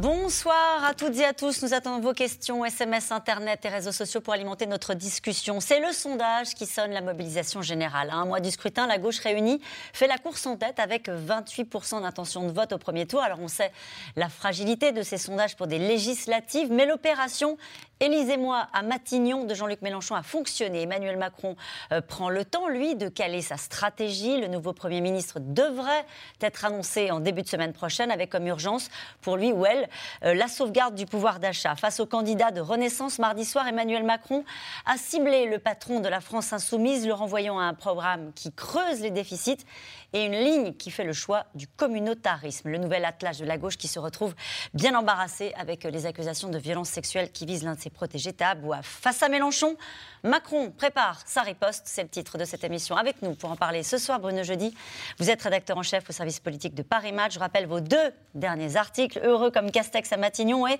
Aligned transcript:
Bonsoir 0.00 0.82
à 0.82 0.94
toutes 0.94 1.18
et 1.18 1.26
à 1.26 1.34
tous. 1.34 1.62
Nous 1.62 1.74
attendons 1.74 2.00
vos 2.00 2.14
questions, 2.14 2.64
SMS, 2.64 3.12
Internet 3.12 3.62
et 3.66 3.68
réseaux 3.68 3.92
sociaux 3.92 4.22
pour 4.22 4.32
alimenter 4.32 4.64
notre 4.66 4.94
discussion. 4.94 5.60
C'est 5.60 5.78
le 5.78 5.92
sondage 5.92 6.54
qui 6.54 6.64
sonne 6.64 6.92
la 6.92 7.02
mobilisation 7.02 7.60
générale. 7.60 8.08
À 8.08 8.14
un 8.14 8.24
mois 8.24 8.40
du 8.40 8.50
scrutin, 8.50 8.86
la 8.86 8.96
gauche 8.96 9.18
réunie 9.18 9.60
fait 9.92 10.06
la 10.06 10.16
course 10.16 10.46
en 10.46 10.56
tête 10.56 10.78
avec 10.78 11.08
28% 11.08 12.00
d'intention 12.00 12.46
de 12.46 12.50
vote 12.50 12.72
au 12.72 12.78
premier 12.78 13.04
tour. 13.06 13.20
Alors 13.20 13.40
on 13.42 13.48
sait 13.48 13.72
la 14.16 14.30
fragilité 14.30 14.92
de 14.92 15.02
ces 15.02 15.18
sondages 15.18 15.54
pour 15.54 15.66
des 15.66 15.78
législatives, 15.78 16.72
mais 16.72 16.86
l'opération 16.86 17.58
Élisez-moi 18.02 18.66
à 18.72 18.80
Matignon 18.82 19.44
de 19.44 19.52
Jean-Luc 19.52 19.82
Mélenchon 19.82 20.14
a 20.14 20.22
fonctionné. 20.22 20.80
Emmanuel 20.80 21.18
Macron 21.18 21.54
euh, 21.92 22.00
prend 22.00 22.30
le 22.30 22.46
temps, 22.46 22.66
lui, 22.66 22.96
de 22.96 23.10
caler 23.10 23.42
sa 23.42 23.58
stratégie. 23.58 24.40
Le 24.40 24.46
nouveau 24.46 24.72
Premier 24.72 25.02
ministre 25.02 25.38
devrait 25.38 26.06
être 26.40 26.64
annoncé 26.64 27.10
en 27.10 27.20
début 27.20 27.42
de 27.42 27.48
semaine 27.48 27.74
prochaine 27.74 28.10
avec 28.10 28.30
comme 28.30 28.46
urgence 28.46 28.88
pour 29.20 29.36
lui 29.36 29.52
ou 29.52 29.66
elle 29.66 29.86
euh, 30.24 30.32
la 30.32 30.48
sauvegarde 30.48 30.94
du 30.94 31.04
pouvoir 31.04 31.40
d'achat. 31.40 31.76
Face 31.76 32.00
au 32.00 32.06
candidat 32.06 32.52
de 32.52 32.62
Renaissance 32.62 33.18
mardi 33.18 33.44
soir, 33.44 33.68
Emmanuel 33.68 34.04
Macron 34.04 34.46
a 34.86 34.96
ciblé 34.96 35.44
le 35.44 35.58
patron 35.58 36.00
de 36.00 36.08
la 36.08 36.22
France 36.22 36.54
insoumise, 36.54 37.06
le 37.06 37.12
renvoyant 37.12 37.58
à 37.58 37.64
un 37.64 37.74
programme 37.74 38.32
qui 38.34 38.50
creuse 38.50 39.02
les 39.02 39.10
déficits 39.10 39.66
et 40.12 40.24
une 40.24 40.32
ligne 40.32 40.74
qui 40.74 40.90
fait 40.90 41.04
le 41.04 41.12
choix 41.12 41.46
du 41.54 41.66
communautarisme. 41.66 42.68
Le 42.70 42.78
nouvel 42.78 43.04
attelage 43.04 43.38
de 43.38 43.44
la 43.44 43.58
gauche 43.58 43.76
qui 43.76 43.88
se 43.88 43.98
retrouve 43.98 44.34
bien 44.74 44.94
embarrassé 44.94 45.52
avec 45.56 45.84
les 45.84 46.06
accusations 46.06 46.48
de 46.48 46.58
violences 46.58 46.88
sexuelles 46.88 47.30
qui 47.32 47.46
visent 47.46 47.64
l'un 47.64 47.74
de 47.74 47.80
ses 47.80 47.90
protégés. 47.90 48.32
Taboua. 48.32 48.80
Face 48.82 49.22
à 49.22 49.28
Mélenchon, 49.28 49.76
Macron 50.22 50.70
prépare 50.70 51.20
sa 51.26 51.42
riposte. 51.42 51.82
C'est 51.86 52.02
le 52.02 52.08
titre 52.08 52.38
de 52.38 52.44
cette 52.44 52.64
émission. 52.64 52.96
Avec 52.96 53.22
nous 53.22 53.34
pour 53.34 53.50
en 53.50 53.56
parler 53.56 53.82
ce 53.82 53.98
soir, 53.98 54.20
Bruno 54.20 54.42
Jeudi. 54.42 54.74
Vous 55.18 55.30
êtes 55.30 55.42
rédacteur 55.42 55.76
en 55.78 55.82
chef 55.82 56.08
au 56.08 56.12
service 56.12 56.40
politique 56.40 56.74
de 56.74 56.82
Paris 56.82 57.12
Match. 57.12 57.34
Je 57.34 57.38
rappelle 57.38 57.66
vos 57.66 57.80
deux 57.80 58.12
derniers 58.34 58.76
articles, 58.76 59.20
Heureux 59.22 59.50
comme 59.50 59.70
Castex 59.70 60.12
à 60.12 60.16
Matignon 60.16 60.66
et 60.66 60.78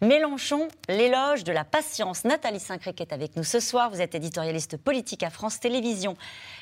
Mélenchon, 0.00 0.68
l'éloge 0.88 1.44
de 1.44 1.52
la 1.52 1.64
patience. 1.64 2.24
Nathalie 2.24 2.60
Saint-Cric 2.60 3.00
est 3.00 3.12
avec 3.12 3.36
nous 3.36 3.44
ce 3.44 3.60
soir. 3.60 3.90
Vous 3.90 4.00
êtes 4.00 4.14
éditorialiste 4.14 4.76
politique 4.76 5.22
à 5.22 5.30
France 5.30 5.60
Télévisions. 5.60 6.16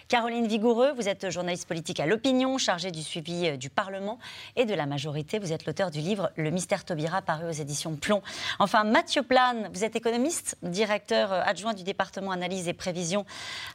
Caroline 0.09 0.47
Vigoureux, 0.47 0.93
vous 0.97 1.09
êtes 1.09 1.31
journaliste 1.31 1.69
politique 1.69 2.01
à 2.01 2.07
l'opinion, 2.11 2.59
chargée 2.59 2.91
du 2.91 3.03
suivi 3.03 3.47
euh, 3.47 3.57
du 3.57 3.71
Parlement 3.71 4.19
et 4.57 4.67
de 4.67 4.75
la 4.75 4.85
majorité. 4.85 5.39
Vous 5.39 5.53
êtes 5.53 5.65
l'auteur 5.65 5.93
du 5.93 6.01
livre 6.01 6.31
Le 6.37 6.51
mystère 6.51 6.85
Taubira, 6.85 7.23
paru 7.23 7.47
aux 7.49 7.53
éditions 7.53 7.95
Plomb. 7.95 8.21
Enfin, 8.59 8.83
Mathieu 8.83 9.23
Plane, 9.23 9.71
vous 9.73 9.85
êtes 9.85 9.95
économiste, 9.95 10.59
directeur 10.63 11.33
euh, 11.33 11.43
adjoint 11.45 11.73
du 11.73 11.85
département 11.85 12.33
analyse 12.33 12.67
et 12.67 12.73
prévision 12.73 13.25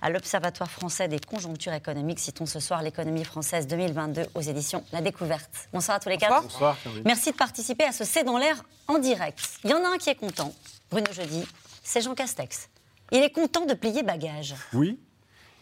à 0.01 0.09
l'Observatoire 0.09 0.69
français 0.69 1.07
des 1.07 1.19
conjonctures 1.19 1.73
économiques. 1.73 2.19
Citons 2.19 2.45
ce 2.45 2.59
soir 2.59 2.83
l'économie 2.83 3.23
française 3.23 3.67
2022 3.67 4.25
aux 4.35 4.41
éditions 4.41 4.83
La 4.91 4.99
Découverte. 4.99 5.69
Bonsoir 5.71 5.97
à 5.97 5.99
tous 6.01 6.09
les 6.09 6.17
quatre. 6.17 6.43
Bonsoir. 6.43 6.77
Merci 7.05 7.31
de 7.31 7.37
participer 7.37 7.85
à 7.85 7.93
ce 7.93 8.03
C'est 8.03 8.25
dans 8.25 8.37
l'air 8.37 8.63
en 8.89 8.99
direct. 8.99 9.39
Il 9.63 9.69
y 9.69 9.73
en 9.73 9.83
a 9.83 9.87
un 9.87 9.97
qui 9.97 10.09
est 10.09 10.15
content, 10.15 10.53
Bruno 10.91 11.11
Jeudi, 11.13 11.45
c'est 11.83 12.01
Jean 12.01 12.13
Castex. 12.13 12.69
Il 13.11 13.23
est 13.23 13.31
content 13.31 13.65
de 13.65 13.73
plier 13.73 14.03
bagage. 14.03 14.55
Oui, 14.73 14.99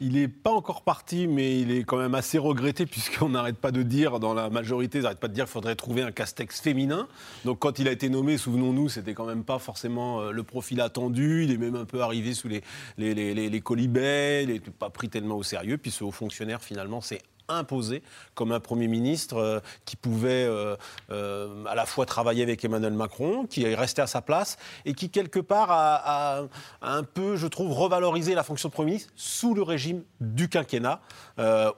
il 0.04 0.14
n'est 0.14 0.28
pas 0.28 0.52
encore 0.52 0.84
parti, 0.84 1.28
mais 1.28 1.62
il 1.62 1.72
est 1.72 1.84
quand 1.84 1.98
même 1.98 2.14
assez 2.14 2.38
regretté, 2.38 2.86
puisqu'on 2.94 3.30
n'arrête 3.30 3.58
pas 3.58 3.72
de 3.72 3.84
dire, 3.84 4.20
dans 4.20 4.34
la 4.34 4.50
majorité, 4.50 5.00
ils 5.00 5.16
pas 5.16 5.28
de 5.28 5.34
dire 5.34 5.46
qu'il 5.46 5.54
faudrait 5.54 5.76
trouver 5.76 6.02
un 6.02 6.12
Castex 6.12 6.60
féminin. 6.60 7.08
Donc 7.46 7.60
quand 7.60 7.80
il 7.80 7.88
a 7.88 7.92
été 7.92 8.10
nommé, 8.10 8.38
souvenons-nous, 8.38 8.90
c'était 8.90 9.14
quand 9.14 9.26
même 9.26 9.44
pas 9.44 9.60
forcément 9.60 10.22
euh, 10.22 10.32
le 10.32 10.44
profil 10.44 10.82
attendu. 10.82 11.46
Il 11.46 11.52
est 11.52 11.58
même 11.58 11.76
un 11.76 11.86
peu 11.86 12.02
arrivé 12.02 12.34
sous 12.34 12.50
les, 12.50 12.62
les, 12.98 13.14
les, 13.14 13.34
les 13.34 13.48
il 13.48 14.48
n'est 14.50 14.60
pas 14.60 14.90
pris 14.90 15.10
tellement 15.10 15.38
au 15.38 15.44
sérieux. 15.44 15.78
Puis 15.78 15.92
ce 15.92 16.04
haut 16.04 16.12
fonctionnaire, 16.12 16.62
finalement, 16.62 17.00
c'est 17.00 17.22
imposé 17.50 18.02
comme 18.36 18.52
un 18.52 18.60
Premier 18.60 18.88
ministre 18.88 19.38
euh, 19.38 19.60
qui 19.86 19.96
pouvait 19.96 20.46
euh, 20.46 20.76
euh, 21.12 21.66
à 21.66 21.76
la 21.76 21.86
fois 21.86 22.06
travailler 22.06 22.44
avec 22.44 22.64
Emmanuel 22.64 22.94
Macron, 22.94 23.46
qui 23.46 23.64
est 23.64 23.76
resté 23.76 24.02
à 24.02 24.08
sa 24.08 24.22
place 24.22 24.58
et 24.86 24.94
qui, 24.94 25.10
quelque 25.10 25.40
part, 25.40 25.68
a, 25.70 26.44
un 26.82 27.04
peu, 27.04 27.36
je 27.36 27.48
trouve, 27.48 27.72
revalorisé 27.72 28.36
la 28.36 28.44
fonction 28.44 28.70
de 28.70 28.74
Premier 28.74 28.92
ministre 28.92 29.12
sous 29.16 29.54
le 29.54 29.62
régime 29.62 30.04
du 30.20 30.50
quinquennat, 30.50 31.02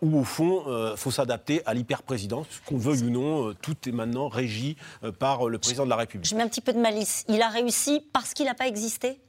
où, 0.01 0.19
au 0.19 0.23
fond, 0.23 0.63
il 0.91 0.97
faut 0.97 1.11
s'adapter 1.11 1.61
à 1.65 1.73
l'hyper-présidence, 1.73 2.47
qu'on 2.65 2.77
veuille 2.77 3.03
ou 3.03 3.09
non, 3.09 3.53
tout 3.61 3.75
est 3.87 3.91
maintenant 3.91 4.27
régi 4.27 4.75
par 5.19 5.47
le 5.47 5.57
président 5.57 5.85
de 5.85 5.89
la 5.89 5.95
République. 5.95 6.29
Je 6.29 6.35
mets 6.35 6.43
un 6.43 6.47
petit 6.47 6.61
peu 6.61 6.73
de 6.73 6.79
malice. 6.79 7.25
Il 7.27 7.41
a 7.41 7.49
réussi 7.49 8.01
parce 8.13 8.33
qu'il 8.33 8.45
n'a 8.45 8.55
pas 8.55 8.67
existé? 8.67 9.19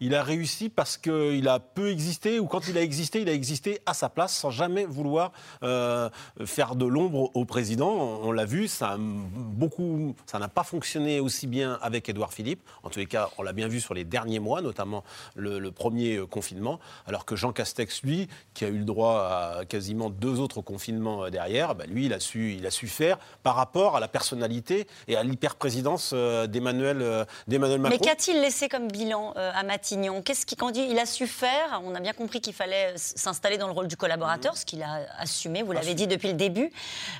Il 0.00 0.14
a 0.14 0.22
réussi 0.22 0.70
parce 0.70 0.96
qu'il 0.96 1.46
a 1.46 1.60
peu 1.60 1.90
existé, 1.90 2.40
ou 2.40 2.46
quand 2.46 2.68
il 2.68 2.78
a 2.78 2.82
existé, 2.82 3.20
il 3.20 3.28
a 3.28 3.32
existé 3.32 3.80
à 3.84 3.92
sa 3.92 4.08
place, 4.08 4.34
sans 4.34 4.50
jamais 4.50 4.86
vouloir 4.86 5.32
euh, 5.62 6.08
faire 6.44 6.74
de 6.74 6.86
l'ombre 6.86 7.30
au 7.34 7.44
président. 7.44 7.90
On, 8.22 8.32
l'a 8.32 8.46
vu, 8.46 8.66
ça 8.66 8.96
beaucoup, 8.98 10.14
ça 10.26 10.38
n'a 10.38 10.48
pas 10.48 10.64
fonctionné 10.64 11.20
aussi 11.20 11.46
bien 11.46 11.78
avec 11.82 12.08
Édouard 12.08 12.32
Philippe. 12.32 12.62
En 12.82 12.88
tous 12.88 12.98
les 12.98 13.06
cas, 13.06 13.28
on 13.36 13.42
l'a 13.42 13.52
bien 13.52 13.68
vu 13.68 13.80
sur 13.80 13.92
les 13.92 14.04
derniers 14.04 14.38
mois, 14.38 14.62
notamment 14.62 15.04
le, 15.36 15.70
premier 15.70 16.16
euh, 16.16 16.26
confinement, 16.26 16.80
alors 17.06 17.24
que 17.24 17.36
Jean 17.36 17.52
Castex, 17.52 18.02
lui, 18.02 18.28
qui 18.54 18.64
a 18.64 18.68
eu 18.68 18.78
le 18.78 18.84
droit 18.84 19.60
à 19.60 19.64
quasiment 19.66 20.08
deux 20.08 20.40
autres 20.40 20.62
confinements 20.62 21.24
euh, 21.24 21.30
derrière, 21.30 21.74
bah, 21.74 21.84
lui, 21.86 22.06
il 22.06 22.14
a, 22.14 22.20
su, 22.20 22.54
il 22.54 22.66
a 22.66 22.70
su 22.70 22.88
faire 22.88 23.18
par 23.42 23.54
rapport 23.54 23.96
à 23.96 24.00
la 24.00 24.08
personnalité 24.08 24.86
et 25.08 25.16
à 25.16 25.22
l'hyper-présidence 25.22 26.14
d'Emmanuel 26.14 27.26
Macron. 27.46 27.88
Mais 27.90 27.98
qu'a-t-il 27.98 28.40
laissé 28.40 28.68
comme 28.68 28.88
bilan 28.88 29.32
à 29.36 29.62
Mathilde 29.62 29.89
Qu'est-ce 30.24 30.46
qu'il 30.46 30.58
dit 30.72 30.86
Il 30.90 30.98
a 30.98 31.06
su 31.06 31.26
faire. 31.26 31.80
On 31.84 31.94
a 31.94 32.00
bien 32.00 32.12
compris 32.12 32.40
qu'il 32.40 32.52
fallait 32.52 32.94
s'installer 32.96 33.58
dans 33.58 33.66
le 33.66 33.72
rôle 33.72 33.88
du 33.88 33.96
collaborateur, 33.96 34.56
ce 34.56 34.64
qu'il 34.64 34.82
a 34.82 35.06
assumé. 35.18 35.62
Vous 35.62 35.72
l'avez 35.72 35.94
dit 35.94 36.06
depuis 36.06 36.28
le 36.28 36.34
début. 36.34 36.70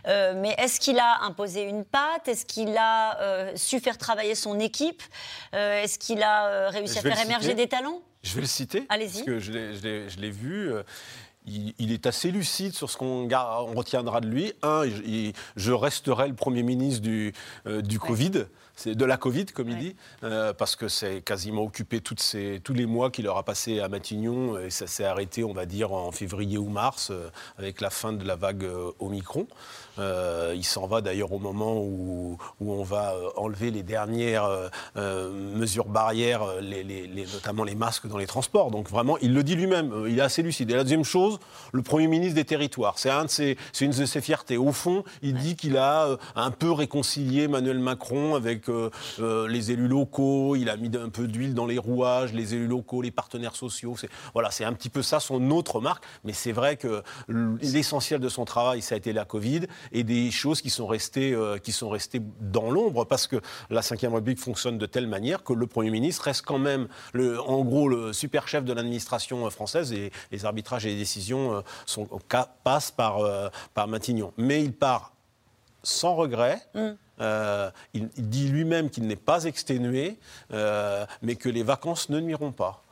Euh, 0.07 0.35
mais 0.37 0.55
est-ce 0.59 0.81
qu'il 0.81 0.99
a 0.99 1.23
imposé 1.23 1.63
une 1.63 1.85
patte? 1.85 2.29
Est-ce 2.29 2.47
qu'il 2.47 2.77
a 2.77 3.21
euh, 3.21 3.53
su 3.57 3.81
faire 3.81 3.99
travailler 3.99 4.35
son 4.35 4.59
équipe? 4.61 5.03
Euh, 5.55 5.83
Est-ce 5.83 5.99
qu'il 5.99 6.23
a 6.23 6.71
réussi 6.71 6.99
à 6.99 7.03
faire 7.03 7.21
émerger 7.21 7.55
des 7.55 7.69
talents? 7.69 8.01
Je 8.23 8.35
vais 8.35 8.43
le 8.43 8.47
citer. 8.47 8.87
Allez-y. 8.89 9.25
Parce 9.25 9.27
que 9.27 9.39
je 9.39 10.21
l'ai 10.21 10.31
vu. 10.31 10.73
Il, 11.47 11.91
est 11.91 12.07
assez 12.07 12.31
lucide 12.31 12.75
sur 12.75 12.91
ce 12.91 12.97
qu'on 12.97 13.27
retiendra 13.75 14.21
de 14.21 14.29
lui. 14.29 14.53
Un, 14.63 14.85
je 15.57 15.73
resterai 15.73 16.29
le 16.29 16.35
Premier 16.35 16.63
ministre 16.63 17.01
du, 17.01 17.33
du 17.67 17.99
Covid 17.99 18.45
de 18.87 19.05
la 19.05 19.17
Covid, 19.17 19.47
comme 19.47 19.69
il 19.69 19.79
dit, 19.79 19.97
euh, 20.25 20.53
parce 20.53 20.77
que 20.77 20.89
c'est 20.89 21.23
quasiment 21.23 21.63
occupé 21.63 22.01
toutes 22.01 22.21
ces, 22.21 22.61
tous 22.63 22.73
les 22.73 22.87
mois 22.87 23.11
qu'il 23.11 23.29
aura 23.29 23.43
passé 23.43 23.81
à 23.81 23.89
Matignon, 23.89 24.59
et 24.59 24.71
ça 24.71 24.87
s'est 24.87 25.05
arrêté, 25.05 25.45
on 25.45 25.53
va 25.53 25.67
dire, 25.67 25.93
en 25.93 26.13
février 26.13 26.59
ou 26.59 26.69
mars, 26.69 27.11
euh, 27.11 27.29
avec 27.59 27.81
la 27.81 27.91
fin 27.91 28.13
de 28.13 28.25
la 28.25 28.37
vague 28.37 28.67
euh, 29.99 30.55
il 30.57 30.65
s'en 30.65 30.87
va 30.87 31.01
d'ailleurs 31.01 31.33
au 31.33 31.39
moment 31.39 31.79
où, 31.79 32.39
où, 32.61 32.73
on 32.73 32.83
va 32.83 33.15
enlever 33.37 33.71
les 33.71 33.83
dernières 33.83 34.49
mesures 34.97 35.89
barrières, 35.89 36.43
les, 36.61 36.83
les, 36.83 37.27
notamment 37.33 37.65
les 37.65 37.75
masques 37.75 38.07
dans 38.07 38.19
les 38.19 38.27
transports. 38.27 38.71
Donc 38.71 38.89
vraiment, 38.89 39.19
il 39.19 39.35
le 39.35 39.43
dit 39.43 39.55
lui-même, 39.55 40.05
il 40.09 40.19
est 40.19 40.23
assez 40.23 40.43
lucide. 40.43 40.71
Et 40.71 40.75
la 40.75 40.83
deuxième 40.83 41.05
chose, 41.05 41.39
le 41.73 41.83
Premier 41.83 42.07
ministre 42.07 42.35
des 42.35 42.45
Territoires, 42.45 42.99
c'est 42.99 43.11
un 43.11 43.27
une 43.81 43.91
de 43.91 44.05
ses 44.05 44.21
fiertés. 44.21 44.57
Au 44.57 44.73
fond, 44.73 45.05
il 45.23 45.35
dit 45.35 45.57
qu'il 45.57 45.77
a 45.77 46.17
un 46.37 46.51
peu 46.51 46.71
réconcilié 46.71 47.45
Emmanuel 47.45 47.79
Macron 47.79 48.35
avec 48.35 48.69
euh, 48.69 48.91
les 49.49 49.71
élus 49.71 49.89
locaux, 49.89 50.57
il 50.57 50.69
a 50.69 50.77
mis 50.77 50.91
un 50.97 51.09
peu 51.09 51.27
d'huile 51.27 51.55
dans 51.55 51.67
les 51.67 51.79
rouages, 51.79 52.33
les 52.33 52.55
élus 52.55 52.67
locaux, 52.67 53.03
les 53.03 53.11
partenaires 53.11 53.57
sociaux. 53.57 53.97
Voilà, 54.35 54.51
c'est 54.51 54.65
un 54.65 54.73
petit 54.73 54.89
peu 54.89 55.03
ça 55.03 55.21
son 55.21 55.51
autre 55.51 55.81
marque. 55.81 56.05
Mais 56.25 56.33
c'est 56.33 56.53
vrai 56.53 56.77
que 56.77 57.03
l'essentiel 57.29 58.21
de 58.21 58.29
son 58.29 58.45
travail, 58.45 58.83
ça 58.83 58.95
a 58.95 58.99
été 58.99 59.13
la 59.13 59.25
Covid 59.25 59.63
et 59.93 60.05
des 60.05 60.31
choses 60.31 60.61
qui 60.61 60.71
sont 60.71 60.87
restées, 60.87 61.33
euh, 61.33 61.59
qui 61.59 61.73
sont 61.73 61.89
restées 61.89 62.21
dans 62.41 62.71
l'ombre 62.71 63.05
parce 63.05 63.27
que 63.27 63.37
la 63.71 63.81
Ve 63.81 64.15
République 64.15 64.39
fonctionne 64.39 64.79
de 64.79 64.87
telle 64.87 65.07
manière 65.07 65.45
que 65.45 65.53
le 65.53 65.67
Premier 65.67 65.91
ministre 65.91 66.25
reste 66.25 66.43
quand 66.43 66.59
même, 66.59 66.89
le, 67.13 67.41
en 67.41 67.65
gros, 67.65 67.89
le 67.89 68.13
super 68.13 68.49
chef 68.49 68.65
de 68.65 68.73
l'administration 68.73 69.49
française 69.51 69.93
et 69.93 70.11
les 70.31 70.45
arbitrages 70.45 70.87
et 70.87 70.91
les 70.91 70.97
décisions 70.97 71.55
euh, 71.55 71.61
sont, 71.87 72.09
passent 72.65 72.91
par, 72.91 73.21
par 73.75 73.89
Matignon. 73.89 74.33
Mais 74.37 74.63
il 74.63 74.73
part 74.73 75.13
sans 75.83 76.15
regret. 76.15 76.61
Mm. 76.75 76.91
Euh, 77.21 77.71
il, 77.93 78.09
dit 78.17 78.49
lui-même 78.49 78.91
qu'il 78.91 79.07
n'est 79.07 79.17
pas 79.17 79.45
exténué, 79.45 80.19
euh, 80.53 81.05
mais 81.23 81.37
que 81.37 81.49
les 81.49 81.63
vacances 81.63 82.09
ne 82.09 82.19
nuiront 82.21 82.53
pas. 82.53 82.83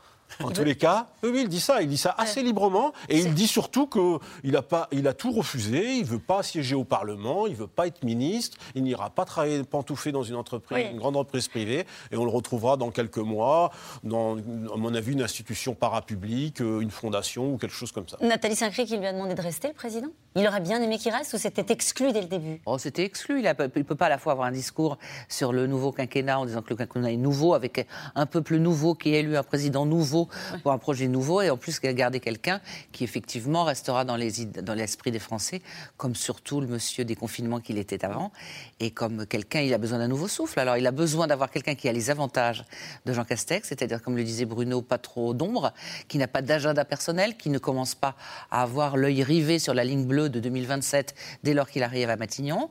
En 0.42 0.50
tous 0.50 0.64
les 0.64 0.76
cas, 0.76 1.08
oui, 1.22 1.42
il 1.42 1.48
dit 1.48 1.60
ça, 1.60 1.82
il 1.82 1.88
dit 1.88 1.96
ça 1.96 2.14
assez 2.16 2.42
librement, 2.42 2.92
et 3.08 3.18
il 3.18 3.34
dit 3.34 3.48
surtout 3.48 3.86
qu'il 3.86 4.56
a, 4.56 4.62
pas, 4.62 4.88
il 4.92 5.06
a 5.08 5.14
tout 5.14 5.32
refusé, 5.32 5.94
il 5.94 6.02
ne 6.02 6.06
veut 6.06 6.18
pas 6.18 6.42
siéger 6.42 6.74
au 6.74 6.84
Parlement, 6.84 7.46
il 7.46 7.52
ne 7.52 7.58
veut 7.58 7.66
pas 7.66 7.86
être 7.86 8.04
ministre, 8.04 8.56
il 8.74 8.82
n'ira 8.82 9.10
pas 9.10 9.24
travailler 9.24 9.62
pantouflé 9.64 10.12
dans 10.12 10.22
une 10.22 10.36
entreprise, 10.36 10.86
une 10.90 10.98
grande 10.98 11.16
entreprise 11.16 11.48
privée, 11.48 11.86
et 12.12 12.16
on 12.16 12.24
le 12.24 12.30
retrouvera 12.30 12.76
dans 12.76 12.90
quelques 12.90 13.18
mois, 13.18 13.72
dans, 14.04 14.36
à 14.36 14.76
mon 14.76 14.94
avis, 14.94 15.12
une 15.12 15.22
institution 15.22 15.74
parapublique, 15.74 16.60
euh, 16.60 16.80
une 16.80 16.90
fondation 16.90 17.52
ou 17.52 17.58
quelque 17.58 17.74
chose 17.74 17.92
comme 17.92 18.08
ça. 18.08 18.16
Nathalie 18.20 18.56
Saint-Cré 18.56 18.84
qui 18.84 18.96
lui 18.96 19.06
a 19.06 19.12
demandé 19.12 19.34
de 19.34 19.42
rester, 19.42 19.68
le 19.68 19.74
président? 19.74 20.08
Il 20.38 20.46
aurait 20.46 20.60
bien 20.60 20.80
aimé 20.80 20.98
qu'il 20.98 21.12
reste 21.12 21.34
ou 21.34 21.36
c'était 21.36 21.72
exclu 21.72 22.12
dès 22.12 22.20
le 22.20 22.28
début? 22.28 22.60
Oh, 22.64 22.78
C'était 22.78 23.02
exclu. 23.02 23.40
Il 23.40 23.44
ne 23.44 23.52
peut 23.52 23.96
pas 23.96 24.06
à 24.06 24.08
la 24.08 24.18
fois 24.18 24.30
avoir 24.30 24.46
un 24.46 24.52
discours 24.52 24.96
sur 25.28 25.52
le 25.52 25.66
nouveau 25.66 25.90
quinquennat 25.90 26.38
en 26.38 26.46
disant 26.46 26.62
que 26.62 26.70
le 26.70 26.76
quinquennat 26.76 27.10
est 27.10 27.16
nouveau, 27.16 27.54
avec 27.54 27.88
un 28.14 28.24
peuple 28.24 28.58
nouveau 28.58 28.94
qui 28.94 29.16
est 29.16 29.18
élu, 29.18 29.36
un 29.36 29.42
président 29.42 29.84
nouveau 29.84 30.28
pour 30.62 30.70
un 30.70 30.78
projet 30.78 31.08
nouveau, 31.08 31.40
et 31.40 31.50
en 31.50 31.56
plus 31.56 31.80
garder 31.80 32.20
quelqu'un 32.20 32.60
qui 32.92 33.02
effectivement 33.02 33.64
restera 33.64 34.04
dans 34.04 34.14
l'esprit 34.16 35.10
des 35.10 35.18
Français, 35.18 35.60
comme 35.96 36.14
surtout 36.14 36.60
le 36.60 36.68
monsieur 36.68 37.04
des 37.04 37.16
confinements 37.16 37.58
qu'il 37.58 37.76
était 37.76 38.04
avant, 38.04 38.30
et 38.78 38.92
comme 38.92 39.26
quelqu'un, 39.26 39.62
il 39.62 39.74
a 39.74 39.78
besoin 39.78 39.98
d'un 39.98 40.06
nouveau 40.06 40.28
souffle. 40.28 40.60
Alors 40.60 40.76
il 40.76 40.86
a 40.86 40.92
besoin 40.92 41.26
d'avoir 41.26 41.50
quelqu'un 41.50 41.74
qui 41.74 41.88
a 41.88 41.92
les 41.92 42.10
avantages 42.10 42.64
de 43.06 43.12
Jean 43.12 43.24
Castex, 43.24 43.68
c'est-à-dire, 43.68 44.00
comme 44.00 44.16
le 44.16 44.22
disait 44.22 44.44
Bruno, 44.44 44.82
pas 44.82 44.98
trop 44.98 45.34
d'ombre, 45.34 45.72
qui 46.06 46.16
n'a 46.16 46.28
pas 46.28 46.42
d'agenda 46.42 46.84
personnel, 46.84 47.36
qui 47.36 47.50
ne 47.50 47.58
commence 47.58 47.96
pas 47.96 48.14
à 48.52 48.62
avoir 48.62 48.96
l'œil 48.96 49.24
rivé 49.24 49.58
sur 49.58 49.74
la 49.74 49.82
ligne 49.82 50.04
bleue 50.06 50.27
de 50.28 50.40
2027 50.40 51.14
dès 51.42 51.54
lors 51.54 51.68
qu'il 51.68 51.82
arrive 51.82 52.10
à 52.10 52.16
Matignon. 52.16 52.70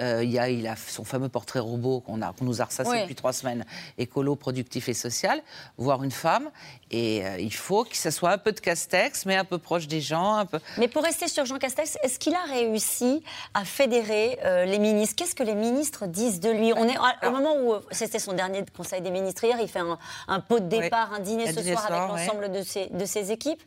Euh, 0.00 0.24
il, 0.24 0.30
y 0.30 0.38
a, 0.38 0.48
il 0.48 0.66
a 0.66 0.74
son 0.76 1.04
fameux 1.04 1.28
portrait 1.28 1.60
robot 1.60 2.00
qu'on 2.00 2.18
nous 2.40 2.62
a 2.62 2.64
ressassé 2.64 3.00
depuis 3.00 3.14
trois 3.14 3.32
semaines, 3.32 3.64
écolo, 3.98 4.34
productif 4.36 4.88
et 4.88 4.94
social, 4.94 5.40
voir 5.78 6.02
une 6.02 6.10
femme. 6.10 6.50
Et 6.90 7.24
euh, 7.24 7.38
il 7.38 7.54
faut 7.54 7.84
que 7.84 7.96
ce 7.96 8.10
soit 8.10 8.30
un 8.30 8.38
peu 8.38 8.52
de 8.52 8.60
Castex, 8.60 9.26
mais 9.26 9.36
un 9.36 9.44
peu 9.44 9.58
proche 9.58 9.86
des 9.86 10.00
gens. 10.00 10.34
Un 10.34 10.46
peu... 10.46 10.58
Mais 10.78 10.88
pour 10.88 11.02
rester 11.02 11.28
sur 11.28 11.44
Jean 11.44 11.58
Castex, 11.58 11.96
est-ce 12.02 12.18
qu'il 12.18 12.34
a 12.34 12.42
réussi 12.42 13.22
à 13.54 13.64
fédérer 13.64 14.38
euh, 14.44 14.64
les 14.64 14.78
ministres? 14.78 15.14
Qu'est-ce 15.16 15.34
que 15.34 15.44
les 15.44 15.54
ministres 15.54 16.06
disent 16.06 16.40
de 16.40 16.50
lui? 16.50 16.72
On 16.72 16.88
est 16.88 16.98
au 17.26 17.30
moment 17.30 17.56
où 17.62 17.74
c'était 17.90 18.18
son 18.18 18.32
dernier 18.32 18.64
Conseil 18.76 19.00
des 19.00 19.10
ministres 19.10 19.44
hier, 19.44 19.58
il 19.60 19.68
fait 19.68 19.82
un, 20.28 20.40
pot 20.40 20.58
de 20.58 20.66
départ, 20.68 21.12
un 21.12 21.20
dîner 21.20 21.52
ce 21.52 21.62
soir 21.62 21.86
avec 21.86 22.08
l'ensemble 22.08 22.50
de, 22.50 22.62
ses, 22.62 22.86
de 22.86 23.04
ses 23.04 23.30
équipes. 23.30 23.62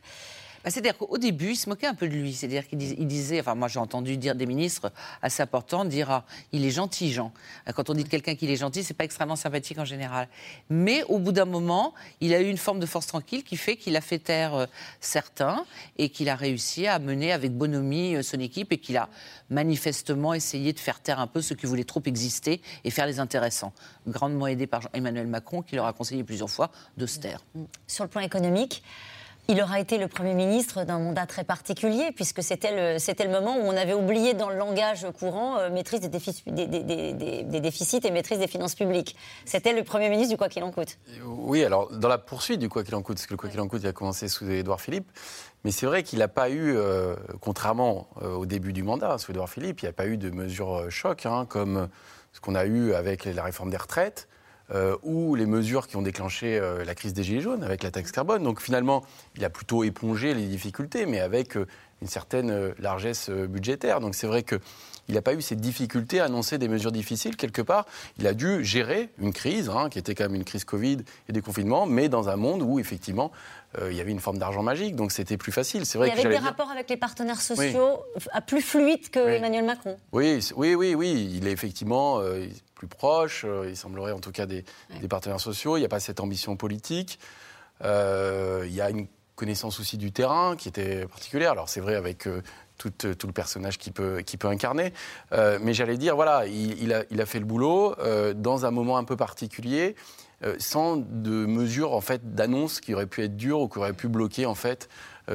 Bah, 0.64 0.70
c'est-à-dire 0.70 0.96
qu'au 0.96 1.18
début, 1.18 1.50
il 1.50 1.56
se 1.56 1.68
moquait 1.68 1.86
un 1.86 1.94
peu 1.94 2.08
de 2.08 2.14
lui. 2.14 2.34
C'est-à-dire 2.34 2.66
qu'il 2.66 2.78
disait, 2.78 3.40
enfin 3.40 3.54
moi 3.54 3.68
j'ai 3.68 3.78
entendu 3.78 4.16
dire 4.16 4.34
des 4.34 4.46
ministres 4.46 4.92
assez 5.22 5.42
importants 5.42 5.84
dire 5.84 6.10
ah, 6.10 6.24
il 6.52 6.64
est 6.64 6.70
gentil 6.70 7.12
Jean. 7.12 7.32
Quand 7.74 7.90
on 7.90 7.94
dit 7.94 8.04
de 8.04 8.08
quelqu'un 8.08 8.34
qu'il 8.34 8.50
est 8.50 8.56
gentil, 8.56 8.82
c'est 8.82 8.94
pas 8.94 9.04
extrêmement 9.04 9.36
sympathique 9.36 9.78
en 9.78 9.84
général. 9.84 10.28
Mais 10.70 11.02
au 11.04 11.18
bout 11.18 11.32
d'un 11.32 11.44
moment, 11.44 11.94
il 12.20 12.34
a 12.34 12.40
eu 12.40 12.48
une 12.48 12.58
forme 12.58 12.80
de 12.80 12.86
force 12.86 13.06
tranquille 13.06 13.44
qui 13.44 13.56
fait 13.56 13.76
qu'il 13.76 13.96
a 13.96 14.00
fait 14.00 14.18
taire 14.18 14.54
euh, 14.54 14.66
certains 15.00 15.64
et 15.96 16.08
qu'il 16.08 16.28
a 16.28 16.36
réussi 16.36 16.86
à 16.86 16.98
mener 16.98 17.32
avec 17.32 17.52
bonhomie 17.52 18.16
euh, 18.16 18.22
son 18.22 18.40
équipe 18.40 18.72
et 18.72 18.78
qu'il 18.78 18.96
a 18.96 19.08
manifestement 19.50 20.34
essayé 20.34 20.72
de 20.72 20.78
faire 20.78 21.00
taire 21.00 21.20
un 21.20 21.26
peu 21.26 21.42
ceux 21.42 21.54
qui 21.54 21.66
voulaient 21.66 21.84
trop 21.84 22.02
exister 22.04 22.60
et 22.84 22.90
faire 22.90 23.06
les 23.06 23.20
intéressants. 23.20 23.72
Grandement 24.06 24.46
aidé 24.46 24.66
par 24.66 24.88
Emmanuel 24.92 25.26
Macron 25.26 25.62
qui 25.62 25.76
leur 25.76 25.86
a 25.86 25.92
conseillé 25.92 26.24
plusieurs 26.24 26.50
fois 26.50 26.70
de 26.96 27.06
se 27.06 27.18
taire. 27.18 27.44
Sur 27.86 28.04
le 28.04 28.10
plan 28.10 28.20
économique, 28.20 28.82
il 29.50 29.62
aura 29.62 29.80
été 29.80 29.96
le 29.96 30.08
Premier 30.08 30.34
ministre 30.34 30.84
d'un 30.84 30.98
mandat 30.98 31.24
très 31.24 31.42
particulier, 31.42 32.12
puisque 32.14 32.42
c'était 32.42 32.92
le, 32.92 32.98
c'était 32.98 33.24
le 33.24 33.30
moment 33.30 33.56
où 33.56 33.62
on 33.62 33.76
avait 33.76 33.94
oublié 33.94 34.34
dans 34.34 34.50
le 34.50 34.56
langage 34.56 35.06
courant 35.18 35.58
euh, 35.58 35.70
maîtrise 35.70 36.00
des 36.00 36.08
déficits, 36.08 36.42
des, 36.52 37.60
déficits 37.60 38.00
et 38.04 38.10
maîtrise 38.10 38.40
des 38.40 38.46
finances 38.46 38.74
publiques. 38.74 39.16
C'était 39.46 39.72
le 39.72 39.84
Premier 39.84 40.10
ministre 40.10 40.34
du 40.34 40.36
quoi 40.36 40.50
qu'il 40.50 40.62
en 40.64 40.70
coûte. 40.70 40.98
Oui, 41.24 41.64
alors 41.64 41.90
dans 41.90 42.08
la 42.08 42.18
poursuite 42.18 42.60
du 42.60 42.68
quoi 42.68 42.84
qu'il 42.84 42.94
en 42.94 43.00
coûte, 43.00 43.16
parce 43.16 43.26
que 43.26 43.32
le 43.32 43.38
quoi 43.38 43.48
qu'il 43.48 43.60
en 43.60 43.68
coûte, 43.68 43.80
il 43.82 43.88
a 43.88 43.94
commencé 43.94 44.28
sous 44.28 44.50
Édouard 44.50 44.82
Philippe, 44.82 45.10
mais 45.64 45.70
c'est 45.70 45.86
vrai 45.86 46.02
qu'il 46.02 46.18
n'a 46.18 46.28
pas 46.28 46.50
eu, 46.50 46.76
euh, 46.76 47.16
contrairement 47.40 48.06
euh, 48.20 48.34
au 48.34 48.44
début 48.44 48.74
du 48.74 48.82
mandat 48.82 49.16
sous 49.16 49.30
Édouard 49.30 49.48
Philippe, 49.48 49.80
il 49.80 49.86
n'y 49.86 49.90
a 49.90 49.94
pas 49.94 50.08
eu 50.08 50.18
de 50.18 50.28
mesures 50.28 50.90
choc, 50.90 51.24
hein, 51.24 51.46
comme 51.48 51.88
ce 52.34 52.40
qu'on 52.40 52.54
a 52.54 52.66
eu 52.66 52.92
avec 52.92 53.24
la 53.24 53.44
réforme 53.44 53.70
des 53.70 53.78
retraites. 53.78 54.28
Euh, 54.74 54.96
ou 55.02 55.34
les 55.34 55.46
mesures 55.46 55.86
qui 55.86 55.96
ont 55.96 56.02
déclenché 56.02 56.58
euh, 56.58 56.84
la 56.84 56.94
crise 56.94 57.14
des 57.14 57.22
Gilets 57.22 57.40
jaunes 57.40 57.64
avec 57.64 57.82
la 57.82 57.90
taxe 57.90 58.12
carbone. 58.12 58.42
Donc 58.42 58.60
finalement, 58.60 59.02
il 59.34 59.44
a 59.44 59.48
plutôt 59.48 59.82
épongé 59.82 60.34
les 60.34 60.46
difficultés, 60.46 61.06
mais 61.06 61.20
avec 61.20 61.56
euh, 61.56 61.66
une 62.02 62.08
certaine 62.08 62.74
largesse 62.78 63.30
budgétaire. 63.30 64.00
Donc 64.00 64.14
c'est 64.14 64.26
vrai 64.26 64.42
qu'il 64.42 64.60
n'a 65.08 65.22
pas 65.22 65.32
eu 65.32 65.40
cette 65.40 65.60
difficulté 65.60 66.20
à 66.20 66.26
annoncer 66.26 66.58
des 66.58 66.68
mesures 66.68 66.92
difficiles 66.92 67.34
quelque 67.34 67.62
part. 67.62 67.86
Il 68.18 68.26
a 68.26 68.34
dû 68.34 68.62
gérer 68.64 69.08
une 69.18 69.32
crise, 69.32 69.68
hein, 69.70 69.88
qui 69.88 69.98
était 69.98 70.14
quand 70.14 70.24
même 70.24 70.36
une 70.36 70.44
crise 70.44 70.64
Covid 70.64 70.98
et 71.28 71.32
des 71.32 71.40
confinements, 71.40 71.86
mais 71.86 72.08
dans 72.08 72.28
un 72.28 72.36
monde 72.36 72.62
où 72.62 72.78
effectivement 72.78 73.32
il 73.90 73.94
y 73.94 74.00
avait 74.00 74.10
une 74.10 74.20
forme 74.20 74.38
d'argent 74.38 74.62
magique, 74.62 74.96
donc 74.96 75.12
c'était 75.12 75.36
plus 75.36 75.52
facile. 75.52 75.86
C'est 75.86 75.98
vrai. 75.98 76.08
Il 76.08 76.16
y 76.16 76.20
avait 76.20 76.38
des 76.38 76.44
rapports 76.44 76.70
avec 76.70 76.88
les 76.88 76.96
partenaires 76.96 77.40
sociaux 77.40 78.02
plus 78.46 78.62
fluides 78.62 79.10
que 79.10 79.20
Emmanuel 79.20 79.64
Macron. 79.64 79.96
Oui, 80.12 80.40
oui, 80.56 80.74
oui, 80.74 80.94
oui. 80.94 81.30
Il 81.34 81.46
est 81.46 81.52
effectivement 81.52 82.20
plus 82.78 82.86
proche, 82.86 83.44
euh, 83.44 83.68
il 83.68 83.76
semblerait 83.76 84.12
en 84.12 84.20
tout 84.20 84.32
cas 84.32 84.46
des, 84.46 84.64
partenaires 85.10 85.40
sociaux, 85.40 85.76
il 85.76 85.80
n'y 85.80 85.86
a 85.86 85.90
pas 85.90 86.00
cette 86.00 86.20
ambition 86.20 86.56
politique, 86.56 87.18
euh, 87.84 88.64
il 88.66 88.72
y 88.72 88.80
a 88.80 88.88
une 88.88 89.08
connaissance 89.34 89.78
aussi 89.80 89.98
du 89.98 90.12
terrain 90.12 90.56
qui 90.56 90.68
était 90.68 91.06
particulière, 91.06 91.52
alors 91.52 91.68
c'est 91.68 91.80
vrai 91.80 91.96
avec 91.96 92.26
euh, 92.26 92.40
tout, 92.78 92.92
le 93.02 93.32
personnage 93.32 93.78
qu'il 93.78 93.92
peut, 93.92 94.20
qui 94.20 94.36
peut 94.36 94.48
incarner, 94.48 94.92
mais 95.32 95.74
j'allais 95.74 95.96
dire, 95.96 96.14
voilà, 96.14 96.46
il, 96.46 96.92
a, 96.92 97.02
il, 97.10 97.20
a, 97.20 97.26
fait 97.26 97.40
le 97.40 97.44
boulot 97.44 97.96
dans 98.36 98.66
un 98.66 98.70
moment 98.70 98.98
un 98.98 99.02
peu 99.02 99.16
particulier, 99.16 99.96
sans 100.58 100.96
de 100.96 101.46
mesures 101.46 101.92
en 101.92 102.00
fait 102.00 102.34
d'annonces 102.34 102.80
qui 102.80 102.94
auraient 102.94 103.06
pu 103.06 103.24
être 103.24 103.36
dures 103.36 103.60
ou 103.60 103.68
qui 103.68 103.78
auraient 103.78 103.92
pu 103.92 104.08
bloquer 104.08 104.46
en 104.46 104.54
fait 104.54 104.88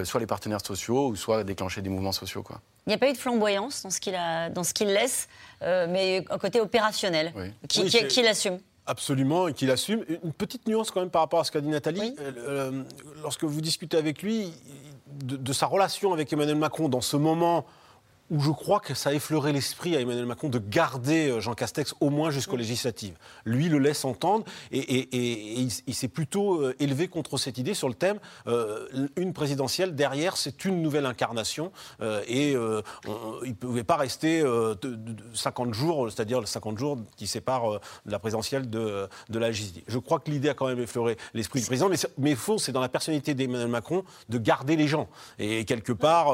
soit 0.03 0.19
les 0.19 0.25
partenaires 0.25 0.65
sociaux 0.65 1.07
ou 1.07 1.15
soit 1.15 1.43
déclencher 1.43 1.81
des 1.81 1.89
mouvements 1.89 2.13
sociaux. 2.13 2.41
Quoi. 2.41 2.61
Il 2.85 2.89
n'y 2.89 2.95
a 2.95 2.97
pas 2.97 3.09
eu 3.09 3.13
de 3.13 3.17
flamboyance 3.17 3.83
dans 3.83 3.89
ce 3.89 3.99
qu'il, 4.01 4.15
a, 4.15 4.49
dans 4.49 4.63
ce 4.63 4.73
qu'il 4.73 4.87
laisse, 4.87 5.29
euh, 5.61 5.87
mais 5.89 6.25
un 6.29 6.37
côté 6.37 6.59
opérationnel, 6.59 7.33
qui, 7.69 7.85
qui, 7.85 8.21
l'assume. 8.21 8.59
Absolument, 8.85 9.47
et 9.47 9.53
qu'il 9.53 9.71
assume. 9.71 10.03
Une 10.23 10.33
petite 10.33 10.67
nuance 10.67 10.91
quand 10.91 10.99
même 10.99 11.09
par 11.09 11.21
rapport 11.21 11.39
à 11.39 11.43
ce 11.45 11.51
qu'a 11.51 11.61
dit 11.61 11.69
Nathalie. 11.69 12.13
Euh, 12.19 12.31
euh, 12.37 12.83
lorsque 13.21 13.45
vous 13.45 13.61
discutez 13.61 13.95
avec 13.95 14.21
lui 14.21 14.51
de, 15.23 15.37
de, 15.37 15.53
sa 15.53 15.67
relation 15.67 16.11
avec 16.11 16.33
Emmanuel 16.33 16.57
Macron 16.57 16.89
dans 16.89 16.99
ce 16.99 17.15
moment 17.15 17.65
où 18.29 18.39
je 18.39 18.51
crois 18.51 18.79
que 18.79 18.93
ça 18.93 19.09
a 19.09 19.13
effleuré 19.13 19.51
l'esprit 19.51 19.95
à 19.95 19.99
Emmanuel 19.99 20.25
Macron 20.25 20.49
de 20.49 20.59
garder 20.59 21.29
euh, 21.29 21.39
Jean 21.39 21.53
Castex 21.53 21.93
au 21.99 22.09
moins 22.09 22.31
jusqu'aux 22.31 22.55
législatives. 22.55 23.15
Lui 23.45 23.69
le 23.69 23.79
laisse 23.79 24.05
entendre 24.05 24.45
et, 24.71 25.09
il, 25.61 25.93
s'est 25.93 26.07
plutôt 26.07 26.61
euh, 26.61 26.75
élevé 26.79 27.07
contre 27.07 27.37
cette 27.37 27.57
idée 27.57 27.73
sur 27.73 27.89
le 27.89 27.93
thème 27.93 28.19
euh, 28.47 28.87
une 29.17 29.33
présidentielle 29.33 29.95
derrière, 29.95 30.37
c'est 30.37 30.65
une 30.65 30.81
nouvelle 30.81 31.05
incarnation 31.05 31.71
et 32.27 32.51
il 32.51 32.57
ne 32.57 33.53
pouvait 33.53 33.83
pas 33.83 33.95
rester 33.95 34.41
de, 34.41 34.99
50 35.33 35.73
jours, 35.73 36.11
c'est-à-dire 36.11 36.45
50 36.47 36.77
jours 36.77 36.97
qui 37.15 37.27
séparent 37.27 37.79
la 38.05 38.19
présidentielle 38.19 38.69
de, 38.69 39.07
de 39.29 39.39
la 39.39 39.49
législative. 39.49 39.83
Je 39.87 39.97
crois 39.99 40.19
que 40.19 40.31
l'idée 40.31 40.49
a 40.49 40.53
quand 40.53 40.67
même 40.67 40.79
effleuré 40.79 41.17
l'esprit 41.33 41.59
du 41.59 41.65
président, 41.65 41.89
mais, 41.89 41.97
mais 42.17 42.35
faux, 42.35 42.57
c'est 42.57 42.71
dans 42.71 42.81
la 42.81 42.89
personnalité 42.89 43.33
d'Emmanuel 43.33 43.67
Macron 43.67 44.03
de 44.29 44.37
garder 44.37 44.75
les 44.75 44.87
gens. 44.87 45.07
Et 45.39 45.65
quelque 45.65 45.93
part, 45.93 46.33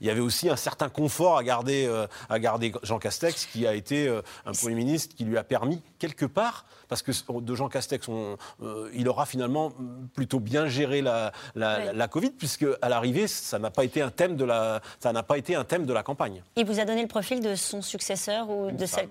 il 0.00 0.06
y 0.06 0.10
avait 0.10 0.20
aussi 0.20 0.48
un 0.48 0.56
certain 0.56 0.88
confort 0.88 1.23
à 1.32 1.42
garder, 1.42 1.86
euh, 1.86 2.06
à 2.28 2.38
garder 2.38 2.72
Jean 2.82 2.98
Castex, 2.98 3.46
qui 3.46 3.66
a 3.66 3.74
été 3.74 4.08
euh, 4.08 4.22
un 4.46 4.52
Premier 4.52 4.74
ministre 4.74 5.14
qui 5.16 5.24
lui 5.24 5.38
a 5.38 5.44
permis, 5.44 5.82
quelque 5.98 6.26
part, 6.26 6.66
parce 6.88 7.02
que 7.02 7.12
de 7.40 7.54
Jean 7.54 7.68
Castex, 7.68 8.08
on, 8.08 8.36
euh, 8.62 8.90
il 8.94 9.08
aura 9.08 9.26
finalement 9.26 9.72
plutôt 10.14 10.40
bien 10.40 10.66
géré 10.66 11.02
la, 11.02 11.32
la, 11.54 12.08
Covid, 12.08 12.30
puisque 12.30 12.66
à 12.82 12.88
l'arrivée, 12.88 13.26
ça 13.26 13.58
n'a 13.58 13.70
pas 13.70 13.84
été 13.84 14.02
un 14.02 14.10
thème 14.10 14.36
de 14.36 14.44
la, 14.44 14.80
ça 15.00 15.12
n'a 15.12 15.22
pas 15.22 15.38
été 15.38 15.54
un 15.54 15.64
thème 15.64 15.86
de 15.86 15.92
la 15.92 16.02
campagne. 16.02 16.42
Il 16.56 16.66
vous 16.66 16.78
a 16.78 16.84
donné 16.84 17.02
le 17.02 17.08
profil 17.08 17.40
de 17.40 17.54
son 17.54 17.82
successeur 17.82 18.50
ou 18.50 18.70
de 18.70 18.86
celle 18.86 19.08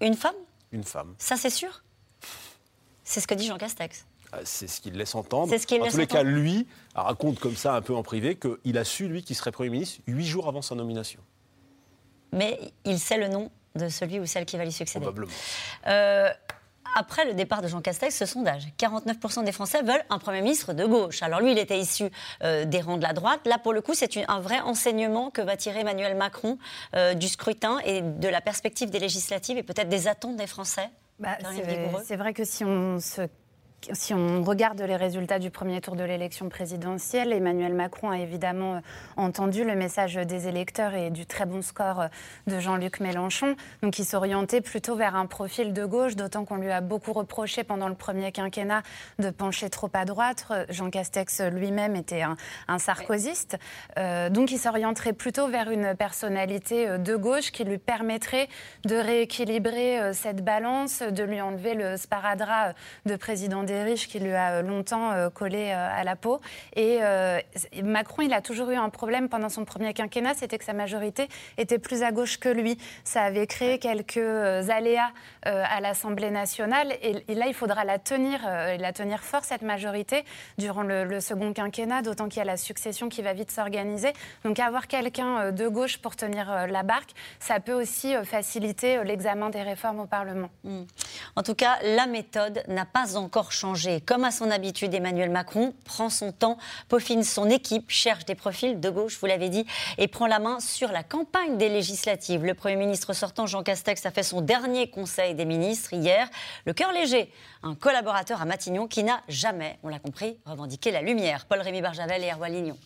Une 0.00 0.14
femme? 0.14 0.34
Une 0.72 0.84
femme. 0.84 1.14
Ça, 1.18 1.36
c'est 1.36 1.50
sûr? 1.50 1.82
C'est 3.04 3.20
ce 3.20 3.26
que 3.26 3.34
dit 3.34 3.46
Jean 3.46 3.56
Castex. 3.56 4.07
Ah, 4.32 4.40
c'est 4.44 4.68
ce 4.68 4.80
qu'il 4.80 4.94
laisse 4.94 5.14
entendre. 5.14 5.52
Ce 5.56 5.80
en 5.80 5.88
tous 5.88 5.96
les 5.96 6.06
cas, 6.06 6.22
lui 6.22 6.66
raconte 6.94 7.38
comme 7.38 7.56
ça 7.56 7.74
un 7.74 7.80
peu 7.80 7.94
en 7.94 8.02
privé 8.02 8.36
qu'il 8.36 8.76
a 8.78 8.84
su, 8.84 9.08
lui, 9.08 9.22
qu'il 9.22 9.36
serait 9.36 9.52
Premier 9.52 9.70
ministre 9.70 10.00
huit 10.06 10.26
jours 10.26 10.48
avant 10.48 10.62
sa 10.62 10.74
nomination 10.74 11.20
mais 12.32 12.58
il 12.84 12.98
sait 12.98 13.18
le 13.18 13.28
nom 13.28 13.50
de 13.74 13.88
celui 13.88 14.18
ou 14.18 14.26
celle 14.26 14.44
qui 14.44 14.56
va 14.56 14.64
lui 14.64 14.72
succéder. 14.72 15.04
Probablement. 15.04 15.32
Euh, 15.86 16.30
après 16.96 17.26
le 17.26 17.34
départ 17.34 17.60
de 17.60 17.68
Jean 17.68 17.80
Castex, 17.80 18.16
ce 18.16 18.26
sondage, 18.26 18.66
49% 18.78 19.44
des 19.44 19.52
Français 19.52 19.82
veulent 19.82 20.04
un 20.08 20.18
Premier 20.18 20.40
ministre 20.40 20.72
de 20.72 20.84
gauche. 20.86 21.22
Alors 21.22 21.40
lui, 21.40 21.52
il 21.52 21.58
était 21.58 21.78
issu 21.78 22.04
euh, 22.42 22.64
des 22.64 22.80
rangs 22.80 22.96
de 22.96 23.02
la 23.02 23.12
droite. 23.12 23.40
Là, 23.44 23.58
pour 23.58 23.72
le 23.72 23.82
coup, 23.82 23.94
c'est 23.94 24.10
un 24.28 24.40
vrai 24.40 24.60
enseignement 24.60 25.30
que 25.30 25.42
va 25.42 25.56
tirer 25.56 25.80
Emmanuel 25.80 26.16
Macron 26.16 26.58
euh, 26.96 27.14
du 27.14 27.28
scrutin 27.28 27.78
et 27.84 28.00
de 28.00 28.28
la 28.28 28.40
perspective 28.40 28.90
des 28.90 28.98
législatives 28.98 29.58
et 29.58 29.62
peut-être 29.62 29.88
des 29.88 30.08
attentes 30.08 30.36
des 30.36 30.46
Français. 30.46 30.88
Bah, 31.18 31.36
c'est 32.04 32.16
vrai 32.16 32.32
que 32.32 32.44
si 32.44 32.64
on 32.64 33.00
se 33.00 33.22
si 33.92 34.12
on 34.12 34.42
regarde 34.42 34.80
les 34.80 34.96
résultats 34.96 35.38
du 35.38 35.50
premier 35.50 35.80
tour 35.80 35.94
de 35.94 36.02
l'élection 36.02 36.48
présidentielle, 36.48 37.32
Emmanuel 37.32 37.74
Macron 37.74 38.10
a 38.10 38.18
évidemment 38.18 38.74
euh, 38.74 38.80
entendu 39.16 39.64
le 39.64 39.76
message 39.76 40.16
des 40.16 40.48
électeurs 40.48 40.94
et 40.94 41.10
du 41.10 41.26
très 41.26 41.46
bon 41.46 41.62
score 41.62 42.00
euh, 42.00 42.08
de 42.48 42.58
Jean-Luc 42.58 43.00
Mélenchon. 43.00 43.54
Donc 43.82 43.98
il 43.98 44.04
s'orientait 44.04 44.60
plutôt 44.60 44.96
vers 44.96 45.14
un 45.14 45.26
profil 45.26 45.72
de 45.72 45.84
gauche, 45.84 46.16
d'autant 46.16 46.44
qu'on 46.44 46.56
lui 46.56 46.70
a 46.70 46.80
beaucoup 46.80 47.12
reproché 47.12 47.62
pendant 47.62 47.88
le 47.88 47.94
premier 47.94 48.32
quinquennat 48.32 48.82
de 49.20 49.30
pencher 49.30 49.70
trop 49.70 49.90
à 49.94 50.04
droite. 50.04 50.46
Jean 50.70 50.90
Castex 50.90 51.40
lui-même 51.40 51.94
était 51.94 52.22
un, 52.22 52.36
un. 52.66 52.78
Euh, 53.98 54.30
donc 54.30 54.50
il 54.50 54.58
s'orienterait 54.58 55.12
plutôt 55.12 55.48
vers 55.48 55.70
une 55.70 55.94
personnalité 55.94 56.98
de 56.98 57.16
gauche 57.16 57.52
qui 57.52 57.64
lui 57.64 57.78
permettrait 57.78 58.48
de 58.84 58.96
rééquilibrer 58.96 60.12
cette 60.14 60.44
balance, 60.44 61.02
de 61.02 61.22
lui 61.22 61.40
enlever 61.40 61.74
le 61.74 61.96
sparadrap 61.96 62.74
de 63.06 63.16
président 63.16 63.62
des 63.68 63.82
riches 63.82 64.08
qui 64.08 64.18
lui 64.18 64.32
a 64.32 64.62
longtemps 64.62 65.12
collé 65.34 65.70
à 65.70 66.02
la 66.04 66.16
peau. 66.16 66.40
Et 66.74 66.98
Macron, 67.82 68.22
il 68.22 68.32
a 68.32 68.40
toujours 68.40 68.70
eu 68.70 68.76
un 68.76 68.88
problème 68.88 69.28
pendant 69.28 69.48
son 69.48 69.64
premier 69.64 69.94
quinquennat, 69.94 70.34
c'était 70.34 70.58
que 70.58 70.64
sa 70.64 70.72
majorité 70.72 71.28
était 71.56 71.78
plus 71.78 72.02
à 72.02 72.10
gauche 72.10 72.38
que 72.38 72.48
lui. 72.48 72.78
Ça 73.04 73.22
avait 73.22 73.46
créé 73.46 73.78
quelques 73.78 74.18
aléas 74.70 75.10
à 75.42 75.80
l'Assemblée 75.80 76.30
nationale. 76.30 76.94
Et, 77.02 77.34
là, 77.34 77.46
il 77.46 77.54
faudra 77.54 77.84
la 77.84 77.98
tenir, 77.98 78.40
la 78.44 78.92
tenir 78.92 79.22
fort, 79.22 79.44
cette 79.44 79.62
majorité, 79.62 80.24
durant 80.58 80.82
le, 80.82 81.04
le 81.04 81.20
second 81.20 81.52
quinquennat, 81.52 82.02
d'autant 82.02 82.28
qu'il 82.28 82.38
y 82.38 82.42
a 82.42 82.44
la 82.44 82.56
succession 82.56 83.08
qui 83.08 83.22
va 83.22 83.32
vite 83.32 83.50
s'organiser. 83.50 84.12
Donc 84.44 84.58
avoir 84.58 84.86
quelqu'un 84.86 85.52
de 85.52 85.68
gauche 85.68 85.98
pour 85.98 86.16
tenir 86.16 86.66
la 86.66 86.82
barque, 86.82 87.10
ça 87.38 87.60
peut 87.60 87.74
aussi 87.74 88.14
faciliter 88.24 89.02
l'examen 89.04 89.50
des 89.50 89.62
réformes 89.62 90.00
au 90.00 90.06
Parlement. 90.06 90.50
Hmm. 90.64 90.84
En 91.36 91.42
tout 91.42 91.54
cas, 91.54 91.78
la 91.82 92.06
méthode 92.06 92.62
n'a 92.68 92.84
pas 92.84 93.16
encore 93.16 93.52
changé. 93.52 93.57
Comme 94.06 94.24
à 94.24 94.30
son 94.30 94.50
habitude, 94.50 94.94
Emmanuel 94.94 95.30
Macron 95.30 95.74
prend 95.84 96.10
son 96.10 96.32
temps, 96.32 96.58
peaufine 96.88 97.22
son 97.22 97.50
équipe, 97.50 97.90
cherche 97.90 98.24
des 98.24 98.34
profils 98.34 98.78
de 98.78 98.90
gauche, 98.90 99.18
vous 99.20 99.26
l'avez 99.26 99.48
dit, 99.48 99.66
et 99.96 100.08
prend 100.08 100.26
la 100.26 100.38
main 100.38 100.60
sur 100.60 100.92
la 100.92 101.02
campagne 101.02 101.56
des 101.56 101.68
législatives. 101.68 102.44
Le 102.44 102.54
Premier 102.54 102.76
ministre 102.76 103.12
sortant, 103.12 103.46
Jean 103.46 103.62
Castex, 103.62 104.04
a 104.06 104.10
fait 104.10 104.22
son 104.22 104.40
dernier 104.40 104.90
conseil 104.90 105.34
des 105.34 105.44
ministres 105.44 105.92
hier. 105.92 106.28
Le 106.66 106.72
cœur 106.72 106.92
léger, 106.92 107.32
un 107.62 107.74
collaborateur 107.74 108.40
à 108.40 108.44
Matignon 108.44 108.86
qui 108.86 109.02
n'a 109.02 109.20
jamais, 109.28 109.78
on 109.82 109.88
l'a 109.88 109.98
compris, 109.98 110.38
revendiqué 110.44 110.90
la 110.90 111.02
lumière. 111.02 111.46
Paul-Rémy 111.46 111.80
Barjavel 111.80 112.22
et 112.22 112.30
Erwan 112.30 112.52
Lignon. 112.52 112.76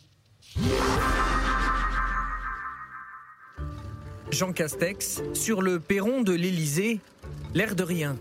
Jean 4.31 4.53
Castex, 4.53 5.21
sur 5.35 5.61
le 5.61 5.79
perron 5.79 6.23
de 6.23 6.33
l'Élysée, 6.33 7.01
l'air 7.55 7.75
de 7.75 7.83
rien. 7.83 8.17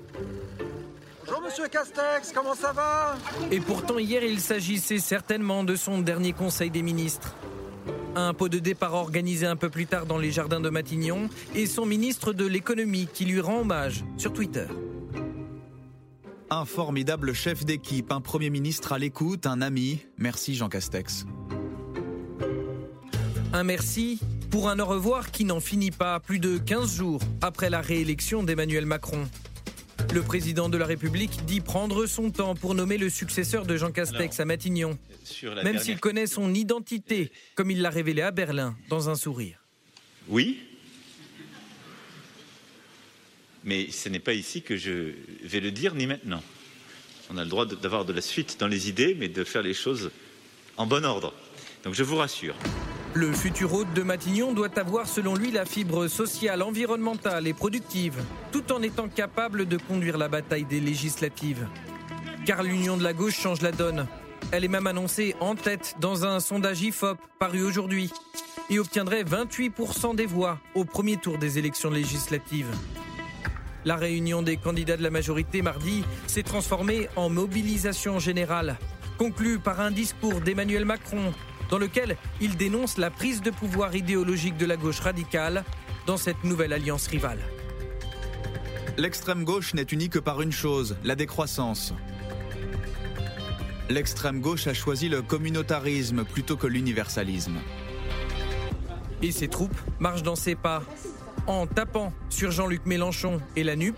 Bonjour 1.31 1.45
Monsieur 1.45 1.67
Castex, 1.69 2.33
comment 2.35 2.55
ça 2.55 2.73
va? 2.73 3.15
Et 3.51 3.61
pourtant 3.61 3.97
hier 3.97 4.21
il 4.21 4.41
s'agissait 4.41 4.99
certainement 4.99 5.63
de 5.63 5.77
son 5.77 5.99
dernier 5.99 6.33
conseil 6.33 6.69
des 6.69 6.81
ministres. 6.81 7.37
Un 8.17 8.33
pot 8.33 8.49
de 8.49 8.59
départ 8.59 8.95
organisé 8.95 9.45
un 9.45 9.55
peu 9.55 9.69
plus 9.69 9.85
tard 9.85 10.05
dans 10.05 10.17
les 10.17 10.29
jardins 10.29 10.59
de 10.59 10.69
Matignon 10.69 11.29
et 11.55 11.67
son 11.67 11.85
ministre 11.85 12.33
de 12.33 12.45
l'économie 12.45 13.07
qui 13.13 13.23
lui 13.23 13.39
rend 13.39 13.61
hommage 13.61 14.03
sur 14.17 14.33
Twitter. 14.33 14.65
Un 16.49 16.65
formidable 16.65 17.31
chef 17.31 17.63
d'équipe, 17.63 18.11
un 18.11 18.19
Premier 18.19 18.49
ministre 18.49 18.91
à 18.91 18.99
l'écoute, 18.99 19.45
un 19.45 19.61
ami. 19.61 20.05
Merci 20.17 20.53
Jean 20.55 20.67
Castex. 20.67 21.25
Un 23.53 23.63
merci 23.63 24.19
pour 24.49 24.67
un 24.67 24.79
au 24.79 24.85
revoir 24.85 25.31
qui 25.31 25.45
n'en 25.45 25.61
finit 25.61 25.91
pas 25.91 26.19
plus 26.19 26.39
de 26.39 26.57
15 26.57 26.93
jours 26.93 27.21
après 27.41 27.69
la 27.69 27.79
réélection 27.79 28.43
d'Emmanuel 28.43 28.85
Macron. 28.85 29.23
Le 30.13 30.21
président 30.21 30.67
de 30.67 30.77
la 30.77 30.85
République 30.85 31.45
dit 31.45 31.61
prendre 31.61 32.05
son 32.05 32.31
temps 32.31 32.53
pour 32.53 32.75
nommer 32.75 32.97
le 32.97 33.09
successeur 33.09 33.65
de 33.65 33.77
Jean 33.77 33.91
Castex 33.91 34.39
à 34.41 34.45
Matignon, 34.45 34.97
même 35.63 35.79
s'il 35.79 35.99
connaît 35.99 36.27
son 36.27 36.53
identité, 36.53 37.31
comme 37.55 37.71
il 37.71 37.81
l'a 37.81 37.89
révélé 37.89 38.21
à 38.21 38.31
Berlin 38.31 38.75
dans 38.89 39.09
un 39.09 39.15
sourire. 39.15 39.65
Oui, 40.27 40.59
mais 43.63 43.89
ce 43.89 44.09
n'est 44.09 44.19
pas 44.19 44.33
ici 44.33 44.61
que 44.61 44.75
je 44.75 45.13
vais 45.43 45.59
le 45.61 45.71
dire, 45.71 45.95
ni 45.95 46.07
maintenant. 46.07 46.43
On 47.29 47.37
a 47.37 47.43
le 47.43 47.49
droit 47.49 47.65
d'avoir 47.65 48.03
de 48.03 48.11
la 48.11 48.21
suite 48.21 48.57
dans 48.59 48.67
les 48.67 48.89
idées, 48.89 49.15
mais 49.17 49.29
de 49.29 49.43
faire 49.45 49.61
les 49.61 49.73
choses 49.73 50.11
en 50.75 50.87
bon 50.87 51.05
ordre. 51.05 51.33
Donc 51.83 51.93
je 51.93 52.03
vous 52.03 52.17
rassure. 52.17 52.55
Le 53.13 53.33
futur 53.33 53.73
hôte 53.73 53.93
de 53.93 54.03
Matignon 54.03 54.53
doit 54.53 54.79
avoir 54.79 55.05
selon 55.05 55.35
lui 55.35 55.51
la 55.51 55.65
fibre 55.65 56.07
sociale, 56.07 56.61
environnementale 56.61 57.45
et 57.45 57.53
productive, 57.53 58.15
tout 58.53 58.71
en 58.71 58.81
étant 58.81 59.09
capable 59.09 59.65
de 59.65 59.75
conduire 59.75 60.17
la 60.17 60.29
bataille 60.29 60.63
des 60.63 60.79
législatives. 60.79 61.67
Car 62.45 62.63
l'union 62.63 62.95
de 62.95 63.03
la 63.03 63.11
gauche 63.11 63.37
change 63.37 63.61
la 63.61 63.73
donne. 63.73 64.07
Elle 64.53 64.63
est 64.63 64.69
même 64.69 64.87
annoncée 64.87 65.35
en 65.41 65.55
tête 65.55 65.95
dans 65.99 66.25
un 66.25 66.39
sondage 66.39 66.81
IFOP 66.83 67.17
paru 67.37 67.63
aujourd'hui 67.63 68.11
et 68.69 68.79
obtiendrait 68.79 69.23
28% 69.23 70.15
des 70.15 70.25
voix 70.25 70.59
au 70.73 70.85
premier 70.85 71.17
tour 71.17 71.37
des 71.37 71.59
élections 71.59 71.91
législatives. 71.91 72.71
La 73.83 73.97
réunion 73.97 74.41
des 74.41 74.55
candidats 74.55 74.95
de 74.95 75.03
la 75.03 75.09
majorité 75.09 75.61
mardi 75.61 76.05
s'est 76.27 76.43
transformée 76.43 77.09
en 77.17 77.29
mobilisation 77.29 78.19
générale, 78.19 78.77
conclue 79.17 79.59
par 79.59 79.81
un 79.81 79.91
discours 79.91 80.39
d'Emmanuel 80.39 80.85
Macron 80.85 81.33
dans 81.71 81.79
lequel 81.79 82.17
il 82.41 82.57
dénonce 82.57 82.97
la 82.97 83.09
prise 83.09 83.41
de 83.41 83.49
pouvoir 83.49 83.95
idéologique 83.95 84.57
de 84.57 84.67
la 84.67 84.77
gauche 84.77 84.99
radicale 84.99 85.63
dans 86.05 86.17
cette 86.17 86.43
nouvelle 86.43 86.73
alliance 86.73 87.07
rivale. 87.07 87.39
L'extrême 88.97 89.45
gauche 89.45 89.73
n'est 89.73 89.83
unie 89.83 90.09
que 90.09 90.19
par 90.19 90.41
une 90.41 90.51
chose, 90.51 90.97
la 91.03 91.15
décroissance. 91.15 91.93
L'extrême 93.89 94.41
gauche 94.41 94.67
a 94.67 94.73
choisi 94.73 95.09
le 95.09 95.21
communautarisme 95.21 96.25
plutôt 96.25 96.57
que 96.57 96.67
l'universalisme. 96.67 97.57
Et 99.21 99.31
ses 99.31 99.47
troupes 99.47 99.79
marchent 99.99 100.23
dans 100.23 100.35
ses 100.35 100.55
pas, 100.55 100.83
en 101.47 101.67
tapant 101.67 102.11
sur 102.29 102.51
Jean-Luc 102.51 102.85
Mélenchon 102.85 103.41
et 103.55 103.63
la 103.63 103.75
NUP, 103.75 103.95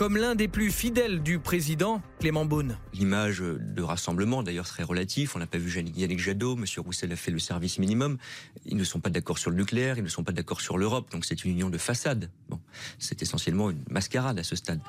comme 0.00 0.16
l'un 0.16 0.34
des 0.34 0.48
plus 0.48 0.70
fidèles 0.70 1.22
du 1.22 1.38
président, 1.38 2.00
Clément 2.20 2.46
Beaune. 2.46 2.78
L'image 2.94 3.40
de 3.40 3.82
rassemblement, 3.82 4.42
d'ailleurs, 4.42 4.66
serait 4.66 4.82
relative. 4.82 5.32
On 5.34 5.38
n'a 5.38 5.46
pas 5.46 5.58
vu 5.58 5.70
Yannick 5.94 6.18
Jadot, 6.18 6.56
M. 6.56 6.64
Roussel 6.78 7.12
a 7.12 7.16
fait 7.16 7.30
le 7.30 7.38
service 7.38 7.78
minimum. 7.78 8.16
Ils 8.64 8.78
ne 8.78 8.84
sont 8.84 8.98
pas 8.98 9.10
d'accord 9.10 9.36
sur 9.36 9.50
le 9.50 9.58
nucléaire, 9.58 9.98
ils 9.98 10.02
ne 10.02 10.08
sont 10.08 10.24
pas 10.24 10.32
d'accord 10.32 10.62
sur 10.62 10.78
l'Europe, 10.78 11.10
donc 11.12 11.26
c'est 11.26 11.44
une 11.44 11.50
union 11.50 11.68
de 11.68 11.76
façade. 11.76 12.30
Bon, 12.48 12.58
c'est 12.98 13.20
essentiellement 13.20 13.68
une 13.68 13.84
mascarade 13.90 14.38
à 14.38 14.42
ce 14.42 14.56
stade. 14.56 14.80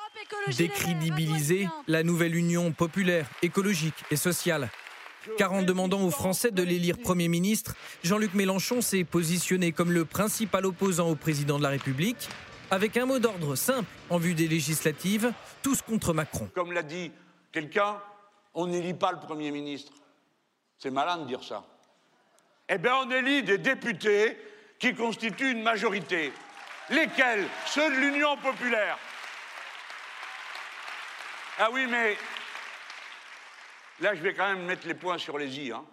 Décrédibiliser 0.56 1.68
la 1.88 2.04
nouvelle 2.04 2.34
union 2.34 2.72
populaire, 2.72 3.28
écologique 3.42 4.06
et 4.10 4.16
sociale. 4.16 4.70
Car 5.36 5.52
en 5.52 5.62
demandant 5.62 6.00
aux 6.00 6.10
Français 6.10 6.52
de 6.52 6.62
l'élire 6.62 6.96
Premier 6.96 7.28
ministre, 7.28 7.76
Jean-Luc 8.02 8.32
Mélenchon 8.32 8.80
s'est 8.80 9.04
positionné 9.04 9.72
comme 9.72 9.92
le 9.92 10.06
principal 10.06 10.64
opposant 10.64 11.10
au 11.10 11.16
président 11.16 11.58
de 11.58 11.64
la 11.64 11.68
République 11.68 12.30
avec 12.72 12.96
un 12.96 13.04
mot 13.04 13.18
d'ordre 13.18 13.54
simple 13.54 13.90
en 14.08 14.16
vue 14.16 14.32
des 14.32 14.48
législatives, 14.48 15.34
tous 15.62 15.82
contre 15.82 16.14
Macron. 16.14 16.48
Comme 16.54 16.72
l'a 16.72 16.82
dit 16.82 17.12
quelqu'un, 17.52 18.00
on 18.54 18.66
n'élit 18.66 18.94
pas 18.94 19.12
le 19.12 19.20
Premier 19.20 19.50
ministre. 19.50 19.92
C'est 20.78 20.90
malin 20.90 21.18
de 21.18 21.26
dire 21.26 21.44
ça. 21.44 21.66
Eh 22.70 22.78
bien, 22.78 22.96
on 22.96 23.10
élit 23.10 23.42
des 23.42 23.58
députés 23.58 24.38
qui 24.78 24.94
constituent 24.94 25.50
une 25.50 25.62
majorité. 25.62 26.32
Lesquels? 26.88 27.46
Ceux 27.66 27.90
de 27.90 28.00
l'Union 28.00 28.38
populaire. 28.38 28.98
Ah 31.58 31.68
oui, 31.70 31.86
mais 31.86 32.16
là, 34.00 34.14
je 34.14 34.22
vais 34.22 34.32
quand 34.32 34.48
même 34.48 34.64
mettre 34.64 34.88
les 34.88 34.94
points 34.94 35.18
sur 35.18 35.36
les 35.36 35.60
i. 35.60 35.72
Hein. 35.72 35.84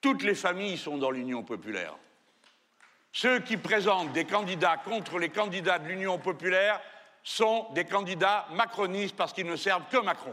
Toutes 0.00 0.22
les 0.22 0.34
familles 0.34 0.78
sont 0.78 0.96
dans 0.96 1.10
l'Union 1.10 1.42
populaire. 1.42 1.94
Ceux 3.16 3.38
qui 3.38 3.56
présentent 3.56 4.12
des 4.12 4.24
candidats 4.24 4.76
contre 4.76 5.20
les 5.20 5.28
candidats 5.28 5.78
de 5.78 5.86
l'Union 5.86 6.18
populaire 6.18 6.80
sont 7.22 7.66
des 7.72 7.84
candidats 7.84 8.44
macronistes 8.56 9.14
parce 9.14 9.32
qu'ils 9.32 9.46
ne 9.46 9.54
servent 9.54 9.84
que 9.88 10.04
Macron. 10.04 10.32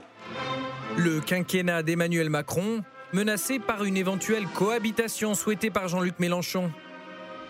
Le 0.98 1.22
quinquennat 1.22 1.84
d'Emmanuel 1.84 2.32
Macron, 2.32 2.84
menacé 3.14 3.60
par 3.60 3.84
une 3.84 3.98
éventuelle 3.98 4.48
cohabitation 4.48 5.36
souhaitée 5.36 5.70
par 5.70 5.90
Jean-Luc 5.90 6.18
Mélenchon 6.18 6.72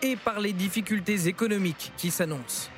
et 0.02 0.18
par 0.18 0.42
les 0.42 0.52
difficultés 0.52 1.30
économiques 1.30 1.94
qui 1.96 2.12
s'annoncent. 2.12 2.70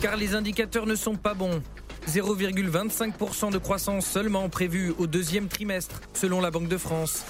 Car 0.00 0.16
les 0.16 0.34
indicateurs 0.34 0.86
ne 0.86 0.96
sont 0.96 1.14
pas 1.14 1.34
bons. 1.34 1.62
0,25% 2.08 3.52
de 3.52 3.58
croissance 3.58 4.06
seulement 4.06 4.48
prévue 4.48 4.92
au 4.98 5.06
deuxième 5.06 5.46
trimestre, 5.46 6.00
selon 6.14 6.40
la 6.40 6.50
Banque 6.50 6.66
de 6.66 6.78
France. 6.78 7.24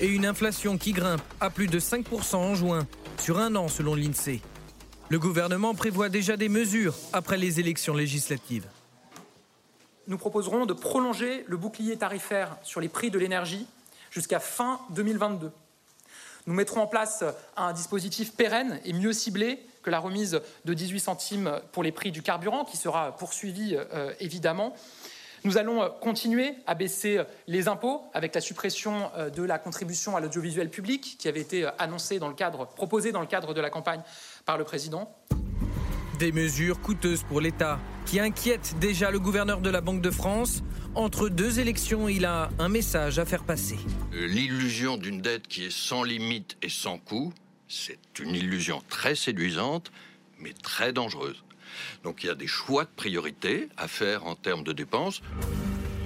Et 0.00 0.08
une 0.08 0.26
inflation 0.26 0.76
qui 0.76 0.90
grimpe 0.90 1.22
à 1.38 1.50
plus 1.50 1.68
de 1.68 1.78
5% 1.78 2.34
en 2.34 2.56
juin, 2.56 2.84
sur 3.18 3.38
un 3.38 3.54
an 3.56 3.68
selon 3.68 3.94
l'INSEE. 3.94 4.40
Le 5.08 5.18
gouvernement 5.18 5.74
prévoit 5.74 6.08
déjà 6.08 6.36
des 6.36 6.48
mesures 6.48 6.94
après 7.12 7.36
les 7.36 7.60
élections 7.60 7.94
législatives. 7.94 8.66
Nous 10.06 10.18
proposerons 10.18 10.66
de 10.66 10.72
prolonger 10.72 11.44
le 11.46 11.56
bouclier 11.56 11.96
tarifaire 11.96 12.56
sur 12.62 12.80
les 12.80 12.88
prix 12.88 13.10
de 13.10 13.18
l'énergie 13.18 13.66
jusqu'à 14.10 14.40
fin 14.40 14.80
2022. 14.90 15.50
Nous 16.46 16.54
mettrons 16.54 16.80
en 16.80 16.86
place 16.86 17.24
un 17.56 17.72
dispositif 17.72 18.34
pérenne 18.34 18.80
et 18.84 18.92
mieux 18.92 19.12
ciblé 19.12 19.58
que 19.82 19.90
la 19.90 19.98
remise 19.98 20.40
de 20.64 20.74
18 20.74 21.00
centimes 21.00 21.60
pour 21.72 21.82
les 21.82 21.92
prix 21.92 22.10
du 22.10 22.22
carburant, 22.22 22.64
qui 22.64 22.76
sera 22.76 23.16
poursuivi 23.16 23.76
euh, 23.76 24.12
évidemment. 24.20 24.74
Nous 25.44 25.58
allons 25.58 25.82
euh, 25.82 25.88
continuer 26.00 26.54
à 26.66 26.74
baisser 26.74 27.18
euh, 27.18 27.24
les 27.46 27.68
impôts 27.68 28.02
avec 28.12 28.34
la 28.34 28.40
suppression 28.40 29.10
euh, 29.16 29.30
de 29.30 29.42
la 29.42 29.58
contribution 29.58 30.16
à 30.16 30.20
l'audiovisuel 30.20 30.70
public 30.70 31.16
qui 31.18 31.28
avait 31.28 31.40
été 31.40 31.68
annoncée 31.78 32.18
dans 32.18 32.28
le 32.28 32.34
cadre, 32.34 32.66
proposée 32.66 33.12
dans 33.12 33.20
le 33.20 33.26
cadre 33.26 33.54
de 33.54 33.60
la 33.60 33.70
campagne 33.70 34.02
par 34.44 34.58
le 34.58 34.64
président. 34.64 35.14
Des 36.18 36.32
mesures 36.32 36.80
coûteuses 36.80 37.22
pour 37.22 37.40
l'État 37.40 37.78
qui 38.04 38.18
inquiètent 38.18 38.74
déjà 38.80 39.10
le 39.10 39.20
gouverneur 39.20 39.60
de 39.60 39.70
la 39.70 39.80
Banque 39.80 40.00
de 40.00 40.10
France. 40.10 40.62
Entre 40.94 41.28
deux 41.28 41.60
élections, 41.60 42.08
il 42.08 42.24
a 42.24 42.48
un 42.58 42.68
message 42.68 43.20
à 43.20 43.24
faire 43.24 43.44
passer. 43.44 43.78
L'illusion 44.12 44.96
d'une 44.96 45.20
dette 45.20 45.46
qui 45.46 45.66
est 45.66 45.70
sans 45.70 46.02
limite 46.02 46.56
et 46.62 46.68
sans 46.68 46.98
coût, 46.98 47.32
c'est 47.68 47.98
une 48.18 48.34
illusion 48.34 48.82
très 48.88 49.14
séduisante, 49.14 49.92
mais 50.40 50.54
très 50.54 50.92
dangereuse. 50.92 51.44
Donc 52.04 52.22
il 52.22 52.26
y 52.26 52.30
a 52.30 52.34
des 52.34 52.46
choix 52.46 52.84
de 52.84 52.90
priorité 52.94 53.68
à 53.76 53.88
faire 53.88 54.26
en 54.26 54.34
termes 54.34 54.64
de 54.64 54.72
dépenses. 54.72 55.22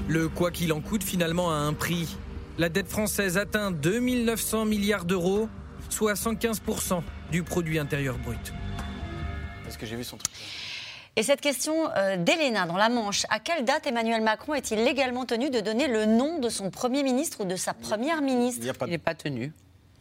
Le 0.09 0.29
quoi 0.29 0.51
qu'il 0.51 0.73
en 0.73 0.81
coûte 0.81 1.05
finalement 1.05 1.51
a 1.51 1.55
un 1.55 1.73
prix. 1.73 2.17
La 2.59 2.69
dette 2.69 2.89
française 2.89 3.39
atteint 3.39 3.71
2900 3.71 4.67
milliards 4.67 5.05
d'euros, 5.05 5.49
soit 5.89 6.15
115% 6.15 7.03
du 7.31 7.43
produit 7.43 7.79
intérieur 7.79 8.19
brut. 8.19 8.53
Est-ce 9.67 9.79
que 9.79 9.87
j'ai 9.87 9.97
vu 9.97 10.05
son 10.05 10.19
truc 10.19 10.31
Et 11.17 11.23
cette 11.23 11.41
question 11.41 11.91
euh, 11.97 12.17
d'Elena 12.17 12.67
dans 12.67 12.77
la 12.77 12.91
Manche, 12.91 13.25
à 13.31 13.39
quelle 13.39 13.65
date 13.65 13.87
Emmanuel 13.87 14.23
Macron 14.23 14.55
est-il 14.55 14.85
légalement 14.85 15.25
tenu 15.25 15.49
de 15.49 15.61
donner 15.61 15.89
le 15.89 16.05
nom 16.05 16.41
de 16.41 16.49
son 16.51 16.71
Premier 16.71 17.03
ministre 17.03 17.41
ou 17.41 17.45
de 17.47 17.57
sa 17.57 17.73
Première 17.73 18.21
ministre? 18.21 18.61
Il 18.61 18.65
n'y 18.65 18.71
a 18.71 18.75
pas 18.75 18.87
Il 18.87 18.91
n'est 18.91 18.99
pas 18.99 19.15
tenu. 19.15 19.53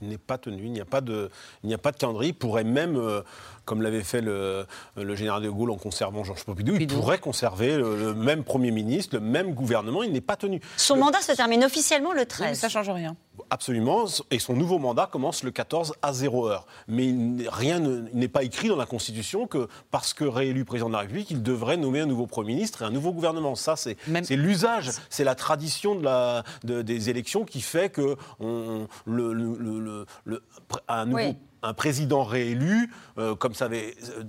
Il 0.02 0.10
n'est 0.10 0.18
pas 0.18 0.38
tenu, 0.38 0.64
il 0.64 0.72
n'y 0.72 0.82
a 0.82 0.86
pas 0.86 1.02
de, 1.02 1.30
il 1.64 1.68
n'y 1.68 1.74
a 1.74 1.78
pas 1.78 1.92
de 1.92 1.98
calendrier. 1.98 2.32
Il 2.32 2.36
pourrait 2.36 2.64
même, 2.64 2.96
euh, 2.98 3.22
comme 3.66 3.82
l'avait 3.82 4.04
fait 4.04 4.22
le, 4.22 4.66
le 4.98 5.16
général 5.16 5.42
de 5.44 5.50
Gaulle 5.50 5.72
en 5.72 5.78
conservant 5.78 6.24
Georges 6.24 6.44
Pompidou, 6.44 6.76
il 6.80 6.88
pourrait 6.88 7.20
conserver 7.20 7.78
le, 7.78 7.96
le 7.98 8.14
même 8.14 8.44
Premier 8.44 8.72
ministre, 8.72 9.16
le 9.16 9.22
même 9.22 9.54
gouvernement. 9.54 10.04
Il 10.04 10.12
n'est 10.12 10.22
pas 10.22 10.36
tenu. 10.36 10.60
Son 10.78 10.98
mandat 10.98 11.22
se 11.22 11.34
termine 11.34 11.64
officiellement 11.64 12.14
le 12.14 12.22
Oui, 12.22 12.28
13. 12.28 12.50
mais 12.50 12.56
ça 12.56 12.70
change 12.70 12.90
rien. 12.90 13.16
Absolument, 13.50 14.06
et 14.30 14.40
son 14.40 14.54
nouveau 14.56 14.80
mandat 14.80 15.08
commence 15.12 15.44
le 15.44 15.52
14 15.52 15.94
à 16.02 16.14
0 16.14 16.48
heure. 16.48 16.66
Mais 16.88 17.14
rien 17.50 17.80
n'est 17.80 18.28
pas 18.28 18.44
écrit 18.44 18.68
dans 18.70 18.76
la 18.76 18.86
Constitution 18.86 19.48
que 19.48 19.68
parce 19.92 20.14
que 20.14 20.24
réélu 20.24 20.66
président 20.66 20.88
de 20.90 20.94
la 20.94 21.00
République, 21.00 21.32
il 21.32 21.42
devrait 21.44 21.78
nommer 21.78 22.02
un 22.02 22.06
nouveau 22.06 22.28
Premier 22.28 22.54
ministre 22.54 22.82
et 22.82 22.86
un 22.86 22.92
nouveau 22.92 23.12
gouvernement. 23.12 23.56
Ça, 23.56 23.76
c'est 23.76 23.98
Même- 24.08 24.26
l'usage, 24.30 24.92
c'est 25.10 25.24
la 25.24 25.36
tradition 25.36 25.96
de 25.96 26.04
la, 26.04 26.44
de- 26.64 26.82
des 26.82 27.10
élections 27.10 27.46
qui 27.46 27.62
fait 27.62 27.90
que 27.90 28.16
on- 28.40 28.88
le, 29.06 29.34
le- 29.34 29.56
le- 29.58 29.80
le- 29.80 30.06
le- 30.26 30.44
un 30.88 31.06
nouveau 31.06 31.18
Oui. 31.18 31.36
Un 31.64 31.74
président 31.74 32.24
réélu, 32.24 32.92
euh, 33.18 33.36
comme 33.36 33.54
ça 33.54 33.66
avait, 33.66 33.96
euh, 34.18 34.24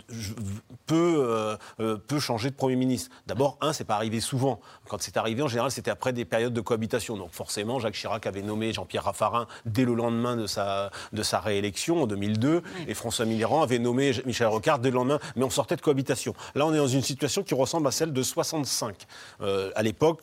peut, 0.86 1.56
euh, 1.80 1.96
peut 1.96 2.20
changer 2.20 2.50
de 2.50 2.54
Premier 2.54 2.76
ministre. 2.76 3.10
D'abord, 3.26 3.56
un, 3.60 3.72
c'est 3.72 3.84
pas 3.84 3.96
arrivé 3.96 4.20
souvent. 4.20 4.60
Quand 4.88 5.00
c'est 5.00 5.16
arrivé, 5.16 5.42
en 5.42 5.48
général, 5.48 5.70
c'était 5.70 5.90
après 5.90 6.12
des 6.12 6.24
périodes 6.24 6.52
de 6.52 6.60
cohabitation. 6.60 7.16
Donc 7.16 7.30
forcément, 7.32 7.78
Jacques 7.78 7.94
Chirac 7.94 8.26
avait 8.26 8.42
nommé 8.42 8.72
Jean-Pierre 8.72 9.04
Raffarin 9.04 9.46
dès 9.64 9.84
le 9.84 9.94
lendemain 9.94 10.36
de 10.36 10.46
sa, 10.46 10.90
de 11.12 11.22
sa 11.22 11.40
réélection 11.40 12.02
en 12.02 12.06
2002, 12.06 12.62
et 12.86 12.94
François 12.94 13.24
Mitterrand 13.24 13.62
avait 13.62 13.78
nommé 13.78 14.12
Michel 14.26 14.48
Rocard 14.48 14.78
dès 14.78 14.90
le 14.90 14.96
lendemain, 14.96 15.18
mais 15.36 15.44
on 15.44 15.50
sortait 15.50 15.76
de 15.76 15.80
cohabitation. 15.80 16.34
Là, 16.54 16.66
on 16.66 16.74
est 16.74 16.78
dans 16.78 16.86
une 16.86 17.02
situation 17.02 17.42
qui 17.42 17.54
ressemble 17.54 17.86
à 17.88 17.90
celle 17.90 18.12
de 18.12 18.22
65. 18.22 19.06
Euh, 19.40 19.70
à 19.74 19.82
l'époque, 19.82 20.22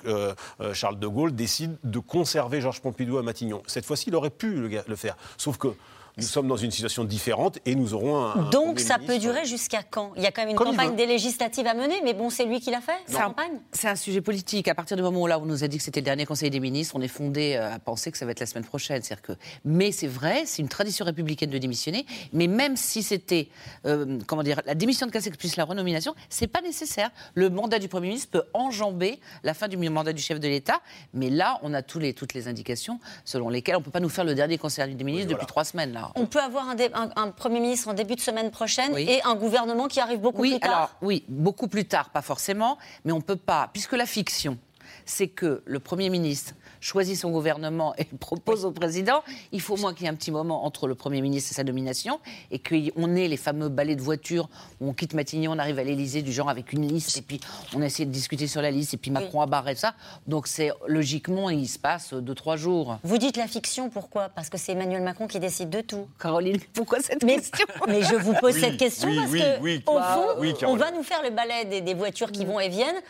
Charles 0.74 1.00
de 1.00 1.08
Gaulle 1.08 1.34
décide 1.34 1.78
de 1.84 2.00
conserver 2.00 2.62
Georges 2.62 2.82
Pompidou 2.82 3.18
à 3.18 3.24
Matignon. 3.24 3.62
Cette 3.68 3.86
fois-ci, 3.86 4.10
il 4.10 4.16
aurait 4.16 4.30
pu 4.30 4.70
le 4.70 4.96
faire. 4.96 5.16
Sauf 5.38 5.58
que 5.58 5.70
nous 6.19 6.27
sommes 6.27 6.47
dans 6.47 6.57
une 6.57 6.71
situation 6.71 7.03
différente 7.03 7.59
et 7.65 7.75
nous 7.75 7.93
aurons 7.93 8.17
un. 8.23 8.49
Donc 8.49 8.79
ça 8.79 8.97
peut 8.99 9.17
durer 9.17 9.45
jusqu'à 9.45 9.83
quand? 9.83 10.11
Il 10.17 10.23
y 10.23 10.25
a 10.25 10.31
quand 10.31 10.41
même 10.41 10.49
une 10.51 10.55
Comme 10.55 10.69
campagne 10.71 10.95
des 10.95 11.05
législatives 11.05 11.67
à 11.67 11.73
mener, 11.73 11.95
mais 12.03 12.13
bon, 12.13 12.29
c'est 12.29 12.45
lui 12.45 12.59
qui 12.59 12.71
l'a 12.71 12.81
fait, 12.81 12.91
C'est 13.05 13.13
sa 13.13 13.23
un- 13.25 13.27
campagne 13.29 13.59
C'est 13.71 13.88
un 13.88 13.95
sujet 13.95 14.21
politique. 14.21 14.67
À 14.67 14.75
partir 14.75 14.97
du 14.97 15.03
moment 15.03 15.21
où 15.21 15.27
là, 15.27 15.39
on 15.39 15.45
nous 15.45 15.63
a 15.63 15.67
dit 15.67 15.77
que 15.77 15.83
c'était 15.83 15.99
le 16.01 16.05
dernier 16.05 16.25
Conseil 16.25 16.49
des 16.49 16.59
ministres, 16.59 16.95
on 16.95 17.01
est 17.01 17.07
fondé 17.07 17.55
euh, 17.55 17.73
à 17.75 17.79
penser 17.79 18.11
que 18.11 18.17
ça 18.17 18.25
va 18.25 18.31
être 18.31 18.39
la 18.39 18.45
semaine 18.45 18.65
prochaine. 18.65 19.01
C'est-à-dire 19.01 19.21
que, 19.21 19.33
mais 19.65 19.91
c'est 19.91 20.07
vrai, 20.07 20.43
c'est 20.45 20.61
une 20.61 20.69
tradition 20.69 21.05
républicaine 21.05 21.49
de 21.49 21.57
démissionner. 21.57 22.05
Mais 22.33 22.47
même 22.47 22.75
si 22.77 23.03
c'était, 23.03 23.47
euh, 23.85 24.19
comment 24.27 24.43
dire, 24.43 24.61
la 24.65 24.75
démission 24.75 25.05
de 25.07 25.11
Castex 25.11 25.38
plus 25.38 25.55
la 25.55 25.63
renomination, 25.65 26.13
c'est 26.29 26.47
pas 26.47 26.61
nécessaire. 26.61 27.09
Le 27.35 27.49
mandat 27.49 27.79
du 27.79 27.88
Premier 27.88 28.07
ministre 28.07 28.29
peut 28.31 28.43
enjamber 28.53 29.19
la 29.43 29.53
fin 29.53 29.67
du 29.67 29.77
mandat 29.77 30.13
du 30.13 30.21
chef 30.21 30.39
de 30.39 30.47
l'État. 30.47 30.81
Mais 31.13 31.29
là, 31.29 31.59
on 31.63 31.73
a 31.73 31.81
tous 31.81 31.99
les, 31.99 32.13
toutes 32.13 32.33
les 32.33 32.47
indications 32.47 32.99
selon 33.25 33.49
lesquelles 33.49 33.75
on 33.75 33.81
peut 33.81 33.91
pas 33.91 33.99
nous 33.99 34.09
faire 34.09 34.25
le 34.25 34.35
dernier 34.35 34.57
Conseil 34.57 34.93
des 34.95 35.03
ministres 35.03 35.29
depuis 35.29 35.45
trois 35.45 35.63
semaines 35.63 35.93
là. 35.93 36.09
On 36.16 36.25
peut 36.25 36.39
avoir 36.39 36.70
un, 36.70 36.75
dé- 36.75 36.89
un- 36.94 37.10
un 37.16 37.32
Premier 37.32 37.60
ministre 37.60 37.88
en 37.88 37.94
début 37.94 38.16
de 38.16 38.22
semaine 38.22 38.51
prochaine 38.51 38.92
Oui. 38.94 39.06
et 39.10 39.22
un 39.24 39.36
gouvernement 39.36 39.88
qui 39.88 40.00
arrive 40.00 40.20
beaucoup 40.20 40.42
Oui, 40.42 40.51
plus 40.51 40.60
tard. 40.60 40.72
alors 40.72 40.89
oui, 41.01 41.24
beaucoup 41.28 41.68
plus 41.68 41.86
tard, 41.86 42.10
pas 42.10 42.22
forcément, 42.22 42.78
mais 43.06 43.12
on 43.12 43.22
peut 43.22 43.36
pas, 43.36 43.70
puisque 43.74 43.94
la 43.94 44.06
fiction, 44.06 44.58
c'est 45.06 45.28
que 45.28 45.62
le 45.66 45.80
Premier 45.80 46.10
ministre 46.10 46.54
choisit 46.79 47.17
son 47.17 47.31
gouvernement 47.31 47.93
et 47.98 48.07
le 48.12 48.17
propose 48.17 48.65
au 48.65 48.71
président, 48.71 49.24
il 49.51 49.62
faut 49.62 49.75
au 49.75 49.77
moins 49.77 49.93
qu'il 49.93 50.03
y 50.03 50.05
ait 50.07 50.12
un 50.12 50.15
petit 50.15 50.31
moment 50.31 50.65
entre 50.65 50.88
le 50.88 50.95
Premier 50.95 51.21
ministre 51.21 51.51
et 51.51 51.55
sa 51.55 51.63
nomination, 51.63 52.19
et 52.51 52.59
qu'on 52.59 53.15
ait 53.15 53.27
les 53.27 53.38
fameux 53.38 53.69
balais 53.69 53.95
de 53.95 54.01
voiture 54.01 54.50
où 54.79 54.89
on 54.89 54.93
quitte 54.93 55.13
Matignon, 55.13 55.51
on 55.53 55.59
arrive 55.59 55.79
à 55.79 55.83
l'Élysée 55.83 56.21
du 56.21 56.31
genre 56.31 56.50
avec 56.50 56.74
une 56.74 56.88
liste, 56.88 57.17
et 57.17 57.21
puis 57.21 57.39
on 57.75 57.81
essaie 57.81 58.05
de 58.05 58.12
discuter 58.12 58.48
sur 58.48 58.62
la 58.62 58.71
liste, 58.71 58.93
et 58.93 58.98
puis 58.98 59.12
Macron 59.12 59.41
a 59.41 59.45
barré 59.45 59.75
ça. 59.75 59.93
Donc 60.27 60.47
c'est 60.47 60.71
logiquement, 60.88 61.49
il 61.49 61.67
se 61.67 61.80
passe 61.80 62.13
deux, 62.13 62.36
trois 62.36 62.56
jours. 62.56 62.97
Vous 63.04 63.17
dites 63.17 63.38
la 63.38 63.47
fiction, 63.47 63.89
pourquoi? 63.89 64.30
Parce 64.30 64.49
que 64.49 64.58
c'est 64.58 64.73
Emmanuel 64.73 65.01
Macron 65.01 65.27
qui 65.27 65.39
décide 65.39 65.69
de 65.69 65.82
tout. 65.82 66.08
Caroline, 66.19 66.60
pourquoi 66.73 66.99
cette 66.99 67.23
mais, 67.23 67.36
question? 67.36 67.65
Mais 67.88 68.01
je 68.04 68.15
vous 68.15 68.34
pose 68.34 68.56
Oui, 68.56 68.62
cette 68.62 68.77
question 68.77 69.10
oui, 69.10 69.15
parce 69.17 69.32
oui, 69.32 69.39
que, 69.39 69.62
oui, 69.62 69.84
au 69.88 69.99
fond, 69.99 70.25
oui, 70.39 70.51
on 70.51 70.58
Caroline. 70.58 70.80
va 70.80 70.91
nous 70.91 71.04
faire 71.04 71.21
le 71.23 71.30
balai 71.32 71.65
des, 71.65 71.82
des 71.82 71.93
voitures 71.93 72.32
qui 72.32 72.45
vont 72.45 72.60
et 72.60 72.69
viennent. 72.69 73.01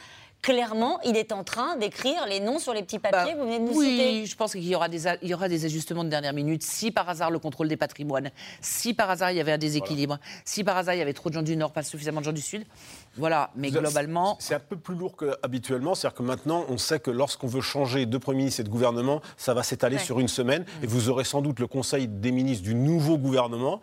Clairement, 0.42 1.02
il 1.04 1.18
est 1.18 1.34
en 1.34 1.44
train 1.44 1.76
d'écrire 1.76 2.26
les 2.26 2.40
noms 2.40 2.60
sur 2.60 2.74
les 2.74 2.82
petits 2.82 2.98
papiers 2.98 3.34
que 3.34 3.38
vous 3.38 3.44
venez 3.44 3.60
de 3.60 3.66
nous 3.66 3.78
oui, 3.78 3.90
citer. 3.90 4.26
je 4.26 4.36
pense 4.38 4.54
qu'il 4.54 4.66
y 4.66 4.74
aura, 4.74 4.88
des, 4.88 5.06
a- 5.06 5.18
il 5.22 5.28
y 5.28 5.34
aura 5.34 5.50
des 5.50 5.66
ajustements 5.66 6.06
de 6.06 6.10
dernière 6.10 6.32
minute. 6.34 6.64
Si 6.64 6.92
par 6.92 7.10
hasard 7.10 7.30
le 7.30 7.40
contrôle 7.40 7.68
des 7.68 7.76
patrimoines, 7.76 8.32
si 8.62 8.94
par 8.94 9.10
hasard 9.10 9.32
il 9.32 9.38
y 9.38 9.42
avait 9.42 9.52
un 9.52 9.58
déséquilibre, 9.58 10.18
si 10.46 10.64
par 10.64 10.78
hasard 10.78 10.96
il 10.96 11.00
y 11.00 11.02
avait 11.02 11.12
trop 11.14 11.30
de 11.30 11.34
gens 11.36 11.42
du 11.42 11.58
Nord, 11.58 11.74
pas 11.74 11.84
suffisamment 11.84 12.22
de 12.22 12.26
gens 12.26 12.32
du 12.32 12.42
Sud, 12.42 12.66
voilà. 13.18 13.52
Mais 13.56 13.70
globalement, 13.70 14.38
C'est 14.40 14.56
un 14.56 14.60
peu 14.62 14.78
plus 14.78 14.96
lourd 14.96 15.18
qu'habituellement. 15.18 15.94
C'est-à-dire 15.94 16.18
que 16.18 16.24
maintenant, 16.24 16.64
on 16.70 16.78
sait 16.78 17.02
que 17.02 17.12
lorsqu'on 17.12 17.48
veut 17.48 17.60
changer 17.62 18.06
de 18.06 18.18
Premier 18.18 18.38
ministre 18.40 18.62
et 18.62 18.64
de 18.64 18.70
gouvernement, 18.70 19.22
ça 19.36 19.54
va 19.54 19.62
s'étaler 19.64 19.98
Ouais. 19.98 20.04
sur 20.04 20.22
une 20.22 20.30
semaine. 20.30 20.64
Et 20.82 20.88
vous 20.88 21.10
aurez 21.10 21.26
sans 21.26 21.42
doute 21.42 21.60
le 21.60 21.68
Conseil 21.68 22.08
des 22.08 22.32
ministres 22.32 22.64
du 22.64 22.76
nouveau 22.76 23.18
gouvernement 23.18 23.82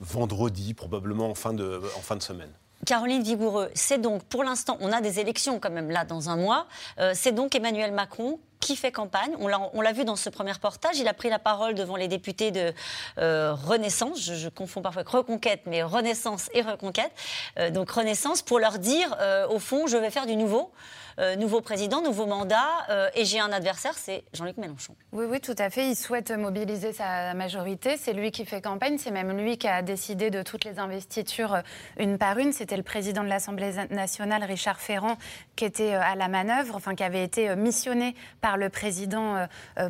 vendredi, 0.00 0.74
probablement 0.74 1.30
en 1.30 1.34
fin 1.36 1.52
de, 1.52 1.80
en 1.96 2.00
fin 2.00 2.16
de 2.16 2.22
semaine. 2.22 2.50
Caroline 2.84 3.22
Vigoureux, 3.22 3.70
c'est 3.74 4.00
donc, 4.00 4.24
pour 4.24 4.42
l'instant, 4.42 4.76
on 4.80 4.90
a 4.90 5.00
des 5.00 5.20
élections 5.20 5.60
quand 5.60 5.70
même 5.70 5.90
là 5.90 6.04
dans 6.04 6.30
un 6.30 6.36
mois. 6.36 6.66
Euh, 6.98 7.12
c'est 7.14 7.30
donc 7.30 7.54
Emmanuel 7.54 7.92
Macron 7.92 8.40
qui 8.58 8.74
fait 8.74 8.90
campagne. 8.90 9.36
On 9.38 9.80
l'a, 9.80 9.92
vu 9.92 10.04
dans 10.04 10.16
ce 10.16 10.28
premier 10.30 10.52
reportage. 10.52 10.98
Il 10.98 11.06
a 11.06 11.14
pris 11.14 11.28
la 11.28 11.38
parole 11.38 11.74
devant 11.74 11.96
les 11.96 12.08
députés 12.08 12.50
de 12.50 12.72
euh, 13.18 13.54
Renaissance. 13.54 14.20
Je, 14.20 14.48
confonds 14.48 14.82
parfois 14.82 15.04
Reconquête, 15.06 15.62
mais 15.66 15.82
Renaissance 15.82 16.48
et 16.54 16.62
Reconquête. 16.62 17.12
Euh, 17.58 17.70
donc 17.70 17.90
Renaissance 17.90 18.42
pour 18.42 18.58
leur 18.58 18.78
dire, 18.78 19.16
au 19.50 19.58
fond, 19.58 19.86
je 19.86 19.96
vais 19.96 20.10
faire 20.10 20.26
du 20.26 20.36
nouveau. 20.36 20.72
Euh, 21.18 21.36
nouveau 21.36 21.60
président, 21.60 22.02
nouveau 22.02 22.26
mandat, 22.26 22.68
euh, 22.90 23.08
et 23.14 23.24
j'ai 23.24 23.40
un 23.40 23.52
adversaire, 23.52 23.94
c'est 23.96 24.24
Jean-Luc 24.32 24.56
Mélenchon. 24.56 24.94
Oui, 25.12 25.26
oui, 25.28 25.40
tout 25.40 25.54
à 25.58 25.70
fait. 25.70 25.88
Il 25.88 25.96
souhaite 25.96 26.30
mobiliser 26.30 26.92
sa 26.92 27.34
majorité. 27.34 27.96
C'est 27.96 28.12
lui 28.12 28.30
qui 28.30 28.44
fait 28.44 28.60
campagne. 28.60 28.98
C'est 28.98 29.10
même 29.10 29.36
lui 29.36 29.58
qui 29.58 29.68
a 29.68 29.82
décidé 29.82 30.30
de 30.30 30.42
toutes 30.42 30.64
les 30.64 30.78
investitures 30.78 31.54
euh, 31.54 31.60
une 31.98 32.18
par 32.18 32.38
une. 32.38 32.52
C'était 32.52 32.76
le 32.76 32.82
président 32.82 33.22
de 33.22 33.28
l'Assemblée 33.28 33.72
nationale, 33.90 34.44
Richard 34.44 34.80
Ferrand, 34.80 35.16
qui 35.56 35.64
était 35.64 35.94
à 35.94 36.14
la 36.14 36.28
manœuvre, 36.28 36.76
enfin 36.76 36.94
qui 36.94 37.04
avait 37.04 37.24
été 37.24 37.54
missionné 37.56 38.14
par 38.40 38.56
le 38.56 38.68
président 38.68 39.46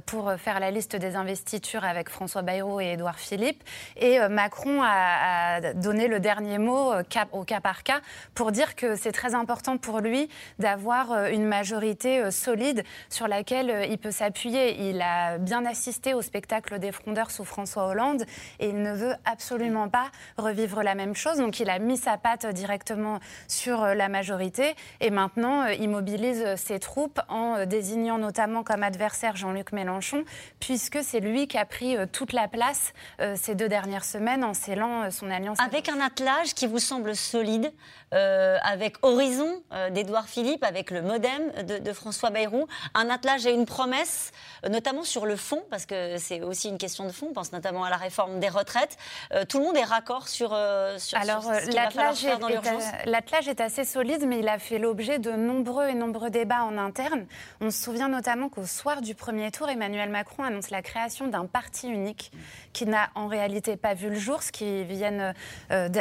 pour 0.06 0.32
faire 0.38 0.60
la 0.60 0.70
liste 0.70 0.96
des 0.96 1.16
investitures 1.16 1.84
avec 1.84 2.08
François 2.08 2.42
Bayrou 2.42 2.80
et 2.80 2.92
Édouard 2.92 3.18
Philippe. 3.18 3.62
Et 3.96 4.18
Macron 4.28 4.80
a, 4.82 5.72
donné 5.74 6.08
le 6.08 6.20
dernier 6.20 6.58
mot 6.58 6.92
au 7.32 7.44
cas 7.44 7.60
par 7.60 7.82
cas 7.82 8.00
pour 8.34 8.52
dire 8.52 8.74
que 8.74 8.96
c'est 8.96 9.12
très 9.12 9.34
important 9.34 9.76
pour 9.76 10.00
lui 10.00 10.28
d'avoir 10.58 11.11
euh, 11.12 11.30
une 11.30 11.46
majorité 11.46 12.20
euh, 12.20 12.30
solide 12.30 12.84
sur 13.08 13.28
laquelle 13.28 13.70
euh, 13.70 13.86
il 13.86 13.98
peut 13.98 14.10
s'appuyer. 14.10 14.88
Il 14.88 15.00
a 15.00 15.38
bien 15.38 15.64
assisté 15.64 16.14
au 16.14 16.22
spectacle 16.22 16.78
des 16.78 16.92
frondeurs 16.92 17.30
sous 17.30 17.44
François 17.44 17.86
Hollande 17.86 18.24
et 18.58 18.68
il 18.68 18.82
ne 18.82 18.92
veut 18.92 19.14
absolument 19.24 19.88
pas 19.88 20.10
revivre 20.36 20.82
la 20.82 20.94
même 20.94 21.14
chose. 21.14 21.38
Donc 21.38 21.60
il 21.60 21.70
a 21.70 21.78
mis 21.78 21.96
sa 21.96 22.16
patte 22.16 22.46
directement 22.46 23.18
sur 23.48 23.80
la 23.82 24.08
majorité 24.08 24.74
et 25.00 25.10
maintenant 25.10 25.66
il 25.66 25.88
mobilise 25.88 26.56
ses 26.56 26.78
troupes 26.78 27.20
en 27.28 27.66
désignant 27.66 28.18
notamment 28.18 28.62
comme 28.62 28.82
adversaire 28.82 29.36
Jean-Luc 29.36 29.72
Mélenchon 29.72 30.24
puisque 30.60 31.02
c'est 31.02 31.20
lui 31.20 31.46
qui 31.46 31.58
a 31.58 31.64
pris 31.64 31.96
toute 32.12 32.32
la 32.32 32.48
place 32.48 32.92
ces 33.36 33.54
deux 33.54 33.68
dernières 33.68 34.04
semaines 34.04 34.44
en 34.44 34.54
scellant 34.54 35.10
son 35.10 35.30
alliance. 35.30 35.58
Avec 35.64 35.88
un 35.88 36.00
attelage 36.00 36.54
qui 36.54 36.66
vous 36.66 36.78
semble 36.78 37.14
solide, 37.14 37.72
avec 38.10 38.96
Horizon 39.02 39.62
euh, 39.72 39.90
d'Édouard 39.90 40.26
Philippe, 40.26 40.64
avec 40.64 40.90
le 40.90 41.01
Modem 41.02 41.52
de, 41.66 41.78
de 41.78 41.92
François 41.92 42.30
Bayrou, 42.30 42.66
un 42.94 43.10
attelage 43.10 43.46
et 43.46 43.52
une 43.52 43.66
promesse, 43.66 44.32
euh, 44.64 44.68
notamment 44.68 45.02
sur 45.02 45.26
le 45.26 45.36
fond, 45.36 45.62
parce 45.70 45.86
que 45.86 46.16
c'est 46.18 46.40
aussi 46.40 46.68
une 46.68 46.78
question 46.78 47.06
de 47.06 47.12
fond, 47.12 47.28
on 47.30 47.32
pense 47.32 47.52
notamment 47.52 47.84
à 47.84 47.90
la 47.90 47.96
réforme 47.96 48.40
des 48.40 48.48
retraites. 48.48 48.96
Euh, 49.32 49.44
tout 49.44 49.58
le 49.58 49.64
monde 49.64 49.76
est 49.76 49.84
raccord 49.84 50.28
sur, 50.28 50.52
euh, 50.52 50.98
sur, 50.98 51.18
Alors, 51.18 51.42
sur 51.42 51.54
ce 51.54 51.64
qu'il 51.66 51.74
va 51.74 51.90
falloir 51.90 52.12
l'attelage 52.12 52.18
faire 52.18 52.38
dans 52.38 52.48
l'urgence. 52.48 52.84
l'attelage 53.04 53.48
est 53.48 53.60
assez 53.60 53.84
solide, 53.84 54.24
mais 54.26 54.38
il 54.38 54.48
a 54.48 54.58
fait 54.58 54.78
l'objet 54.78 55.18
de 55.18 55.32
nombreux 55.32 55.88
et 55.88 55.94
nombreux 55.94 56.30
débats 56.30 56.64
en 56.64 56.78
interne. 56.78 57.26
On 57.60 57.70
se 57.70 57.82
souvient 57.82 58.08
notamment 58.08 58.48
qu'au 58.48 58.66
soir 58.66 59.02
du 59.02 59.14
premier 59.14 59.50
tour, 59.50 59.68
Emmanuel 59.68 60.10
Macron 60.10 60.44
annonce 60.44 60.70
la 60.70 60.82
création 60.82 61.28
d'un 61.28 61.46
parti 61.46 61.88
unique 61.88 62.32
qui 62.72 62.86
n'a 62.86 63.10
en 63.14 63.26
réalité 63.26 63.76
pas 63.76 63.94
vu 63.94 64.08
le 64.08 64.18
jour. 64.18 64.40
Qui, 64.52 64.84
euh, 64.92 65.32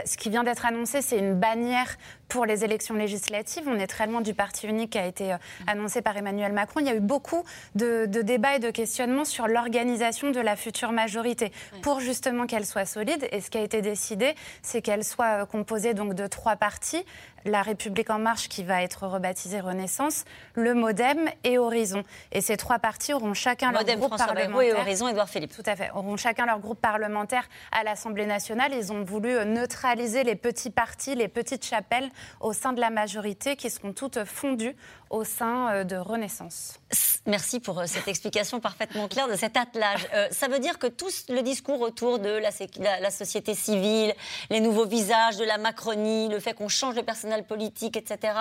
ce 0.05 0.17
qui 0.17 0.29
vient 0.29 0.43
d'être 0.43 0.65
annoncé, 0.65 1.01
c'est 1.01 1.17
une 1.17 1.35
bannière 1.35 1.97
pour 2.31 2.45
les 2.45 2.63
élections 2.63 2.95
législatives. 2.95 3.63
On 3.67 3.77
est 3.77 3.87
très 3.87 4.07
loin 4.07 4.21
du 4.21 4.33
parti 4.33 4.65
unique 4.65 4.91
qui 4.91 4.97
a 4.97 5.05
été 5.05 5.33
euh, 5.33 5.37
annoncé 5.67 6.01
par 6.01 6.15
Emmanuel 6.15 6.53
Macron. 6.53 6.79
Il 6.79 6.85
y 6.85 6.89
a 6.89 6.95
eu 6.95 7.01
beaucoup 7.01 7.43
de, 7.75 8.05
débats 8.05 8.55
et 8.55 8.59
de 8.59 8.71
questionnements 8.71 9.25
sur 9.25 9.47
l'organisation 9.49 10.31
de 10.31 10.39
la 10.39 10.55
future 10.55 10.93
majorité 10.93 11.51
pour 11.81 11.99
justement 11.99 12.47
qu'elle 12.47 12.65
soit 12.65 12.85
solide. 12.85 13.27
Et 13.33 13.41
ce 13.41 13.49
qui 13.49 13.57
a 13.57 13.61
été 13.61 13.81
décidé, 13.81 14.33
c'est 14.61 14.81
qu'elle 14.81 15.03
soit 15.03 15.41
euh, 15.41 15.45
composée 15.45 15.93
donc 15.93 16.13
de 16.13 16.25
trois 16.25 16.55
partis 16.55 17.03
la 17.45 17.61
République 17.61 18.09
en 18.09 18.19
marche 18.19 18.47
qui 18.47 18.63
va 18.63 18.83
être 18.83 19.07
rebaptisée 19.07 19.59
Renaissance, 19.59 20.25
le 20.55 20.73
Modem 20.73 21.29
et 21.43 21.57
Horizon. 21.57 22.03
Et 22.31 22.41
ces 22.41 22.57
trois 22.57 22.79
partis 22.79 23.13
auront 23.13 23.33
chacun 23.33 23.71
leur 23.71 23.83
groupe 23.83 24.17
parlementaire. 24.17 24.61
et 24.61 24.73
Horizon, 24.73 25.07
Philippe. 25.27 25.55
Tout 25.55 25.63
à 25.65 25.75
fait. 25.75 25.91
Auront 25.93 26.17
chacun 26.17 26.45
leur 26.45 26.59
groupe 26.59 26.79
parlementaire 26.79 27.47
à 27.71 27.83
l'Assemblée 27.83 28.25
nationale. 28.25 28.71
Ils 28.73 28.91
ont 28.91 29.03
voulu 29.03 29.33
neutraliser 29.45 30.23
les 30.23 30.35
petits 30.35 30.69
partis, 30.69 31.15
les 31.15 31.27
petites 31.27 31.65
chapelles 31.65 32.09
au 32.39 32.53
sein 32.53 32.73
de 32.73 32.79
la 32.79 32.89
majorité 32.89 33.55
qui 33.55 33.69
seront 33.69 33.93
toutes 33.93 34.23
fondues 34.23 34.75
au 35.11 35.23
sein 35.23 35.71
euh, 35.71 35.83
de 35.83 35.95
Renaissance. 35.95 36.79
Merci 37.27 37.59
pour 37.59 37.79
euh, 37.79 37.83
cette 37.85 38.07
explication 38.07 38.59
parfaitement 38.59 39.07
claire 39.07 39.27
de 39.27 39.35
cet 39.35 39.57
attelage. 39.57 40.07
Euh, 40.13 40.27
ça 40.31 40.47
veut 40.47 40.59
dire 40.59 40.79
que 40.79 40.87
tout 40.87 41.09
le 41.29 41.41
discours 41.41 41.81
autour 41.81 42.19
de 42.19 42.29
la, 42.29 43.11
société 43.11 43.53
civile, 43.53 44.13
les 44.49 44.59
nouveaux 44.59 44.87
visages 44.87 45.37
de 45.37 45.43
la 45.43 45.57
Macronie, 45.57 46.29
le 46.29 46.39
fait 46.39 46.53
qu'on 46.53 46.69
change 46.69 46.95
de 46.95 47.01
personnel 47.01 47.43
politique, 47.43 47.97
etc., 47.97 48.33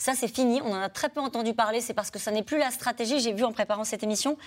ça, 0.00 0.14
c'est 0.14 0.34
fini. 0.34 0.62
On 0.62 0.72
en 0.72 0.80
a 0.80 0.88
très 0.88 1.10
peu 1.10 1.20
entendu 1.20 1.52
parler. 1.52 1.82
C'est 1.82 1.92
parce 1.92 2.10
que 2.10 2.18
ça 2.18 2.30
n'est 2.30 2.42
plus 2.42 2.56
la 2.56 2.70
stratégie. 2.70 3.20
J'ai 3.20 3.34
vu 3.34 3.44
en 3.44 3.52
préparant 3.52 3.84
cette 3.84 4.02
émission 4.02 4.38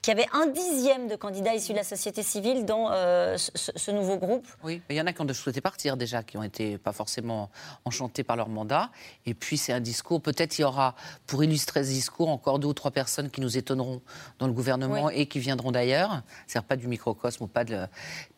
qu'il 0.00 0.16
y 0.16 0.18
avait 0.18 0.28
un 0.32 0.46
dixième 0.46 1.06
de 1.06 1.16
candidats 1.16 1.54
issus 1.54 1.72
de 1.72 1.76
la 1.76 1.84
société 1.84 2.22
civile 2.22 2.64
dans 2.64 2.90
euh, 2.90 3.36
ce, 3.36 3.90
nouveau 3.90 4.16
groupe. 4.16 4.46
Oui, 4.64 4.80
il 4.88 4.96
y 4.96 5.00
en 5.02 5.06
a 5.06 5.12
qui 5.12 5.20
ont 5.20 5.32
souhaité 5.34 5.60
partir 5.60 5.98
déjà, 5.98 6.22
qui 6.22 6.38
ont 6.38 6.42
été 6.42 6.78
pas 6.78 6.92
forcément 6.92 7.50
enchantés 7.84 8.24
par 8.24 8.36
leur 8.36 8.48
mandat. 8.48 8.90
Et 9.26 9.34
puis, 9.34 9.58
c'est 9.58 9.74
un 9.74 9.80
discours. 9.80 10.22
Peut-être 10.22 10.58
il 10.58 10.62
y 10.62 10.64
aura, 10.64 10.94
pour 11.26 11.44
illustrer 11.44 11.84
ce 11.84 11.90
discours, 11.90 12.30
encore 12.30 12.58
deux 12.58 12.68
ou 12.68 12.74
trois 12.74 12.90
personnes 12.90 13.28
qui 13.28 13.42
nous 13.42 13.58
étonneront 13.58 14.00
dans 14.38 14.46
le 14.46 14.54
gouvernement 14.54 15.10
et 15.10 15.26
qui 15.26 15.40
viendront 15.40 15.72
d'ailleurs. 15.72 16.22
C'est-à-dire 16.46 16.66
pas 16.66 16.76
du 16.76 16.88
microcosme 16.88 17.44
ou 17.44 17.48
pas, 17.48 17.64
de, 17.64 17.86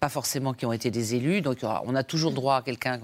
pas 0.00 0.08
forcément 0.08 0.52
qui 0.54 0.66
ont 0.66 0.72
été 0.72 0.90
des 0.90 1.14
élus. 1.14 1.40
Donc, 1.40 1.58
on 1.62 1.94
a 1.94 2.02
toujours 2.02 2.32
droit 2.32 2.56
à 2.56 2.62
quelqu'un 2.62 2.98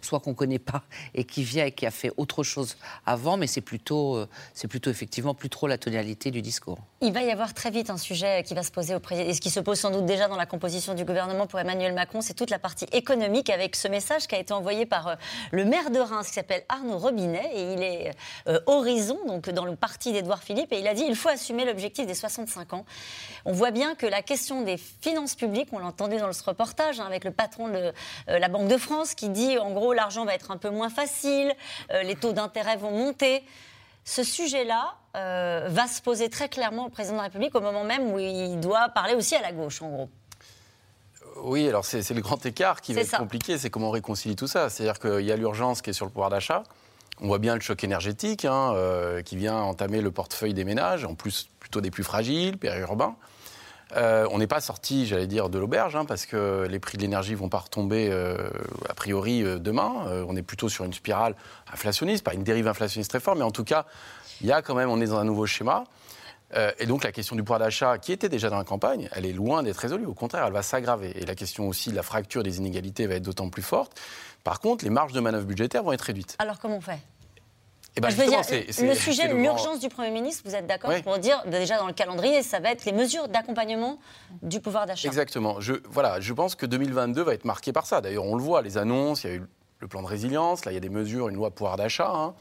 soit 0.00 0.18
qu'on 0.18 0.30
ne 0.30 0.34
connaît 0.34 0.58
pas 0.58 0.82
et 1.14 1.22
qui 1.22 1.44
vient 1.44 1.66
et 1.66 1.72
qui 1.72 1.86
a 1.86 1.92
fait 1.92 2.12
autre 2.16 2.42
chose 2.42 2.76
avant, 3.06 3.11
mais 3.38 3.46
c'est 3.46 3.60
plutôt, 3.60 4.16
euh, 4.16 4.28
c'est 4.54 4.68
plutôt 4.68 4.90
effectivement 4.90 5.34
plus 5.34 5.48
trop 5.48 5.66
la 5.66 5.78
tonalité 5.78 6.30
du 6.30 6.42
discours. 6.42 6.78
Il 7.00 7.12
va 7.12 7.22
y 7.22 7.30
avoir 7.30 7.54
très 7.54 7.70
vite 7.70 7.90
un 7.90 7.96
sujet 7.96 8.42
qui 8.42 8.54
va 8.54 8.62
se 8.62 8.70
poser 8.70 8.94
au 8.94 9.00
président, 9.00 9.28
et 9.28 9.34
ce 9.34 9.40
qui 9.40 9.50
se 9.50 9.60
pose 9.60 9.78
sans 9.78 9.90
doute 9.90 10.06
déjà 10.06 10.28
dans 10.28 10.36
la 10.36 10.46
composition 10.46 10.94
du 10.94 11.04
gouvernement 11.04 11.46
pour 11.46 11.58
Emmanuel 11.58 11.94
Macron, 11.94 12.20
c'est 12.20 12.34
toute 12.34 12.50
la 12.50 12.58
partie 12.58 12.86
économique 12.92 13.50
avec 13.50 13.76
ce 13.76 13.88
message 13.88 14.26
qui 14.26 14.34
a 14.34 14.38
été 14.38 14.52
envoyé 14.52 14.86
par 14.86 15.08
euh, 15.08 15.14
le 15.50 15.64
maire 15.64 15.90
de 15.90 15.98
Reims 15.98 16.28
qui 16.28 16.34
s'appelle 16.34 16.64
Arnaud 16.68 16.98
Robinet 16.98 17.50
et 17.54 17.72
il 17.72 17.82
est 17.82 18.10
euh, 18.48 18.60
Horizon, 18.66 19.18
donc 19.26 19.50
dans 19.50 19.64
le 19.64 19.76
parti 19.76 20.12
d'Edouard 20.12 20.42
Philippe, 20.42 20.72
et 20.72 20.78
il 20.78 20.86
a 20.86 20.94
dit 20.94 21.04
il 21.06 21.16
faut 21.16 21.28
assumer 21.28 21.64
l'objectif 21.64 22.06
des 22.06 22.14
65 22.14 22.72
ans. 22.74 22.84
On 23.44 23.52
voit 23.52 23.70
bien 23.70 23.94
que 23.94 24.06
la 24.06 24.22
question 24.22 24.62
des 24.62 24.76
finances 24.76 25.34
publiques, 25.34 25.68
on 25.72 25.78
l'a 25.78 25.86
entendu 25.86 26.16
dans 26.18 26.32
ce 26.32 26.44
reportage 26.44 27.00
hein, 27.00 27.06
avec 27.06 27.24
le 27.24 27.30
patron 27.30 27.68
de 27.68 27.92
la 28.28 28.48
Banque 28.48 28.68
de 28.68 28.76
France 28.76 29.14
qui 29.14 29.28
dit 29.28 29.58
en 29.58 29.70
gros 29.72 29.92
l'argent 29.92 30.24
va 30.24 30.34
être 30.34 30.50
un 30.50 30.56
peu 30.56 30.70
moins 30.70 30.88
facile, 30.88 31.54
euh, 31.90 32.02
les 32.02 32.14
taux 32.14 32.32
d'intérêt 32.32 32.76
vont 32.76 32.90
monter. 33.02 33.42
Ce 34.04 34.24
sujet-là 34.24 34.94
euh, 35.16 35.68
va 35.68 35.86
se 35.86 36.02
poser 36.02 36.28
très 36.28 36.48
clairement 36.48 36.86
au 36.86 36.88
président 36.88 37.14
de 37.14 37.18
la 37.18 37.24
République 37.24 37.54
au 37.54 37.60
moment 37.60 37.84
même 37.84 38.12
où 38.12 38.18
il 38.18 38.58
doit 38.60 38.88
parler 38.88 39.14
aussi 39.14 39.36
à 39.36 39.42
la 39.42 39.52
gauche, 39.52 39.80
en 39.82 39.90
gros. 39.90 40.10
Oui, 41.36 41.68
alors 41.68 41.84
c'est 41.84 42.08
le 42.10 42.20
grand 42.20 42.44
écart 42.44 42.80
qui 42.80 42.92
va 42.92 43.00
être 43.00 43.16
compliqué, 43.16 43.58
c'est 43.58 43.70
comment 43.70 43.88
on 43.88 43.92
réconcilie 43.92 44.36
tout 44.36 44.46
ça. 44.46 44.68
C'est-à-dire 44.68 44.98
qu'il 44.98 45.24
y 45.24 45.32
a 45.32 45.36
l'urgence 45.36 45.82
qui 45.82 45.90
est 45.90 45.92
sur 45.92 46.04
le 46.04 46.10
pouvoir 46.10 46.30
d'achat. 46.30 46.62
On 47.20 47.26
voit 47.26 47.38
bien 47.38 47.54
le 47.54 47.60
choc 47.60 47.82
énergétique 47.84 48.44
hein, 48.44 48.72
euh, 48.74 49.22
qui 49.22 49.36
vient 49.36 49.56
entamer 49.56 50.00
le 50.00 50.10
portefeuille 50.10 50.54
des 50.54 50.64
ménages, 50.64 51.04
en 51.04 51.14
plus 51.14 51.48
plutôt 51.60 51.80
des 51.80 51.90
plus 51.90 52.04
fragiles, 52.04 52.58
périurbains. 52.58 53.16
Euh, 53.96 54.26
on 54.30 54.38
n'est 54.38 54.46
pas 54.46 54.60
sorti, 54.60 55.06
j'allais 55.06 55.26
dire, 55.26 55.48
de 55.48 55.58
l'auberge, 55.58 55.96
hein, 55.96 56.04
parce 56.04 56.26
que 56.26 56.66
les 56.68 56.78
prix 56.78 56.96
de 56.96 57.02
l'énergie 57.02 57.34
vont 57.34 57.48
pas 57.48 57.58
retomber 57.58 58.08
euh, 58.10 58.48
a 58.88 58.94
priori 58.94 59.42
euh, 59.42 59.58
demain. 59.58 60.24
on 60.26 60.36
est 60.36 60.42
plutôt 60.42 60.68
sur 60.68 60.84
une 60.84 60.92
spirale 60.92 61.34
inflationniste, 61.72 62.24
pas 62.24 62.34
une 62.34 62.44
dérive 62.44 62.68
inflationniste 62.68 63.10
très 63.10 63.20
forte, 63.20 63.38
mais 63.38 63.44
en 63.44 63.50
tout 63.50 63.64
cas, 63.64 63.86
il 64.40 64.46
y 64.46 64.52
a 64.52 64.62
quand 64.62 64.74
même, 64.74 64.90
on 64.90 65.00
est 65.00 65.06
dans 65.06 65.18
un 65.18 65.24
nouveau 65.24 65.46
schéma. 65.46 65.84
et 66.78 66.86
donc 66.86 67.04
la 67.04 67.12
question 67.12 67.36
du 67.36 67.42
pouvoir 67.42 67.60
d'achat, 67.60 67.98
qui 67.98 68.12
était 68.12 68.28
déjà 68.28 68.50
dans 68.50 68.58
la 68.58 68.64
campagne, 68.64 69.08
elle 69.12 69.24
est 69.24 69.32
loin 69.32 69.62
d'être 69.62 69.78
résolue. 69.78 70.06
Au 70.06 70.14
contraire, 70.14 70.44
elle 70.46 70.52
va 70.52 70.62
s'aggraver. 70.62 71.12
Et 71.16 71.24
la 71.24 71.34
question 71.34 71.68
aussi 71.68 71.90
de 71.90 71.96
la 71.96 72.02
fracture 72.02 72.42
des 72.42 72.58
inégalités 72.58 73.06
va 73.06 73.14
être 73.14 73.22
d'autant 73.22 73.48
plus 73.48 73.62
forte. 73.62 73.98
Par 74.44 74.60
contre, 74.60 74.84
les 74.84 74.90
marges 74.90 75.12
de 75.12 75.20
manœuvre 75.20 75.46
budgétaires 75.46 75.82
vont 75.82 75.92
être 75.92 76.02
réduites. 76.02 76.36
Alors 76.38 76.58
comment 76.58 76.76
on 76.76 76.80
fait? 76.80 76.98
Eh 77.96 78.00
ben, 78.00 78.08
le 78.08 78.94
sujet, 78.94 79.32
l'urgence 79.34 79.78
du 79.78 79.88
Premier 79.88 80.10
ministre, 80.10 80.42
vous 80.46 80.54
êtes 80.54 80.66
d'accord 80.66 80.92
pour 81.02 81.18
dire, 81.18 81.42
déjà 81.46 81.78
dans 81.78 81.86
le 81.86 81.92
calendrier, 81.92 82.42
ça 82.42 82.58
va 82.58 82.70
être 82.70 82.84
les 82.84 82.92
mesures 82.92 83.28
d'accompagnement 83.28 83.98
du 84.42 84.60
pouvoir 84.60 84.86
d'achat 84.86 85.08
Exactement. 85.08 85.60
Je, 85.60 85.74
voilà, 85.90 86.18
je 86.20 86.32
pense 86.32 86.54
que 86.54 86.64
2022 86.64 87.22
va 87.22 87.34
être 87.34 87.44
marqué 87.44 87.72
par 87.72 87.86
ça. 87.86 88.00
D'ailleurs, 88.00 88.24
on 88.24 88.34
le 88.34 88.42
voit, 88.42 88.62
les 88.62 88.78
annonces, 88.78 89.24
il 89.24 89.30
y 89.30 89.32
a 89.32 89.36
eu 89.36 89.42
le 89.80 89.88
plan 89.88 90.00
de 90.00 90.06
résilience, 90.06 90.64
là, 90.64 90.72
il 90.72 90.74
y 90.74 90.78
a 90.78 90.80
des 90.80 90.88
mesures, 90.88 91.28
une 91.28 91.36
loi 91.36 91.50
pouvoir 91.50 91.76
d'achat. 91.76 92.10
Hein. 92.14 92.34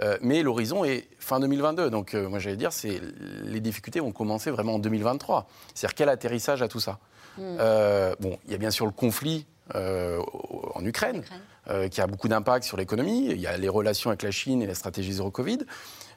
Euh, 0.00 0.16
mais 0.20 0.42
l'horizon 0.42 0.84
est 0.84 1.08
fin 1.18 1.40
2022. 1.40 1.90
Donc, 1.90 2.14
euh, 2.14 2.28
moi, 2.28 2.38
j'allais 2.38 2.56
dire, 2.56 2.72
c'est 2.72 3.00
les 3.44 3.60
difficultés 3.60 4.00
vont 4.00 4.12
commencer 4.12 4.50
vraiment 4.50 4.74
en 4.74 4.78
2023. 4.78 5.46
C'est-à-dire 5.74 5.94
quel 5.94 6.08
atterrissage 6.08 6.62
à 6.62 6.68
tout 6.68 6.80
ça? 6.80 6.98
Hmm. 7.38 7.56
euh, 7.60 8.14
Bon, 8.20 8.38
il 8.46 8.52
y 8.52 8.54
a 8.54 8.58
bien 8.58 8.70
sûr 8.70 8.86
le 8.86 8.92
conflit 8.92 9.46
en 9.74 10.84
Ukraine. 10.84 11.22
Euh, 11.70 11.88
qui 11.88 12.00
a 12.00 12.08
beaucoup 12.08 12.26
d'impact 12.26 12.64
sur 12.64 12.76
l'économie. 12.76 13.26
Il 13.30 13.40
y 13.40 13.46
a 13.46 13.56
les 13.56 13.68
relations 13.68 14.10
avec 14.10 14.24
la 14.24 14.32
Chine 14.32 14.62
et 14.62 14.66
la 14.66 14.74
stratégie 14.74 15.12
zéro 15.12 15.30
Covid. 15.30 15.58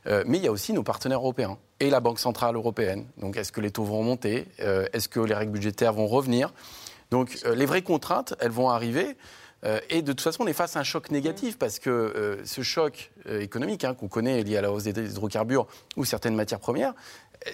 Euh, 0.08 0.24
mais 0.26 0.40
il 0.40 0.44
y 0.44 0.48
a 0.48 0.52
aussi 0.52 0.74
nos 0.74 0.82
partenaires 0.82 1.20
européens 1.20 1.60
et 1.80 1.92
la 1.92 2.00
Banque 2.00 2.18
Centrale 2.18 2.56
Européenne. 2.56 3.06
Donc, 3.20 3.38
est-ce 3.38 3.52
que 3.52 3.62
les 3.62 3.70
taux 3.70 3.84
vont 3.84 4.00
remonter 4.00 4.48
euh, 4.62 4.88
Est-ce 4.92 5.08
que 5.08 5.20
les 5.20 5.36
règles 5.36 5.52
budgétaires 5.52 5.94
vont 5.94 6.08
revenir? 6.08 6.52
Donc, 7.12 7.38
les 7.46 7.68
vraies 7.68 7.84
contraintes, 7.84 8.34
elles 8.40 8.50
vont 8.50 8.72
arriver. 8.72 9.16
et 9.92 10.02
de 10.02 10.12
toute 10.12 10.22
façon, 10.22 10.44
on 10.44 10.48
est 10.48 10.54
face 10.54 10.76
à 10.76 10.80
un 10.80 10.84
choc 10.84 11.12
négatif 11.12 11.60
parce 11.60 11.78
que 11.78 12.42
ce 12.44 12.64
choc 12.64 13.12
économique 13.30 13.84
hein, 13.84 13.94
qu'on 13.94 14.08
connaît 14.08 14.42
lié 14.42 14.58
à 14.58 14.62
la 14.62 14.72
hausse 14.72 14.86
des 14.86 15.12
hydrocarbures 15.12 15.68
ou 15.98 16.06
certaines 16.06 16.36
matières 16.36 16.60
premières, 16.60 16.96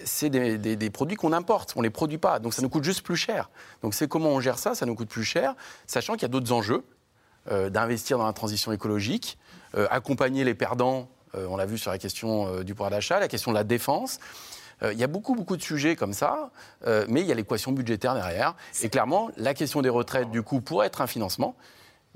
c'est 0.04 0.30
des, 0.30 0.56
des, 0.56 0.90
produits 0.90 1.18
qu'on 1.18 1.34
importe, 1.34 1.74
on 1.76 1.80
ne 1.80 1.84
les 1.84 1.90
produit 1.90 2.16
pas, 2.16 2.38
donc 2.38 2.54
ça 2.54 2.62
nous 2.62 2.70
coûte 2.70 2.84
juste 2.84 3.02
plus 3.02 3.16
cher. 3.16 3.50
Donc 3.82 3.92
c'est 3.92 4.08
comment 4.08 4.30
on 4.30 4.40
gère 4.40 4.58
ça, 4.58 4.74
ça 4.74 4.86
nous 4.86 4.94
coûte 4.94 5.10
plus 5.10 5.24
cher, 5.24 5.54
sachant 5.86 6.14
qu'il 6.14 6.22
y 6.22 6.24
a 6.24 6.28
d'autres 6.28 6.52
enjeux. 6.52 6.82
Euh, 7.50 7.70
d'investir 7.70 8.18
dans 8.18 8.26
la 8.26 8.32
transition 8.32 8.70
écologique, 8.70 9.36
euh, 9.76 9.88
accompagner 9.90 10.44
les 10.44 10.54
perdants, 10.54 11.08
euh, 11.34 11.48
on 11.50 11.56
l'a 11.56 11.66
vu 11.66 11.76
sur 11.76 11.90
la 11.90 11.98
question 11.98 12.62
du 12.62 12.72
pouvoir 12.74 12.90
d'achat, 12.90 13.18
la 13.18 13.26
question 13.26 13.50
de 13.50 13.56
la 13.56 13.64
défense. 13.64 14.20
Il 14.84 14.98
y 14.98 15.04
a 15.04 15.06
beaucoup, 15.06 15.36
beaucoup 15.36 15.56
de 15.56 15.62
sujets 15.62 15.94
comme 15.94 16.12
ça, 16.12 16.50
mais 17.06 17.20
il 17.20 17.26
y 17.28 17.30
a 17.30 17.36
l'équation 17.36 17.70
budgétaire 17.70 18.14
derrière. 18.16 18.56
Et 18.82 18.88
clairement, 18.88 19.30
la 19.36 19.54
question 19.54 19.80
des 19.80 19.88
retraites, 19.88 20.32
du 20.32 20.42
coup, 20.42 20.60
pourrait 20.60 20.88
être 20.88 21.00
un 21.00 21.06
financement, 21.06 21.54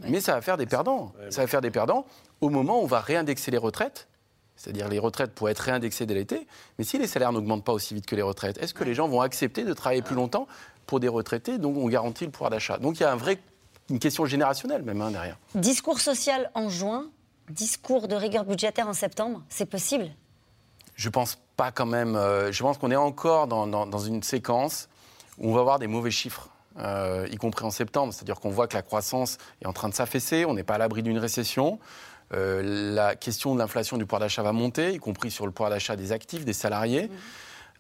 mais 0.01 0.21
ça 0.21 0.35
va 0.35 0.41
faire 0.41 0.57
des 0.57 0.67
perdants. 0.67 1.12
Ça 1.31 1.43
va 1.43 1.47
faire 1.47 1.61
des 1.61 1.71
perdants 1.71 2.07
au 2.41 2.49
moment 2.49 2.81
où 2.81 2.83
on 2.83 2.87
va 2.87 2.99
réindexer 2.99 3.53
les 3.53 3.59
retraites. 3.59 4.09
C'est-à-dire 4.57 4.89
les 4.89 4.99
retraites 4.99 5.33
pourraient 5.33 5.53
être 5.53 5.61
réindexées 5.61 6.07
dès 6.07 6.15
l'été, 6.15 6.49
mais 6.77 6.85
si 6.85 6.99
les 6.99 7.07
salaires 7.07 7.31
n'augmentent 7.31 7.65
pas 7.65 7.73
aussi 7.73 7.95
vite 7.95 8.07
que 8.07 8.17
les 8.17 8.23
retraites, 8.23 8.59
est-ce 8.59 8.75
que 8.75 8.83
les 8.83 8.95
gens 8.95 9.07
vont 9.07 9.21
accepter 9.21 9.62
de 9.62 9.73
travailler 9.73 10.03
plus 10.03 10.17
longtemps 10.17 10.49
pour 10.87 10.99
des 10.99 11.09
retraités 11.09 11.59
dont 11.59 11.73
on 11.77 11.87
garantit 11.87 12.25
le 12.25 12.33
pouvoir 12.33 12.51
d'achat? 12.51 12.79
Donc 12.79 12.99
il 12.99 13.05
y 13.05 13.07
a 13.07 13.12
un 13.12 13.17
vrai 13.17 13.39
une 13.90 13.99
question 13.99 14.27
générationnelle 14.27 14.83
même 14.83 15.01
hein, 15.01 15.11
derrière. 15.11 15.38
Discours 15.55 16.01
social 16.01 16.51
en 16.55 16.68
juin, 16.68 17.07
discours 17.51 18.09
de 18.09 18.14
rigueur 18.14 18.44
budgétaire 18.44 18.88
en 18.88 18.94
septembre, 18.94 19.42
c'est 19.49 19.66
possible? 19.66 20.11
Je 20.94 21.09
pense 21.09 21.38
pas 21.57 21.70
quand 21.70 21.87
même. 21.87 22.16
Euh, 22.16 22.53
je 22.53 22.62
pense 22.62 22.79
qu'on 22.79 22.90
est 22.90 22.96
encore 22.96 23.46
dans, 23.46 23.99
une 23.99 24.22
séquence 24.22 24.88
où 25.38 25.51
on 25.51 25.55
va 25.55 25.61
avoir 25.61 25.79
des 25.79 25.87
mauvais 25.87 26.11
chiffres. 26.11 26.49
Euh, 26.79 27.27
y 27.31 27.37
compris 27.37 27.64
en 27.64 27.70
septembre, 27.70 28.12
c'est-à-dire 28.12 28.38
qu'on 28.38 28.51
voit 28.51 28.66
que 28.66 28.75
la 28.75 28.83
croissance 28.83 29.38
est 29.62 29.66
en 29.66 29.72
train 29.72 29.88
de 29.88 29.94
s'affaisser, 29.94 30.44
on 30.44 30.53
n'est 30.53 30.62
pas 30.62 30.75
à 30.75 30.79
l'abri 30.79 31.03
d'une 31.03 31.18
récession. 31.18 31.79
Euh, 32.35 32.92
la 32.94 33.14
question 33.14 33.55
de 33.55 33.61
l'inflation 33.61 33.96
du 33.96 34.05
pouvoir 34.05 34.20
d'achat 34.20 34.42
va 34.42 34.53
monter, 34.53 34.92
y 34.92 34.99
compris 34.99 35.31
sur 35.31 35.46
le 35.46 35.53
pouvoir 35.53 35.70
d'achat 35.70 35.96
des 35.96 36.12
actifs, 36.12 36.44
des 36.44 36.53
salariés. 36.53 37.05
Mmh. 37.05 37.12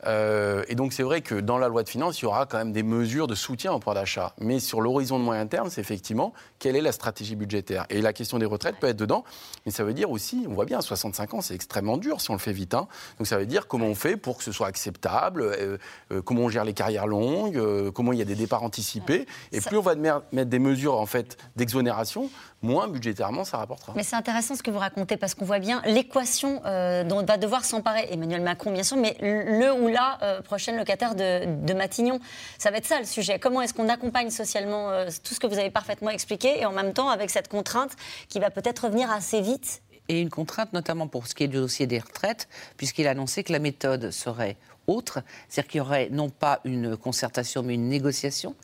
Euh, 0.04 0.64
et 0.68 0.74
donc 0.74 0.92
c'est 0.92 1.02
vrai 1.02 1.20
que 1.20 1.34
dans 1.34 1.58
la 1.58 1.68
loi 1.68 1.82
de 1.82 1.88
finances, 1.88 2.20
il 2.20 2.24
y 2.24 2.26
aura 2.26 2.46
quand 2.46 2.58
même 2.58 2.72
des 2.72 2.82
mesures 2.82 3.26
de 3.26 3.34
soutien 3.34 3.72
au 3.72 3.78
pouvoir 3.78 3.94
d'achat. 3.94 4.34
Mais 4.38 4.60
sur 4.60 4.80
l'horizon 4.80 5.18
de 5.18 5.24
moyen 5.24 5.46
terme, 5.46 5.70
c'est 5.70 5.80
effectivement 5.80 6.32
quelle 6.58 6.76
est 6.76 6.80
la 6.80 6.92
stratégie 6.92 7.36
budgétaire? 7.36 7.86
Et 7.90 8.00
la 8.00 8.12
question 8.12 8.38
des 8.38 8.46
retraites 8.46 8.76
peut 8.76 8.88
être 8.88 8.96
dedans, 8.96 9.24
mais 9.64 9.72
ça 9.72 9.84
veut 9.84 9.94
dire 9.94 10.10
aussi, 10.10 10.46
on 10.48 10.54
voit 10.54 10.64
bien, 10.64 10.80
65 10.80 11.34
ans, 11.34 11.40
c'est 11.40 11.54
extrêmement 11.54 11.96
dur 11.96 12.20
si 12.20 12.30
on 12.30 12.34
le 12.34 12.38
fait 12.38 12.52
vite. 12.52 12.74
Hein. 12.74 12.88
Donc 13.18 13.26
ça 13.26 13.38
veut 13.38 13.46
dire 13.46 13.66
comment 13.66 13.86
on 13.86 13.94
fait 13.94 14.16
pour 14.16 14.38
que 14.38 14.44
ce 14.44 14.52
soit 14.52 14.66
acceptable, 14.66 15.42
euh, 15.42 15.78
euh, 16.12 16.22
comment 16.22 16.42
on 16.42 16.48
gère 16.48 16.64
les 16.64 16.74
carrières 16.74 17.06
longues, 17.06 17.60
comment 17.92 18.12
il 18.12 18.18
y 18.18 18.22
a 18.22 18.26
des 18.26 18.34
départs 18.34 18.62
anticipés. 18.62 19.26
Et 19.52 19.60
plus 19.60 19.76
on 19.76 19.82
va 19.82 19.94
mettre 19.94 20.50
des 20.50 20.58
mesures 20.58 20.98
en 20.98 21.06
fait 21.06 21.36
d'exonération, 21.56 22.30
moins 22.62 22.88
budgétairement 22.88 23.44
ça 23.44 23.58
rapportera. 23.58 23.92
Mais 23.96 24.02
c'est 24.02 24.16
intéressant 24.16 24.54
ce 24.54 24.62
que 24.62 24.70
vous 24.70 24.78
racontez 24.78 25.16
parce 25.16 25.34
qu'on 25.34 25.44
voit 25.44 25.58
bien 25.58 25.82
l'équation 25.84 26.60
dont 27.06 27.26
va 27.26 27.36
devoir 27.36 27.64
s'emparer 27.64 28.06
Emmanuel 28.10 28.40
Macron, 28.40 28.72
bien 28.72 28.82
sûr, 28.82 28.96
mais 28.96 29.16
le 29.20 29.72
ou 29.86 29.88
la 29.88 30.18
euh, 30.22 30.42
prochaine 30.42 30.76
locataire 30.76 31.14
de, 31.14 31.72
Matignon. 31.72 32.20
Ça 32.58 32.70
va 32.70 32.78
être 32.78 32.86
ça 32.86 32.98
le 32.98 33.04
sujet. 33.04 33.38
Comment 33.38 33.62
est-ce 33.62 33.74
qu'on 33.74 33.88
accompagne 33.88 34.30
socialement 34.30 34.90
euh, 34.90 35.08
tout 35.22 35.34
ce 35.34 35.40
que 35.40 35.46
vous 35.46 35.58
avez 35.58 35.70
parfaitement 35.70 36.10
expliqué 36.10 36.60
et 36.60 36.66
en 36.66 36.72
même 36.72 36.92
temps 36.92 37.08
avec 37.08 37.30
cette 37.30 37.48
contrainte 37.48 37.92
qui 38.28 38.40
va 38.40 38.50
peut-être 38.50 38.84
revenir 38.84 39.10
assez 39.10 39.40
vite? 39.40 39.82
Et 40.08 40.20
une 40.20 40.30
contrainte 40.30 40.72
notamment 40.72 41.08
pour 41.08 41.26
ce 41.26 41.34
qui 41.34 41.44
est 41.44 41.48
du 41.48 41.56
dossier 41.56 41.86
des 41.86 41.98
retraites, 41.98 42.48
puisqu'il 42.76 43.06
a 43.06 43.10
annoncé 43.10 43.42
que 43.44 43.52
la 43.52 43.58
méthode 43.58 44.10
serait 44.10 44.56
autre, 44.86 45.22
c'est-à-dire 45.48 45.70
qu'il 45.70 45.78
y 45.78 45.80
aurait 45.80 46.08
non 46.10 46.30
pas 46.30 46.60
une 46.64 46.96
concertation 46.96 47.62
mais 47.62 47.74
une 47.74 47.88
négociation, 47.88 48.54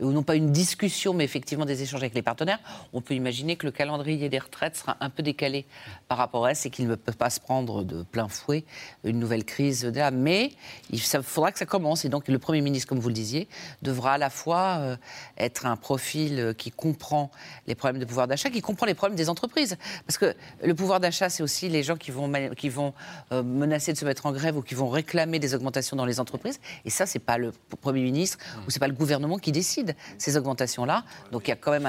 ou 0.00 0.12
non 0.12 0.22
pas 0.22 0.36
une 0.36 0.52
discussion 0.52 1.14
mais 1.14 1.24
effectivement 1.24 1.64
des 1.64 1.82
échanges 1.82 2.00
avec 2.00 2.14
les 2.14 2.22
partenaires, 2.22 2.58
on 2.92 3.00
peut 3.00 3.14
imaginer 3.14 3.56
que 3.56 3.66
le 3.66 3.72
calendrier 3.72 4.28
des 4.28 4.38
retraites 4.38 4.76
sera 4.76 4.96
un 5.00 5.10
peu 5.10 5.22
décalé 5.22 5.66
par 6.08 6.18
rapport 6.18 6.46
à 6.46 6.54
ça 6.54 6.68
et 6.68 6.70
qu'il 6.70 6.86
ne 6.86 6.94
peut 6.94 7.12
pas 7.12 7.30
se 7.30 7.40
prendre 7.40 7.82
de 7.84 8.02
plein 8.02 8.28
fouet 8.28 8.64
une 9.04 9.18
nouvelle 9.18 9.44
crise. 9.44 9.90
Mais 10.12 10.50
il 10.90 11.00
faudra 11.00 11.52
que 11.52 11.58
ça 11.58 11.66
commence 11.66 12.04
et 12.04 12.08
donc 12.08 12.28
le 12.28 12.38
Premier 12.38 12.60
ministre, 12.60 12.88
comme 12.88 12.98
vous 12.98 13.08
le 13.08 13.14
disiez, 13.14 13.48
devra 13.82 14.14
à 14.14 14.18
la 14.18 14.30
fois 14.30 14.78
euh, 14.78 14.96
être 15.38 15.66
un 15.66 15.76
profil 15.76 16.38
euh, 16.38 16.52
qui 16.52 16.70
comprend 16.70 17.30
les 17.66 17.74
problèmes 17.74 18.00
de 18.00 18.04
pouvoir 18.04 18.28
d'achat, 18.28 18.50
qui 18.50 18.60
comprend 18.60 18.86
les 18.86 18.94
problèmes 18.94 19.16
des 19.16 19.28
entreprises. 19.28 19.76
Parce 20.06 20.18
que 20.18 20.34
le 20.62 20.74
pouvoir 20.74 21.00
d'achat, 21.00 21.28
c'est 21.28 21.42
aussi 21.42 21.68
les 21.68 21.82
gens 21.82 21.96
qui 21.96 22.10
vont, 22.10 22.30
qui 22.56 22.68
vont 22.68 22.92
euh, 23.32 23.42
menacer 23.42 23.92
de 23.92 23.98
se 23.98 24.04
mettre 24.04 24.26
en 24.26 24.32
grève 24.32 24.56
ou 24.56 24.62
qui 24.62 24.74
vont 24.74 24.88
réclamer 24.88 25.38
des 25.38 25.54
augmentations 25.54 25.69
dans 25.92 26.04
les 26.04 26.20
entreprises. 26.20 26.60
Et 26.84 26.90
ça, 26.90 27.06
c'est 27.06 27.18
pas 27.18 27.38
le 27.38 27.52
Premier 27.80 28.02
ministre 28.02 28.38
ou 28.66 28.70
c'est 28.70 28.78
pas 28.78 28.88
le 28.88 28.94
gouvernement 28.94 29.38
qui 29.38 29.52
décide 29.52 29.94
ces 30.18 30.36
augmentations-là. 30.36 31.04
Donc 31.32 31.46
il 31.46 31.50
y 31.50 31.52
a 31.52 31.56
quand 31.56 31.72
même 31.72 31.88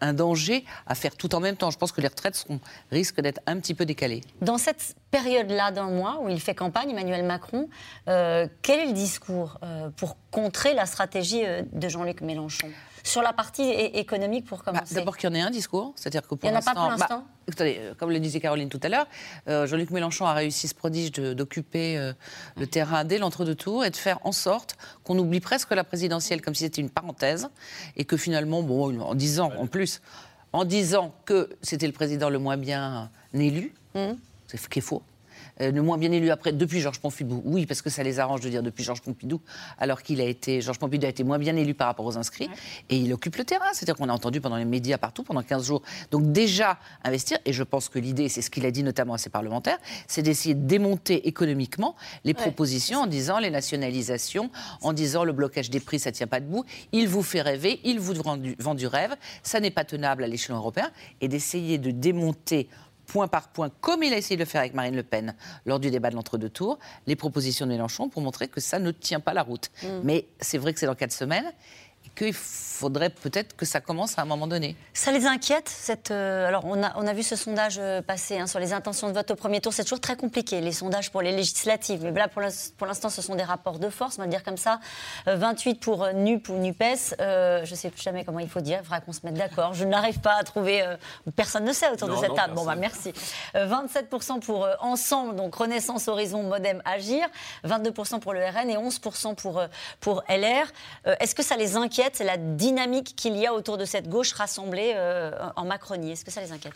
un, 0.00 0.12
danger 0.12 0.64
à 0.86 0.94
faire 0.94 1.16
tout 1.16 1.34
en 1.34 1.40
même 1.40 1.56
temps. 1.56 1.70
Je 1.70 1.78
pense 1.78 1.92
que 1.92 2.00
les 2.00 2.08
retraites 2.08 2.36
seront, 2.36 2.60
risquent 2.90 3.20
d'être 3.20 3.40
un 3.46 3.58
petit 3.58 3.74
peu 3.74 3.84
décalées. 3.84 4.22
Dans 4.40 4.58
cette 4.58 4.96
période-là 5.10 5.70
d'un 5.72 5.90
mois 5.90 6.20
où 6.22 6.28
il 6.28 6.40
fait 6.40 6.54
campagne, 6.54 6.90
Emmanuel 6.90 7.24
Macron, 7.24 7.68
euh, 8.08 8.46
quel 8.62 8.80
est 8.80 8.86
le 8.86 8.92
discours 8.92 9.58
euh, 9.62 9.90
pour 9.96 10.16
contrer 10.30 10.74
la 10.74 10.86
stratégie 10.86 11.44
euh, 11.44 11.62
de 11.72 11.88
Jean-Luc 11.88 12.20
Mélenchon? 12.20 12.68
Sur 13.06 13.22
la 13.22 13.32
partie 13.32 13.62
économique 13.62 14.44
pour 14.44 14.58
bah, 14.58 14.64
commencer 14.66 14.94
D'abord 14.94 15.16
qu'il 15.16 15.30
y 15.30 15.32
en 15.32 15.34
ait 15.34 15.40
un 15.40 15.50
discours, 15.50 15.92
c'est-à-dire 15.96 16.22
que 16.22 16.34
pour 16.34 16.38
Il 16.42 16.50
n'y 16.50 16.56
en 16.56 16.60
a 16.60 16.62
pas 16.62 16.74
pour 16.74 16.84
bah, 16.84 16.96
l'instant 16.98 17.26
euh, 17.60 17.94
Comme 17.94 18.10
le 18.10 18.18
disait 18.18 18.40
Caroline 18.40 18.68
tout 18.68 18.80
à 18.82 18.88
l'heure, 18.88 19.06
euh, 19.48 19.66
Jean-Luc 19.66 19.90
Mélenchon 19.90 20.26
a 20.26 20.34
réussi 20.34 20.68
ce 20.68 20.74
prodige 20.74 21.12
d'occuper 21.12 21.96
euh, 21.96 22.12
le 22.56 22.66
terrain 22.66 23.04
dès 23.04 23.18
l'entre-deux-tours 23.18 23.84
et 23.84 23.90
de 23.90 23.96
faire 23.96 24.18
en 24.24 24.32
sorte 24.32 24.76
qu'on 25.04 25.18
oublie 25.18 25.40
presque 25.40 25.70
la 25.72 25.84
présidentielle 25.84 26.42
comme 26.42 26.54
si 26.54 26.64
c'était 26.64 26.80
une 26.80 26.90
parenthèse 26.90 27.48
et 27.96 28.04
que 28.04 28.16
finalement, 28.16 28.62
bon, 28.62 29.00
en 29.00 29.14
disant 29.14 29.52
en 29.56 29.66
plus, 29.66 30.00
en 30.52 30.64
disant 30.64 31.14
que 31.24 31.50
c'était 31.62 31.86
le 31.86 31.92
président 31.92 32.28
le 32.28 32.38
moins 32.38 32.56
bien 32.56 33.10
élu, 33.34 33.72
mmh. 33.94 34.12
c'est 34.48 34.56
ce 34.56 34.68
qui 34.68 34.80
est 34.80 34.82
faux. 34.82 35.02
Euh, 35.60 35.70
le 35.70 35.82
moins 35.82 35.98
bien 35.98 36.12
élu 36.12 36.30
après, 36.30 36.52
depuis 36.52 36.80
Georges 36.80 37.00
Pompidou. 37.00 37.42
Oui, 37.44 37.66
parce 37.66 37.82
que 37.82 37.90
ça 37.90 38.02
les 38.02 38.18
arrange 38.18 38.40
de 38.40 38.48
dire 38.48 38.62
depuis 38.62 38.84
Georges 38.84 39.00
Pompidou, 39.00 39.40
alors 39.78 40.02
qu'il 40.02 40.20
a 40.20 40.24
été, 40.24 40.60
Georges 40.60 40.78
Pompidou 40.78 41.06
a 41.06 41.08
été 41.08 41.24
moins 41.24 41.38
bien 41.38 41.56
élu 41.56 41.74
par 41.74 41.86
rapport 41.86 42.04
aux 42.04 42.16
inscrits, 42.18 42.50
et 42.90 42.96
il 42.96 43.12
occupe 43.12 43.36
le 43.36 43.44
terrain. 43.44 43.66
C'est-à-dire 43.72 43.96
qu'on 43.96 44.08
a 44.08 44.12
entendu 44.12 44.40
pendant 44.40 44.56
les 44.56 44.64
médias 44.64 44.98
partout 44.98 45.22
pendant 45.22 45.42
15 45.42 45.66
jours. 45.66 45.82
Donc 46.10 46.32
déjà, 46.32 46.78
investir, 47.04 47.38
et 47.44 47.52
je 47.52 47.62
pense 47.62 47.88
que 47.88 47.98
l'idée, 47.98 48.28
c'est 48.28 48.42
ce 48.42 48.50
qu'il 48.50 48.66
a 48.66 48.70
dit 48.70 48.82
notamment 48.82 49.14
à 49.14 49.18
ses 49.18 49.30
parlementaires, 49.30 49.78
c'est 50.06 50.22
d'essayer 50.22 50.54
de 50.54 50.66
démonter 50.66 51.28
économiquement 51.28 51.96
les 52.24 52.34
propositions 52.34 53.00
en 53.00 53.06
disant 53.06 53.38
les 53.38 53.50
nationalisations, 53.50 54.50
en 54.82 54.92
disant 54.92 55.24
le 55.24 55.32
blocage 55.32 55.70
des 55.70 55.80
prix, 55.80 55.98
ça 55.98 56.12
tient 56.12 56.26
pas 56.26 56.40
debout, 56.40 56.64
il 56.92 57.08
vous 57.08 57.22
fait 57.22 57.42
rêver, 57.42 57.80
il 57.84 58.00
vous 58.00 58.14
vend 58.14 58.36
du, 58.36 58.56
vend 58.58 58.74
du 58.74 58.86
rêve, 58.86 59.14
ça 59.42 59.60
n'est 59.60 59.70
pas 59.70 59.84
tenable 59.84 60.24
à 60.24 60.26
l'échelon 60.26 60.58
européen, 60.58 60.90
et 61.20 61.28
d'essayer 61.28 61.78
de 61.78 61.90
démonter 61.90 62.68
point 63.06 63.28
par 63.28 63.48
point, 63.48 63.70
comme 63.80 64.02
il 64.02 64.12
a 64.12 64.16
essayé 64.16 64.36
de 64.36 64.42
le 64.42 64.46
faire 64.46 64.60
avec 64.60 64.74
Marine 64.74 64.96
Le 64.96 65.02
Pen 65.02 65.34
lors 65.64 65.80
du 65.80 65.90
débat 65.90 66.10
de 66.10 66.16
l'entre-deux 66.16 66.50
tours, 66.50 66.78
les 67.06 67.16
propositions 67.16 67.66
de 67.66 67.72
Mélenchon 67.72 68.08
pour 68.08 68.22
montrer 68.22 68.48
que 68.48 68.60
ça 68.60 68.78
ne 68.78 68.90
tient 68.90 69.20
pas 69.20 69.34
la 69.34 69.42
route. 69.42 69.70
Mm. 69.82 69.86
Mais 70.04 70.26
c'est 70.40 70.58
vrai 70.58 70.72
que 70.72 70.80
c'est 70.80 70.86
dans 70.86 70.94
quatre 70.94 71.12
semaines 71.12 71.52
qu'il 72.14 72.34
faudrait 72.76 73.10
peut-être 73.10 73.56
que 73.56 73.64
ça 73.64 73.80
commence 73.80 74.18
à 74.18 74.22
un 74.22 74.24
moment 74.26 74.46
donné. 74.46 74.76
Ça 74.92 75.10
les 75.10 75.26
inquiète 75.26 75.68
cette, 75.68 76.10
euh, 76.10 76.46
Alors, 76.46 76.64
on 76.66 76.82
a, 76.82 76.92
on 76.96 77.06
a 77.06 77.14
vu 77.14 77.22
ce 77.22 77.34
sondage 77.34 77.76
euh, 77.78 78.02
passer 78.02 78.38
hein, 78.38 78.46
sur 78.46 78.60
les 78.60 78.72
intentions 78.72 79.08
de 79.08 79.14
vote 79.14 79.30
au 79.30 79.34
premier 79.34 79.60
tour. 79.60 79.72
C'est 79.72 79.82
toujours 79.82 80.00
très 80.00 80.16
compliqué, 80.16 80.60
les 80.60 80.72
sondages 80.72 81.10
pour 81.10 81.22
les 81.22 81.32
législatives. 81.32 82.02
Mais 82.02 82.12
là, 82.12 82.28
pour 82.28 82.86
l'instant, 82.86 83.08
ce 83.08 83.22
sont 83.22 83.34
des 83.34 83.42
rapports 83.42 83.78
de 83.78 83.88
force, 83.88 84.18
on 84.18 84.22
va 84.22 84.28
dire 84.28 84.44
comme 84.44 84.58
ça. 84.58 84.80
28 85.26 85.70
euh, 85.70 85.74
pour 85.80 86.06
NUP 86.12 86.48
ou 86.48 86.54
NUPES. 86.58 87.16
je 87.18 87.70
ne 87.70 87.76
sais 87.76 87.90
plus 87.90 88.02
jamais 88.02 88.24
comment 88.24 88.40
il 88.40 88.48
faut 88.48 88.60
dire. 88.60 88.78
Il 88.80 88.84
faudra 88.84 89.00
qu'on 89.00 89.12
se 89.12 89.20
mette 89.24 89.34
d'accord. 89.34 89.72
Je 89.72 89.84
n'arrive 89.84 90.20
pas 90.20 90.34
à 90.34 90.44
trouver. 90.44 90.84
personne 91.34 91.64
ne 91.64 91.72
sait 91.72 91.90
autour 91.90 92.08
de 92.08 92.16
cette 92.16 92.34
table. 92.34 92.54
Bon, 92.54 92.64
bah, 92.64 92.76
merci. 92.76 93.12
27% 93.54 94.40
pour 94.40 94.68
Ensemble, 94.80 95.36
donc 95.36 95.54
Renaissance, 95.54 96.08
Horizon, 96.08 96.42
Modem, 96.42 96.82
Agir. 96.84 97.26
22% 97.64 98.20
pour 98.20 98.34
le 98.34 98.40
RN 98.44 98.68
et 98.68 98.76
11% 98.76 99.34
pour, 99.34 99.62
pour 100.00 100.22
LR. 100.28 100.66
Est-ce 101.20 101.34
que 101.34 101.42
ça 101.42 101.56
les 101.56 101.76
inquiète 101.76 101.95
c'est 102.12 102.24
la 102.24 102.36
dynamique 102.36 103.14
qu'il 103.16 103.36
y 103.36 103.46
a 103.46 103.54
autour 103.54 103.78
de 103.78 103.84
cette 103.84 104.08
gauche 104.08 104.32
rassemblée 104.32 104.92
euh, 104.96 105.30
en 105.56 105.64
Macronie. 105.64 106.12
Est-ce 106.12 106.24
que 106.24 106.30
ça 106.30 106.40
les 106.40 106.52
inquiète? 106.52 106.74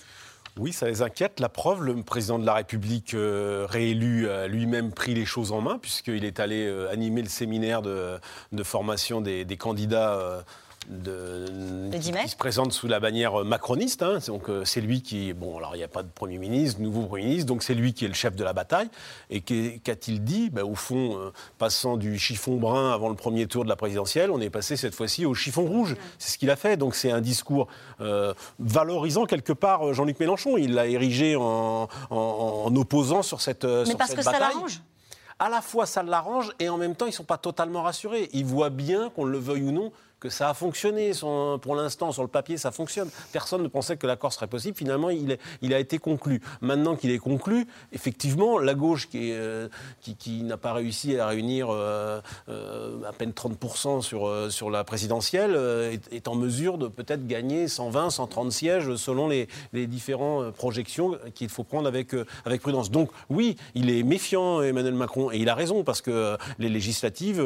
Oui, 0.58 0.72
ça 0.72 0.86
les 0.86 1.02
inquiète. 1.02 1.40
La 1.40 1.48
preuve, 1.48 1.82
le 1.82 2.02
président 2.02 2.38
de 2.38 2.46
la 2.46 2.54
République 2.54 3.14
euh, 3.14 3.66
réélu 3.68 4.28
a 4.28 4.46
lui-même 4.48 4.92
pris 4.92 5.14
les 5.14 5.24
choses 5.24 5.52
en 5.52 5.60
main, 5.60 5.78
puisqu'il 5.78 6.24
est 6.24 6.40
allé 6.40 6.66
euh, 6.66 6.90
animer 6.90 7.22
le 7.22 7.28
séminaire 7.28 7.82
de, 7.82 8.18
formation 8.64 9.20
des 9.20 9.56
candidats 9.56 10.44
de, 10.88 11.90
qui, 11.92 12.28
se 12.28 12.36
présente 12.36 12.72
sous 12.72 12.88
la 12.88 13.00
bannière 13.00 13.44
macroniste. 13.44 14.02
Hein. 14.02 14.18
Donc 14.26 14.48
euh, 14.48 14.64
c'est 14.64 14.80
lui 14.80 15.02
qui, 15.02 15.32
bon, 15.32 15.58
alors 15.58 15.74
il 15.74 15.78
n'y 15.78 15.84
a 15.84 15.88
pas 15.88 16.02
de 16.02 16.08
Premier 16.08 16.38
ministre, 16.38 16.80
nouveau 16.80 17.06
Premier 17.06 17.24
ministre, 17.24 17.46
donc 17.46 17.62
c'est 17.62 17.74
lui 17.74 17.92
qui 17.92 18.06
est 18.06 18.08
le 18.08 18.14
chef 18.14 18.34
de 18.34 18.42
la 18.42 18.52
bataille. 18.52 18.88
Et 19.28 19.40
qu'a-t-il 19.40 20.24
dit? 20.24 20.50
Ben, 20.50 20.64
Au 20.64 20.74
fond, 20.74 21.18
euh, 21.18 21.32
passant 21.58 21.96
du 21.96 22.18
chiffon 22.18 22.56
brun 22.56 22.92
avant 22.92 23.08
le 23.08 23.14
premier 23.14 23.46
tour 23.46 23.64
de 23.64 23.68
la 23.68 23.76
présidentielle, 23.76 24.30
on 24.30 24.40
est 24.40 24.50
passé 24.50 24.76
cette 24.76 24.94
fois-ci 24.94 25.26
au 25.26 25.34
chiffon 25.34 25.64
rouge. 25.64 25.96
C'est 26.18 26.32
ce 26.32 26.38
qu'il 26.38 26.50
a 26.50 26.56
fait. 26.56 26.76
Donc 26.76 26.94
c'est 26.94 27.10
un 27.10 27.20
discours 27.20 27.68
euh, 28.00 28.32
valorisant 28.58 29.26
quelque 29.26 29.52
part 29.52 29.92
Jean-Luc 29.92 30.18
Mélenchon. 30.18 30.56
Il 30.56 30.74
l'a 30.74 30.86
érigé 30.86 31.36
en, 31.36 31.88
opposant 32.10 33.22
sur 33.22 33.40
cette, 33.40 33.64
Mais 33.64 33.94
parce 33.96 34.14
que 34.14 34.22
ça 34.22 34.38
l'arrange 34.38 34.80
à 35.42 35.48
la 35.48 35.62
fois 35.62 35.86
ça 35.86 36.02
l'arrange 36.02 36.52
et 36.58 36.68
en 36.68 36.76
même 36.76 36.94
temps 36.94 37.06
ils 37.06 37.10
ne 37.10 37.14
sont 37.14 37.24
pas 37.24 37.38
totalement 37.38 37.82
rassurés. 37.82 38.28
Ils 38.34 38.44
voient 38.44 38.68
bien, 38.68 39.08
qu'on 39.08 39.24
le 39.24 39.38
veuille 39.38 39.62
ou 39.62 39.72
non, 39.72 39.90
que 40.20 40.28
ça 40.28 40.50
a 40.50 40.54
fonctionné. 40.54 41.12
pour 41.62 41.74
l'instant, 41.74 42.12
sur 42.12 42.22
le 42.22 42.28
papier, 42.28 42.58
ça 42.58 42.70
fonctionne. 42.70 43.08
Personne 43.32 43.62
ne 43.62 43.68
pensait 43.68 43.96
que 43.96 44.06
l'accord 44.06 44.32
serait 44.32 44.46
possible. 44.46 44.76
Finalement, 44.76 45.10
il, 45.10 45.74
a 45.74 45.78
été 45.78 45.98
conclu. 45.98 46.42
Maintenant 46.60 46.94
qu'il 46.94 47.10
est 47.10 47.18
conclu, 47.18 47.66
effectivement, 47.92 48.58
la 48.58 48.74
gauche 48.74 49.08
qui, 49.08 49.32
euh, 49.32 49.68
n'a 50.26 50.56
pas 50.58 50.74
réussi 50.74 51.18
à 51.18 51.26
réunir 51.26 51.68
euh, 51.70 52.20
euh, 52.48 53.02
à 53.08 53.12
peine 53.12 53.30
30% 53.30 54.02
sur, 54.02 54.70
la 54.70 54.84
présidentielle 54.84 55.58
est, 56.12 56.28
en 56.28 56.34
mesure 56.34 56.76
de 56.76 56.86
peut-être 56.86 57.26
gagner 57.26 57.66
120, 57.66 58.10
130 58.10 58.52
sièges 58.52 58.96
selon 58.96 59.28
les, 59.28 59.48
différentes 59.72 60.52
projections 60.52 61.16
qu'il 61.34 61.48
faut 61.48 61.64
prendre 61.64 61.88
avec 61.88 62.14
prudence. 62.60 62.90
Donc 62.90 63.10
oui, 63.30 63.56
il 63.74 63.88
est 63.88 64.02
méfiant, 64.02 64.60
Emmanuel 64.60 64.94
Macron, 64.94 65.32
et 65.32 65.38
il 65.38 65.48
a 65.48 65.54
raison, 65.54 65.82
parce 65.82 66.02
que 66.02 66.36
les 66.58 66.68
législatives, 66.68 67.42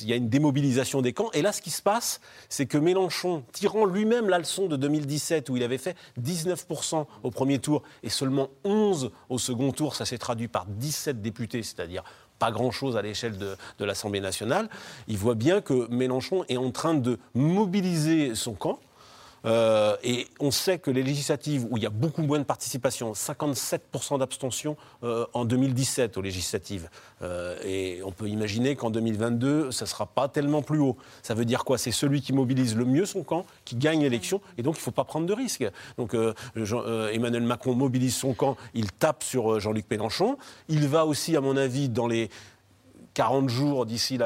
il 0.00 0.06
y 0.08 0.12
a 0.12 0.16
une 0.16 0.30
démobilisation 0.30 1.02
des 1.02 1.12
camps. 1.12 1.30
Et 1.34 1.42
là, 1.42 1.52
ce 1.52 1.60
qui 1.60 1.70
se 1.70 1.82
passe, 1.82 2.05
c'est 2.48 2.66
que 2.66 2.78
Mélenchon, 2.78 3.44
tirant 3.52 3.84
lui-même 3.84 4.28
la 4.28 4.38
leçon 4.38 4.66
de 4.66 4.76
2017 4.76 5.48
où 5.50 5.56
il 5.56 5.62
avait 5.62 5.78
fait 5.78 5.96
19% 6.20 7.06
au 7.22 7.30
premier 7.30 7.58
tour 7.58 7.82
et 8.02 8.10
seulement 8.10 8.48
11 8.64 9.10
au 9.28 9.38
second 9.38 9.72
tour, 9.72 9.94
ça 9.94 10.04
s'est 10.04 10.18
traduit 10.18 10.48
par 10.48 10.66
17 10.66 11.20
députés, 11.22 11.62
c'est-à-dire 11.62 12.04
pas 12.38 12.50
grand-chose 12.50 12.96
à 12.96 13.02
l'échelle 13.02 13.38
de, 13.38 13.56
de 13.78 13.84
l'Assemblée 13.84 14.20
nationale, 14.20 14.68
il 15.08 15.16
voit 15.16 15.34
bien 15.34 15.60
que 15.60 15.88
Mélenchon 15.88 16.44
est 16.48 16.58
en 16.58 16.70
train 16.70 16.94
de 16.94 17.18
mobiliser 17.34 18.34
son 18.34 18.52
camp 18.52 18.78
euh, 19.44 19.96
et 20.02 20.26
on 20.40 20.50
sait 20.50 20.78
que 20.78 20.90
les 20.90 21.02
législatives, 21.02 21.66
où 21.70 21.76
il 21.76 21.82
y 21.82 21.86
a 21.86 21.90
beaucoup 21.90 22.22
moins 22.22 22.38
de 22.38 22.44
participation, 22.44 23.12
57% 23.12 24.18
d'abstention 24.18 24.76
euh, 25.04 25.26
en 25.34 25.44
2017 25.44 26.16
aux 26.16 26.22
législatives, 26.22 26.88
euh, 27.22 27.56
et 27.64 28.00
on 28.04 28.12
peut 28.12 28.28
imaginer 28.28 28.76
qu'en 28.76 28.90
2022, 28.90 29.70
ça 29.70 29.84
ne 29.84 29.88
sera 29.88 30.06
pas 30.06 30.28
tellement 30.28 30.62
plus 30.62 30.78
haut. 30.78 30.96
Ça 31.22 31.34
veut 31.34 31.44
dire 31.44 31.64
quoi? 31.64 31.78
C'est 31.78 31.92
celui 31.92 32.20
qui 32.20 32.32
mobilise 32.32 32.76
le 32.76 32.84
mieux 32.84 33.06
son 33.06 33.22
camp, 33.22 33.46
qui 33.64 33.76
gagne 33.76 34.02
l'élection, 34.02 34.40
et 34.58 34.62
donc 34.62 34.76
il 34.76 34.80
ne 34.80 34.84
faut 34.84 34.90
pas 34.90 35.04
prendre 35.04 35.26
de 35.26 35.32
risques. 35.32 35.66
Donc 35.98 36.16
Emmanuel 36.54 37.42
Macron 37.42 37.74
mobilise 37.74 38.14
son 38.14 38.34
camp, 38.34 38.56
il 38.74 38.90
tape 38.92 39.22
sur 39.22 39.60
Jean-Luc 39.60 39.86
Mélenchon. 39.90 40.38
Il 40.68 40.88
va 40.88 41.06
aussi, 41.06 41.36
à 41.36 41.40
mon 41.40 41.56
avis, 41.56 41.88
dans 41.88 42.06
les 42.06 42.30
40 43.16 43.48
jours 43.48 43.86
d'ici 43.86 44.18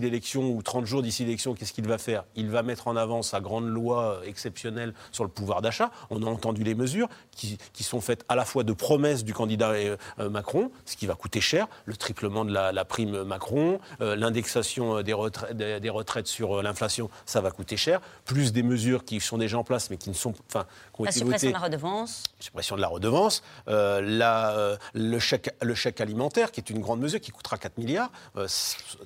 l'élection 0.00 0.50
ou 0.50 0.62
30 0.62 0.86
jours 0.86 1.02
d'ici 1.02 1.26
l'élection, 1.26 1.52
qu'est-ce 1.52 1.74
qu'il 1.74 1.86
va 1.86 1.98
faire? 1.98 2.24
Il 2.36 2.48
va 2.48 2.62
mettre 2.62 2.88
en 2.88 2.96
avant 2.96 3.20
sa 3.20 3.38
grande 3.38 3.68
loi 3.68 4.22
exceptionnelle 4.24 4.94
sur 5.12 5.24
le 5.24 5.30
pouvoir 5.30 5.60
d'achat. 5.60 5.90
On 6.08 6.22
a 6.22 6.26
entendu 6.26 6.64
les 6.64 6.74
mesures 6.74 7.08
qui, 7.36 7.58
sont 7.82 8.00
faites 8.00 8.24
à 8.30 8.36
la 8.36 8.46
fois 8.46 8.62
de 8.64 8.72
promesses 8.72 9.24
du 9.24 9.34
candidat 9.34 9.72
euh, 9.72 9.96
Macron, 10.30 10.70
ce 10.86 10.96
qui 10.96 11.06
va 11.06 11.16
coûter 11.16 11.42
cher, 11.42 11.66
le 11.84 11.96
triplement 11.96 12.46
de 12.46 12.52
la, 12.52 12.84
prime 12.86 13.24
Macron, 13.24 13.78
euh, 14.00 14.16
l'indexation 14.16 15.02
des, 15.02 15.12
retraites, 15.12 16.26
sur 16.26 16.60
euh, 16.60 16.62
l'inflation, 16.62 17.10
ça 17.26 17.42
va 17.42 17.50
coûter 17.50 17.76
cher, 17.76 18.00
plus 18.24 18.52
des 18.52 18.62
mesures 18.62 19.04
qui 19.04 19.20
sont 19.20 19.36
déjà 19.36 19.58
en 19.58 19.64
place 19.64 19.90
mais 19.90 19.98
qui 19.98 20.08
ne 20.08 20.14
sont, 20.14 20.32
enfin, 20.48 20.64
la 20.98 21.12
suppression 21.12 21.48
de 21.48 21.52
la 21.52 21.58
redevance. 21.58 22.22
Suppression 22.38 22.76
de 22.76 22.80
la 22.80 22.88
redevance, 22.88 23.42
le, 23.66 25.18
chèque, 25.18 25.54
le 25.60 25.74
chèque 25.74 26.00
alimentaire 26.00 26.52
qui 26.52 26.60
est 26.60 26.70
une 26.70 26.80
grande 26.80 27.00
mesure 27.00 27.20
qui 27.20 27.32
coûtera 27.32 27.58
4 27.58 27.76
milliards. 27.76 28.10
Euh, 28.36 28.46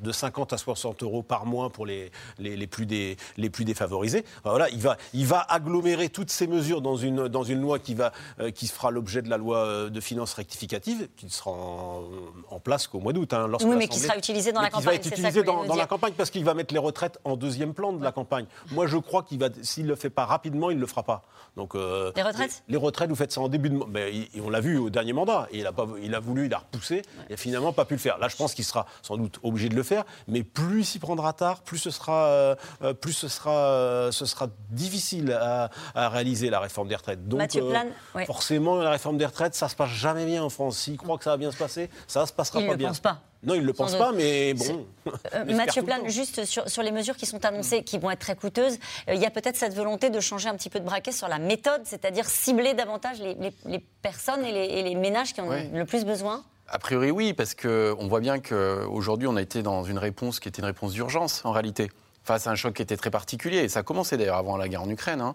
de 0.00 0.12
50 0.12 0.52
à 0.52 0.58
60 0.58 1.02
euros 1.02 1.22
par 1.22 1.46
mois 1.46 1.70
pour 1.70 1.86
les, 1.86 2.10
les, 2.38 2.66
plus, 2.66 2.86
des, 2.86 3.16
les 3.36 3.50
plus 3.50 3.64
défavorisés. 3.64 4.24
Voilà, 4.44 4.68
il 4.70 4.80
va, 4.80 4.96
il 5.12 5.26
va 5.26 5.40
agglomérer 5.40 6.08
toutes 6.08 6.30
ces 6.30 6.46
mesures 6.46 6.80
dans 6.80 6.96
une, 6.96 7.28
dans 7.28 7.42
une 7.42 7.60
loi 7.60 7.78
qui, 7.78 7.94
va, 7.94 8.12
euh, 8.40 8.50
qui 8.50 8.66
fera 8.66 8.90
l'objet 8.90 9.22
de 9.22 9.30
la 9.30 9.36
loi 9.36 9.90
de 9.90 10.00
finances 10.00 10.34
rectificative, 10.34 11.08
qui 11.16 11.30
sera 11.30 11.50
en, 11.50 12.60
place 12.62 12.86
qu'au 12.86 13.00
mois 13.00 13.12
d'août. 13.12 13.32
Hein, 13.32 13.50
oui, 13.62 13.76
mais 13.76 13.88
qui 13.88 13.98
sera 13.98 14.16
utilisée 14.16 14.52
dans 14.52 14.62
la 14.62 14.70
campagne. 14.70 14.80
Qui 14.82 14.86
va 14.86 14.94
être 14.94 15.06
utilisé 15.06 15.42
dans, 15.42 15.64
dans 15.64 15.76
la 15.76 15.86
campagne 15.86 16.14
parce 16.16 16.30
qu'il 16.30 16.44
va 16.44 16.54
mettre 16.54 16.72
les 16.72 16.80
retraites 16.80 17.18
en 17.24 17.36
deuxième 17.36 17.74
plan 17.74 17.92
de 17.92 18.02
la 18.02 18.12
campagne. 18.12 18.46
Moi, 18.70 18.86
je 18.86 18.96
crois 18.96 19.22
qu'il 19.22 19.38
va, 19.38 19.48
s'il 19.62 19.84
ne 19.84 19.90
le 19.90 19.96
fait 19.96 20.10
pas 20.10 20.24
rapidement, 20.24 20.70
il 20.70 20.76
ne 20.76 20.80
le 20.80 20.86
fera 20.86 21.02
pas. 21.02 21.24
Donc, 21.56 21.74
euh, 21.74 22.10
les 22.16 22.22
retraites 22.22 22.62
les, 22.68 22.76
retraites, 22.76 23.08
vous 23.08 23.16
faites 23.16 23.32
ça 23.32 23.40
en 23.40 23.48
début 23.48 23.70
de. 23.70 23.78
Mais, 23.88 24.28
on 24.42 24.50
l'a 24.50 24.60
vu 24.60 24.78
au 24.78 24.90
dernier 24.90 25.12
mandat. 25.12 25.48
il, 25.52 25.66
a 25.66 25.72
pas, 25.72 25.86
il 26.02 26.14
a 26.14 26.20
voulu, 26.20 26.46
il 26.46 26.54
a 26.54 26.58
repoussé. 26.58 27.02
Il 27.28 27.32
n'a 27.32 27.36
finalement 27.36 27.72
pas 27.72 27.84
pu 27.84 27.94
le 27.94 28.00
faire. 28.00 28.18
Là, 28.18 28.28
je 28.28 28.36
pense 28.36 28.54
qu'il 28.54 28.64
sera 28.64 28.86
sans 29.02 29.13
doute 29.16 29.38
obligé 29.42 29.68
de 29.68 29.74
le 29.74 29.82
faire. 29.82 30.04
Mais 30.28 30.42
plus 30.42 30.80
il 30.80 30.84
s'y 30.84 30.98
prendra 30.98 31.32
tard, 31.32 31.62
plus 31.62 31.78
ce 31.78 31.90
sera, 31.90 32.26
euh, 32.26 32.54
plus 33.00 33.12
ce 33.12 33.28
sera, 33.28 34.10
ce 34.10 34.26
sera 34.26 34.48
difficile 34.70 35.32
à, 35.32 35.70
réaliser 35.94 36.50
la 36.50 36.60
réforme 36.60 36.88
des 36.88 36.96
retraites. 36.96 37.26
Donc, 37.26 37.38
Mathieu 37.38 37.62
Plan, 37.68 37.86
forcément, 38.26 38.76
la 38.76 38.90
réforme 38.90 39.18
des 39.18 39.26
retraites, 39.26 39.54
ça 39.54 39.68
se 39.68 39.76
passe 39.76 39.90
jamais 39.90 40.26
bien 40.26 40.42
en 40.42 40.50
France. 40.50 40.78
S'il 40.78 40.96
croit 40.96 41.18
que 41.18 41.24
ça 41.24 41.30
va 41.30 41.36
bien 41.36 41.50
se 41.50 41.56
passer, 41.56 41.90
ça 42.06 42.26
se 42.26 42.32
passera 42.32 42.60
pas 42.60 42.76
bien. 42.76 42.76
Il 42.76 42.82
ne 42.82 42.88
pense 42.88 43.00
pas. 43.00 43.20
Non, 43.44 43.54
il 43.54 43.60
ne 43.60 43.66
le 43.66 43.72
pense 43.72 43.94
pas, 43.94 44.12
mais 44.12 44.54
bon. 44.54 44.86
Euh, 45.34 45.44
Mathieu 45.54 45.82
Plane, 45.82 46.08
juste 46.08 46.44
sur, 46.44 46.82
les 46.82 46.92
mesures 46.92 47.16
qui 47.16 47.26
sont 47.26 47.44
annoncées, 47.44 47.82
qui 47.82 47.98
vont 47.98 48.10
être 48.10 48.20
très 48.20 48.36
coûteuses, 48.36 48.78
euh, 49.08 49.14
il 49.14 49.20
y 49.20 49.26
a 49.26 49.30
peut-être 49.30 49.56
cette 49.56 49.74
volonté 49.74 50.10
de 50.10 50.20
changer 50.20 50.48
un 50.48 50.54
petit 50.54 50.70
peu 50.70 50.80
de 50.80 50.84
braquet 50.84 51.12
sur 51.12 51.28
la 51.28 51.38
méthode, 51.38 51.82
c'est-à-dire 51.84 52.26
cibler 52.26 52.74
davantage 52.74 53.18
les, 53.20 53.78
personnes 54.02 54.44
et 54.44 54.82
les, 54.82 54.94
ménages 54.94 55.32
qui 55.34 55.40
ont 55.40 55.50
le 55.50 55.84
plus 55.84 56.04
besoin 56.04 56.44
a 56.74 56.78
priori, 56.78 57.10
oui, 57.10 57.32
parce 57.32 57.54
qu'on 57.54 58.08
voit 58.08 58.20
bien 58.20 58.40
qu'aujourd'hui, 58.40 59.28
on 59.28 59.36
a 59.36 59.42
été 59.42 59.62
dans 59.62 59.84
une 59.84 59.98
réponse 59.98 60.40
qui 60.40 60.48
était 60.48 60.60
une 60.60 60.66
réponse 60.66 60.92
d'urgence, 60.92 61.44
en 61.44 61.52
réalité, 61.52 61.90
face 62.24 62.46
à 62.46 62.50
un 62.50 62.54
choc 62.56 62.74
qui 62.74 62.82
était 62.82 62.96
très 62.96 63.10
particulier. 63.10 63.58
Et 63.58 63.68
ça 63.68 63.80
a 63.80 63.82
commencé 63.82 64.16
d'ailleurs 64.16 64.36
avant 64.36 64.56
la 64.56 64.68
guerre 64.68 64.82
en 64.82 64.90
Ukraine, 64.90 65.20
hein, 65.20 65.34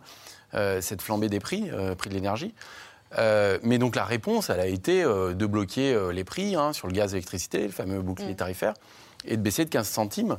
euh, 0.54 0.82
cette 0.82 1.02
flambée 1.02 1.30
des 1.30 1.40
prix, 1.40 1.70
prix 1.98 2.10
de 2.10 2.14
l'énergie. 2.14 2.54
Euh, 3.18 3.58
mais 3.64 3.78
donc 3.78 3.96
la 3.96 4.06
réponse, 4.06 4.50
elle 4.50 4.60
a 4.60 4.68
été 4.68 5.04
euh, 5.04 5.34
de 5.34 5.46
bloquer 5.46 5.94
euh, 5.94 6.12
les 6.12 6.24
prix 6.24 6.56
hein, 6.56 6.74
sur 6.74 6.88
le 6.88 6.94
gaz 6.94 7.12
et 7.12 7.16
l'électricité, 7.16 7.64
le 7.64 7.72
fameux 7.72 8.02
bouclier 8.02 8.34
mm. 8.34 8.36
tarifaire, 8.36 8.74
et 9.26 9.36
de 9.36 9.42
baisser 9.42 9.66
de 9.66 9.70
15 9.70 9.88
centimes 9.88 10.38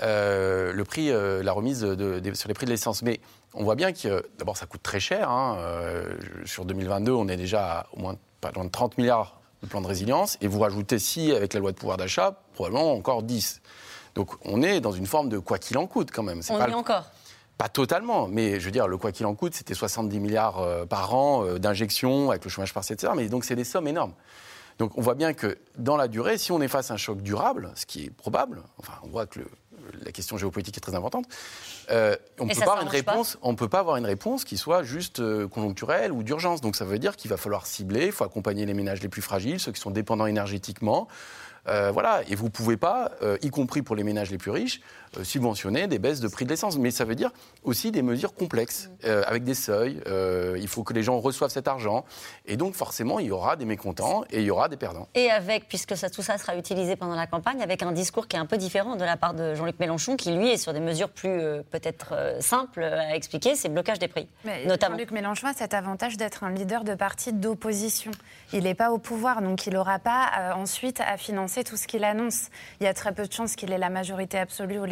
le 0.00 0.82
prix, 0.84 1.10
la 1.10 1.52
remise 1.52 1.80
sur 1.80 2.48
les 2.48 2.54
prix 2.54 2.64
de 2.64 2.70
l'essence. 2.70 3.02
Mais 3.02 3.20
on 3.52 3.62
voit 3.62 3.74
bien 3.74 3.92
que 3.92 4.24
d'abord 4.38 4.56
ça 4.56 4.64
coûte 4.64 4.82
très 4.82 5.00
cher. 5.00 5.28
Hein, 5.28 5.58
sur 6.46 6.64
2022, 6.64 7.12
on 7.12 7.28
est 7.28 7.36
déjà 7.36 7.80
à 7.80 7.86
au 7.92 8.00
moins 8.00 8.16
pas 8.40 8.50
loin 8.52 8.64
de 8.64 8.70
30 8.70 8.96
milliards 8.96 9.41
de 9.62 9.68
plan 9.68 9.80
de 9.80 9.86
résilience, 9.86 10.38
et 10.40 10.48
vous 10.48 10.60
rajoutez 10.60 10.98
si 10.98 11.32
avec 11.32 11.54
la 11.54 11.60
loi 11.60 11.72
de 11.72 11.76
pouvoir 11.76 11.96
d'achat, 11.96 12.40
probablement 12.54 12.92
encore 12.92 13.22
10. 13.22 13.60
Donc 14.14 14.30
on 14.44 14.62
est 14.62 14.80
dans 14.80 14.92
une 14.92 15.06
forme 15.06 15.28
de 15.28 15.38
quoi 15.38 15.58
qu'il 15.58 15.78
en 15.78 15.86
coûte 15.86 16.10
quand 16.12 16.22
même. 16.22 16.40
On 16.50 16.58
pas 16.58 16.68
est 16.68 16.74
encore. 16.74 17.04
Pas 17.58 17.68
totalement, 17.68 18.28
mais 18.28 18.58
je 18.58 18.64
veux 18.64 18.70
dire, 18.70 18.88
le 18.88 18.96
quoi 18.96 19.12
qu'il 19.12 19.26
en 19.26 19.34
coûte, 19.34 19.54
c'était 19.54 19.74
70 19.74 20.18
milliards 20.20 20.58
euh, 20.58 20.84
par 20.84 21.14
an 21.14 21.44
euh, 21.44 21.58
d'injections 21.58 22.30
avec 22.30 22.44
le 22.44 22.50
chômage 22.50 22.74
partiel, 22.74 22.96
etc. 22.96 23.12
Mais 23.14 23.28
donc, 23.28 23.44
c'est 23.44 23.54
des 23.54 23.64
sommes 23.64 23.86
énormes. 23.86 24.14
Donc, 24.78 24.96
on 24.96 25.00
voit 25.02 25.14
bien 25.14 25.32
que 25.32 25.58
dans 25.78 25.96
la 25.96 26.08
durée, 26.08 26.38
si 26.38 26.50
on 26.50 26.60
est 26.60 26.68
face 26.68 26.90
à 26.90 26.94
un 26.94 26.96
choc 26.96 27.20
durable, 27.20 27.70
ce 27.76 27.86
qui 27.86 28.04
est 28.04 28.10
probable, 28.10 28.62
enfin, 28.78 28.94
on 29.04 29.08
voit 29.08 29.26
que 29.26 29.40
la 30.04 30.12
question 30.12 30.36
géopolitique 30.36 30.76
est 30.76 30.80
très 30.80 30.94
importante, 30.94 31.26
euh, 31.90 32.16
on 32.38 32.46
ne 32.46 32.54
peut, 32.54 32.60
pas 32.60 32.80
une 32.82 32.88
réponse, 32.88 33.38
on 33.42 33.54
peut 33.54 33.68
pas 33.68 33.80
avoir 33.80 33.96
une 33.96 34.06
réponse 34.06 34.44
qui 34.44 34.56
soit 34.56 34.82
juste 34.82 35.22
conjoncturelle 35.48 36.12
ou 36.12 36.22
d'urgence. 36.22 36.60
Donc, 36.60 36.76
ça 36.76 36.84
veut 36.84 36.98
dire 36.98 37.16
qu'il 37.16 37.30
va 37.30 37.36
falloir 37.36 37.66
cibler, 37.66 38.06
il 38.06 38.12
faut 38.12 38.24
accompagner 38.24 38.66
les 38.66 38.74
ménages 38.74 39.02
les 39.02 39.08
plus 39.08 39.22
fragiles, 39.22 39.60
ceux 39.60 39.72
qui 39.72 39.80
sont 39.80 39.90
dépendants 39.90 40.26
énergétiquement. 40.26 41.08
voilà, 41.66 42.22
et 42.28 42.34
vous 42.34 42.46
ne 42.46 42.50
pouvez 42.50 42.76
pas, 42.76 43.12
y 43.42 43.50
compris 43.50 43.82
pour 43.82 43.96
les 43.96 44.04
ménages 44.04 44.30
les 44.30 44.38
plus 44.38 44.50
riches, 44.50 44.80
euh, 44.80 45.01
subventionner 45.22 45.86
des 45.86 45.98
baisses 45.98 46.20
de 46.20 46.28
prix 46.28 46.44
de 46.44 46.50
l'essence. 46.50 46.78
Mais 46.78 46.90
ça 46.90 47.04
veut 47.04 47.14
dire 47.14 47.30
aussi 47.62 47.90
des 47.90 48.02
mesures 48.02 48.34
complexes, 48.34 48.88
mm. 48.88 49.06
euh, 49.06 49.22
avec 49.26 49.44
des 49.44 49.54
seuils. 49.54 50.00
Euh, 50.06 50.56
il 50.60 50.68
faut 50.68 50.82
que 50.82 50.92
les 50.92 51.02
gens 51.02 51.18
reçoivent 51.20 51.50
cet 51.50 51.68
argent. 51.68 52.04
Et 52.46 52.56
donc, 52.56 52.74
forcément, 52.74 53.18
il 53.18 53.26
y 53.26 53.30
aura 53.30 53.56
des 53.56 53.64
mécontents 53.64 54.24
et 54.30 54.40
il 54.40 54.46
y 54.46 54.50
aura 54.50 54.68
des 54.68 54.76
perdants. 54.76 55.08
Et 55.14 55.30
avec, 55.30 55.68
puisque 55.68 55.96
ça, 55.96 56.10
tout 56.10 56.22
ça 56.22 56.38
sera 56.38 56.56
utilisé 56.56 56.96
pendant 56.96 57.14
la 57.14 57.26
campagne, 57.26 57.62
avec 57.62 57.82
un 57.82 57.92
discours 57.92 58.28
qui 58.28 58.36
est 58.36 58.40
un 58.40 58.46
peu 58.46 58.56
différent 58.56 58.96
de 58.96 59.04
la 59.04 59.16
part 59.16 59.34
de 59.34 59.54
Jean-Luc 59.54 59.78
Mélenchon, 59.78 60.16
qui, 60.16 60.32
lui, 60.32 60.50
est 60.50 60.56
sur 60.56 60.72
des 60.72 60.80
mesures 60.80 61.10
plus 61.10 61.40
peut-être 61.70 62.14
simples 62.40 62.82
à 62.82 63.14
expliquer, 63.16 63.54
c'est 63.54 63.68
le 63.68 63.74
blocage 63.74 63.98
des 63.98 64.08
prix. 64.08 64.28
notamment. 64.66 64.96
Jean-Luc 64.96 65.10
Mélenchon 65.10 65.48
a 65.48 65.52
cet 65.52 65.74
avantage 65.74 66.16
d'être 66.16 66.44
un 66.44 66.50
leader 66.50 66.84
de 66.84 66.94
parti 66.94 67.32
d'opposition. 67.32 68.10
Il 68.52 68.64
n'est 68.64 68.74
pas 68.74 68.90
au 68.90 68.98
pouvoir, 68.98 69.42
donc 69.42 69.66
il 69.66 69.74
n'aura 69.74 69.98
pas 69.98 70.54
ensuite 70.56 71.00
à 71.00 71.16
financer 71.16 71.64
tout 71.64 71.76
ce 71.76 71.86
qu'il 71.86 72.04
annonce. 72.04 72.48
Il 72.80 72.84
y 72.84 72.86
a 72.86 72.94
très 72.94 73.12
peu 73.12 73.26
de 73.26 73.32
chances 73.32 73.56
qu'il 73.56 73.72
ait 73.72 73.78
la 73.78 73.90
majorité 73.90 74.38
absolue 74.38 74.78
au 74.78 74.86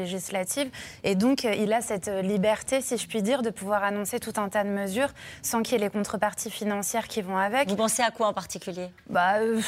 Et 1.04 1.14
donc, 1.14 1.44
euh, 1.44 1.54
il 1.54 1.72
a 1.72 1.80
cette 1.80 2.08
euh, 2.08 2.22
liberté, 2.22 2.80
si 2.80 2.96
je 2.96 3.06
puis 3.06 3.22
dire, 3.22 3.42
de 3.42 3.50
pouvoir 3.50 3.84
annoncer 3.84 4.20
tout 4.20 4.32
un 4.36 4.48
tas 4.48 4.64
de 4.64 4.68
mesures 4.68 5.10
sans 5.42 5.62
qu'il 5.62 5.78
y 5.78 5.80
ait 5.80 5.84
les 5.84 5.90
contreparties 5.90 6.50
financières 6.50 7.08
qui 7.08 7.22
vont 7.22 7.36
avec. 7.36 7.68
Vous 7.68 7.76
pensez 7.76 8.02
à 8.02 8.10
quoi 8.10 8.28
en 8.28 8.32
particulier? 8.32 8.88
Bah, 9.08 9.38
euh, 9.38 9.60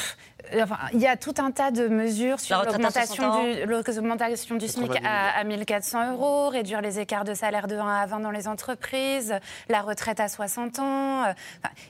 enfin, 0.61 0.77
Il 0.93 0.99
y 0.99 1.07
a 1.07 1.15
tout 1.17 1.33
un 1.37 1.51
tas 1.51 1.71
de 1.71 1.87
mesures 1.87 2.39
sur 2.39 2.63
l'augmentation 2.63 4.55
du, 4.55 4.65
du 4.65 4.67
SMIC 4.67 4.91
à, 5.03 5.39
à, 5.39 5.43
1400 5.43 6.13
euros, 6.13 6.49
réduire 6.49 6.81
les 6.81 6.99
écarts 6.99 7.23
de 7.23 7.33
salaire 7.33 7.67
de 7.67 7.75
1 7.75 7.87
à 7.87 8.05
20 8.05 8.19
dans 8.19 8.31
les 8.31 8.47
entreprises, 8.47 9.35
la 9.69 9.81
retraite 9.81 10.19
à 10.19 10.27
60 10.27 10.79
ans. 10.79 11.23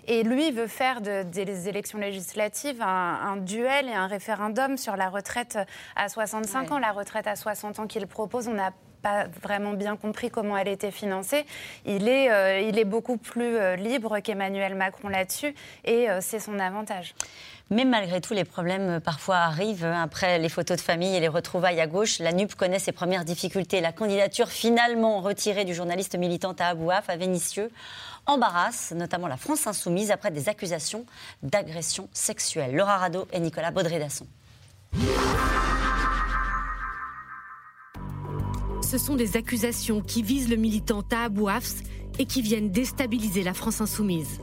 et 0.07 0.23
lui 0.23 0.51
veut 0.51 0.67
faire 0.67 1.01
de, 1.01 1.23
des 1.23 1.67
élections 1.67 1.97
législatives 1.97 2.81
un, 2.81 3.37
duel 3.37 3.87
et 3.87 3.93
un 3.93 4.07
référendum 4.07 4.77
sur 4.77 4.95
la 4.95 5.09
retraite 5.09 5.57
à 5.95 6.09
65 6.09 6.71
ans. 6.71 6.79
La 6.79 6.91
retraite 6.91 7.27
à 7.27 7.35
60 7.35 7.79
ans 7.79 7.87
qu'il 7.87 8.05
propose, 8.07 8.47
on 8.47 8.53
n'a 8.53 8.71
pas 9.01 9.25
vraiment 9.41 9.73
bien 9.73 9.97
compris 9.97 10.29
comment 10.29 10.57
elle 10.57 10.69
était 10.69 10.91
financée. 10.91 11.45
Il 11.85 12.07
est, 12.07 12.31
euh, 12.31 12.61
il 12.61 12.79
est 12.79 12.85
beaucoup 12.85 13.17
plus 13.17 13.57
euh, 13.57 13.75
libre 13.75 14.19
qu'Emmanuel 14.19 14.75
Macron 14.75 15.09
là-dessus 15.09 15.53
et 15.83 16.09
euh, 16.09 16.19
c'est 16.21 16.39
son 16.39 16.57
avantage. 16.57 17.13
Mais 17.69 17.85
malgré 17.85 18.21
tout, 18.21 18.33
les 18.33 18.43
problèmes 18.43 18.99
parfois 18.99 19.37
arrivent. 19.37 19.85
Après 19.85 20.37
les 20.37 20.49
photos 20.49 20.77
de 20.77 20.81
famille 20.81 21.15
et 21.15 21.19
les 21.19 21.27
retrouvailles 21.27 21.79
à 21.79 21.87
gauche, 21.87 22.19
la 22.19 22.31
NUP 22.31 22.53
connaît 22.55 22.79
ses 22.79 22.91
premières 22.91 23.25
difficultés. 23.25 23.81
La 23.81 23.91
candidature 23.91 24.49
finalement 24.49 25.21
retirée 25.21 25.65
du 25.65 25.73
journaliste 25.73 26.15
militant 26.15 26.53
à 26.59 26.65
Abouaf, 26.65 27.09
à 27.09 27.17
Vénissieux, 27.17 27.71
embarrasse 28.25 28.91
notamment 28.95 29.27
la 29.27 29.37
France 29.37 29.65
insoumise 29.65 30.11
après 30.11 30.31
des 30.31 30.49
accusations 30.49 31.05
d'agression 31.41 32.09
sexuelle. 32.13 32.75
Laura 32.75 32.97
Rado 32.97 33.27
et 33.31 33.39
Nicolas 33.39 33.71
Baudré-Dasson. 33.71 34.27
Ce 38.81 38.97
sont 38.99 39.15
des 39.15 39.37
accusations 39.37 40.01
qui 40.01 40.21
visent 40.21 40.49
le 40.49 40.57
militant 40.57 41.01
Tahabou 41.01 41.47
Hafs 41.47 41.81
et 42.19 42.25
qui 42.25 42.43
viennent 42.43 42.69
déstabiliser 42.69 43.41
la 43.41 43.55
France 43.55 43.81
insoumise. 43.81 44.39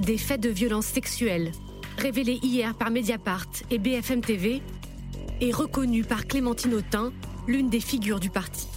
Des 0.00 0.18
faits 0.18 0.40
de 0.40 0.48
violence 0.48 0.86
sexuelle, 0.86 1.50
révélés 1.98 2.38
hier 2.42 2.74
par 2.74 2.90
Mediapart 2.90 3.48
et 3.70 3.78
BFM 3.78 4.20
TV, 4.20 4.62
et 5.40 5.52
reconnus 5.52 6.06
par 6.06 6.26
Clémentine 6.26 6.74
Autain, 6.74 7.12
l'une 7.46 7.68
des 7.68 7.80
figures 7.80 8.20
du 8.20 8.30
parti. 8.30 8.68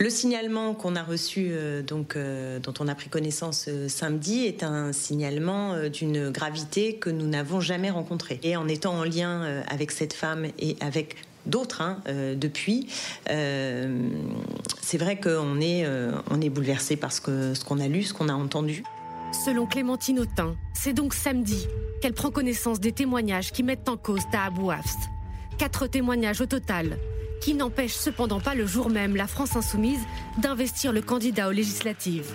Le 0.00 0.10
signalement 0.10 0.74
qu'on 0.74 0.94
a 0.94 1.02
reçu, 1.02 1.48
euh, 1.50 1.82
donc, 1.82 2.14
euh, 2.14 2.60
dont 2.60 2.74
on 2.78 2.86
a 2.86 2.94
pris 2.94 3.08
connaissance 3.08 3.64
euh, 3.68 3.88
samedi, 3.88 4.44
est 4.44 4.62
un 4.62 4.92
signalement 4.92 5.88
d'une 5.88 6.30
gravité 6.30 6.94
que 6.94 7.10
nous 7.10 7.26
n'avons 7.26 7.60
jamais 7.60 7.90
rencontrée. 7.90 8.38
Et 8.44 8.56
en 8.56 8.68
étant 8.68 8.94
en 8.94 9.02
lien 9.02 9.62
avec 9.68 9.90
cette 9.90 10.12
femme 10.12 10.46
et 10.58 10.76
avec 10.80 11.16
d'autres 11.46 11.82
hein, 11.82 11.98
depuis. 12.36 12.86
C'est 13.26 14.98
vrai 14.98 15.18
qu'on 15.18 15.60
est, 15.60 15.86
on 16.30 16.40
est 16.40 16.50
bouleversé 16.50 16.96
par 16.96 17.12
ce 17.12 17.20
qu'on 17.20 17.80
a 17.80 17.88
lu, 17.88 18.02
ce 18.02 18.12
qu'on 18.12 18.28
a 18.28 18.34
entendu. 18.34 18.84
Selon 19.32 19.66
Clémentine 19.66 20.20
Autain, 20.20 20.56
c'est 20.72 20.94
donc 20.94 21.12
samedi 21.12 21.66
qu'elle 22.00 22.14
prend 22.14 22.30
connaissance 22.30 22.80
des 22.80 22.92
témoignages 22.92 23.52
qui 23.52 23.62
mettent 23.62 23.88
en 23.88 23.96
cause 23.96 24.22
Tahabou 24.32 24.70
Hafs. 24.70 24.96
Quatre 25.58 25.86
témoignages 25.86 26.40
au 26.40 26.46
total, 26.46 26.98
qui 27.42 27.54
n'empêchent 27.54 27.96
cependant 27.96 28.40
pas 28.40 28.54
le 28.54 28.66
jour 28.66 28.88
même 28.88 29.16
la 29.16 29.26
France 29.26 29.54
insoumise 29.56 30.00
d'investir 30.38 30.92
le 30.92 31.02
candidat 31.02 31.48
aux 31.48 31.52
législatives. 31.52 32.32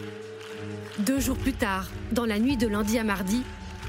Deux 1.00 1.20
jours 1.20 1.38
plus 1.38 1.54
tard, 1.54 1.90
dans 2.12 2.26
la 2.26 2.40
nuit 2.40 2.58
de 2.58 2.68
lundi 2.68 3.00
à 3.00 3.04
mardi, 3.04 3.42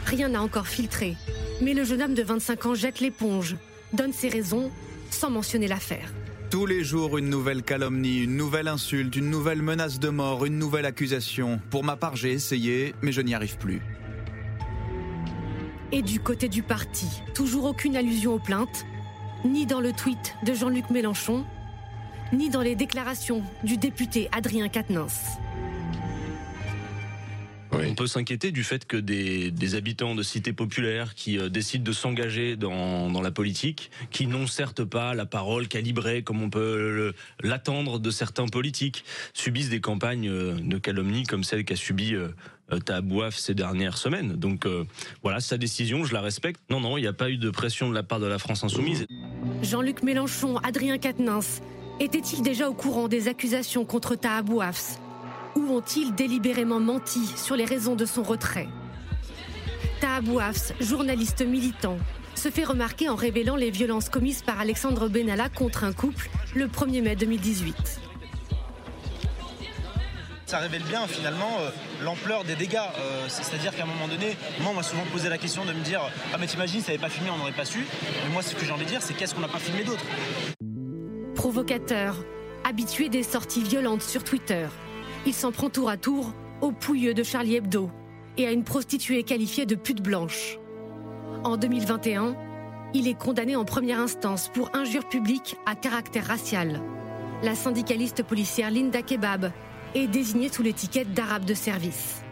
rien 0.07 0.29
n'a 0.29 0.43
encore 0.43 0.67
filtré. 0.67 1.17
Mais 1.61 1.75
le 1.75 1.85
jeune 1.85 2.03
homme 2.03 2.15
de 2.15 2.23
25 2.23 2.67
ans 2.67 2.75
jette 2.75 3.01
l'éponge, 3.01 3.57
donne 3.93 4.13
ses 4.13 4.29
raisons 4.29 4.71
sans 5.11 5.31
mentionner 5.31 5.69
l'affaire. 5.69 6.13
Tous 6.55 6.67
les 6.67 6.85
jours, 6.85 7.19
une 7.19 7.31
nouvelle 7.31 7.65
calomnie, 7.65 8.23
une 8.23 8.37
nouvelle 8.37 8.69
insulte, 8.69 9.17
une 9.17 9.29
nouvelle 9.29 9.61
menace 9.61 9.99
de 9.99 10.09
mort, 10.09 10.45
une 10.45 10.57
nouvelle 10.57 10.87
accusation. 10.87 11.61
Pour 11.69 11.83
ma 11.83 11.97
part, 11.97 12.15
j'ai 12.15 12.31
essayé, 12.31 12.95
mais 13.03 13.11
je 13.11 13.23
n'y 13.23 13.35
arrive 13.35 13.59
plus. 13.59 13.83
Et 15.91 16.01
du 16.01 16.21
côté 16.21 16.49
du 16.49 16.63
parti, 16.63 17.09
toujours 17.35 17.65
aucune 17.65 17.97
allusion 17.97 18.35
aux 18.35 18.39
plaintes, 18.39 18.87
ni 19.45 19.67
dans 19.67 19.81
le 19.81 19.91
tweet 19.93 20.37
de 20.47 20.55
Jean-Luc 20.55 20.91
Mélenchon, 20.91 21.45
ni 22.33 22.51
dans 22.51 22.63
les 22.63 22.77
déclarations 22.77 23.43
du 23.65 23.77
député 23.77 24.29
Adrien 24.31 24.69
Quatennens. 24.69 25.41
On 27.75 27.95
peut 27.95 28.07
s'inquiéter 28.07 28.53
du 28.53 28.65
fait 28.65 28.87
que 28.87 28.97
des, 28.97 29.51
des 29.51 29.75
habitants 29.75 30.15
de 30.15 30.23
cités 30.23 30.53
populaires 30.53 31.15
qui 31.15 31.39
euh, 31.39 31.49
décident 31.49 31.85
de 31.85 31.93
s'engager 31.93 32.57
dans, 32.57 33.11
dans 33.11 33.21
la 33.21 33.31
politique, 33.31 33.91
qui 34.11 34.27
n'ont 34.27 34.47
certes 34.47 34.85
pas 34.85 35.15
la 35.15 35.27
parole 35.27 35.69
calibrée 35.69 36.23
comme 36.23 36.43
on 36.43 36.51
peut 36.51 37.13
l'attendre 37.43 37.99
de 37.99 38.11
certains 38.11 38.47
politiques, 38.47 39.05
subissent 39.33 39.71
des 39.71 39.81
campagnes 39.81 40.29
euh, 40.29 40.55
de 40.61 40.79
calomnie 40.79 41.25
comme 41.25 41.45
celle 41.45 41.65
qu'a 41.65 41.77
subi 41.77 42.15
euh, 42.15 42.29
euh, 42.73 42.79
Tahabouaf 42.79 43.37
ces 43.37 43.55
dernières 43.55 43.99
semaines. 43.99 44.35
Donc 44.37 44.67
euh, 44.67 44.85
voilà, 45.23 45.41
sa 45.41 45.59
décision, 45.59 46.05
je 46.05 46.15
la 46.15 46.21
respecte. 46.21 46.61
Non, 46.71 46.81
non, 46.81 46.97
il 46.97 47.03
n'y 47.03 47.07
a 47.07 47.13
pas 47.13 47.31
eu 47.31 47.37
de 47.37 47.51
pression 47.51 47.89
de 47.89 47.95
la 47.95 48.03
part 48.03 48.21
de 48.21 48.27
la 48.27 48.39
France 48.39 48.65
insoumise. 48.65 49.07
Jean-Luc 49.63 50.03
Mélenchon, 50.03 50.59
Adrien 50.59 50.99
Quatennens, 50.99 51.61
étaient-ils 52.01 52.43
déjà 52.43 52.69
au 52.69 52.75
courant 52.75 53.09
des 53.09 53.29
accusations 53.29 53.85
contre 53.85 54.15
Tahabou 54.15 54.61
Hafs 54.61 54.99
Ou 55.57 55.73
ont-ils 55.73 56.15
délibérément 56.15 56.81
menti 56.81 57.27
sur 57.37 57.57
les 57.57 57.65
raisons 57.65 57.95
de 57.95 58.05
son 58.05 58.23
retrait 58.23 58.69
Tahabou 60.01 60.39
Hafs, 60.41 60.73
journaliste 60.81 61.43
militant, 61.47 61.97
se 62.35 62.51
fait 62.51 62.65
remarquer 62.65 63.09
en 63.09 63.15
révélant 63.15 63.57
les 63.57 63.71
violences 63.71 64.09
commises 64.09 64.43
par 64.43 64.61
Alexandre 64.61 65.09
Benalla 65.09 65.49
contre 65.49 65.85
un 65.85 65.93
couple 65.93 66.29
le 66.55 66.67
1er 66.67 67.03
mai 67.03 67.17
2018. 67.17 68.01
Ça 70.47 70.59
révèle 70.59 70.83
bien 70.83 71.07
finalement 71.07 71.57
euh, 71.61 71.71
l'ampleur 72.03 72.45
des 72.45 72.55
dégâts. 72.55 72.77
Euh, 72.99 73.25
c'est- 73.29 73.43
C'est-à-dire 73.45 73.75
qu'à 73.75 73.85
un 73.85 73.87
moment 73.87 74.09
donné, 74.09 74.37
moi 74.61 74.71
on 74.73 74.75
m'a 74.75 74.83
souvent 74.83 75.05
posé 75.11 75.29
la 75.29 75.39
question 75.39 75.65
de 75.65 75.73
me 75.73 75.81
dire 75.83 76.01
Ah 76.33 76.37
mais 76.39 76.47
t'imagines, 76.47 76.81
ça 76.81 76.89
n'avait 76.93 77.01
pas 77.01 77.09
filmé, 77.09 77.31
on 77.33 77.39
n'aurait 77.39 77.53
pas 77.53 77.65
su. 77.65 77.79
Mais 78.25 78.33
moi 78.33 78.43
ce 78.43 78.55
que 78.55 78.65
j'ai 78.65 78.73
envie 78.73 78.85
de 78.85 78.91
dire, 78.91 79.01
c'est 79.03 79.15
qu'est-ce 79.15 79.35
qu'on 79.35 79.41
n'a 79.41 79.49
pas 79.49 79.59
filmé 79.59 79.85
d'autre? 79.85 80.05
Provocateur, 81.35 82.17
habitué 82.65 83.09
des 83.09 83.23
sorties 83.23 83.63
violentes 83.63 84.03
sur 84.03 84.23
Twitter, 84.23 84.67
il 85.27 85.35
s'en 85.35 85.53
prend 85.53 85.71
tour 85.71 85.89
à 85.89 85.97
tour 85.97 86.33
au 86.61 86.71
pouilleux 86.73 87.15
de 87.15 87.23
Charlie 87.23 87.57
Hebdo 87.57 87.91
et 88.37 88.47
à 88.47 88.53
une 88.53 88.65
prostituée 88.65 89.23
qualifiée 89.23 89.67
de 89.67 89.75
pute 89.75 90.03
blanche. 90.03 90.59
En 91.45 91.57
2021, 91.57 92.37
il 92.95 93.09
est 93.09 93.19
condamné 93.19 93.57
en 93.57 93.65
première 93.65 94.01
instance 94.01 94.51
pour 94.53 94.75
injure 94.75 95.09
publique 95.09 95.57
à 95.67 95.75
caractère 95.75 96.27
racial. 96.27 96.81
La 97.43 97.55
syndicaliste 97.55 98.23
policière 98.23 98.71
Linda 98.71 99.03
Kebab 99.03 99.51
est 99.95 100.07
désignée 100.07 100.49
sous 100.49 100.63
l'étiquette 100.63 101.13
d'arabe 101.13 101.45
de 101.45 101.55
service. 101.55 102.23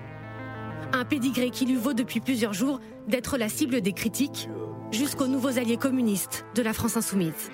Un 0.93 1.05
pédigré 1.05 1.51
qui 1.51 1.67
lui 1.67 1.77
vaut 1.77 1.95
depuis 1.95 2.21
plusieurs 2.21 2.53
jours 2.53 2.81
d'être 3.09 3.39
la 3.39 3.49
cible 3.49 3.81
des 3.81 3.93
critiques 3.93 4.49
jusqu'aux 4.91 5.27
nouveaux 5.27 5.59
alliés 5.59 5.79
communistes 5.79 6.45
de 6.55 6.63
la 6.63 6.73
France 6.73 6.97
insoumise. 6.97 7.51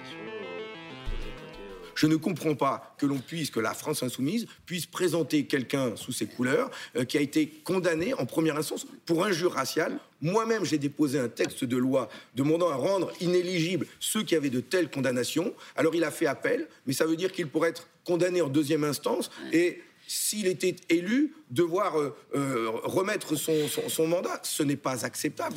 Je 2.01 2.07
ne 2.07 2.15
comprends 2.15 2.55
pas 2.55 2.95
que 2.97 3.07
l'on 3.07 3.19
puisse, 3.19 3.51
que 3.51 3.59
la 3.59 3.75
France 3.75 4.05
insoumise 4.05 4.47
puisse 4.67 4.87
présenter 4.87 5.47
quelqu'un 5.47 5.97
sous 5.97 6.13
ses 6.13 6.27
couleurs 6.27 6.71
euh, 6.95 7.05
qui 7.05 7.19
a 7.19 7.21
été 7.21 7.49
condamné 7.65 8.15
en 8.15 8.25
première 8.25 8.57
instance 8.57 8.87
pour 9.05 9.25
injure 9.25 9.51
raciale. 9.53 9.99
Moi-même, 10.23 10.65
j'ai 10.65 10.79
déposé 10.79 11.19
un 11.19 11.27
texte 11.29 11.65
de 11.65 11.77
loi 11.77 12.09
demandant 12.37 12.69
à 12.71 12.77
rendre 12.77 13.11
inéligibles 13.21 13.85
ceux 13.99 14.23
qui 14.23 14.37
avaient 14.37 14.49
de 14.49 14.61
telles 14.61 14.89
condamnations. 14.91 15.53
Alors 15.75 15.93
il 15.97 16.05
a 16.05 16.13
fait 16.13 16.27
appel, 16.27 16.69
mais 16.87 16.93
ça 16.93 17.05
veut 17.05 17.17
dire 17.17 17.33
qu'il 17.33 17.49
pourrait 17.49 17.71
être 17.71 17.89
condamné 18.05 18.43
en 18.43 18.49
deuxième 18.49 18.85
instance 18.85 19.29
et 19.53 19.83
s'il 20.07 20.47
était 20.47 20.77
élu, 20.89 21.35
devoir 21.51 21.99
euh, 21.99 22.17
euh, 22.37 22.71
remettre 22.85 23.35
son, 23.35 23.67
son- 23.67 23.89
son 23.89 24.07
mandat. 24.07 24.39
Ce 24.45 24.63
n'est 24.63 24.77
pas 24.77 25.05
acceptable. 25.05 25.57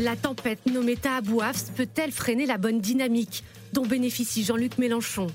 La 0.00 0.16
tempête 0.16 0.64
nommée 0.64 0.96
Tahabou 0.96 1.42
Hafs 1.42 1.70
peut-elle 1.76 2.10
freiner 2.10 2.46
la 2.46 2.56
bonne 2.56 2.80
dynamique 2.80 3.44
dont 3.74 3.84
bénéficie 3.84 4.44
Jean-Luc 4.44 4.78
Mélenchon? 4.78 5.26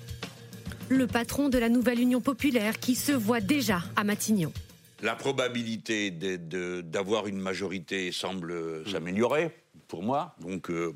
Le 0.94 1.08
patron 1.08 1.50
de 1.50 1.58
la 1.58 1.70
nouvelle 1.70 2.00
Union 2.00 2.22
populaire 2.22 2.80
qui 2.80 2.94
se 2.94 3.12
voit 3.12 3.42
déjà 3.42 3.82
à 3.96 4.04
Matignon. 4.04 4.54
La 5.02 5.16
probabilité 5.16 6.12
d'avoir 6.12 7.26
une 7.26 7.40
majorité 7.40 8.12
semble 8.12 8.88
s'améliorer 8.88 9.50
pour 9.88 10.04
moi. 10.04 10.36
Donc, 10.40 10.70
euh, 10.70 10.94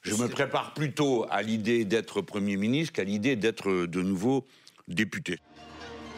je 0.00 0.14
me 0.14 0.28
prépare 0.28 0.72
plutôt 0.72 1.26
à 1.30 1.42
l'idée 1.42 1.84
d'être 1.84 2.22
Premier 2.22 2.56
ministre 2.56 2.94
qu'à 2.94 3.04
l'idée 3.04 3.36
d'être 3.36 3.84
de 3.84 4.00
nouveau 4.00 4.46
député. 4.88 5.38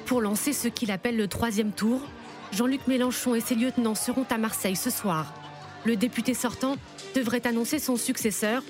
Pour 0.06 0.20
lancer 0.20 0.52
ce 0.52 0.68
qu'il 0.68 0.92
appelle 0.92 1.16
le 1.16 1.26
troisième 1.26 1.72
tour, 1.72 2.00
Jean-Luc 2.52 2.86
Mélenchon 2.86 3.34
et 3.34 3.40
ses 3.40 3.56
lieutenants 3.56 3.96
seront 3.96 4.26
à 4.30 4.38
Marseille 4.38 4.76
ce 4.76 4.90
soir. 4.90 5.34
Le 5.84 5.96
député 5.96 6.32
sortant 6.32 6.76
devrait 7.16 7.44
annoncer 7.44 7.80
son 7.80 7.96
successeur 7.96 8.62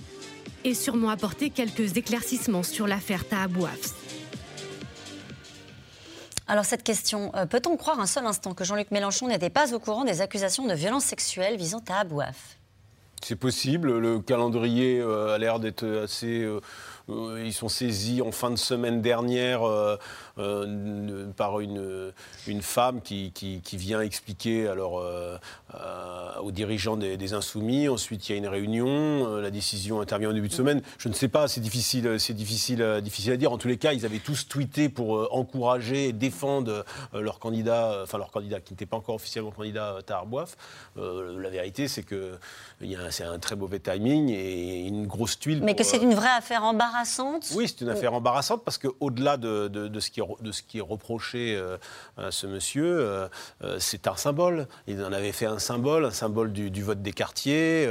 et 0.65 0.75
sûrement 0.75 1.11
apporter 1.11 1.51
quelques 1.51 1.97
éclaircissements 1.97 2.63
sur 2.63 2.87
l'affaire 2.87 3.27
Tahabou 3.29 3.67
Hafs. 3.67 3.95
Alors 6.47 6.65
cette 6.65 6.83
question, 6.83 7.33
euh, 7.35 7.47
peut-on 7.47 7.77
croire 7.77 8.01
un 8.01 8.07
seul 8.07 8.27
instant 8.27 8.53
que 8.53 8.65
Jean-Luc 8.65 8.91
Mélenchon 8.91 9.29
n'était 9.29 9.51
pas 9.51 9.73
au 9.75 9.79
courant 9.79 10.05
des 10.05 10.21
accusations 10.21 10.67
de 10.67 10.75
violences 10.75 11.05
sexuelles 11.05 11.57
visant 11.57 11.83
à 11.89 12.01
Abouaf 12.01 12.59
C'est 13.23 13.37
possible. 13.37 13.99
Le 13.99 14.21
calendrier 14.21 15.01
euh, 15.01 15.35
a 15.35 15.39
l'air 15.39 15.59
d'être 15.59 15.87
assez. 16.05 16.43
euh, 16.43 16.61
euh, 17.11 17.43
ils 17.45 17.53
sont 17.53 17.69
saisis 17.69 18.23
en 18.23 18.33
fin 18.33 18.51
de 18.51 18.57
semaine 18.57 19.03
dernière 19.03 19.63
euh, 20.39 21.27
par 21.37 21.61
une, 21.61 22.13
une 22.47 22.63
femme 22.63 23.01
qui, 23.03 23.31
qui- 23.33 23.61
qui 23.61 23.77
vient 23.77 24.01
expliquer 24.01 24.67
alors, 24.69 24.99
euh, 25.01 25.37
euh, 25.75 26.39
aux 26.43 26.51
dirigeants 26.53 26.97
des, 26.97 27.17
des 27.17 27.33
Insoumis. 27.35 27.89
Ensuite, 27.89 28.29
il 28.29 28.33
y 28.33 28.35
a 28.35 28.39
une 28.39 28.47
réunion. 28.49 29.37
la 29.39 29.51
décision 29.51 30.01
intervient 30.01 30.31
au 30.31 30.33
début 30.33 30.49
de 30.49 30.53
semaine. 30.55 30.83
Je 30.99 31.09
ne 31.09 31.15
sais 31.15 31.29
pas, 31.29 31.49
c'est 31.49 31.61
difficile, 31.61 32.19
c'est 32.19 32.35
difficile, 32.35 33.01
difficile 33.03 33.33
à 33.33 33.37
dire. 33.37 33.53
En 33.53 33.59
tous 33.59 33.69
les 33.69 33.77
cas, 33.79 33.93
ils 33.93 34.05
avaient 34.05 34.19
tous 34.19 34.49
tweeté 34.49 34.89
pour 34.89 35.29
encourager 35.35 36.09
et 36.09 36.13
défendre 36.13 36.85
leur 37.13 37.39
candidat, 37.39 38.01
enfin 38.03 38.19
leur 38.19 38.31
candidat 38.31 38.61
qui 38.61 38.73
n'était 38.73 38.87
pas 38.87 38.97
encore 38.97 39.15
officiellement 39.17 39.51
candidat. 39.51 39.99
Euh, 40.97 41.41
la 41.41 41.51
vérité, 41.51 41.89
c'est 41.89 42.03
que 42.03 42.39
c'est 43.11 43.25
un 43.25 43.39
très 43.39 43.57
mauvais 43.57 43.79
timing 43.79 44.29
et 44.31 44.87
une 44.87 45.07
grosse 45.07 45.39
tuile. 45.39 45.61
Mais 45.63 45.73
pour, 45.73 45.77
que 45.79 45.85
c'est 45.85 45.99
une 46.03 46.15
vraie 46.15 46.29
affaire 46.37 46.65
embarrassante 46.65 47.51
oui, 47.55 47.67
c'est 47.69 47.81
une 47.83 47.89
affaire 47.91 48.15
embarrassante 48.15 48.63
parce 48.65 48.79
qu'au-delà 48.79 49.37
de, 49.37 49.69
de- 49.69 49.89
de 49.89 50.01
ce 50.01 50.11
qui 50.11 50.21
de 50.41 50.53
ce 50.53 50.63
qui 50.63 50.79
est 50.79 50.83
reproché 50.83 51.57
euh, 51.57 51.77
à 52.17 52.31
ce 52.31 52.47
monsieur, 52.47 52.85
euh, 52.85 53.29
euh, 53.63 53.77
c'est 53.79 54.07
un 54.07 54.17
symbole. 54.17 54.67
Il 54.87 55.03
en 55.03 55.13
avait 55.13 55.33
fait 55.33 55.47
un 55.47 55.59
symbole, 55.59 56.05
un 56.05 56.11
symbole 56.11 56.53
du, 56.53 56.71
du 56.71 56.83
vote 56.83 57.03
des 57.03 57.13
quartiers. 57.13 57.89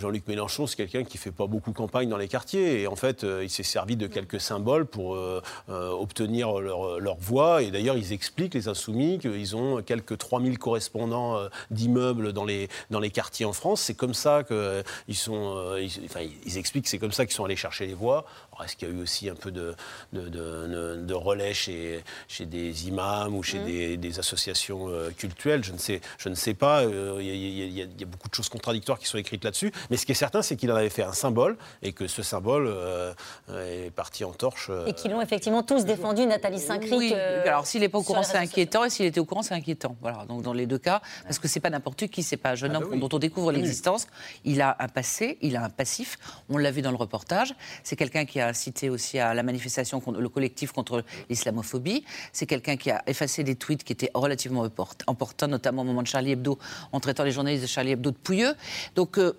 Jean-Luc 0.00 0.26
Mélenchon, 0.26 0.66
c'est 0.66 0.76
quelqu'un 0.76 1.04
qui 1.04 1.18
fait 1.18 1.30
pas 1.30 1.46
beaucoup 1.46 1.72
campagne 1.72 2.08
dans 2.08 2.16
les 2.16 2.26
quartiers. 2.28 2.80
Et 2.82 2.86
en 2.86 2.96
fait, 2.96 3.22
euh, 3.22 3.44
il 3.44 3.50
s'est 3.50 3.62
servi 3.62 3.96
de 3.96 4.06
quelques 4.06 4.40
symboles 4.40 4.86
pour 4.86 5.14
euh, 5.14 5.40
euh, 5.68 5.90
obtenir 5.90 6.58
leur, 6.58 6.98
leur 6.98 7.16
voix. 7.16 7.62
Et 7.62 7.70
d'ailleurs, 7.70 7.96
ils 7.96 8.12
expliquent, 8.12 8.54
les 8.54 8.66
Insoumis, 8.68 9.18
qu'ils 9.18 9.54
ont 9.56 9.82
quelques 9.82 10.16
3000 10.18 10.58
correspondants 10.58 11.38
d'immeubles 11.70 12.32
dans 12.32 12.44
les, 12.44 12.68
dans 12.90 13.00
les 13.00 13.10
quartiers 13.10 13.46
en 13.46 13.52
France. 13.52 13.80
C'est 13.82 13.94
comme 13.94 14.14
ça 14.14 14.42
qu'ils 14.44 15.16
sont. 15.16 15.76
ils, 15.78 15.92
enfin, 16.06 16.20
ils 16.46 16.58
expliquent 16.58 16.84
que 16.84 16.90
c'est 16.90 16.98
comme 16.98 17.12
ça 17.12 17.26
qu'ils 17.26 17.34
sont 17.34 17.44
allés 17.44 17.56
chercher 17.56 17.86
les 17.86 17.94
voix. 17.94 18.24
Alors, 18.52 18.64
est-ce 18.64 18.76
qu'il 18.76 18.88
y 18.88 18.90
a 18.90 18.94
eu 18.94 19.00
aussi 19.02 19.28
un 19.28 19.34
peu 19.34 19.50
de, 19.50 19.74
de, 20.12 20.22
de- 20.22 20.28
de- 20.30 21.02
de 21.04 21.14
relais 21.14 21.54
chez, 21.54 22.02
chez 22.28 22.46
des 22.46 22.88
imams 22.88 23.34
ou 23.36 23.42
chez 23.42 23.58
Mmh. 23.60 23.64
des, 23.66 23.96
des 23.96 24.18
associations 24.18 24.88
cultuelles? 25.16 25.62
Je 25.64 25.72
ne, 25.72 25.78
sais, 25.78 26.00
je 26.18 26.28
ne 26.28 26.34
sais 26.34 26.54
pas. 26.54 26.84
Il 26.84 26.90
y, 26.90 27.30
a- 27.30 27.34
il 27.34 27.58
y 27.58 27.62
a- 27.62 27.64
il 27.66 27.72
y 27.78 27.82
a- 27.82 27.84
il 27.84 28.00
y 28.00 28.04
a 28.04 28.06
beaucoup 28.06 28.28
de 28.28 28.34
choses 28.34 28.48
contradictoires 28.48 28.98
qui 28.98 29.06
sont 29.06 29.18
écrites 29.18 29.44
là-dessus. 29.44 29.72
Mais 29.90 29.96
ce 29.96 30.06
qui 30.06 30.12
est 30.12 30.14
certain, 30.14 30.40
c'est 30.42 30.56
qu'il 30.56 30.70
en 30.72 30.76
avait 30.76 30.88
fait 30.88 31.02
un 31.02 31.12
symbole 31.12 31.56
et 31.82 31.92
que 31.92 32.06
ce 32.06 32.22
symbole 32.22 32.66
euh, 32.68 33.12
est 33.50 33.90
parti 33.90 34.24
en 34.24 34.32
torche. 34.32 34.68
euh, 34.70 34.86
Et 34.86 34.92
qui 34.92 35.08
l'ont 35.08 35.20
effectivement 35.20 35.62
tous 35.62 35.84
défendu, 35.84 36.24
Nathalie 36.26 36.60
Saint-Cric. 36.60 36.92
Oui, 36.96 37.12
euh, 37.14 37.42
alors 37.44 37.66
s'il 37.66 37.80
n'est 37.80 37.88
pas 37.88 37.98
au 37.98 38.02
courant, 38.02 38.22
c'est 38.22 38.36
inquiétant, 38.38 38.84
et 38.84 38.90
s'il 38.90 39.06
était 39.06 39.20
au 39.20 39.24
courant, 39.24 39.42
c'est 39.42 39.54
inquiétant. 39.54 39.96
Voilà, 40.00 40.24
donc 40.26 40.42
dans 40.42 40.52
les 40.52 40.66
deux 40.66 40.78
cas, 40.78 41.02
parce 41.24 41.38
que 41.38 41.48
c'est 41.48 41.60
pas 41.60 41.70
n'importe 41.70 42.06
qui, 42.06 42.22
c'est 42.22 42.36
pas 42.36 42.50
un 42.50 42.54
jeune 42.54 42.72
Ah 42.74 42.78
bah 42.78 42.86
homme 42.86 42.92
oui. 42.94 43.00
dont 43.00 43.08
on 43.12 43.18
découvre 43.18 43.48
Oui. 43.48 43.54
l'existence. 43.56 44.06
Il 44.44 44.60
a 44.62 44.76
un 44.78 44.88
passé, 44.88 45.38
il 45.42 45.56
a 45.56 45.64
un 45.64 45.70
passif. 45.70 46.18
On 46.48 46.56
l'a 46.56 46.70
vu 46.70 46.82
dans 46.82 46.90
le 46.90 46.96
reportage. 46.96 47.54
C'est 47.82 47.96
quelqu'un 47.96 48.24
qui 48.24 48.40
a 48.40 48.46
incité 48.48 48.90
aussi 48.90 49.18
à 49.18 49.34
la 49.34 49.42
manifestation, 49.42 50.00
contre- 50.00 50.20
le 50.20 50.28
collectif 50.28 50.72
contre 50.72 51.02
l'islamophobie. 51.28 52.04
C'est 52.32 52.46
quelqu'un 52.46 52.76
qui 52.76 52.90
a 52.90 53.02
effacé 53.06 53.42
des 53.44 53.56
tweets 53.56 53.84
qui 53.84 53.92
étaient 53.92 54.10
relativement 54.14 54.64
import- 54.64 54.94
importants, 55.06 55.48
notamment 55.48 55.82
au 55.82 55.84
moment 55.84 56.02
de 56.02 56.06
Charlie 56.06 56.32
Hebdo, 56.32 56.58
en 56.92 57.00
traitant 57.00 57.24
les 57.24 57.32
journalistes 57.32 57.62
de 57.62 57.68
Charlie 57.68 57.92
Hebdo 57.92 58.10
de 58.12 58.16
pouilleux. 58.16 58.54
Donc 58.94 59.18
euh, 59.18 59.36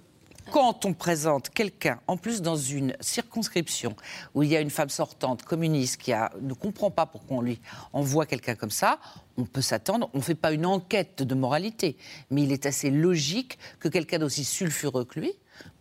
quand 0.51 0.85
on 0.85 0.93
présente 0.93 1.49
quelqu'un, 1.49 1.99
en 2.07 2.17
plus 2.17 2.41
dans 2.41 2.57
une 2.57 2.93
circonscription 2.99 3.95
où 4.35 4.43
il 4.43 4.49
y 4.49 4.57
a 4.57 4.59
une 4.59 4.69
femme 4.69 4.89
sortante 4.89 5.43
communiste 5.43 5.95
qui 5.95 6.11
ne 6.41 6.53
comprend 6.53 6.91
pas 6.91 7.05
pourquoi 7.05 7.37
on 7.37 7.41
lui 7.41 7.61
envoie 7.93 8.25
quelqu'un 8.25 8.55
comme 8.55 8.69
ça, 8.69 8.99
on 9.37 9.45
peut 9.45 9.61
s'attendre, 9.61 10.09
on 10.13 10.17
ne 10.17 10.23
fait 10.23 10.35
pas 10.35 10.51
une 10.51 10.65
enquête 10.65 11.23
de 11.23 11.35
moralité, 11.35 11.95
mais 12.29 12.43
il 12.43 12.51
est 12.51 12.65
assez 12.65 12.91
logique 12.91 13.57
que 13.79 13.87
quelqu'un 13.87 14.19
d'aussi 14.19 14.43
sulfureux 14.43 15.05
que 15.05 15.21
lui, 15.21 15.31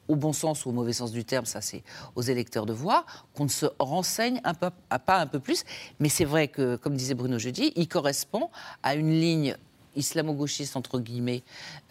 au 0.06 0.14
bon 0.14 0.32
sens 0.32 0.64
ou 0.64 0.68
au 0.68 0.72
mauvais 0.72 0.92
sens 0.92 1.10
du 1.10 1.24
terme, 1.24 1.46
ça 1.46 1.60
c'est 1.60 1.82
aux 2.14 2.22
électeurs 2.22 2.64
de 2.64 2.72
voir, 2.72 3.26
qu'on 3.34 3.44
ne 3.44 3.48
se 3.48 3.66
renseigne 3.80 4.40
un 4.44 4.54
peu, 4.54 4.70
à 4.88 4.98
pas 5.00 5.18
un 5.18 5.26
peu 5.26 5.40
plus. 5.40 5.64
Mais 5.98 6.08
c'est 6.08 6.24
vrai 6.24 6.46
que, 6.46 6.76
comme 6.76 6.96
disait 6.96 7.14
Bruno 7.14 7.38
jeudi, 7.38 7.72
il 7.74 7.88
correspond 7.88 8.50
à 8.84 8.94
une 8.94 9.10
ligne 9.10 9.56
islamo-gauchiste, 9.96 10.76
entre 10.76 10.98
guillemets, 11.00 11.42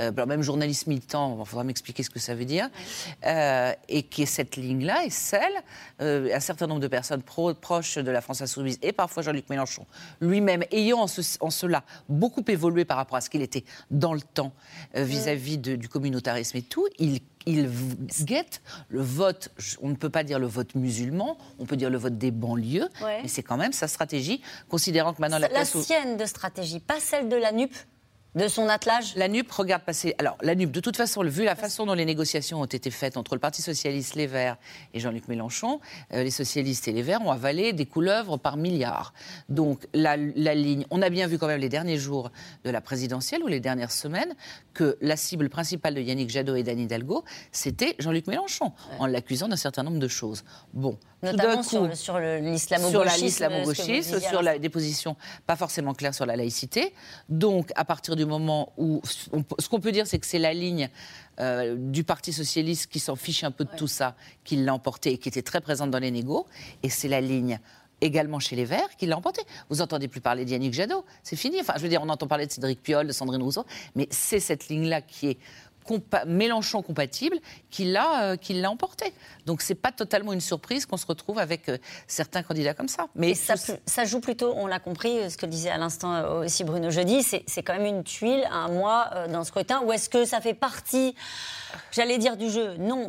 euh, 0.01 0.11
même 0.25 0.41
journaliste 0.41 0.87
militant, 0.87 1.37
il 1.39 1.45
faudra 1.45 1.63
m'expliquer 1.63 2.03
ce 2.03 2.09
que 2.09 2.19
ça 2.19 2.35
veut 2.35 2.45
dire, 2.45 2.69
euh, 3.25 3.73
et 3.87 4.03
qui 4.03 4.23
est 4.23 4.25
cette 4.25 4.55
ligne-là 4.55 5.05
est 5.05 5.09
celle, 5.09 5.41
euh, 6.01 6.29
un 6.33 6.39
certain 6.39 6.67
nombre 6.67 6.81
de 6.81 6.87
personnes 6.87 7.21
pro- 7.21 7.53
proches 7.53 7.95
de 7.97 8.11
la 8.11 8.21
France 8.21 8.41
insoumise, 8.41 8.77
et 8.81 8.91
parfois 8.91 9.23
Jean-Luc 9.23 9.49
Mélenchon, 9.49 9.85
lui-même, 10.21 10.63
ayant 10.71 10.99
en, 10.99 11.07
ce- 11.07 11.37
en 11.39 11.49
cela 11.49 11.83
beaucoup 12.07 12.43
évolué 12.47 12.85
par 12.85 12.97
rapport 12.97 13.17
à 13.17 13.21
ce 13.21 13.29
qu'il 13.29 13.41
était 13.41 13.63
dans 13.91 14.13
le 14.13 14.21
temps 14.21 14.53
euh, 14.95 15.03
vis-à-vis 15.03 15.57
de- 15.57 15.75
du 15.75 15.89
communautarisme 15.89 16.57
et 16.57 16.61
tout, 16.61 16.87
il 16.99 17.19
il 17.45 17.69
guette 18.21 18.61
le 18.89 19.01
vote, 19.01 19.49
on 19.81 19.89
ne 19.89 19.95
peut 19.95 20.09
pas 20.09 20.23
dire 20.23 20.39
le 20.39 20.47
vote 20.47 20.75
musulman, 20.75 21.37
on 21.57 21.65
peut 21.65 21.77
dire 21.77 21.89
le 21.89 21.97
vote 21.97 22.17
des 22.17 22.31
banlieues, 22.31 22.87
Ouais. 23.03 23.19
mais 23.21 23.27
c'est 23.27 23.43
quand 23.43 23.57
même 23.57 23.73
sa 23.73 23.87
stratégie, 23.87 24.41
considérant 24.67 25.13
que 25.13 25.21
maintenant 25.21 25.39
la 25.39 25.47
La 25.47 25.65
sienne 25.65 26.17
de 26.17 26.25
stratégie, 26.25 26.79
pas 26.79 26.99
celle 26.99 27.29
de 27.29 27.35
la 27.35 27.51
NUP, 27.51 27.73
de 28.35 28.47
son 28.47 28.69
attelage 28.69 29.15
La 29.15 29.27
NUP 29.27 29.51
regarde 29.51 29.83
passer. 29.83 30.13
Alors, 30.19 30.37
la 30.41 30.53
NUP, 30.53 30.71
de 30.71 30.79
toute 30.79 30.95
façon, 30.95 31.23
vu 31.23 31.43
la 31.43 31.55
façon 31.55 31.85
dont 31.85 31.93
les 31.93 32.05
négociations 32.05 32.61
ont 32.61 32.65
été 32.65 32.91
faites 32.91 33.17
entre 33.17 33.33
le 33.33 33.39
Parti 33.39 33.61
Socialiste, 33.61 34.15
les 34.15 34.27
Verts 34.27 34.57
et 34.93 34.99
Jean-Luc 34.99 35.27
Mélenchon, 35.27 35.79
euh, 36.13 36.23
les 36.23 36.31
socialistes 36.31 36.87
et 36.87 36.91
les 36.91 37.01
Verts 37.01 37.21
ont 37.21 37.31
avalé 37.31 37.73
des 37.73 37.85
couleuvres 37.85 38.37
par 38.37 38.57
milliards. 38.57 39.13
Donc, 39.49 39.87
la, 39.93 40.15
la 40.17 40.53
ligne. 40.53 40.85
On 40.91 41.01
a 41.01 41.09
bien 41.09 41.27
vu 41.27 41.37
quand 41.37 41.47
même 41.47 41.59
les 41.59 41.69
derniers 41.69 41.97
jours 41.97 42.31
de 42.63 42.69
la 42.69 42.81
présidentielle 42.81 43.43
ou 43.43 43.47
les 43.47 43.59
dernières 43.59 43.91
semaines 43.91 44.35
que 44.73 44.97
la 45.01 45.17
cible 45.17 45.49
principale 45.49 45.95
de 45.95 46.01
Yannick 46.01 46.29
Jadot 46.29 46.55
et 46.55 46.63
d'Anne 46.63 46.79
Hidalgo, 46.79 47.23
c'était 47.51 47.95
Jean-Luc 47.99 48.27
Mélenchon, 48.27 48.71
en 48.99 49.07
l'accusant 49.07 49.47
d'un 49.47 49.55
certain 49.55 49.83
nombre 49.83 49.99
de 49.99 50.07
choses. 50.07 50.43
Bon. 50.73 50.97
Notamment 51.21 51.57
coup, 51.57 51.63
sur, 51.95 52.19
l'islamo-gauchisme. 53.23 54.19
sur 54.21 54.41
la- 54.41 54.57
des 54.59 54.69
positions 54.69 55.15
pas 55.45 55.55
forcément 55.55 55.93
claires 55.93 56.13
sur 56.15 56.25
la 56.25 56.35
laïcité. 56.35 56.93
Donc, 57.27 57.71
à 57.75 57.85
partir 57.85 58.15
du 58.15 58.25
moment 58.25 58.71
où. 58.77 59.01
on 59.33 59.43
ce 59.59 59.67
qu'on 59.69 59.79
peut 59.79 59.91
dire, 59.91 60.07
c'est 60.07 60.19
que 60.19 60.25
c'est 60.27 60.39
la 60.39 60.53
ligne 60.53 60.89
euh, 61.39 61.75
du 61.77 62.03
Parti 62.03 62.33
socialiste 62.33 62.87
qui 62.87 62.99
s'en 62.99 63.15
fiche 63.15 63.43
un 63.43 63.51
peu 63.51 63.65
de 63.65 63.75
tout 63.75 63.87
ça, 63.87 64.15
qui 64.43 64.55
l'a 64.57 64.73
emporté 64.73 65.13
et 65.13 65.17
qui 65.17 65.29
était 65.29 65.41
très 65.41 65.61
présente 65.61 65.91
dans 65.91 65.99
les 65.99 66.11
négos. 66.11 66.45
Et 66.83 66.89
c'est 66.89 67.07
la 67.07 67.21
ligne 67.21 67.59
également 68.01 68.39
chez 68.39 68.55
les 68.55 68.63
Verts 68.65 68.95
qui 68.97 69.05
l'a 69.07 69.17
emporté. 69.17 69.41
Vous 69.69 69.77
n'entendez 69.77 70.07
plus 70.07 70.21
parler 70.21 70.45
d'Yannick 70.45 70.73
Jadot, 70.73 71.03
c'est 71.21 71.35
fini. 71.35 71.57
Enfin, 71.59 71.73
je 71.75 71.81
veux 71.81 71.89
dire, 71.89 72.01
on 72.01 72.07
entend 72.09 72.27
parler 72.27 72.45
de 72.47 72.51
Cédric 72.51 72.81
Piolle, 72.81 73.07
de 73.07 73.11
Sandrine 73.11 73.41
Rousseau, 73.41 73.65
mais 73.95 74.07
c'est 74.09 74.39
cette 74.39 74.69
ligne-là 74.69 75.01
qui 75.01 75.27
est 75.31 75.37
compa- 75.89 76.25
Mélenchon 76.25 76.81
compatible 76.81 77.37
qui 77.71 77.85
l'a 77.85 78.31
euh, 78.33 78.65
emporté. 78.65 79.13
Donc 79.45 79.61
c'est 79.61 79.75
pas 79.75 79.91
totalement 79.91 80.33
une 80.33 80.41
surprise 80.41 80.85
qu'on 80.85 80.97
se 80.97 81.05
retrouve 81.05 81.39
avec 81.39 81.69
euh, 81.69 81.77
certains 82.07 82.43
candidats 82.43 82.73
comme 82.73 82.87
ça. 82.87 83.07
Mais 83.15 83.33
ça, 83.33 83.55
ça 83.85 84.05
joue 84.05 84.19
plutôt, 84.19 84.53
on 84.55 84.67
l'a 84.67 84.79
compris, 84.79 85.17
euh, 85.19 85.29
ce 85.29 85.37
que 85.37 85.45
disait 85.45 85.69
à 85.71 85.77
l'instant 85.77 86.13
euh, 86.13 86.45
aussi 86.45 86.63
Bruno 86.63 86.89
Jeudi, 86.91 87.23
c'est 87.23 87.63
quand 87.63 87.73
même 87.73 87.85
une 87.85 88.03
tuile 88.03 88.43
à 88.51 88.55
un 88.65 88.67
mois 88.69 89.09
dans 89.31 89.39
le 89.39 89.45
scrutin. 89.45 89.81
Ou 89.83 89.91
est-ce 89.93 90.09
que 90.09 90.25
ça 90.25 90.41
fait 90.41 90.53
partie, 90.53 91.15
j'allais 91.91 92.17
dire, 92.17 92.37
du 92.37 92.49
jeu? 92.49 92.75
Non. 92.77 93.07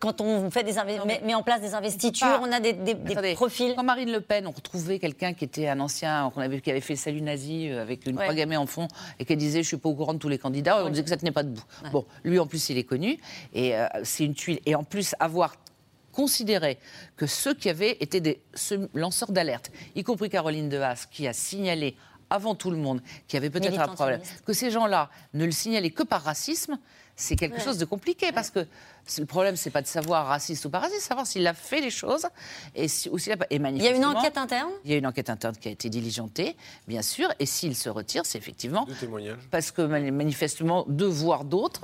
quand 0.00 0.20
on 0.20 0.50
fait 0.50 0.62
des 0.64 0.76
inve- 0.76 1.04
met, 1.06 1.20
met 1.24 1.34
en 1.34 1.42
place 1.42 1.60
des 1.60 1.74
investitures, 1.74 2.40
on 2.42 2.52
a 2.52 2.60
des, 2.60 2.72
des- 2.74 2.94
des 2.94 3.12
Attendez, 3.12 3.34
profils. 3.34 3.74
Quand 3.76 3.82
Marine 3.82 4.12
Le 4.12 4.20
Pen, 4.20 4.46
on 4.46 4.50
retrouvait 4.50 4.98
quelqu'un 4.98 5.32
qui 5.34 5.44
était 5.44 5.68
un 5.68 5.80
ancien, 5.80 6.30
qu'on 6.34 6.40
avait, 6.40 6.60
qui 6.60 6.70
avait 6.70 6.80
fait 6.80 6.94
le 6.94 6.98
salut 6.98 7.22
nazi 7.22 7.68
avec 7.70 8.06
une 8.06 8.16
Ouais. 8.16 8.24
croix 8.24 8.34
gammée 8.34 8.56
en 8.56 8.66
fond 8.66 8.88
et 9.18 9.24
qui 9.24 9.36
disait 9.36 9.62
Je 9.62 9.68
suis 9.68 9.76
pas 9.78 9.88
au 9.88 9.94
courant 9.94 10.12
de 10.14 10.18
tous 10.18 10.28
les 10.28 10.38
candidats, 10.38 10.84
on 10.84 10.90
disait 10.90 11.02
que 11.02 11.08
ça 11.08 11.16
tenait 11.16 11.30
pas 11.32 11.42
debout. 11.42 11.62
Bon, 11.92 12.04
lui 12.24 12.38
en 12.38 12.46
plus, 12.46 12.70
il 12.70 12.78
est 12.78 12.84
connu 12.84 13.18
et 13.52 13.76
euh, 13.76 13.86
c'est 14.04 14.24
une 14.24 14.34
tuile. 14.34 14.60
Et 14.66 14.74
en 14.74 14.84
plus, 14.84 15.14
avoir 15.20 15.56
considéré 16.12 16.78
que 17.16 17.26
ceux 17.26 17.54
qui 17.54 17.70
avaient 17.70 17.96
été 18.00 18.20
des 18.20 18.40
lanceurs 18.94 19.32
d'alerte, 19.32 19.70
y 19.94 20.04
compris 20.04 20.28
Caroline 20.28 20.68
de 20.68 20.78
Haas, 20.78 21.06
qui 21.10 21.26
a 21.26 21.32
signalé 21.32 21.96
avant 22.30 22.54
tout 22.54 22.70
le 22.70 22.76
monde 22.76 23.02
qu'il 23.26 23.36
y 23.36 23.38
avait 23.38 23.50
peut-être 23.50 23.78
un 23.78 23.88
problème, 23.88 24.20
que 24.46 24.52
ces 24.52 24.70
gens-là 24.70 25.10
ne 25.34 25.44
le 25.44 25.50
signalaient 25.50 25.90
que 25.90 26.02
par 26.02 26.22
racisme, 26.22 26.78
c'est 27.22 27.36
quelque 27.36 27.56
Ouais. 27.58 27.64
chose 27.64 27.78
de 27.78 27.84
compliqué 27.84 28.32
parce 28.32 28.50
que 28.50 28.66
le 29.18 29.26
problème, 29.26 29.56
c'est 29.56 29.70
pas 29.70 29.82
de 29.82 29.86
savoir 29.86 30.26
raciste 30.26 30.64
ou 30.64 30.70
pas 30.70 30.80
raciste, 30.80 31.02
c'est 31.02 31.08
savoir 31.08 31.26
s'il 31.26 31.46
a 31.46 31.54
fait 31.54 31.80
les 31.80 31.90
choses 31.90 32.26
et, 32.74 32.88
si, 32.88 33.08
ou 33.08 33.18
s'il 33.18 33.32
a 33.32 33.36
pas. 33.36 33.46
et 33.50 33.56
Il 33.56 33.82
y 33.82 33.86
a 33.88 33.90
une 33.94 34.04
enquête 34.04 34.36
interne? 34.38 34.70
il 34.84 34.90
y 34.90 34.94
a 34.94 34.96
une 34.98 35.06
enquête 35.06 35.30
interne 35.30 35.56
qui 35.56 35.68
a 35.68 35.70
été 35.70 35.88
diligentée, 35.88 36.56
bien 36.88 37.02
sûr, 37.02 37.28
et 37.38 37.46
s'il 37.46 37.76
se 37.76 37.88
retire, 37.88 38.26
c'est 38.26 38.38
effectivement 38.38 38.86
témoignages. 39.00 39.38
parce 39.50 39.70
que 39.70 39.82
mani- 39.82 40.10
manifestement, 40.10 40.84
deux 40.88 41.06
voire 41.06 41.44
d'autres, 41.44 41.82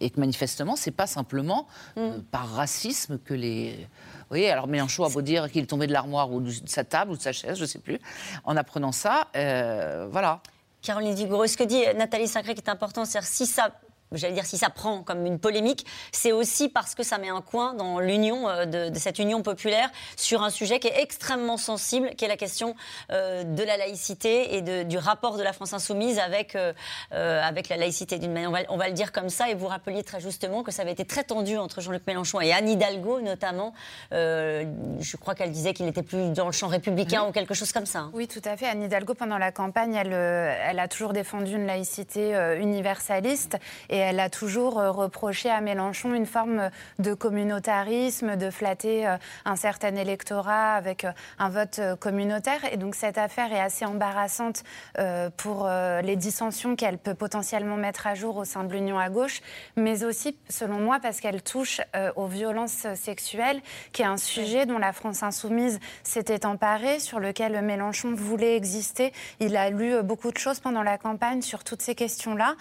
et 0.00 0.10
que 0.10 0.18
manifestement, 0.18 0.76
c'est 0.76 0.90
pas 0.92 1.06
simplement 1.06 1.66
euh, 1.98 2.18
par 2.30 2.48
racisme 2.50 3.18
que 3.18 3.34
les. 3.34 3.72
Vous 3.76 4.36
voyez, 4.36 4.50
alors 4.50 4.66
Mélenchon 4.68 5.04
a 5.04 5.08
beau 5.08 5.22
dire 5.22 5.50
qu'il 5.50 5.62
est 5.62 5.66
tombé 5.66 5.86
de 5.86 5.92
l'armoire 5.92 6.30
ou 6.32 6.40
de 6.40 6.52
sa 6.66 6.84
table 6.84 7.10
ou 7.12 7.16
de 7.16 7.22
sa 7.22 7.32
chaise, 7.32 7.58
je 7.58 7.64
sais 7.64 7.80
plus, 7.80 7.98
en 8.44 8.56
apprenant 8.56 8.92
ça, 8.92 9.26
euh, 9.36 10.06
voilà. 10.10 10.40
Caroline 10.82 11.14
Digoro, 11.14 11.46
ce 11.46 11.56
que 11.56 11.64
dit 11.64 11.82
Nathalie 11.96 12.28
Sacré 12.28 12.54
qui 12.54 12.62
est 12.62 12.70
important, 12.70 13.04
c'est-à-dire 13.04 13.28
si 13.28 13.46
ça. 13.46 13.72
J'allais 14.12 14.34
dire, 14.34 14.44
si 14.44 14.58
ça 14.58 14.70
prend 14.70 15.04
comme 15.04 15.24
une 15.24 15.38
polémique, 15.38 15.86
c'est 16.10 16.32
aussi 16.32 16.68
parce 16.68 16.96
que 16.96 17.04
ça 17.04 17.18
met 17.18 17.28
un 17.28 17.40
coin 17.42 17.74
dans 17.74 18.00
l'union 18.00 18.48
euh, 18.48 18.64
de, 18.64 18.88
de 18.88 18.98
cette 18.98 19.20
union 19.20 19.40
populaire 19.42 19.88
sur 20.16 20.42
un 20.42 20.50
sujet 20.50 20.80
qui 20.80 20.88
est 20.88 21.00
extrêmement 21.00 21.56
sensible, 21.56 22.10
qui 22.16 22.24
est 22.24 22.28
la 22.28 22.36
question 22.36 22.74
euh, 23.12 23.44
de 23.44 23.62
la 23.62 23.76
laïcité 23.76 24.56
et 24.56 24.62
de- 24.62 24.82
du 24.82 24.98
rapport 24.98 25.36
de 25.36 25.44
la 25.44 25.52
France 25.52 25.74
insoumise 25.74 26.18
avec, 26.18 26.56
euh, 26.56 26.72
avec 27.12 27.68
la 27.68 27.76
laïcité 27.76 28.18
d'une 28.18 28.32
manière. 28.32 28.48
On 28.50 28.52
va, 28.52 28.58
on 28.70 28.76
va 28.76 28.88
le 28.88 28.94
dire 28.94 29.12
comme 29.12 29.28
ça. 29.28 29.48
Et 29.48 29.54
vous 29.54 29.68
rappeliez 29.68 30.02
très 30.02 30.18
justement 30.18 30.64
que 30.64 30.72
ça 30.72 30.82
avait 30.82 30.90
été 30.90 31.04
très 31.04 31.22
tendu 31.22 31.56
entre 31.56 31.80
Jean-Luc 31.80 32.04
Mélenchon 32.08 32.40
et 32.40 32.52
Anne 32.52 32.68
Hidalgo, 32.68 33.20
notamment. 33.20 33.74
Euh, 34.12 34.64
je 34.98 35.16
crois 35.18 35.36
qu'elle 35.36 35.52
disait 35.52 35.72
qu'il 35.72 35.86
n'était 35.86 36.02
plus 36.02 36.30
dans 36.30 36.46
le 36.46 36.52
champ 36.52 36.66
républicain 36.66 37.22
ou 37.28 37.30
quelque 37.30 37.54
chose 37.54 37.70
comme 37.70 37.86
ça. 37.86 38.00
hein. 38.00 38.10
Oui, 38.12 38.26
tout 38.26 38.42
à 38.44 38.56
fait. 38.56 38.66
Anne 38.66 38.82
Hidalgo, 38.82 39.14
pendant 39.14 39.38
la 39.38 39.52
campagne, 39.52 39.94
elle, 39.94 40.12
elle 40.12 40.80
a 40.80 40.88
toujours 40.88 41.12
défendu 41.12 41.52
une 41.54 41.66
laïcité 41.66 42.34
universaliste 42.60 43.56
et 43.88 43.99
elle 44.00 44.20
a 44.20 44.28
toujours 44.28 44.78
euh, 44.78 44.90
reproché 44.90 45.48
à 45.48 45.60
Mélenchon 45.60 46.14
une 46.14 46.26
forme 46.26 46.70
de 46.98 47.14
communautarisme, 47.14 48.36
de 48.36 48.50
flatter 48.50 49.06
euh, 49.06 49.16
un 49.44 49.56
certain 49.56 49.94
électorat 49.94 50.74
avec 50.74 51.04
euh, 51.04 51.12
un 51.38 51.48
vote 51.48 51.78
euh, 51.78 51.96
communautaire. 51.96 52.60
Et 52.72 52.76
donc 52.76 52.94
cette 52.94 53.18
affaire 53.18 53.52
est 53.52 53.60
assez 53.60 53.84
embarrassante 53.84 54.62
euh, 54.98 55.30
pour 55.36 55.66
euh, 55.66 56.00
les 56.02 56.16
dissensions 56.16 56.76
qu'elle 56.76 56.98
peut 56.98 57.14
potentiellement 57.14 57.76
mettre 57.76 58.06
à 58.06 58.14
jour 58.14 58.36
au 58.36 58.44
sein 58.44 58.64
de 58.64 58.72
l'Union 58.72 58.98
à 58.98 59.08
gauche, 59.08 59.40
mais 59.76 60.04
aussi, 60.04 60.36
selon 60.48 60.78
moi, 60.78 60.98
parce 61.00 61.20
qu'elle 61.20 61.42
touche 61.42 61.80
euh, 61.94 62.12
aux 62.16 62.26
violences 62.26 62.86
sexuelles, 62.94 63.60
qui 63.92 64.02
est 64.02 64.06
un 64.06 64.16
sujet 64.16 64.66
dont 64.66 64.78
la 64.78 64.92
France 64.92 65.22
insoumise 65.22 65.78
s'était 66.02 66.46
emparée, 66.46 66.98
sur 67.00 67.20
lequel 67.20 67.60
Mélenchon 67.62 68.14
voulait 68.14 68.56
exister. 68.56 69.12
Il 69.38 69.56
a 69.56 69.70
lu 69.70 69.94
euh, 69.94 70.02
beaucoup 70.02 70.30
de 70.30 70.38
choses 70.38 70.60
pendant 70.60 70.82
la 70.82 70.98
campagne 70.98 71.42
sur 71.42 71.64
toutes 71.64 71.82
ces 71.82 71.94
questions-là. 71.94 72.54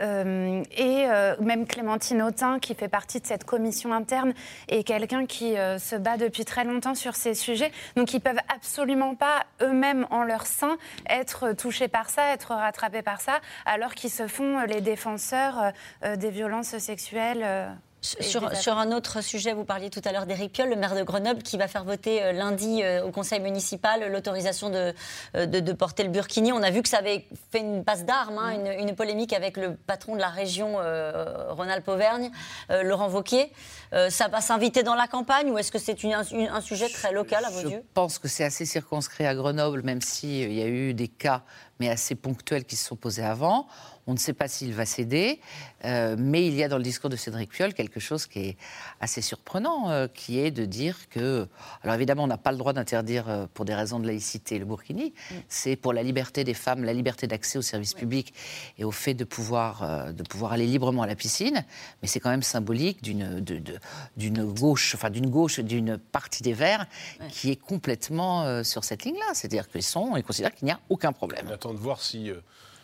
Euh, 0.00 0.62
et 0.86 1.10
euh, 1.10 1.34
même 1.40 1.66
Clémentine 1.66 2.22
Autain, 2.22 2.60
qui 2.60 2.74
fait 2.74 2.88
partie 2.88 3.20
de 3.20 3.26
cette 3.26 3.42
commission 3.42 3.92
interne, 3.92 4.32
est 4.68 4.84
quelqu'un 4.84 5.26
qui 5.26 5.58
euh, 5.58 5.78
se 5.78 5.96
bat 5.96 6.16
depuis 6.16 6.44
très 6.44 6.64
longtemps 6.64 6.94
sur 6.94 7.16
ces 7.16 7.34
sujets. 7.34 7.72
Donc 7.96 8.14
ils 8.14 8.20
peuvent 8.20 8.40
absolument 8.54 9.16
pas 9.16 9.46
eux-mêmes 9.62 10.06
en 10.10 10.22
leur 10.22 10.46
sein 10.46 10.76
être 11.08 11.52
touchés 11.54 11.88
par 11.88 12.08
ça, 12.08 12.32
être 12.32 12.54
rattrapés 12.54 13.02
par 13.02 13.20
ça, 13.20 13.40
alors 13.64 13.94
qu'ils 13.94 14.10
se 14.10 14.28
font 14.28 14.60
euh, 14.60 14.66
les 14.66 14.80
défenseurs 14.80 15.72
des 16.16 16.30
violences 16.30 16.78
sexuelles. 16.78 17.76
Sur, 18.20 18.78
un 18.78 18.92
autre 18.92 19.20
sujet, 19.20 19.52
vous 19.52 19.64
parliez 19.64 19.90
tout 19.90 20.00
à 20.04 20.12
l'heure 20.12 20.26
d'Éric 20.26 20.52
Piolle, 20.52 20.70
le 20.70 20.76
maire 20.76 20.94
de 20.94 21.02
Grenoble, 21.02 21.42
qui 21.42 21.56
va 21.56 21.66
faire 21.66 21.84
voter 21.84 22.22
euh, 22.22 22.32
lundi 22.32 22.82
euh, 22.82 23.04
au 23.04 23.10
conseil 23.10 23.40
municipal 23.40 24.10
l'autorisation 24.12 24.70
de, 24.70 24.94
euh, 25.34 25.46
de, 25.46 25.60
de 25.60 25.72
porter 25.72 26.04
le 26.04 26.10
burkini. 26.10 26.52
On 26.52 26.62
a 26.62 26.70
vu 26.70 26.82
que 26.82 26.88
ça 26.88 26.98
avait 26.98 27.26
fait 27.50 27.60
une 27.60 27.84
passe 27.84 28.04
d'armes, 28.04 28.38
hein, 28.38 28.52
une, 28.52 28.88
une 28.88 28.94
polémique 28.94 29.32
avec 29.32 29.56
le 29.56 29.74
patron 29.74 30.14
de 30.14 30.20
la 30.20 30.28
région 30.28 30.76
euh, 30.78 31.52
Rhône-Alpes-Auvergne, 31.52 32.30
euh, 32.70 32.82
Laurent 32.82 33.08
Wauquiez. 33.08 33.52
Euh, 33.92 34.10
ça 34.10 34.28
va 34.28 34.40
s'inviter 34.40 34.82
dans 34.82 34.94
la 34.94 35.06
campagne 35.08 35.50
ou 35.50 35.58
est-ce 35.58 35.72
que 35.72 35.78
c'est 35.78 35.96
un, 36.04 36.60
sujet 36.60 36.88
très 36.88 37.12
local 37.12 37.44
à 37.44 37.50
vos 37.50 37.60
Je 37.60 37.68
yeux? 37.68 37.82
pense 37.94 38.18
que 38.18 38.28
c'est 38.28 38.44
assez 38.44 38.64
circonscrit 38.64 39.26
à 39.26 39.34
Grenoble, 39.34 39.82
même 39.82 40.00
s'il 40.00 40.52
y 40.52 40.62
a 40.62 40.66
eu 40.66 40.94
des 40.94 41.08
cas, 41.08 41.42
mais 41.80 41.88
assez 41.88 42.14
ponctuels, 42.14 42.64
qui 42.64 42.76
se 42.76 42.86
sont 42.86 42.96
posés 42.96 43.24
avant. 43.24 43.66
On 44.08 44.12
ne 44.12 44.18
sait 44.18 44.34
pas 44.34 44.46
s'il 44.46 44.72
va 44.72 44.86
céder, 44.86 45.40
euh, 45.84 46.14
mais 46.16 46.46
il 46.46 46.54
y 46.54 46.62
a 46.62 46.68
dans 46.68 46.76
le 46.76 46.84
discours 46.84 47.10
de 47.10 47.16
Cédric 47.16 47.50
Piolle 47.50 47.74
quelque 47.74 47.98
chose 47.98 48.26
qui 48.26 48.38
est 48.38 48.56
assez 49.00 49.20
surprenant, 49.20 49.90
euh, 49.90 50.06
qui 50.06 50.38
est 50.38 50.52
de 50.52 50.64
dire 50.64 51.08
que... 51.08 51.48
Alors 51.82 51.96
évidemment, 51.96 52.22
on 52.22 52.28
n'a 52.28 52.38
pas 52.38 52.52
le 52.52 52.58
droit 52.58 52.72
d'interdire, 52.72 53.28
euh, 53.28 53.46
pour 53.52 53.64
des 53.64 53.74
raisons 53.74 53.98
de 53.98 54.06
laïcité, 54.06 54.60
le 54.60 54.64
burkini. 54.64 55.12
C'est 55.48 55.74
pour 55.74 55.92
la 55.92 56.04
liberté 56.04 56.44
des 56.44 56.54
femmes, 56.54 56.84
la 56.84 56.92
liberté 56.92 57.26
d'accès 57.26 57.58
aux 57.58 57.62
services 57.62 57.94
publics 57.94 58.32
et 58.78 58.84
au 58.84 58.92
fait 58.92 59.14
de 59.14 59.24
pouvoir, 59.24 59.82
euh, 59.82 60.12
de 60.12 60.22
pouvoir 60.22 60.52
aller 60.52 60.66
librement 60.66 61.02
à 61.02 61.06
la 61.06 61.16
piscine. 61.16 61.64
Mais 62.00 62.08
c'est 62.08 62.20
quand 62.20 62.30
même 62.30 62.42
symbolique 62.42 63.02
d'une 63.02 64.44
gauche, 64.52 64.94
enfin 64.94 65.10
d'une 65.10 65.30
gauche, 65.30 65.58
d'une 65.58 65.98
partie 65.98 66.42
des 66.42 66.52
Verts 66.52 66.86
qui 67.28 67.50
est 67.50 67.56
complètement 67.56 68.44
euh, 68.44 68.62
sur 68.62 68.84
cette 68.84 69.04
ligne-là. 69.04 69.34
C'est-à-dire 69.34 69.68
qu'ils 69.68 69.82
sont, 69.82 70.16
ils 70.16 70.22
considèrent 70.22 70.54
qu'il 70.54 70.66
n'y 70.66 70.72
a 70.72 70.80
aucun 70.88 71.12
problème. 71.12 71.46
Attend 71.66 71.74
de 71.74 71.78
voir 71.80 72.00
si. 72.00 72.30
euh, 72.30 72.34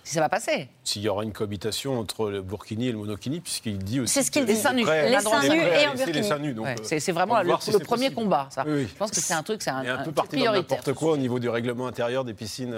Si 0.04 0.14
ça 0.14 0.20
va 0.20 0.28
passer. 0.28 0.68
S'il 0.82 1.02
y 1.02 1.08
aura 1.08 1.22
une 1.22 1.32
cohabitation 1.32 1.96
entre 1.98 2.28
le 2.28 2.42
burkini 2.42 2.88
et 2.88 2.92
le 2.92 2.98
monokini, 2.98 3.38
puisqu'il 3.40 3.78
dit 3.78 4.00
aussi. 4.00 4.12
C'est 4.14 4.22
ce 4.24 4.30
qu'il 4.32 4.44
dit. 4.44 4.50
est 4.52 4.54
Les 4.56 4.60
seins 4.60 4.72
nus. 4.72 4.84
Les 4.84 5.20
seins 5.20 5.42
nus 5.42 5.56
et 5.56 5.60
en 5.86 5.92
laisser 5.92 5.96
burkini. 5.96 6.12
les 6.12 6.22
seins 6.24 6.38
nus. 6.40 6.54
Donc, 6.54 6.64
Ouais, 6.66 6.74
euh, 6.80 6.98
c'est- 6.98 7.12
vraiment 7.12 7.40
le, 7.42 7.54
si 7.60 7.70
le 7.70 7.78
premier 7.78 8.06
possible. 8.10 8.14
combat, 8.16 8.48
ça. 8.50 8.64
Oui, 8.66 8.72
oui. 8.74 8.88
Je 8.92 8.96
pense 8.98 9.10
que 9.12 9.20
c'est 9.20 9.34
un 9.34 9.42
truc, 9.44 9.62
c'est 9.62 9.70
un, 9.70 9.76
un 9.76 9.94
un 9.94 9.96
peu 9.98 10.02
truc 10.04 10.14
parti 10.16 10.42
n'importe 10.42 10.92
quoi 10.94 11.12
au 11.12 11.16
niveau 11.16 11.38
du 11.38 11.48
règlement 11.48 11.86
intérieur 11.86 12.24
des 12.24 12.34
piscines 12.34 12.74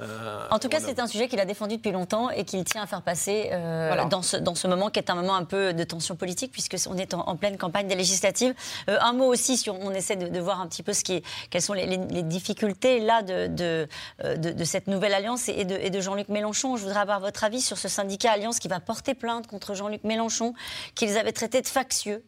euh, 0.00 0.46
en 0.50 0.58
tout 0.58 0.68
cas, 0.68 0.80
c'est 0.80 0.98
un 0.98 1.06
sujet 1.06 1.28
qu'il 1.28 1.40
a 1.40 1.44
défendu 1.44 1.76
depuis 1.76 1.92
longtemps 1.92 2.30
et 2.30 2.44
qu'il 2.44 2.62
tient 2.64 2.82
à 2.82 2.86
faire 2.86 3.02
passer 3.02 3.50
dans, 4.10 4.22
ce, 4.22 4.36
dans 4.36 4.54
ce 4.54 4.66
moment 4.66 4.90
qui 4.90 4.98
est 4.98 5.10
un 5.10 5.14
moment 5.14 5.34
un 5.34 5.44
peu 5.44 5.72
de 5.72 5.84
tension 5.84 6.16
politique, 6.16 6.52
puisqu'on 6.52 6.96
est 6.96 7.14
en, 7.14 7.36
pleine 7.36 7.56
campagne 7.56 7.86
des 7.86 7.94
législatives. 7.94 8.54
un 8.88 9.12
mot 9.12 9.26
aussi, 9.26 9.56
si 9.56 9.70
on, 9.70 9.90
essaie 9.92 10.16
de, 10.16 10.40
voir 10.40 10.60
un 10.60 10.66
petit 10.66 10.82
peu 10.82 10.92
ce 10.92 11.02
qui 11.02 11.22
quelles 11.50 11.62
sont 11.62 11.72
les, 11.72 11.96
difficultés 12.22 13.00
là 13.00 13.22
de, 13.22 13.46
de, 13.46 13.88
de, 14.36 14.64
cette 14.64 14.86
nouvelle 14.86 15.14
alliance 15.14 15.48
et 15.48 15.64
de, 15.64 15.76
et 15.76 15.90
de 15.90 16.00
Jean-Luc 16.00 16.28
Mélenchon. 16.28 16.76
Je 16.76 16.82
voudrais 16.82 17.00
avoir 17.00 17.20
votre 17.20 17.44
avis 17.44 17.60
sur 17.60 17.78
ce 17.78 17.88
syndicat 17.88 18.32
Alliance 18.32 18.58
qui 18.58 18.68
va 18.68 18.80
porter 18.80 19.14
plainte 19.14 19.46
contre 19.46 19.74
Jean-Luc 19.74 20.04
Mélenchon, 20.04 20.54
qu'ils 20.94 21.18
avaient 21.18 21.32
traité 21.32 21.62
de 21.62 21.66
factieux 21.66 22.24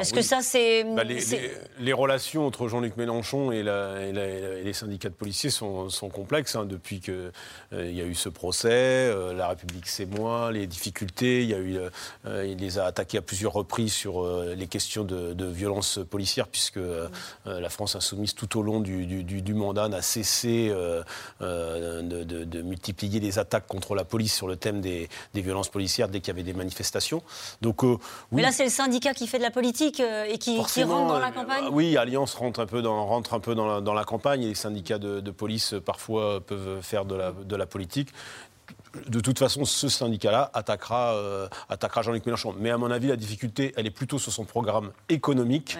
est-ce 0.00 0.14
que 0.14 0.22
ça, 0.22 0.40
c'est. 0.40 0.84
Bah, 0.84 1.02
les, 1.04 1.92
relations 1.92 2.46
entre 2.46 2.68
Jean-Luc 2.68 2.96
Mélenchon 2.96 3.52
et, 3.52 3.62
les 3.62 4.72
syndicats 4.72 5.10
de 5.10 5.14
policiers 5.14 5.50
sont, 5.50 5.88
complexes. 6.12 6.56
Hein, 6.56 6.64
depuis 6.64 7.00
qu'il 7.00 7.32
euh, 7.72 7.90
y 7.90 8.00
a 8.00 8.04
eu 8.04 8.14
ce 8.14 8.28
procès, 8.28 8.70
euh, 8.70 9.34
La 9.34 9.48
République, 9.48 9.86
c'est 9.86 10.06
moi, 10.06 10.52
les 10.52 10.66
difficultés. 10.66 11.42
Il, 11.42 11.50
y 11.50 11.54
a 11.54 11.58
eu, 11.58 11.78
euh, 12.26 12.46
il 12.46 12.58
les 12.58 12.78
a 12.78 12.86
attaqués 12.86 13.18
à 13.18 13.22
plusieurs 13.22 13.52
reprises 13.52 13.92
sur 13.92 14.26
les 14.26 14.66
questions 14.66 15.04
de, 15.04 15.34
de 15.34 15.46
violence 15.46 16.00
policière, 16.08 16.48
puisque 16.48 16.80
la 17.44 17.68
France 17.68 17.94
insoumise, 17.96 18.34
tout 18.34 18.58
au 18.58 18.62
long 18.62 18.80
du, 18.80 19.54
mandat, 19.54 19.88
n'a 19.88 20.02
cessé 20.02 20.72
de, 21.40 22.62
multiplier 22.62 23.20
les 23.20 23.38
attaques 23.38 23.66
contre 23.66 23.94
la 23.94 24.04
police 24.04 24.34
sur 24.34 24.48
le 24.48 24.56
thème 24.56 24.80
des, 24.80 25.08
violences 25.34 25.68
policières 25.68 26.08
dès 26.08 26.20
qu'il 26.20 26.28
y 26.28 26.30
avait 26.30 26.42
des 26.42 26.54
manifestations. 26.54 27.22
Donc, 27.60 27.82
Mais 28.32 28.40
là, 28.40 28.50
c'est 28.50 28.64
le 28.64 28.70
syndicat 28.70 29.12
qui 29.12 29.26
fait 29.26 29.38
de 29.38 29.42
la 29.42 29.50
politique. 29.50 29.73
Euh, 29.82 30.24
et 30.24 30.38
qui, 30.38 30.58
rentre 30.58 31.08
dans 31.08 31.18
la 31.18 31.28
euh, 31.28 31.30
campagne 31.30 31.64
Oui, 31.72 31.96
Alliance 31.96 32.34
rentre 32.34 32.60
un 32.60 32.66
peu 32.66 32.82
dans, 32.82 33.06
rentre 33.06 33.34
un 33.34 33.40
peu 33.40 33.54
dans, 33.54 33.94
la, 33.94 34.04
campagne 34.04 34.42
et 34.42 34.48
les 34.48 34.54
syndicats 34.54 34.98
de, 34.98 35.30
police 35.30 35.74
euh, 35.74 35.80
parfois 35.80 36.40
peuvent 36.40 36.80
faire 36.82 37.04
de 37.04 37.14
la, 37.14 37.32
de 37.32 37.56
la 37.56 37.66
politique 37.66 38.10
de 39.08 39.20
toute 39.20 39.38
façon, 39.38 39.64
ce 39.64 39.88
syndicat-là 39.88 40.50
attaquera, 40.54 41.14
euh, 41.14 41.48
attaquera 41.68 42.02
Jean-Luc 42.02 42.24
Mélenchon. 42.26 42.54
Mais 42.58 42.70
à 42.70 42.78
mon 42.78 42.90
avis, 42.90 43.08
la 43.08 43.16
difficulté, 43.16 43.72
elle 43.76 43.86
est 43.86 43.90
plutôt 43.90 44.18
sur 44.18 44.32
son 44.32 44.44
programme 44.44 44.92
économique. 45.08 45.76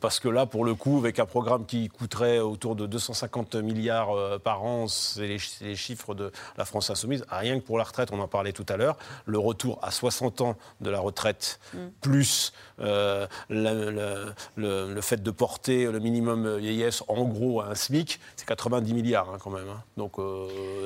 Parce 0.00 0.18
que 0.18 0.28
là, 0.28 0.46
pour 0.46 0.64
le 0.64 0.74
coup, 0.74 0.98
avec 0.98 1.18
un 1.18 1.26
programme 1.26 1.66
qui 1.66 1.88
coûterait 1.88 2.38
autour 2.38 2.74
de 2.76 2.86
250 2.86 3.56
milliards 3.56 4.10
euh, 4.10 4.38
par 4.38 4.64
an, 4.64 4.88
c'est 4.88 5.26
les, 5.26 5.76
chiffres 5.76 6.14
de 6.14 6.32
la 6.56 6.64
France 6.64 6.90
Insoumise. 6.90 7.24
Rien 7.28 7.60
que 7.60 7.64
pour 7.64 7.78
la 7.78 7.84
retraite, 7.84 8.10
on 8.12 8.20
en 8.20 8.28
parlait 8.28 8.52
tout 8.52 8.66
à 8.68 8.76
l'heure, 8.76 8.96
le 9.26 9.38
retour 9.38 9.78
à 9.82 9.90
60 9.90 10.40
ans 10.40 10.56
de 10.80 10.90
la 10.90 11.00
retraite, 11.00 11.60
mm. 11.72 11.78
plus 12.00 12.52
euh, 12.80 13.26
le, 13.48 15.00
fait 15.00 15.22
de 15.22 15.30
porter 15.30 15.84
le 15.84 15.98
minimum 15.98 16.58
vieillesse 16.58 17.04
en 17.08 17.24
gros 17.24 17.60
à 17.60 17.68
un 17.68 17.74
SMIC, 17.74 18.18
c'est 18.36 18.46
90 18.46 18.94
milliards 18.94 19.30
hein, 19.30 19.38
quand 19.42 19.50
même. 19.50 19.68
Hein. 19.68 19.82
Donc 19.96 20.14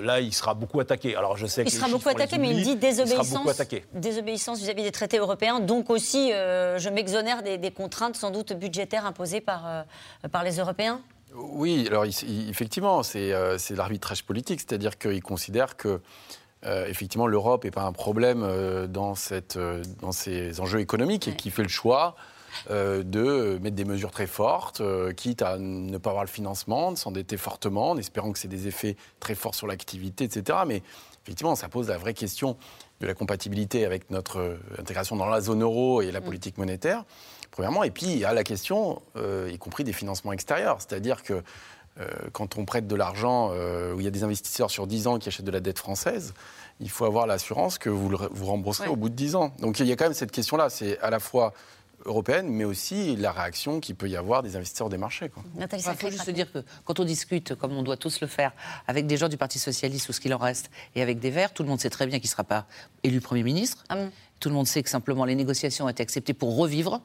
là, 0.03 0.21
il 0.21 0.35
sera 0.35 0.55
beaucoup 0.55 0.81
attaqué. 0.81 1.17
Alors 1.17 1.37
je 1.37 1.47
sais 1.47 1.65
il 1.69 1.71
sera 1.71 1.89
beaucoup 1.89 2.09
attaqué, 2.09 2.39
mais 2.39 2.51
il 2.51 2.63
dit 2.63 2.77
désobéissance, 2.77 3.63
désobéissance 3.93 4.61
vis-à-vis 4.61 4.83
des 4.83 4.93
traités 4.93 5.19
européens. 5.19 5.61
Donc 5.61 5.91
aussi, 5.91 6.33
euh, 6.33 6.79
je 6.79 6.89
m'exonère 6.89 7.43
des, 7.43 7.71
contraintes 7.71 8.17
sans 8.17 8.31
doute 8.31 8.53
budgétaires 8.55 9.07
imposées 9.07 9.41
par, 9.41 9.67
euh, 9.67 9.83
par 10.31 10.43
les 10.43 10.59
Européens. 10.59 11.01
Oui, 11.35 11.87
alors 11.89 12.05
effectivement, 12.05 13.03
euh, 13.15 13.59
c'est 13.59 13.77
l'arbitrage 13.77 14.25
politique, 14.25 14.61
c'est-à-dire 14.61 14.99
qu'il 14.99 15.23
considère 15.23 15.77
que 15.77 16.01
effectivement 16.65 17.29
l'Europe 17.29 17.63
n'est 17.63 17.71
pas 17.71 17.85
un 17.85 17.93
problème 17.93 18.45
dans, 18.89 19.15
cette, 19.15 19.57
dans 20.01 20.11
ces 20.11 20.61
enjeux 20.61 20.81
économiques 20.81 21.29
et 21.29 21.37
qui 21.37 21.53
fait 21.53 21.63
le 21.63 21.69
choix 21.69 22.17
de 22.69 23.59
mettre 23.63 23.77
des 23.77 23.85
mesures 23.85 24.11
très 24.11 24.27
fortes, 24.27 24.83
quitte 25.15 25.43
à 25.43 25.57
ne 25.57 25.97
pas 25.99 26.11
avoir 26.11 26.25
le 26.25 26.29
financement, 26.29 26.91
de 26.91 26.99
s'endetter 26.99 27.37
fortement, 27.37 27.91
en 27.91 27.97
espérant 27.97 28.33
que 28.33 28.41
c'est 28.41 28.49
des 28.49 28.67
effets 28.67 28.97
très 29.21 29.37
forts 29.37 29.55
sur 29.55 29.69
l'activité, 29.69 30.25
etc. 30.25 30.59
Mais 30.67 30.83
effectivement, 31.29 31.57
ça 31.57 31.69
pose 31.69 31.89
la 31.89 31.99
vraie 31.99 32.15
question 32.15 32.57
de 33.01 33.07
la 33.07 33.13
compatibilité 33.13 33.85
avec 33.85 34.11
notre 34.11 34.39
euh, 34.39 34.57
intégration 34.79 35.15
dans 35.15 35.27
la 35.27 35.43
zone 35.43 35.63
euro 35.63 36.01
et 36.01 36.11
la 36.11 36.21
mm. 36.21 36.25
politique 36.25 36.57
monétaire, 36.57 37.05
premièrement. 37.51 37.85
Et 37.85 37.91
puis, 37.91 38.07
il 38.07 38.19
y 38.19 38.25
a 38.25 38.33
la 38.33 38.45
question, 38.45 39.03
euh, 39.17 39.51
y 39.53 39.59
compris 39.59 39.85
des 39.85 39.93
financements 39.93 40.33
extérieurs. 40.33 40.79
C'est-à-dire 40.79 41.23
que 41.23 41.43
euh, 42.01 42.07
quand 42.33 42.57
on 42.57 42.65
prête 42.65 42.87
de 42.87 42.97
l'argent, 42.97 43.51
où 43.51 44.01
il 44.01 44.05
y 44.05 44.07
a 44.07 44.11
des 44.11 44.25
investisseurs 44.25 44.71
sur 44.71 44.87
10 44.87 45.07
ans 45.07 45.19
qui 45.19 45.29
achètent 45.29 45.45
de 45.45 45.51
la 45.51 45.61
dette 45.61 45.79
française, 45.79 46.33
il 46.81 46.89
faut 46.89 47.05
avoir 47.05 47.27
l'assurance 47.27 47.77
que 47.77 47.91
vous, 47.91 48.09
le, 48.09 48.17
vous 48.31 48.47
rembourserez 48.47 48.89
au 48.89 48.97
bout 48.97 49.11
de 49.11 49.15
10 49.15 49.35
ans. 49.35 49.53
Donc 49.59 49.81
il 49.81 49.87
y 49.87 49.93
a 49.93 49.97
quand 49.97 50.05
même 50.05 50.15
cette 50.15 50.31
question-là. 50.31 50.71
C'est 50.71 50.99
à 51.01 51.11
la 51.11 51.19
fois 51.19 51.53
européenne, 52.05 52.49
mais 52.49 52.65
aussi 52.65 53.17
la 53.17 53.33
réaction 53.33 53.81
qu'il 53.81 53.95
peut 53.95 54.09
y 54.09 54.17
avoir 54.17 54.43
des 54.43 54.57
investisseurs 54.57 54.89
des 54.89 54.99
marchés. 54.99 55.31
Il 55.59 55.97
faut 55.97 56.11
juste 56.11 56.31
dire 56.31 56.51
que 56.53 56.65
quand 56.85 57.01
on 57.01 57.05
discute, 57.05 57.55
comme 57.55 57.73
on 57.73 57.83
doit 57.83 57.97
tous 57.97 58.21
le 58.21 58.27
faire, 58.27 58.53
avec 58.87 59.07
des 59.07 59.17
gens 59.17 59.29
du 59.29 59.37
Parti 59.37 59.59
Socialiste 59.59 60.09
ou 60.09 60.13
ce 60.13 60.21
qu'il 60.21 60.35
en 60.35 60.39
reste, 60.39 60.71
et 60.95 61.03
avec 61.03 61.19
des 61.19 61.31
Verts, 61.31 61.53
tout 61.53 61.63
le 61.63 61.69
monde 61.69 61.81
sait 61.81 61.91
très 61.91 62.07
bien 62.07 62.19
qu'il 62.19 62.29
ne 62.29 62.33
sera 62.33 62.45
pas 62.45 62.67
élu 63.03 63.21
Premier 63.21 63.43
ministre. 63.43 63.85
Ah 63.89 63.97
tout 64.41 64.49
le 64.49 64.55
monde 64.55 64.67
sait 64.67 64.83
que 64.83 64.91
simplement 64.91 65.25
les 65.25 65.35
négociations 65.35 65.87
ont 65.87 65.89
été 65.89 66.03
acceptées 66.03 66.35
pour 66.35 66.57
revivre. 66.57 67.01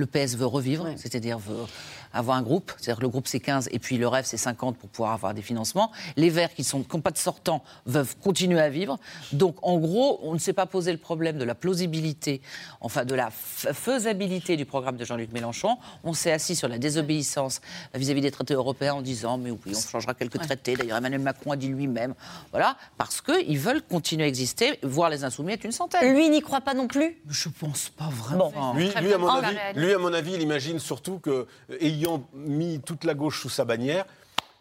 Le 0.00 0.06
PS 0.06 0.34
veut 0.36 0.46
revivre, 0.46 0.88
c'est-à-dire 0.96 1.38
veut 1.38 1.66
avoir 2.14 2.38
un 2.38 2.42
groupe, 2.42 2.72
c'est-à-dire 2.78 3.02
le 3.02 3.08
groupe 3.10 3.28
c'est 3.28 3.38
15 3.38 3.68
et 3.70 3.78
puis 3.78 3.98
le 3.98 4.08
rêve 4.08 4.24
c'est 4.24 4.38
50 4.38 4.78
pour 4.78 4.88
pouvoir 4.88 5.12
avoir 5.12 5.34
des 5.34 5.42
financements. 5.42 5.92
Les 6.16 6.30
Verts 6.30 6.54
qui 6.54 6.64
sont 6.64 6.84
n'ont 6.92 7.00
pas 7.02 7.10
de 7.10 7.18
sortant 7.18 7.62
veulent 7.84 8.06
continuer 8.22 8.60
à 8.60 8.70
vivre. 8.70 8.98
Donc 9.32 9.56
en 9.60 9.76
gros, 9.76 10.18
on 10.22 10.32
ne 10.32 10.38
s'est 10.38 10.54
pas 10.54 10.64
posé 10.64 10.90
le 10.90 10.96
problème 10.96 11.36
de 11.36 11.44
la 11.44 11.54
plausibilité, 11.54 12.40
enfin 12.80 13.04
de 13.04 13.14
la 13.14 13.30
faisabilité 13.30 14.56
du 14.56 14.64
programme 14.64 14.96
de 14.96 15.04
Jean-Luc 15.04 15.32
Mélenchon. 15.32 15.76
On 16.02 16.14
s'est 16.14 16.32
assis 16.32 16.56
sur 16.56 16.66
la 16.66 16.78
désobéissance 16.78 17.60
vis-à-vis 17.94 18.22
des 18.22 18.30
traités 18.30 18.54
européens 18.54 18.94
en 18.94 19.02
disant 19.02 19.36
mais 19.36 19.50
oui, 19.50 19.74
on 19.76 19.80
changera 19.80 20.14
quelques 20.14 20.40
traités. 20.40 20.76
D'ailleurs 20.76 20.96
Emmanuel 20.96 21.20
Macron 21.20 21.52
a 21.52 21.56
dit 21.56 21.68
lui-même, 21.68 22.14
voilà, 22.52 22.76
parce 22.96 23.20
qu'ils 23.20 23.58
veulent 23.58 23.82
continuer 23.82 24.24
à 24.24 24.28
exister, 24.28 24.78
voir 24.82 25.10
les 25.10 25.24
insoumis 25.24 25.52
être 25.52 25.64
une 25.64 25.72
centaine. 25.72 26.14
Lui 26.14 26.30
n'y 26.30 26.40
croit 26.40 26.62
pas 26.62 26.72
non 26.72 26.88
plus? 26.88 27.18
Je 27.28 27.50
pense 27.50 27.90
pas 27.90 28.08
vraiment. 28.08 28.74
Lui, 28.74 28.90
à 29.12 29.18
mon 29.18 29.28
avis, 29.28 29.56
lui, 29.74 29.89
à 29.94 29.98
mon 29.98 30.12
avis, 30.12 30.34
il 30.34 30.42
imagine 30.42 30.78
surtout 30.78 31.18
que 31.18 31.46
ayant 31.80 32.26
mis 32.34 32.80
toute 32.80 33.04
la 33.04 33.14
gauche 33.14 33.40
sous 33.40 33.48
sa 33.48 33.64
bannière, 33.64 34.04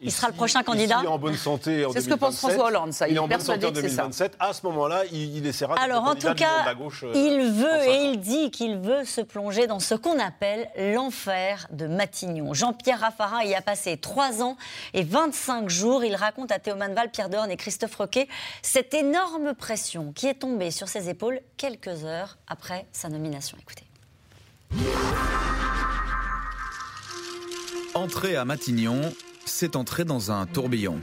il 0.02 0.12
sera 0.12 0.28
le 0.28 0.34
prochain 0.34 0.64
candidat. 0.64 1.00
Il 1.02 1.06
est 1.06 1.10
en 1.10 1.20
bonne 1.20 1.36
santé 1.36 1.86
en 1.86 1.92
C'est 1.94 2.02
ce 2.02 2.10
que 2.10 2.14
pense 2.14 2.38
François 2.38 2.68
Hollande, 2.68 2.94
ça. 2.94 3.08
Il, 3.10 3.16
est 3.16 3.20
en 3.20 3.28
bonne 3.28 3.40
santé 3.40 3.66
en 3.66 3.72
2027. 3.72 4.38
À 4.40 4.54
ce 4.54 4.66
moment-là, 4.68 5.04
il, 5.12 5.38
il 5.38 5.46
essaiera 5.46 5.76
Alors, 5.76 6.04
en 6.06 6.16
tout 6.16 6.34
cas, 6.36 6.66
la 6.66 6.74
gauche, 6.74 7.04
euh, 7.04 7.12
il 7.14 7.52
veut 7.52 7.88
et 7.88 8.12
il 8.12 8.20
dit 8.20 8.50
qu'il 8.52 8.78
veut 8.78 9.04
se 9.04 9.22
plonger 9.22 9.68
dans 9.68 9.80
ce 9.80 9.96
qu'on 9.96 10.18
appelle 10.20 10.70
l'enfer 10.94 11.68
de 11.72 11.88
Matignon. 11.88 12.54
Jean-Pierre 12.54 13.02
Raffarin 13.02 13.44
y 13.44 13.56
a 13.56 13.62
passé 13.62 13.98
trois 13.98 14.42
ans 14.42 14.56
et 14.94 15.04
25 15.04 15.70
jours. 15.70 16.04
Il 16.04 16.16
raconte 16.16 16.52
à 16.52 16.60
Théo 16.60 16.76
Manval, 16.76 17.12
Pierre 17.12 17.30
Dorn 17.30 17.52
et 17.52 17.58
Christophe 17.58 17.96
Roquet 17.96 18.28
cette 18.62 18.94
énorme 18.94 19.54
pression 19.54 20.14
qui 20.14 20.28
est 20.28 20.36
tombée 20.36 20.72
sur 20.72 20.88
ses 20.88 21.10
épaules 21.10 21.42
quelques 21.58 22.06
heures 22.06 22.38
après 22.48 22.88
sa 22.94 23.10
nomination. 23.10 23.58
Écoutez. 23.62 23.89
Entrer 27.96 28.36
à 28.38 28.46
Matignon, 28.46 29.02
c'est 29.46 29.76
entrer 29.76 30.06
dans 30.06 30.32
un 30.32 30.46
tourbillon. 30.46 31.00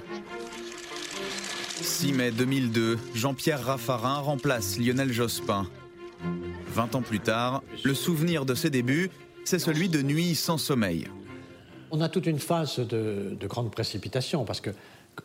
6 1.82 2.12
mai 2.12 2.30
2002, 2.30 2.98
Jean-Pierre 3.14 3.62
Raffarin 3.62 4.18
remplace 4.18 4.78
Lionel 4.78 5.12
Jospin. 5.12 5.66
20 6.68 6.94
ans 6.94 7.02
plus 7.02 7.20
tard, 7.20 7.62
le 7.84 7.92
souvenir 7.92 8.46
de 8.46 8.54
ses 8.54 8.70
débuts, 8.70 9.10
c'est 9.44 9.58
celui 9.58 9.88
de 9.88 10.00
nuits 10.00 10.34
sans 10.34 10.58
sommeil. 10.58 11.06
On 11.90 12.00
a 12.00 12.08
toute 12.08 12.26
une 12.26 12.38
phase 12.38 12.78
de, 12.78 13.36
grande 13.42 13.70
précipitation 13.70 14.44
parce 14.44 14.60
que 14.60 14.70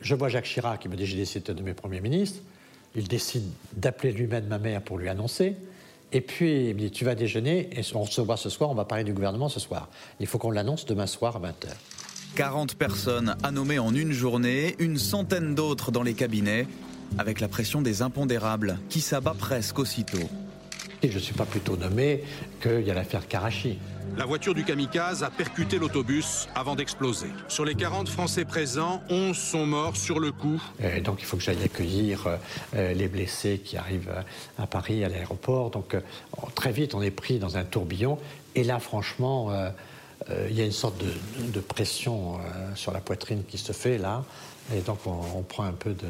je 0.01 0.13
vois 0.13 0.29
Jacques 0.29 0.45
Chirac 0.45 0.81
qui 0.81 0.89
me 0.89 0.95
dit 0.95 1.05
j'ai 1.05 1.17
décidé 1.17 1.53
de 1.53 1.61
mes 1.63 1.73
premiers 1.73 2.01
ministres. 2.01 2.41
Il 2.95 3.07
décide 3.07 3.43
d'appeler 3.73 4.11
lui-même 4.11 4.47
ma 4.47 4.59
mère 4.59 4.81
pour 4.81 4.97
lui 4.97 5.07
annoncer. 5.09 5.55
Et 6.14 6.22
puis, 6.22 6.76
tu 6.91 7.05
vas 7.05 7.16
déjeuner 7.16 7.70
et 7.72 7.82
on 7.95 8.05
se 8.05 8.22
ce 8.36 8.49
soir, 8.49 8.70
on 8.70 8.76
va 8.76 8.86
parler 8.86 9.03
du 9.03 9.14
gouvernement 9.14 9.49
ce 9.49 9.59
soir. 9.59 9.89
Il 10.20 10.28
faut 10.28 10.38
qu'on 10.38 10.51
l'annonce 10.51 10.86
demain 10.86 11.07
soir 11.07 11.38
à 11.38 11.39
20h. 11.39 11.70
40 12.36 12.76
personnes 12.76 13.36
à 13.43 13.51
nommer 13.51 13.80
en 13.80 13.93
une 13.93 14.12
journée, 14.12 14.76
une 14.80 14.97
centaine 14.97 15.55
d'autres 15.55 15.91
dans 15.91 16.03
les 16.03 16.14
cabinets, 16.14 16.68
avec 17.18 17.39
la 17.39 17.47
pression 17.47 17.82
des 17.82 18.01
impondérables 18.01 18.78
qui 18.89 19.01
s'abat 19.01 19.36
presque 19.38 19.80
aussitôt. 19.80 20.30
Et 21.03 21.09
je 21.09 21.15
ne 21.15 21.19
suis 21.19 21.33
pas 21.33 21.45
plutôt 21.45 21.77
nommé 21.77 22.23
qu'il 22.61 22.81
y 22.81 22.91
a 22.91 22.93
l'affaire 22.93 23.27
Karachi. 23.27 23.79
La 24.17 24.25
voiture 24.25 24.53
du 24.53 24.63
kamikaze 24.63 25.23
a 25.23 25.31
percuté 25.31 25.79
l'autobus 25.79 26.47
avant 26.53 26.75
d'exploser. 26.75 27.27
Sur 27.47 27.65
les 27.65 27.73
40 27.73 28.07
Français 28.07 28.45
présents, 28.45 29.01
11 29.09 29.35
sont 29.35 29.65
morts 29.65 29.95
sur 29.95 30.19
le 30.19 30.31
coup. 30.31 30.61
donc 31.03 31.21
il 31.21 31.25
faut 31.25 31.37
que 31.37 31.43
j'aille 31.43 31.63
accueillir 31.63 32.27
euh, 32.75 32.93
les 32.93 33.07
blessés 33.07 33.61
qui 33.63 33.77
arrivent 33.77 34.13
à 34.59 34.67
Paris, 34.67 35.03
à 35.03 35.09
l'aéroport. 35.09 35.71
Donc 35.71 35.95
euh, 35.95 36.01
très 36.55 36.71
vite, 36.71 36.93
on 36.93 37.01
est 37.01 37.09
pris 37.09 37.39
dans 37.39 37.57
un 37.57 37.63
tourbillon. 37.63 38.19
Et 38.53 38.63
là, 38.63 38.79
franchement, 38.79 39.49
euh, 39.49 39.69
il 40.49 40.55
y 40.55 40.61
a 40.61 40.65
une 40.65 40.71
sorte 40.71 41.01
de, 41.01 41.59
pression 41.59 42.37
sur 42.75 42.91
la 42.91 42.99
poitrine 42.99 43.43
qui 43.43 43.57
se 43.57 43.71
fait 43.71 43.97
là. 43.97 44.23
Et 44.75 44.81
donc 44.81 44.99
on, 45.07 45.41
prend 45.41 45.63
un 45.63 45.71
peu 45.71 45.93
de, 45.93 46.07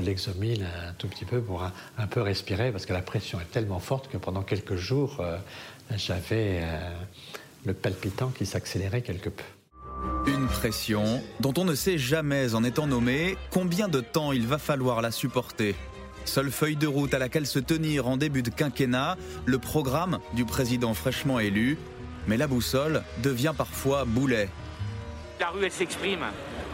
l'exomile 0.00 0.66
un 0.88 0.92
tout 0.94 1.08
petit 1.08 1.24
peu 1.24 1.40
pour 1.40 1.62
un, 1.62 2.06
peu 2.06 2.22
respirer 2.22 2.72
parce 2.72 2.86
que 2.86 2.92
la 2.92 3.02
pression 3.02 3.40
est 3.40 3.50
tellement 3.50 3.80
forte 3.80 4.10
que 4.10 4.16
pendant 4.16 4.42
quelques 4.42 4.76
jours, 4.76 5.22
j'avais 5.96 6.60
euh, 6.62 6.90
le 7.64 7.74
palpitant 7.74 8.28
qui 8.30 8.46
s'accélérait 8.46 9.02
quelque 9.02 9.28
peu. 9.28 9.44
Une 10.26 10.46
pression 10.48 11.22
dont 11.40 11.54
on 11.56 11.64
ne 11.64 11.74
sait 11.74 11.98
jamais 11.98 12.54
en 12.54 12.64
étant 12.64 12.86
nommé 12.86 13.36
combien 13.50 13.88
de 13.88 14.00
temps 14.00 14.32
il 14.32 14.46
va 14.46 14.58
falloir 14.58 15.00
la 15.02 15.10
supporter. 15.10 15.74
Seule 16.24 16.50
feuille 16.50 16.76
de 16.76 16.86
route 16.86 17.14
à 17.14 17.18
laquelle 17.18 17.46
se 17.46 17.58
tenir 17.58 18.06
en 18.06 18.16
début 18.16 18.42
de 18.42 18.50
quinquennat, 18.50 19.16
le 19.44 19.58
programme 19.58 20.18
du 20.34 20.44
président 20.44 20.94
fraîchement 20.94 21.40
élu. 21.40 21.78
Mais 22.28 22.36
la 22.36 22.46
boussole 22.46 23.02
devient 23.22 23.54
parfois 23.56 24.04
boulet. 24.04 24.48
La 25.40 25.48
rue, 25.50 25.64
elle 25.64 25.72
s'exprime. 25.72 26.24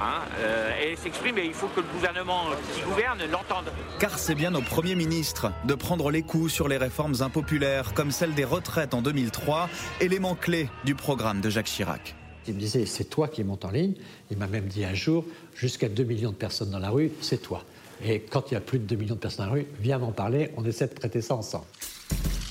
Hein, 0.01 0.23
euh, 0.39 0.71
elle 0.81 0.97
s'exprime 0.97 1.39
et 1.39 1.47
il 1.47 1.53
faut 1.53 1.67
que 1.69 1.81
le 1.81 1.87
gouvernement 1.93 2.45
qui 2.73 2.83
gouverne 2.83 3.19
l'entende. 3.31 3.67
Car 3.99 4.17
c'est 4.17 4.37
bien 4.37 4.55
au 4.55 4.61
Premier 4.61 4.95
ministre 4.95 5.53
de 5.65 5.75
prendre 5.75 6.11
les 6.13 6.23
coups 6.23 6.53
sur 6.53 6.69
les 6.69 6.77
réformes 6.77 7.15
impopulaires, 7.21 7.95
comme 7.95 8.13
celle 8.13 8.35
des 8.35 8.45
retraites 8.45 8.95
en 8.95 9.03
2003, 9.03 9.69
élément 10.01 10.37
clé 10.37 10.69
du 10.85 10.95
programme 10.95 11.41
de 11.41 11.51
Jacques 11.51 11.67
Chirac. 11.67 12.15
Il 12.47 12.55
me 12.55 12.61
disait, 12.61 12.87
c'est 12.87 13.05
toi 13.05 13.27
qui 13.27 13.43
montes 13.43 13.65
en 13.65 13.71
ligne. 13.71 13.95
Il 14.31 14.39
m'a 14.39 14.47
même 14.47 14.67
dit 14.67 14.85
un 14.85 14.95
jour, 14.95 15.25
jusqu'à 15.55 15.89
2 15.89 16.05
millions 16.05 16.31
de 16.31 16.37
personnes 16.37 16.71
dans 16.71 16.79
la 16.79 16.91
rue, 16.91 17.11
c'est 17.21 17.43
toi. 17.43 17.65
Et 18.05 18.21
quand 18.21 18.51
il 18.51 18.55
y 18.55 18.57
a 18.57 18.61
plus 18.61 18.79
de 18.79 18.85
2 18.85 18.97
millions 18.97 19.15
de 19.17 19.21
personnes 19.21 19.47
dans 19.47 19.53
la 19.53 19.61
rue, 19.61 19.67
viens 19.81 19.99
m'en 19.99 20.13
parler, 20.13 20.53
on 20.57 20.65
essaie 20.65 20.87
de 20.87 20.95
traiter 20.95 21.21
ça 21.21 21.35
ensemble. 21.35 21.67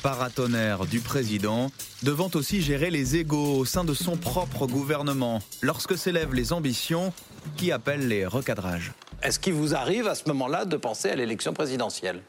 Paratonnerre 0.04 0.86
du 0.86 1.00
président, 1.00 1.72
devant 2.04 2.30
aussi 2.36 2.62
gérer 2.62 2.89
les 2.91 3.16
égaux 3.16 3.58
au 3.58 3.66
sein 3.66 3.84
de 3.84 3.93
son 3.93 4.16
propre 4.16 4.68
gouvernement, 4.68 5.41
lorsque 5.62 5.98
s'élèvent 5.98 6.34
les 6.34 6.54
ambitions 6.54 7.12
qui 7.56 7.72
appellent 7.72 8.08
les 8.08 8.26
recadrages. 8.26 8.91
Est-ce 9.24 9.39
qu'il 9.39 9.54
vous 9.54 9.74
arrive 9.76 10.08
à 10.08 10.16
ce 10.16 10.24
moment-là 10.28 10.66
de 10.66 10.78
penser 10.78 11.10
à 11.10 11.16
l'élection 11.16 11.54
présidentielle? 11.54 12.22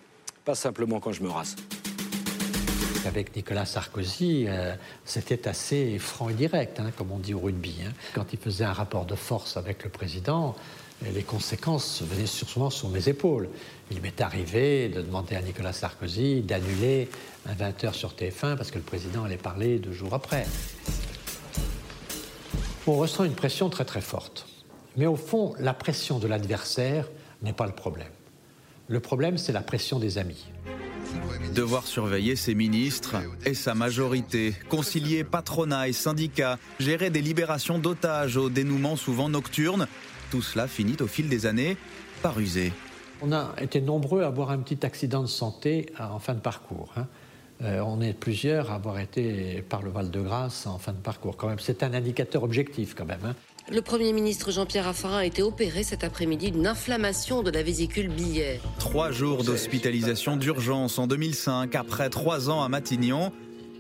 Pas 0.45 0.55
simplement 0.55 1.01
quand 1.01 1.13
je 1.13 1.23
me 1.23 1.29
rase. 1.29 1.57
Avec 3.07 3.35
Nicolas 3.37 3.65
Sarkozy, 3.65 4.47
euh, 4.49 4.75
c'était 5.05 5.47
assez 5.49 5.99
franc 5.99 6.29
et 6.31 6.35
direct, 6.35 6.81
hein, 6.81 6.91
comme 6.97 7.13
on 7.13 7.19
dit 7.19 7.33
au 7.35 7.39
rugby. 7.41 7.75
hein. 7.87 7.93
Quand 8.15 8.33
il 8.33 8.39
faisait 8.39 8.65
un 8.65 8.73
rapport 8.73 9.07
de 9.07 9.15
force 9.15 9.57
avec 9.57 9.85
le 9.85 9.91
président, 9.91 10.57
les 11.05 11.23
conséquences 11.23 12.03
venaient 12.03 12.27
souvent 12.27 12.71
sur 12.71 12.89
mes 12.89 13.09
épaules. 13.09 13.49
Il 13.91 14.01
m'est 14.01 14.21
arrivé 14.21 14.89
de 14.89 15.01
demander 15.01 15.37
à 15.37 15.43
Nicolas 15.43 15.73
Sarkozy 15.73 16.41
d'annuler 16.41 17.09
un 17.47 17.55
20h 17.55 17.93
sur 17.93 18.13
TF1 18.13 18.57
parce 18.57 18.71
que 18.71 18.79
le 18.79 18.85
président 18.85 19.25
allait 19.25 19.37
parler 19.37 19.79
deux 19.79 19.93
jours 19.93 20.15
après. 20.15 20.47
On 22.87 22.97
ressent 22.97 23.25
une 23.25 23.35
pression 23.35 23.69
très 23.71 23.85
très 23.85 24.01
forte. 24.01 24.47
Mais 24.97 25.07
au 25.07 25.17
fond, 25.17 25.55
la 25.61 25.75
pression 25.75 26.19
de 26.19 26.27
l'adversaire 26.27 27.09
n'est 27.43 27.53
pas 27.53 27.67
le 27.67 27.73
problème. 27.73 28.09
Le 28.89 29.01
problème, 29.01 29.39
c'est 29.39 29.53
la 29.53 29.61
pression 29.61 29.99
des 29.99 30.19
amis. 30.19 30.47
Devoir 31.55 31.87
surveiller 31.87 32.37
ses 32.37 32.55
ministres 32.55 33.17
et 33.45 33.55
sa 33.55 33.75
majorité, 33.75 34.55
concilier 34.69 35.25
patronat 35.25 35.89
et 35.89 35.93
syndicats, 35.93 36.59
gérer 36.81 37.11
des 37.11 37.23
libérations 37.23 37.79
d'otages 37.79 38.37
au 38.37 38.51
dénouement 38.51 38.97
souvent 38.97 39.29
nocturne, 39.29 39.87
tout 40.31 40.43
cela 40.43 40.67
finit 40.69 40.97
au 41.01 41.07
fil 41.07 41.29
des 41.29 41.47
années 41.47 41.77
par 42.23 42.39
user. 42.39 42.73
On 43.21 43.33
a 43.33 43.55
été 43.61 43.81
nombreux 43.81 44.23
à 44.23 44.27
avoir 44.29 44.51
un 44.51 44.59
petit 44.59 44.85
accident 44.87 45.23
de 45.23 45.27
santé 45.29 45.87
euh, 46.01 46.05
en 46.05 46.19
fin 46.19 46.35
de 46.35 46.41
parcours. 46.41 46.93
hein. 46.97 47.07
Euh, 47.61 47.81
on 47.85 48.01
est 48.01 48.13
plusieurs 48.13 48.71
à 48.71 48.77
avoir 48.77 49.01
été 49.01 49.63
par 49.69 49.83
le 49.83 49.91
Val-de-Grâce 49.91 50.69
en 50.69 50.79
fin 50.79 50.93
de 50.93 50.99
parcours. 50.99 51.37
Quand 51.37 51.49
même, 51.49 51.59
c'est 51.59 51.83
un 51.83 51.93
indicateur 51.93 52.45
objectif 52.45 52.95
quand 52.95 53.05
même. 53.05 53.19
hein. 53.25 53.35
Le 53.71 53.83
Premier 53.83 54.13
ministre 54.13 54.53
Jean-Pierre 54.53 54.85
Raffarin 54.85 55.19
a 55.19 55.25
été 55.25 55.43
opéré 55.43 55.83
cet 55.83 56.05
après-midi 56.05 56.53
d'une 56.53 56.69
inflammation 56.69 57.43
de 57.43 57.51
la 57.51 57.63
vésicule 57.65 58.09
biliaire. 58.09 58.61
Trois 58.79 59.11
jours 59.11 59.43
d'hospitalisation 59.45 60.37
d'urgence 60.37 60.99
en 61.01 61.07
2005, 61.09 61.75
après 61.75 62.09
trois 62.11 62.49
ans 62.49 62.63
à 62.63 62.69
Matignon. 62.69 63.33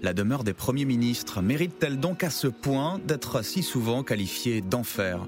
La 0.03 0.12
demeure 0.12 0.44
des 0.44 0.53
premiers 0.55 0.84
ministres 0.84 1.40
mérite-t-elle 1.40 1.99
donc 2.01 2.22
à 2.24 2.30
ce 2.30 2.49
point 2.49 3.01
d'être 3.07 3.44
si 3.44 3.62
souvent 3.62 4.03
qualifiée 4.03 4.61
d'enfer? 4.61 5.20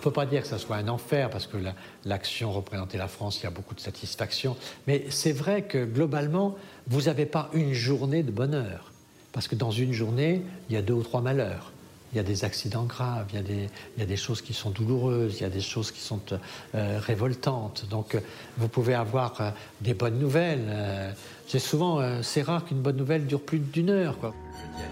Ne 0.00 0.04
peut 0.04 0.10
pas 0.10 0.26
dire 0.26 0.42
que 0.42 0.48
ça 0.48 0.58
soit 0.58 0.76
un 0.76 0.88
enfer 0.88 1.30
parce 1.30 1.46
que 1.46 1.56
la- 1.56 1.74
l'action 2.04 2.50
représentait 2.52 2.98
la 2.98 3.08
France, 3.08 3.38
il 3.40 3.44
y 3.44 3.46
a 3.46 3.50
beaucoup 3.50 3.74
de 3.74 3.80
satisfaction. 3.80 4.56
Mais 4.86 5.04
c'est 5.10 5.32
vrai 5.32 5.62
que 5.62 5.84
globalement, 5.84 6.56
vous 6.88 7.02
n'avez 7.02 7.26
pas 7.26 7.50
une 7.52 7.72
journée 7.72 8.22
de 8.22 8.30
bonheur. 8.30 8.92
Parce 9.32 9.46
que 9.46 9.54
dans 9.54 9.70
une 9.70 9.92
journée, 9.92 10.42
il 10.68 10.74
y 10.74 10.78
a 10.78 10.82
deux 10.82 10.94
ou 10.94 11.02
trois 11.02 11.20
malheurs. 11.20 11.72
Il 12.12 12.16
y 12.16 12.18
a 12.18 12.24
des 12.24 12.44
accidents 12.44 12.84
graves, 12.84 13.26
il 13.30 13.36
y 13.36 13.38
a 13.38 13.42
des, 13.42 13.70
il 13.96 14.00
y 14.00 14.02
a 14.02 14.06
des 14.06 14.16
choses 14.16 14.42
qui 14.42 14.52
sont 14.52 14.70
douloureuses, 14.70 15.36
il 15.38 15.42
y 15.42 15.46
a 15.46 15.50
des 15.50 15.60
choses 15.60 15.92
qui 15.92 16.00
sont 16.00 16.20
euh, 16.74 16.98
révoltantes. 17.00 17.86
Donc 17.88 18.14
euh, 18.16 18.20
vous 18.58 18.66
pouvez 18.68 18.94
avoir 18.94 19.40
euh, 19.40 19.50
des 19.80 19.94
bonnes 19.94 20.18
nouvelles. 20.18 20.66
euh, 20.68 21.12
c'est 21.46 21.60
souvent, 21.60 22.00
euh, 22.00 22.20
c'est 22.22 22.42
rare 22.42 22.64
qu'une 22.64 22.80
bonne 22.80 22.96
nouvelle 22.96 23.26
dure 23.26 23.40
plus 23.40 23.58
d'une 23.60 23.90
heure. 23.90 24.18
Quoi. 24.18 24.34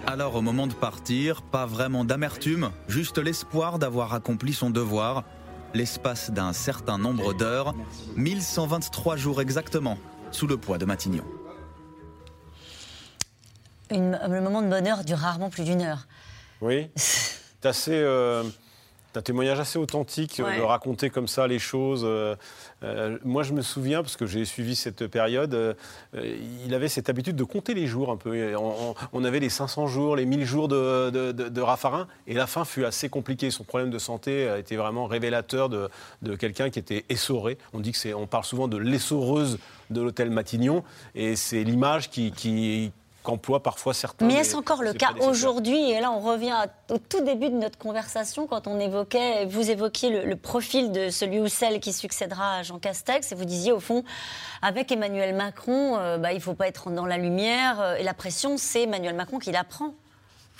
Alors 0.06 0.36
au 0.36 0.42
moment 0.42 0.66
de 0.68 0.74
partir, 0.74 1.42
pas 1.42 1.66
vraiment 1.66 2.04
d'amertume, 2.04 2.70
juste 2.88 3.18
l'espoir 3.18 3.78
d'avoir 3.80 4.14
accompli 4.14 4.52
son 4.52 4.70
devoir. 4.70 5.24
L'espace 5.74 6.30
d'un 6.30 6.52
certain 6.54 6.96
nombre 6.98 7.34
d'heures, 7.34 7.74
1123 8.16 9.16
jours 9.16 9.40
exactement, 9.42 9.98
sous 10.30 10.46
le 10.46 10.56
poids 10.56 10.78
de 10.78 10.86
Matignon. 10.86 11.24
Une- 13.90 14.18
le 14.28 14.40
moment 14.40 14.62
de 14.62 14.68
bonheur 14.68 15.04
dure 15.04 15.18
rarement 15.18 15.50
plus 15.50 15.64
d'une 15.64 15.82
heure. 15.82 16.06
Oui. 16.60 16.88
C'est 16.96 17.66
assez. 17.66 17.92
euh, 17.94 18.44
un 19.14 19.22
témoignage 19.22 19.58
assez 19.58 19.80
authentique 19.80 20.38
euh, 20.38 20.44
Ouais. 20.44 20.58
de 20.58 20.62
raconter 20.62 21.10
comme 21.10 21.26
ça 21.26 21.48
les 21.48 21.58
choses. 21.58 22.02
euh, 22.04 22.36
euh, 22.84 23.18
moi, 23.24 23.42
je 23.42 23.52
me 23.52 23.62
souviens, 23.62 24.00
parce 24.02 24.16
que 24.16 24.26
j'ai 24.26 24.44
suivi 24.44 24.76
cette 24.76 25.08
période, 25.08 25.54
euh, 25.54 25.74
euh, 26.14 26.36
il 26.64 26.72
avait 26.72 26.86
cette 26.86 27.08
habitude 27.08 27.34
de 27.34 27.42
compter 27.42 27.74
les 27.74 27.88
jours 27.88 28.12
un 28.12 28.16
peu. 28.16 28.54
On, 29.12 29.24
avait 29.24 29.40
les 29.40 29.48
500 29.48 29.88
jours, 29.88 30.14
les 30.14 30.24
1000 30.24 30.44
jours 30.44 30.68
de, 30.68 31.10
de, 31.10 31.32
de- 31.32 31.48
de 31.48 31.60
Raffarin, 31.60 32.06
et 32.28 32.34
la 32.34 32.46
fin 32.46 32.64
fut 32.64 32.84
assez 32.84 33.08
compliquée. 33.08 33.50
Son 33.50 33.64
problème 33.64 33.90
de 33.90 33.98
santé 33.98 34.48
a 34.48 34.56
été 34.56 34.76
vraiment 34.76 35.06
révélateur 35.06 35.68
de, 35.68 35.88
de 36.22 36.36
quelqu'un 36.36 36.70
qui 36.70 36.78
était 36.78 37.04
essoré. 37.08 37.58
On 37.72 37.80
dit 37.80 37.90
que 37.90 37.98
c'est, 37.98 38.14
on 38.14 38.28
parle 38.28 38.44
souvent 38.44 38.68
de 38.68 38.76
l'essoreuse 38.76 39.58
de 39.90 40.00
l'hôtel 40.00 40.30
Matignon, 40.30 40.84
et 41.16 41.34
c'est 41.34 41.64
l'image 41.64 42.08
qui, 42.08 42.30
qui 42.30 42.92
qu'emploient 43.28 43.62
parfois 43.62 43.92
certains. 43.92 44.26
Mais 44.26 44.34
est-ce 44.34 44.56
encore 44.56 44.82
le 44.82 44.94
cas 44.94 45.12
aujourd'hui 45.20 45.90
Et 45.90 46.00
là, 46.00 46.10
on 46.10 46.20
revient 46.20 46.54
au 46.90 46.96
tout 46.96 47.20
début 47.20 47.50
de 47.50 47.56
notre 47.56 47.76
conversation 47.76 48.46
quand 48.46 48.66
on 48.66 48.80
évoquait, 48.80 49.44
vous 49.44 49.70
évoquiez 49.70 50.08
le, 50.08 50.24
le 50.24 50.36
profil 50.36 50.92
de 50.92 51.10
celui 51.10 51.38
ou 51.38 51.46
celle 51.46 51.78
qui 51.80 51.92
succédera 51.92 52.56
à 52.56 52.62
Jean 52.62 52.78
Castex, 52.78 53.30
et 53.30 53.34
vous 53.34 53.44
disiez 53.44 53.70
au 53.70 53.80
fond, 53.80 54.02
avec 54.62 54.90
Emmanuel 54.90 55.34
Macron, 55.34 55.98
euh, 55.98 56.16
bah, 56.16 56.32
il 56.32 56.36
ne 56.36 56.40
faut 56.40 56.54
pas 56.54 56.68
être 56.68 56.90
dans 56.90 57.04
la 57.04 57.18
lumière, 57.18 57.80
euh, 57.82 57.96
et 57.96 58.02
la 58.02 58.14
pression, 58.14 58.56
c'est 58.56 58.84
Emmanuel 58.84 59.14
Macron 59.14 59.38
qui 59.38 59.52
la 59.52 59.64
prend. 59.64 59.92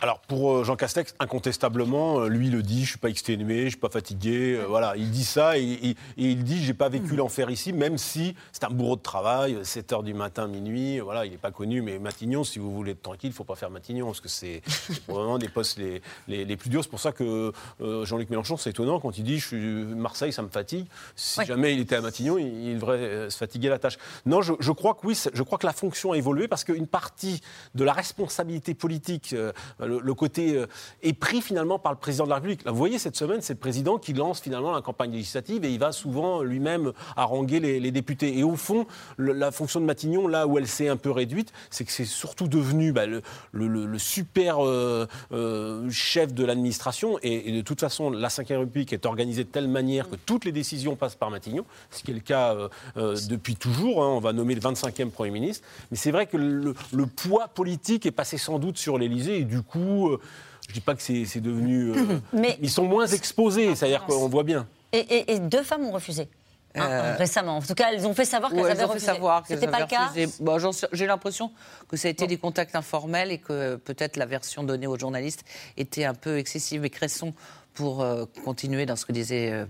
Alors 0.01 0.21
pour 0.21 0.53
euh, 0.59 0.65
Jean 0.65 0.77
Castex, 0.77 1.15
incontestablement, 1.19 2.21
euh, 2.21 2.29
lui 2.29 2.51
le 2.51 2.63
dit, 2.63 2.85
je 2.85 2.91
suis 2.91 2.99
pas 2.99 3.09
exténué, 3.09 3.65
je 3.65 3.71
suis 3.71 3.79
pas 3.79 3.89
fatigué, 3.89 4.55
euh, 4.57 4.65
voilà, 4.69 4.95
il 4.97 5.11
dit 5.11 5.25
ça 5.25 5.59
et, 5.59 5.63
et- 5.63 5.91
et 5.91 5.97
il 6.17 6.45
dit 6.45 6.63
j'ai 6.65 6.73
pas 6.75 6.89
vécu 6.89 7.17
l'enfer 7.17 7.51
ici, 7.51 7.73
même 7.73 7.99
si 7.99 8.37
c'est 8.53 8.63
un 8.63 8.71
bourreau 8.71 8.95
de 8.95 9.03
travail, 9.03 9.55
euh, 9.57 9.65
7 9.65 9.93
heures 9.93 10.03
du 10.05 10.15
matin, 10.15 10.47
minuit, 10.47 11.01
voilà, 11.01 11.27
il 11.27 11.33
n'est 11.33 11.37
pas 11.37 11.51
connu, 11.51 11.83
mais 11.83 11.99
Matignon, 11.99 12.45
si 12.45 12.61
vous 12.61 12.73
voulez 12.73 12.93
être 12.93 13.03
tranquille, 13.03 13.31
il 13.31 13.33
faut 13.33 13.43
pas 13.43 13.57
faire 13.57 13.71
Matignon 13.71 14.07
parce 14.07 14.21
que 14.21 14.29
c'est 14.29 14.63
probablement 15.09 15.39
des 15.39 15.49
postes 15.49 15.79
les, 15.79 16.01
les- 16.29 16.45
les 16.45 16.57
plus 16.57 16.71
durs. 16.71 16.85
C'est 16.85 16.91
pour 16.91 17.01
ça 17.01 17.11
que 17.11 17.53
euh, 17.81 18.05
Jean-Luc 18.05 18.31
Mélenchon, 18.31 18.57
c'est 18.57 18.71
étonnant 18.71 19.01
quand 19.01 19.19
il 19.19 19.25
dit 19.25 19.39
je 19.41 19.47
suis 19.49 19.57
Marseille, 19.97 20.33
ça 20.33 20.43
me 20.43 20.49
fatigue. 20.49 20.87
Si 21.17 21.45
jamais 21.45 21.75
il 21.75 21.81
était 21.81 21.97
à 21.97 22.01
Matignon, 22.03 22.39
il, 22.39 22.47
il 22.69 22.75
devrait 22.77 22.99
euh, 22.99 23.31
se 23.31 23.37
fatiguer 23.37 23.69
la 23.69 23.81
tâche. 23.81 23.99
Non, 24.27 24.43
je, 24.43 24.53
je 24.61 24.71
crois 24.71 24.95
que 24.95 25.05
oui, 25.09 25.21
je 25.33 25.43
crois 25.43 25.59
que 25.59 25.67
la 25.67 25.73
fonction 25.73 26.13
a 26.13 26.17
évolué 26.17 26.47
parce 26.47 26.63
qu'une 26.63 26.87
partie 26.87 27.41
de 27.75 27.83
la 27.83 27.93
responsabilité 27.93 28.75
politique, 28.75 29.33
euh, 29.33 29.53
le, 29.89 30.01
le 30.01 30.15
côté 30.15 30.57
euh, 30.57 30.67
est 31.03 31.13
pris 31.13 31.41
finalement 31.41 31.79
par 31.79 31.93
le 31.93 31.99
président 31.99 32.25
de 32.25 32.31
la 32.31 32.37
République. 32.37 32.67
Vous 32.67 32.77
voyez, 32.77 32.99
cette 32.99 33.17
semaine, 33.17 33.41
c'est 33.41 33.55
le 33.55 33.59
président 33.59 33.99
qui 33.99 34.13
lance 34.13 34.41
finalement 34.41 34.73
la 34.73 34.83
campagne 34.83 35.13
législative 35.13 35.65
et 35.65 35.71
il 35.71 35.79
va 35.79 35.93
souvent 35.93 36.43
lui-même 36.43 36.93
haranguer 37.17 37.61
les, 37.61 37.91
députés. 37.91 38.39
Et 38.39 38.45
au 38.45 38.57
fond, 38.57 38.87
la 39.17 39.51
fonction 39.51 39.81
de 39.81 39.87
Matignon, 39.87 40.29
là 40.29 40.47
où 40.47 40.59
elle 40.59 40.67
s'est 40.67 40.89
un 40.89 40.97
peu 40.97 41.11
réduite, 41.11 41.53
c'est 41.71 41.85
que 41.85 41.93
c'est 41.93 42.05
surtout 42.05 42.49
devenu 42.49 42.93
bah, 42.93 43.05
le, 43.07 43.99
super 43.99 44.65
euh, 44.65 45.07
euh, 45.33 45.89
chef 45.91 46.35
de 46.35 46.45
l'administration. 46.45 47.19
Et, 47.23 47.51
de 47.51 47.63
toute 47.63 47.81
façon, 47.81 48.11
la 48.11 48.29
Ve 48.29 48.59
République 48.59 48.93
est 48.93 49.07
organisée 49.07 49.45
de 49.45 49.49
telle 49.49 49.69
manière 49.69 50.09
que 50.09 50.17
toutes 50.17 50.45
les 50.45 50.53
décisions 50.53 50.97
passent 50.97 51.17
par 51.17 51.31
Matignon, 51.31 51.65
ce 51.91 52.03
qui 52.03 52.11
est 52.11 52.15
le 52.15 52.21
cas 52.21 52.55
depuis 52.97 53.57
toujours. 53.57 54.05
hein. 54.05 54.09
On 54.09 54.21
va 54.21 54.33
nommer 54.33 54.55
le 54.55 54.61
25e 54.61 55.11
Premier 55.11 55.31
ministre. 55.31 55.67
Mais 55.91 55.97
c'est 55.97 56.11
vrai 56.11 56.27
que 56.27 56.37
le, 56.37 56.75
le 56.93 57.07
poids 57.07 57.49
politique 57.49 58.05
est 58.05 58.11
passé 58.11 58.37
sans 58.37 58.59
doute 58.59 58.77
sur 58.77 58.99
l'Élysée 58.99 59.39
et 59.39 59.45
du 59.45 59.63
coup. 59.63 59.78
Euh, 59.79 60.21
je 60.69 60.75
dis 60.75 60.81
pas 60.81 60.95
que 60.95 61.03
c'est 61.03 61.41
devenu. 61.41 61.91
euh, 61.93 62.19
Mais- 62.33 62.59
ils 62.61 62.71
sont 62.71 62.85
moins 62.85 63.07
exposés, 63.07 63.75
c'est-à-dire 63.75 64.05
qu'on 64.05 64.29
voit 64.29 64.45
bien. 64.45 64.67
Et, 64.93 64.99
et- 64.99 65.33
et 65.35 65.39
deux 65.39 65.63
femmes 65.63 65.85
ont 65.87 65.93
refusé. 65.93 66.29
hein, 66.75 66.87
Euh, 66.89 67.15
récemment. 67.17 67.57
En 67.57 67.63
tout 67.63 67.75
cas, 67.75 67.89
elles 67.93 68.07
ont 68.07 68.15
fait 68.15 68.25
savoir 68.25 68.51
qu'elles 68.51 68.61
Ouais, 68.61 68.71
avaient 68.71 68.81
elles 68.81 68.85
ont 68.85 68.89
fait 68.99 69.11
refusé. 69.19 69.55
C'était 69.55 69.67
pas 69.71 69.81
le 69.81 69.87
cas. 69.87 70.11
Bon, 70.41 70.59
J'ai 70.93 71.07
l'impression 71.07 71.51
que 71.89 71.97
ça 71.97 72.09
a 72.09 72.11
été 72.11 72.27
des 72.27 72.37
contacts 72.37 72.77
informels 72.77 73.33
et 73.33 73.39
que 73.39 73.77
peut-être 73.77 74.17
la 74.17 74.27
version 74.27 74.63
donnée 74.63 74.87
aux 74.87 74.99
journalistes 74.99 75.45
était 75.77 76.05
un 76.05 76.15
peu 76.15 76.39
excessive. 76.39 76.81
Mais 76.83 76.91
Cresson 76.91 77.33
pour 77.79 78.03
euh, 78.03 78.25
continuer 78.45 78.87
dans 78.87 78.97
ce 78.97 79.07
que 79.07 79.13
disait 79.13 79.53
euh, 79.53 79.65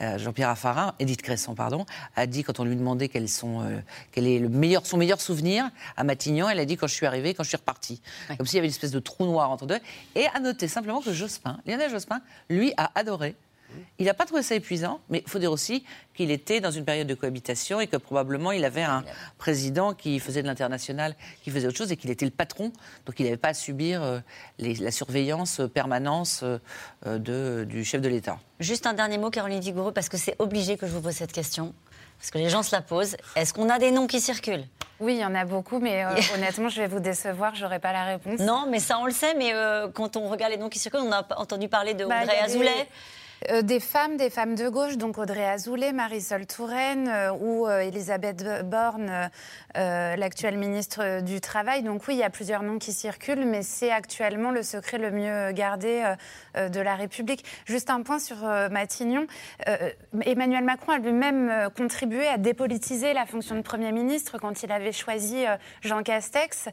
euh, 0.00 0.16
Jean-Pierre 0.16 0.46
Raffarin, 0.46 0.94
Edith 1.00 1.22
Cresson, 1.22 1.56
pardon, 1.56 1.86
a 2.14 2.28
dit 2.28 2.44
quand 2.44 2.60
on 2.60 2.64
lui 2.64 2.76
demandait 2.76 3.10
sont, 3.26 3.68
quel 4.12 4.28
est 4.28 4.38
le 4.38 4.48
meilleur, 4.48 4.86
son 4.86 4.96
meilleur 4.96 5.20
souvenir 5.20 5.68
à 5.96 6.04
Matignon, 6.04 6.48
elle 6.48 6.60
a 6.60 6.64
dit 6.64 6.76
quand 6.76 6.86
je 6.86 6.94
suis 6.94 7.04
arrivée, 7.04 7.34
quand 7.34 7.42
je 7.42 7.48
suis 7.48 7.56
repartie. 7.56 8.00
Comme 8.36 8.46
s'il 8.46 8.56
y 8.56 8.58
avait 8.60 8.68
une 8.68 8.72
espèce 8.72 8.92
de 8.92 9.00
trou 9.00 9.26
noir 9.26 9.50
entre 9.50 9.66
deux. 9.66 9.80
Et 10.14 10.26
à 10.32 10.38
noter 10.38 10.68
simplement 10.68 11.00
que 11.00 11.12
Jospin, 11.12 11.58
Lionel 11.66 11.90
Jospin, 11.90 12.20
lui, 12.48 12.72
a 12.76 12.92
adoré. 12.94 13.34
Il 13.98 14.06
n'a 14.06 14.14
pas 14.14 14.24
trouvé 14.26 14.42
ça 14.42 14.54
épuisant, 14.54 15.00
mais 15.10 15.22
il 15.24 15.30
faut 15.30 15.38
dire 15.38 15.52
aussi 15.52 15.84
qu'il 16.14 16.30
était 16.30 16.60
dans 16.60 16.70
une 16.70 16.84
période 16.84 17.06
de 17.06 17.14
cohabitation 17.14 17.80
et 17.80 17.86
que 17.86 17.96
probablement 17.96 18.52
il 18.52 18.64
avait 18.64 18.82
un 18.82 19.04
président 19.38 19.92
qui 19.94 20.18
faisait 20.20 20.42
de 20.42 20.46
l'international, 20.46 21.14
qui 21.42 21.50
faisait 21.50 21.66
autre 21.68 21.76
chose 21.76 21.92
et 21.92 21.96
qu'il 21.96 22.10
était 22.10 22.24
le 22.24 22.30
patron, 22.30 22.72
donc 23.06 23.18
il 23.20 23.24
n'avait 23.24 23.36
pas 23.36 23.48
à 23.48 23.54
subir 23.54 24.02
euh, 24.02 24.20
les- 24.58 24.74
la 24.76 24.90
surveillance 24.90 25.60
euh, 25.60 25.68
permanence 25.68 26.42
euh, 26.42 26.58
de- 27.18 27.64
du 27.68 27.84
chef 27.84 28.00
de 28.00 28.08
l'État. 28.08 28.38
Juste 28.60 28.86
un 28.86 28.94
dernier 28.94 29.18
mot, 29.18 29.30
Caroline 29.30 29.60
Vigoureux, 29.60 29.92
parce 29.92 30.08
que 30.08 30.16
c'est 30.16 30.36
obligé 30.38 30.76
que 30.76 30.86
je 30.86 30.92
vous 30.92 31.00
pose 31.02 31.14
cette 31.14 31.32
question. 31.32 31.74
Parce 32.18 32.32
que 32.32 32.38
les 32.38 32.48
gens 32.48 32.64
se 32.64 32.74
la 32.74 32.82
posent. 32.82 33.16
Est-ce 33.36 33.54
qu'on 33.54 33.68
a 33.68 33.78
des 33.78 33.92
noms 33.92 34.08
qui 34.08 34.20
circulent? 34.20 34.64
Oui, 34.98 35.14
il 35.14 35.20
y 35.20 35.24
en 35.24 35.36
a 35.36 35.44
beaucoup, 35.44 35.78
mais 35.78 36.04
euh, 36.04 36.08
honnêtement, 36.34 36.68
je 36.68 36.80
vais 36.80 36.88
vous 36.88 36.98
décevoir, 36.98 37.54
j'aurai 37.54 37.78
pas 37.78 37.92
la 37.92 38.04
réponse. 38.04 38.40
Non, 38.40 38.66
mais 38.68 38.80
ça 38.80 38.98
on 38.98 39.06
le 39.06 39.12
sait, 39.12 39.34
mais 39.34 39.54
euh, 39.54 39.86
quand 39.88 40.16
on 40.16 40.28
regarde 40.28 40.50
les 40.52 40.58
noms 40.58 40.68
qui 40.68 40.80
circulent, 40.80 41.02
on 41.04 41.12
a 41.12 41.24
entendu 41.36 41.68
parler 41.68 41.94
de 41.94 42.04
Bah, 42.04 42.16
Azoulay. 42.42 42.88
Des, 43.46 43.52
euh, 43.52 43.62
des 43.62 43.80
femmes, 43.80 44.16
des 44.16 44.30
femmes 44.30 44.54
de 44.54 44.68
gauche, 44.68 44.96
donc 44.96 45.18
Audrey 45.18 45.44
Azoulay, 45.44 45.92
Marisol 45.92 46.46
Touraine 46.46 47.08
euh, 47.08 47.32
ou 47.32 47.66
euh, 47.66 47.80
Elisabeth 47.80 48.44
Borne, 48.64 49.30
l'actuelle 49.74 50.58
ministre 50.58 51.20
du 51.20 51.40
Travail. 51.40 51.82
Donc 51.82 52.02
oui, 52.08 52.14
il 52.14 52.18
y 52.18 52.24
a 52.24 52.30
plusieurs 52.30 52.62
noms 52.62 52.78
qui 52.78 52.92
circulent, 52.92 53.44
mais 53.44 53.62
c'est 53.62 53.90
actuellement 53.90 54.50
le 54.50 54.62
secret 54.62 54.98
le 54.98 55.10
mieux 55.10 55.52
gardé 55.52 56.14
de 56.56 56.80
la 56.80 56.96
République. 56.96 57.44
Juste 57.64 57.90
un 57.90 58.02
point 58.02 58.18
sur 58.18 58.38
Matignon. 58.70 59.26
Emmanuel 60.24 60.64
Macron 60.64 60.92
a 60.92 60.98
lui-même 60.98 61.68
contribué 61.76 62.26
à 62.26 62.38
dépolitiser 62.38 63.12
la 63.12 63.24
fonction 63.24 63.54
de 63.54 63.60
Premier 63.60 63.92
ministre 63.92 64.38
quand 64.38 64.64
il 64.64 64.72
avait 64.72 64.92
choisi 64.92 65.44
Jean 65.82 66.02
Castex. 66.02 66.70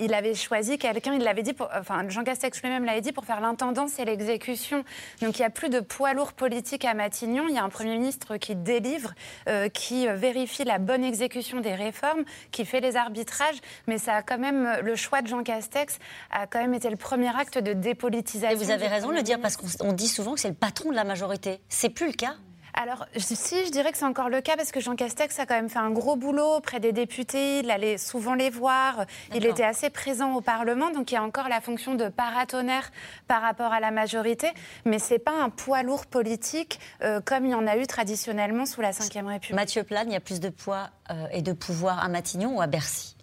Il 0.00 0.14
avait 0.14 0.34
choisi 0.34 0.78
quelqu'un, 0.78 1.14
il 1.14 1.24
l'avait 1.24 1.42
dit, 1.42 1.56
enfin 1.74 2.08
Jean 2.08 2.22
Castex 2.22 2.62
lui-même 2.62 2.84
l'avait 2.84 3.00
dit, 3.00 3.12
pour 3.12 3.24
faire 3.24 3.40
l'intendance 3.40 3.98
et 3.98 4.04
l'exécution. 4.04 4.84
Donc 5.22 5.38
il 5.38 5.42
n'y 5.42 5.46
a 5.46 5.50
plus 5.50 5.70
de 5.70 5.80
poids 5.80 6.03
lourd 6.12 6.32
politique 6.32 6.84
à 6.84 6.94
Matignon. 6.94 7.46
Il 7.48 7.54
y 7.54 7.58
a 7.58 7.64
un 7.64 7.68
Premier 7.68 7.96
ministre 7.96 8.36
qui 8.36 8.54
délivre, 8.54 9.14
euh, 9.48 9.68
qui 9.68 10.08
euh, 10.08 10.14
vérifie 10.14 10.64
la 10.64 10.78
bonne 10.78 11.04
exécution 11.04 11.60
des 11.60 11.74
réformes, 11.74 12.24
qui 12.50 12.64
fait 12.64 12.80
les 12.80 12.96
arbitrages. 12.96 13.60
Mais 13.86 13.98
ça 13.98 14.16
a 14.16 14.22
quand 14.22 14.38
même, 14.38 14.80
le 14.82 14.96
choix 14.96 15.22
de 15.22 15.28
Jean 15.28 15.42
Castex 15.42 15.98
a 16.30 16.46
quand 16.46 16.60
même 16.60 16.74
été 16.74 16.90
le 16.90 16.96
premier 16.96 17.34
acte 17.34 17.58
de 17.58 17.72
dépolitisation. 17.72 18.60
Et 18.60 18.62
vous 18.62 18.70
avez 18.70 18.88
raison 18.88 19.08
de 19.08 19.14
le 19.14 19.22
dire, 19.22 19.40
parce 19.40 19.56
qu'on 19.56 19.66
on 19.80 19.92
dit 19.92 20.08
souvent 20.08 20.34
que 20.34 20.40
c'est 20.40 20.48
le 20.48 20.54
patron 20.54 20.90
de 20.90 20.96
la 20.96 21.04
majorité. 21.04 21.60
C'est 21.68 21.90
plus 21.90 22.08
le 22.08 22.12
cas 22.12 22.34
alors, 22.74 23.06
si, 23.16 23.64
je 23.64 23.70
dirais 23.70 23.92
que 23.92 23.98
c'est 23.98 24.04
encore 24.04 24.28
le 24.28 24.40
cas 24.40 24.56
parce 24.56 24.72
que 24.72 24.80
Jean 24.80 24.96
Castex 24.96 25.38
a 25.38 25.46
quand 25.46 25.54
même 25.54 25.68
fait 25.68 25.78
un 25.78 25.90
gros 25.90 26.16
boulot 26.16 26.56
auprès 26.56 26.80
des 26.80 26.92
députés. 26.92 27.60
Il 27.60 27.70
allait 27.70 27.98
souvent 27.98 28.34
les 28.34 28.50
voir. 28.50 29.06
Il 29.34 29.46
était 29.46 29.64
assez 29.64 29.90
présent 29.90 30.34
au 30.34 30.40
Parlement. 30.40 30.90
Donc, 30.90 31.12
il 31.12 31.14
y 31.14 31.18
a 31.18 31.22
encore 31.22 31.48
la 31.48 31.60
fonction 31.60 31.94
de 31.94 32.08
paratonnerre 32.08 32.90
par 33.28 33.42
rapport 33.42 33.72
à 33.72 33.80
la 33.80 33.90
majorité. 33.90 34.48
Mais 34.84 34.98
ce 34.98 35.14
n'est 35.14 35.18
pas 35.20 35.40
un 35.40 35.50
poids 35.50 35.82
lourd 35.82 36.06
politique 36.06 36.80
euh, 37.02 37.20
comme 37.20 37.46
il 37.46 37.52
y 37.52 37.54
en 37.54 37.66
a 37.66 37.76
eu 37.76 37.86
traditionnellement 37.86 38.66
sous 38.66 38.80
la 38.80 38.90
Ve 38.90 38.98
République. 39.00 39.52
Mathieu 39.54 39.84
Plane, 39.84 40.08
il 40.08 40.14
y 40.14 40.16
a 40.16 40.20
plus 40.20 40.40
de 40.40 40.48
poids 40.48 40.90
euh, 41.10 41.26
et 41.32 41.42
de 41.42 41.52
pouvoir 41.52 42.02
à 42.02 42.08
Matignon 42.08 42.56
ou 42.56 42.60
à 42.60 42.66
Bercy? 42.66 43.13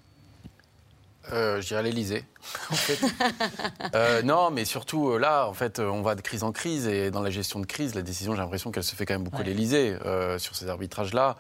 Euh, 1.32 1.62
je 1.62 1.68
dirais 1.68 1.84
l'Elysée. 1.84 2.26
en 2.72 2.76
fait. 2.76 3.00
Euh, 3.96 4.22
non, 4.24 4.52
mais 4.52 4.66
surtout 4.66 5.10
euh, 5.12 5.20
là, 5.20 5.48
en 5.48 5.54
fait, 5.54 5.80
on 5.80 6.02
va 6.02 6.16
de 6.16 6.22
crise 6.22 6.44
en 6.44 6.52
crise 6.52 6.88
et 6.88 7.12
dans 7.12 7.22
la 7.22 7.30
gestion 7.30 7.60
de 7.60 7.66
crise, 7.66 7.96
la 7.96 8.02
décision, 8.02 8.34
j'ai 8.34 8.42
l'impression 8.42 8.72
qu'elle 8.72 8.84
se 8.84 8.96
fait 8.96 9.06
quand 9.06 9.14
même 9.14 9.24
beaucoup 9.24 9.42
à 9.42 9.44
l'Élysée 9.44 9.96
euh, 10.06 10.38
sur 10.40 10.56
ces 10.56 10.68
arbitrages-là. 10.68 11.38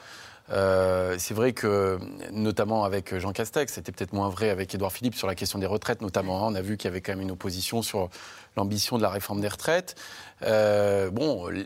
C'est 1.17 1.33
vrai 1.33 1.53
que, 1.53 1.97
notamment 2.31 2.83
avec 2.83 3.17
Jean 3.17 3.31
Castex, 3.31 3.73
c'était 3.73 3.93
peut-être 3.93 4.11
moins 4.13 4.29
vrai 4.29 4.49
avec 4.49 4.75
Édouard 4.75 4.91
Philippe 4.91 5.15
sur 5.15 5.27
la 5.27 5.35
question 5.35 5.59
des 5.59 5.65
retraites, 5.65 6.01
notamment. 6.01 6.45
hein. 6.45 6.51
on 6.51 6.55
a 6.55 6.61
vu 6.61 6.75
qu'il 6.75 6.89
y 6.89 6.91
avait 6.91 6.99
quand 6.99 7.13
même 7.13 7.21
une 7.21 7.31
opposition 7.31 7.81
sur 7.81 8.09
l'ambition 8.57 8.97
de 8.97 9.01
la 9.03 9.09
réforme 9.09 9.39
des 9.41 9.47
retraites. 9.47 9.95
Euh, 10.43 11.09
bon, 11.11 11.47
le- 11.47 11.65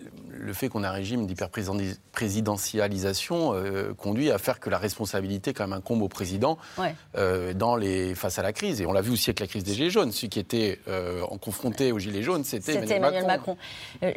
fait 0.53 0.67
qu'on 0.69 0.83
ait 0.83 0.87
un 0.87 0.91
régime 0.91 1.25
d'hyperprésidentialisation 1.27 3.53
euh, 3.53 3.93
conduit 3.93 4.31
à 4.31 4.37
faire 4.37 4.59
que 4.59 4.69
la 4.69 4.77
responsabilité 4.77 5.53
quand 5.53 5.67
même 5.67 5.77
incombe 5.77 6.01
au 6.01 6.07
président 6.07 6.57
Ouais. 6.77 6.95
euh, 7.17 7.53
dans 7.53 7.75
les, 7.75 8.15
face 8.15 8.39
à 8.39 8.43
la 8.43 8.53
crise. 8.53 8.81
Et 8.81 8.85
on 8.85 8.93
l'a 8.93 9.01
vu 9.01 9.11
aussi 9.11 9.29
avec 9.29 9.39
la 9.39 9.47
crise 9.47 9.63
des 9.63 9.73
Gilets 9.73 9.89
jaunes. 9.89 10.11
Celui 10.11 10.29
qui 10.29 10.39
était 10.39 10.79
euh, 10.87 11.21
en 11.29 11.37
confronté 11.37 11.91
aux 11.91 11.99
Gilets 11.99 12.23
jaunes, 12.23 12.43
c'était 12.43 12.73
C'était 12.73 12.95
Emmanuel, 12.95 13.23
Emmanuel 13.23 13.27
Macron. 13.27 13.57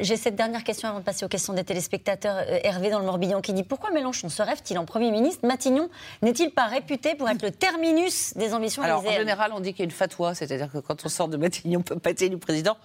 J'ai 0.01 0.17
cette 0.17 0.35
dernière 0.35 0.63
question 0.63 0.89
avant 0.89 0.99
de 0.99 1.03
passer 1.05 1.25
aux 1.25 1.29
questions 1.29 1.53
des 1.53 1.63
téléspectateurs. 1.63 2.37
Hervé 2.63 2.89
dans 2.89 2.99
le 2.99 3.05
Morbihan 3.05 3.41
qui 3.41 3.53
dit 3.53 3.63
Pourquoi 3.63 3.91
Mélenchon 3.91 4.29
se 4.29 4.41
rêve-t-il 4.41 4.77
en 4.77 4.85
Premier 4.85 5.11
ministre? 5.11 5.45
Matignon 5.47 5.89
n'est-il 6.21 6.51
pas 6.51 6.67
réputé 6.67 7.15
pour 7.15 7.29
être 7.29 7.41
le 7.43 7.51
terminus 7.51 8.33
des 8.35 8.53
ambitions 8.53 8.83
Alors, 8.83 9.05
en 9.05 9.11
général, 9.11 9.51
on 9.53 9.59
dit 9.59 9.71
qu'il 9.73 9.79
y 9.79 9.83
a 9.83 9.85
une 9.85 9.91
fatwa, 9.91 10.35
c'est-à-dire 10.35 10.71
que 10.71 10.77
quand 10.79 11.05
on 11.05 11.09
sort 11.09 11.27
de 11.27 11.37
Matignon, 11.37 11.79
on 11.79 11.83
peut 11.83 11.99
pas 11.99 12.11
être 12.11 12.21
élu 12.21 12.37
président. 12.59 12.77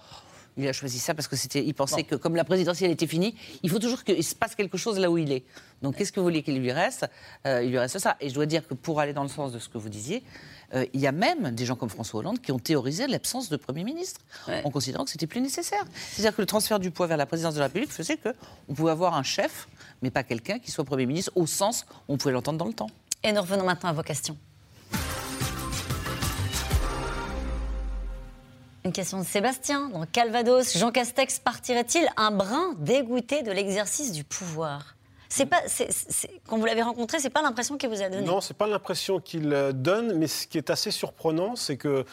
Il 0.57 0.65
a 0.69 0.71
choisi 0.71 0.99
ça 0.99 1.13
parce 1.13 1.27
que 1.27 1.35
c'était, 1.35 1.65
il 1.65 1.73
pensait 1.73 2.03
que 2.03 2.15
comme 2.15 2.37
la 2.37 2.45
présidentielle 2.45 2.89
était 2.89 3.07
finie, 3.07 3.35
il 3.61 3.69
faut 3.69 3.77
toujours 3.77 4.05
qu'il 4.05 4.23
se 4.23 4.33
passe 4.33 4.55
quelque 4.55 4.77
chose 4.77 4.97
là 4.97 5.11
où 5.11 5.17
il 5.17 5.29
est. 5.33 5.43
Donc, 5.81 5.97
qu'est-ce 5.97 6.13
que 6.13 6.21
vous 6.21 6.25
voulez 6.25 6.43
qu'il 6.43 6.57
lui 6.57 6.71
reste? 6.71 7.05
Euh, 7.45 7.61
Il 7.61 7.71
lui 7.71 7.77
reste 7.77 7.99
ça. 7.99 8.15
Et 8.21 8.29
je 8.29 8.33
dois 8.33 8.45
dire 8.45 8.65
que 8.65 8.73
pour 8.73 9.01
aller 9.01 9.11
dans 9.11 9.23
le 9.23 9.29
sens 9.29 9.51
de 9.51 9.59
ce 9.59 9.67
que 9.67 9.77
vous 9.77 9.89
disiez, 9.89 10.23
euh, 10.73 10.85
il 10.93 11.01
y 11.01 11.07
a 11.07 11.11
même 11.11 11.51
des 11.51 11.65
gens 11.65 11.75
comme 11.75 11.89
François 11.89 12.21
Hollande 12.21 12.39
qui 12.39 12.53
ont 12.53 12.59
théorisé 12.59 13.05
l'absence 13.05 13.49
de 13.49 13.57
Premier 13.57 13.83
ministre, 13.83 14.21
en 14.63 14.71
considérant 14.71 15.03
que 15.03 15.11
c'était 15.11 15.27
plus 15.27 15.41
nécessaire. 15.41 15.83
C'est-à-dire 16.13 16.33
que 16.33 16.41
le 16.41 16.45
transfert 16.45 16.79
du 16.79 16.89
poids 16.89 17.07
vers 17.07 17.17
la 17.17 17.25
présidence 17.25 17.55
de 17.55 17.59
la 17.59 17.65
République 17.65 17.91
faisait 17.91 18.15
qu'on 18.15 18.73
pouvait 18.73 18.91
avoir 18.91 19.15
un 19.15 19.23
chef, 19.23 19.67
mais 20.01 20.09
pas 20.09 20.23
quelqu'un 20.23 20.59
qui 20.59 20.71
soit 20.71 20.85
Premier 20.85 21.05
ministre 21.05 21.33
au 21.35 21.47
sens 21.47 21.85
où 22.07 22.13
on 22.13 22.17
pouvait 22.17 22.33
l'entendre 22.33 22.59
dans 22.59 22.67
le 22.67 22.73
temps. 22.73 22.89
Et 23.23 23.33
nous 23.33 23.41
revenons 23.41 23.65
maintenant 23.65 23.89
à 23.89 23.93
vos 23.93 24.03
questions. 24.03 24.37
Une 28.85 28.91
question 28.91 29.19
de 29.19 29.25
Sébastien, 29.25 29.89
dans 29.89 30.05
Calvados. 30.05 30.77
Jean 30.77 30.91
Castex 30.91 31.39
partirait-il 31.39 32.07
un 32.17 32.29
brin 32.29 32.75
dégoûté 32.77 33.41
de 33.41 33.51
l'exercice 33.51 34.11
du 34.11 34.23
pouvoir? 34.23 34.95
C'est 35.27 35.47
pas, 35.47 35.63
Quand 36.47 36.59
vous 36.59 36.65
l'avez 36.65 36.83
rencontré, 36.83 37.19
c'est 37.19 37.31
pas 37.31 37.41
l'impression 37.41 37.77
qu'il 37.77 37.89
vous 37.89 38.03
a 38.03 38.09
donnée? 38.09 38.23
Non, 38.23 38.41
c'est 38.41 38.53
pas 38.53 38.67
l'impression 38.67 39.19
qu'il 39.19 39.51
euh, 39.51 39.71
donne, 39.71 40.13
mais 40.19 40.27
ce 40.27 40.45
qui 40.45 40.59
est 40.59 40.69
assez 40.69 40.91
surprenant, 40.91 41.55
c'est 41.55 41.77
que 41.77 42.05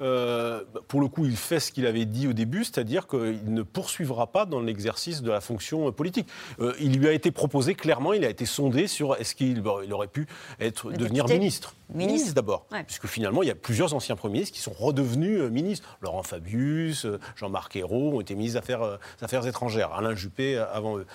euh, 0.00 0.62
pour 0.86 1.00
le 1.00 1.08
coup, 1.08 1.26
il 1.26 1.36
fait 1.36 1.58
ce 1.58 1.72
qu'il 1.72 1.86
avait 1.86 2.04
dit 2.04 2.28
au 2.28 2.32
début, 2.32 2.64
c'est-à-dire 2.64 3.08
qu'il 3.08 3.52
ne 3.52 3.62
poursuivra 3.62 4.28
pas 4.28 4.46
dans 4.46 4.60
l'exercice 4.60 5.22
de 5.22 5.30
la 5.30 5.40
fonction 5.40 5.90
politique. 5.90 6.28
Euh, 6.60 6.74
il 6.80 6.98
lui 6.98 7.08
a 7.08 7.12
été 7.12 7.30
proposé 7.30 7.74
clairement, 7.74 8.12
il 8.12 8.24
a 8.24 8.30
été 8.30 8.46
sondé 8.46 8.86
sur 8.86 9.16
est-ce 9.16 9.34
qu'il 9.34 9.62
il 9.84 9.92
aurait 9.92 10.06
pu 10.06 10.26
être, 10.60 10.92
devenir 10.92 11.26
ministre. 11.26 11.74
Ministre. 11.92 12.34
d'abord, 12.34 12.66
Ouais. 12.70 12.84
puisque 12.84 13.06
finalement, 13.06 13.42
il 13.42 13.48
y 13.48 13.50
a 13.50 13.54
plusieurs 13.54 13.94
anciens 13.94 14.14
premiers 14.14 14.34
ministres 14.34 14.54
qui 14.54 14.62
sont 14.62 14.72
redevenus 14.72 15.40
euh, 15.40 15.50
ministres. 15.50 15.98
Laurent 16.00 16.22
Fabius, 16.22 17.06
Jean-Marc 17.34 17.74
Ayrault 17.76 18.16
ont 18.16 18.20
été 18.20 18.34
ministres 18.34 18.60
des 18.60 18.64
Affaires, 18.64 18.98
Affaires 19.20 19.46
étrangères. 19.46 19.92
Alain 19.94 20.14
Juppé 20.14 20.58
avant 20.58 20.98
eux. 20.98 21.06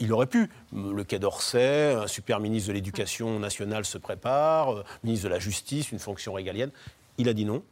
Il 0.00 0.12
aurait 0.12 0.26
pu. 0.26 0.50
Le 0.72 1.02
Quai 1.02 1.18
d'Orsay, 1.18 1.92
un 1.92 2.06
super 2.06 2.40
ministre 2.40 2.68
de 2.68 2.74
l'Éducation 2.74 3.38
nationale 3.38 3.84
se 3.84 3.98
prépare, 3.98 4.84
ministre 5.02 5.24
de 5.24 5.30
la 5.30 5.38
Justice, 5.38 5.92
une 5.92 5.98
fonction 5.98 6.32
régalienne. 6.34 6.70
Il 7.16 7.28
a 7.28 7.32
dit 7.32 7.44
non. 7.44 7.62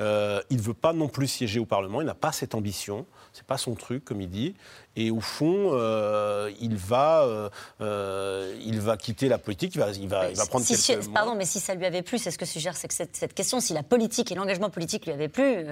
Euh, 0.00 0.42
il 0.50 0.56
ne 0.56 0.62
veut 0.62 0.74
pas 0.74 0.92
non 0.92 1.06
plus 1.08 1.28
siéger 1.28 1.60
au 1.60 1.66
Parlement, 1.66 2.00
il 2.00 2.06
n'a 2.06 2.14
pas 2.14 2.32
cette 2.32 2.54
ambition, 2.56 3.06
c'est 3.32 3.46
pas 3.46 3.58
son 3.58 3.74
truc, 3.74 4.04
comme 4.04 4.20
il 4.20 4.28
dit. 4.28 4.54
Et 4.96 5.10
au 5.10 5.20
fond, 5.20 5.70
euh, 5.72 6.50
il, 6.60 6.76
va, 6.76 7.24
euh, 7.80 8.54
il 8.64 8.80
va 8.80 8.96
quitter 8.96 9.28
la 9.28 9.38
politique, 9.38 9.74
il 9.74 9.80
va, 9.80 9.90
il 9.90 10.08
va, 10.08 10.30
il 10.30 10.36
va 10.36 10.46
prendre 10.46 10.64
Si- 10.64 10.74
quelques 10.86 11.02
si- 11.04 11.10
pardon, 11.10 11.34
mais 11.34 11.44
si 11.44 11.58
ça 11.60 11.74
lui 11.74 11.84
avait 11.84 12.02
plu, 12.02 12.18
c'est 12.18 12.30
ce 12.30 12.38
que 12.38 12.44
suggère 12.46 12.76
c'est 12.76 12.88
que 12.88 12.94
cette, 12.94 13.16
cette 13.16 13.34
question. 13.34 13.60
Si 13.60 13.72
la 13.72 13.82
politique 13.82 14.30
et 14.30 14.34
l'engagement 14.34 14.70
politique 14.70 15.06
lui 15.06 15.12
avaient 15.12 15.28
plu, 15.28 15.64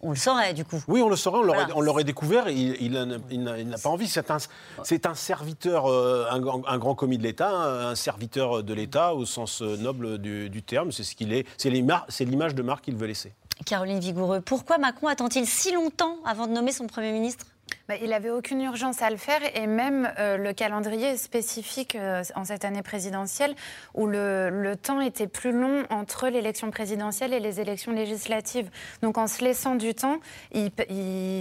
on 0.00 0.10
le 0.10 0.16
saurait 0.16 0.54
du 0.54 0.64
coup. 0.64 0.82
Oui, 0.88 1.02
on 1.02 1.08
le 1.08 1.16
saurait, 1.16 1.38
on 1.38 1.42
l'aurait, 1.42 1.58
Voilà. 1.64 1.76
on 1.76 1.80
l'aurait 1.80 2.04
découvert, 2.04 2.48
et 2.48 2.54
il, 2.54 2.92
n'a 2.92 3.78
pas 3.78 3.88
envie. 3.88 4.08
C'est 4.08 5.06
un, 5.06 5.14
serviteur, 5.14 5.86
un, 5.86 6.40
grand- 6.40 6.62
un 6.66 6.78
grand 6.78 6.94
commis 6.94 7.18
de 7.18 7.22
l'État, 7.22 7.50
un, 7.50 7.88
un 7.90 7.94
serviteur 7.94 8.62
de 8.62 8.74
l'État 8.74 9.14
au 9.14 9.24
sens 9.24 9.62
noble 9.62 10.18
du, 10.18 10.50
du 10.50 10.62
terme. 10.62 10.90
C'est 10.92 11.04
ce 11.04 11.14
qu'il 11.14 11.32
est, 11.32 11.46
c'est 11.58 11.70
l'image 11.70 12.54
de 12.54 12.62
marque 12.62 12.84
qu'il 12.84 12.96
veut 12.96 13.06
laisser. 13.06 13.32
Caroline 13.66 14.00
Vigoureux, 14.00 14.40
pourquoi 14.40 14.78
Macron 14.78 15.08
attend-il 15.08 15.46
si 15.46 15.72
longtemps 15.72 16.16
avant 16.24 16.46
de 16.46 16.52
nommer 16.52 16.72
son 16.72 16.86
Premier 16.86 17.12
ministre? 17.12 17.46
Bah, 17.86 17.96
il 18.00 18.14
avait 18.14 18.30
aucune 18.30 18.62
urgence 18.62 19.02
à 19.02 19.10
le 19.10 19.18
faire 19.18 19.40
et 19.54 19.66
même 19.66 20.10
euh, 20.18 20.38
le 20.38 20.54
calendrier 20.54 21.18
spécifique 21.18 21.96
euh, 21.96 22.22
en 22.34 22.46
cette 22.46 22.64
année 22.64 22.82
présidentielle 22.82 23.54
où 23.92 24.06
le, 24.06 24.74
temps 24.82 25.02
était 25.02 25.26
plus 25.26 25.52
long 25.52 25.84
entre 25.90 26.28
l'élection 26.28 26.70
présidentielle 26.70 27.34
et 27.34 27.40
les 27.40 27.60
élections 27.60 27.92
législatives. 27.92 28.70
Donc 29.02 29.18
en 29.18 29.26
se 29.26 29.44
laissant 29.44 29.74
du 29.74 29.94
temps, 29.94 30.20
il, 30.52 30.70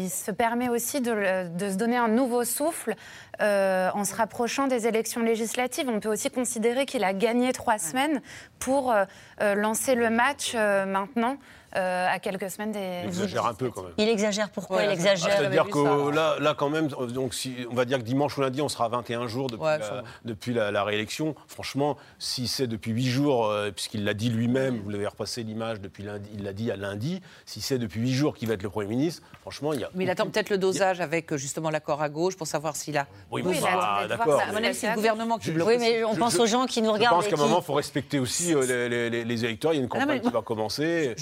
se 0.09 0.31
permet 0.31 0.67
aussi 0.67 0.99
de, 0.99 1.47
se 1.59 1.77
donner 1.77 1.97
un 1.97 2.09
nouveau 2.09 2.43
souffle 2.43 2.95
euh, 3.41 3.89
en 3.93 4.03
se 4.03 4.13
rapprochant 4.13 4.67
des 4.67 4.85
élections 4.85 5.21
législatives. 5.21 5.87
On 5.87 6.01
peut 6.01 6.09
aussi 6.09 6.29
considérer 6.29 6.85
qu'il 6.85 7.05
a 7.05 7.13
gagné 7.13 7.53
trois 7.53 7.77
semaines 7.77 8.21
pour 8.59 8.93
lancer 9.39 9.95
le 9.95 10.09
match 10.09 10.55
maintenant. 10.55 11.37
Euh, 11.75 12.07
à 12.09 12.19
quelques 12.19 12.49
semaines 12.49 12.71
des. 12.71 13.01
Il 13.03 13.07
exagère 13.09 13.45
un 13.45 13.53
peu 13.53 13.69
quand 13.69 13.83
même. 13.83 13.93
Il 13.97 14.07
exagère 14.09 14.49
pourquoi 14.49 14.77
Ouais, 14.77 14.83
Il 14.85 14.89
je- 14.89 14.93
exagère. 14.93 15.29
Ah, 15.33 15.37
C'est-à-dire 15.39 15.65
que 15.67 15.83
ça, 15.83 16.11
là, 16.15 16.35
là, 16.39 16.53
quand 16.57 16.69
même, 16.69 16.87
donc 16.87 17.33
si, 17.33 17.55
on 17.71 17.73
va 17.75 17.85
dire 17.85 17.97
que 17.99 18.03
dimanche 18.03 18.37
ou 18.37 18.41
lundi, 18.41 18.61
on 18.61 18.69
sera 18.69 18.85
à 18.85 18.89
21 18.89 19.27
jours 19.27 19.47
depuis, 19.47 19.63
Ouais, 19.63 19.79
la, 19.79 19.85
ça 19.85 19.93
va. 19.95 20.03
depuis 20.25 20.53
la, 20.53 20.71
la 20.71 20.83
réélection. 20.83 21.35
Franchement, 21.47 21.97
si 22.19 22.47
c'est 22.47 22.67
depuis 22.67 22.91
8 22.91 23.05
jours, 23.07 23.47
euh, 23.47 23.71
puisqu'il 23.71 24.03
l'a 24.05 24.13
dit 24.13 24.29
lui-même, 24.29 24.81
vous 24.83 24.89
l'avez 24.89 25.07
repassé 25.07 25.43
l'image 25.43 25.81
depuis 25.81 26.03
lundi, 26.03 26.29
il 26.33 26.43
l'a 26.43 26.53
dit 26.53 26.69
à 26.71 26.75
lundi, 26.75 27.21
si 27.45 27.61
c'est 27.61 27.77
depuis 27.79 28.01
8 28.01 28.13
jours 28.13 28.35
qu'il 28.35 28.47
va 28.47 28.53
être 28.53 28.63
le 28.63 28.69
Premier 28.69 28.87
ministre, 28.87 29.23
franchement, 29.41 29.73
il 29.73 29.79
y 29.79 29.83
a. 29.83 29.89
Mais 29.95 30.03
il 30.03 30.09
attend 30.09 30.25
peut-être 30.27 30.49
le 30.49 30.57
dosage 30.57 31.01
avec 31.01 31.35
justement 31.35 31.69
l'accord 31.69 32.01
à 32.01 32.09
gauche 32.09 32.35
pour 32.37 32.47
savoir 32.47 32.75
s'il 32.75 32.97
a. 32.97 33.07
Oui, 33.31 33.41
Oui, 33.45 33.53
bon, 33.53 33.59
il 33.59 33.67
a 33.67 33.75
bah, 33.75 34.07
d'accord. 34.07 34.41
À 34.41 34.51
mon 34.51 34.57
avis, 34.63 34.73
c'est 34.75 34.89
le 34.89 34.95
gouvernement 34.95 35.37
qui 35.37 35.51
bloque. 35.51 35.67
Oui, 35.67 35.77
mais 35.79 36.03
on 36.03 36.13
Je- 36.13 36.19
pense 36.19 36.33
je- 36.33 36.39
aux 36.39 36.45
gens 36.45 36.65
qui 36.65 36.81
nous 36.81 36.89
Je 36.89 36.93
regardent. 36.93 37.15
pense 37.17 37.25
et 37.27 37.29
qu'à 37.29 37.35
un 37.35 37.39
moment, 37.39 37.59
il 37.59 37.63
faut 37.65 37.73
respecter 37.73 38.19
aussi 38.19 38.53
euh, 38.53 39.09
les, 39.09 39.45
électeurs. 39.45 39.73
Il 39.73 39.77
y 39.77 39.79
a 39.79 39.83
une 39.83 39.89
campagne 39.89 40.07
mais- 40.07 40.21
qui 40.21 40.29
va 40.31 40.41
commencer. 40.41 41.15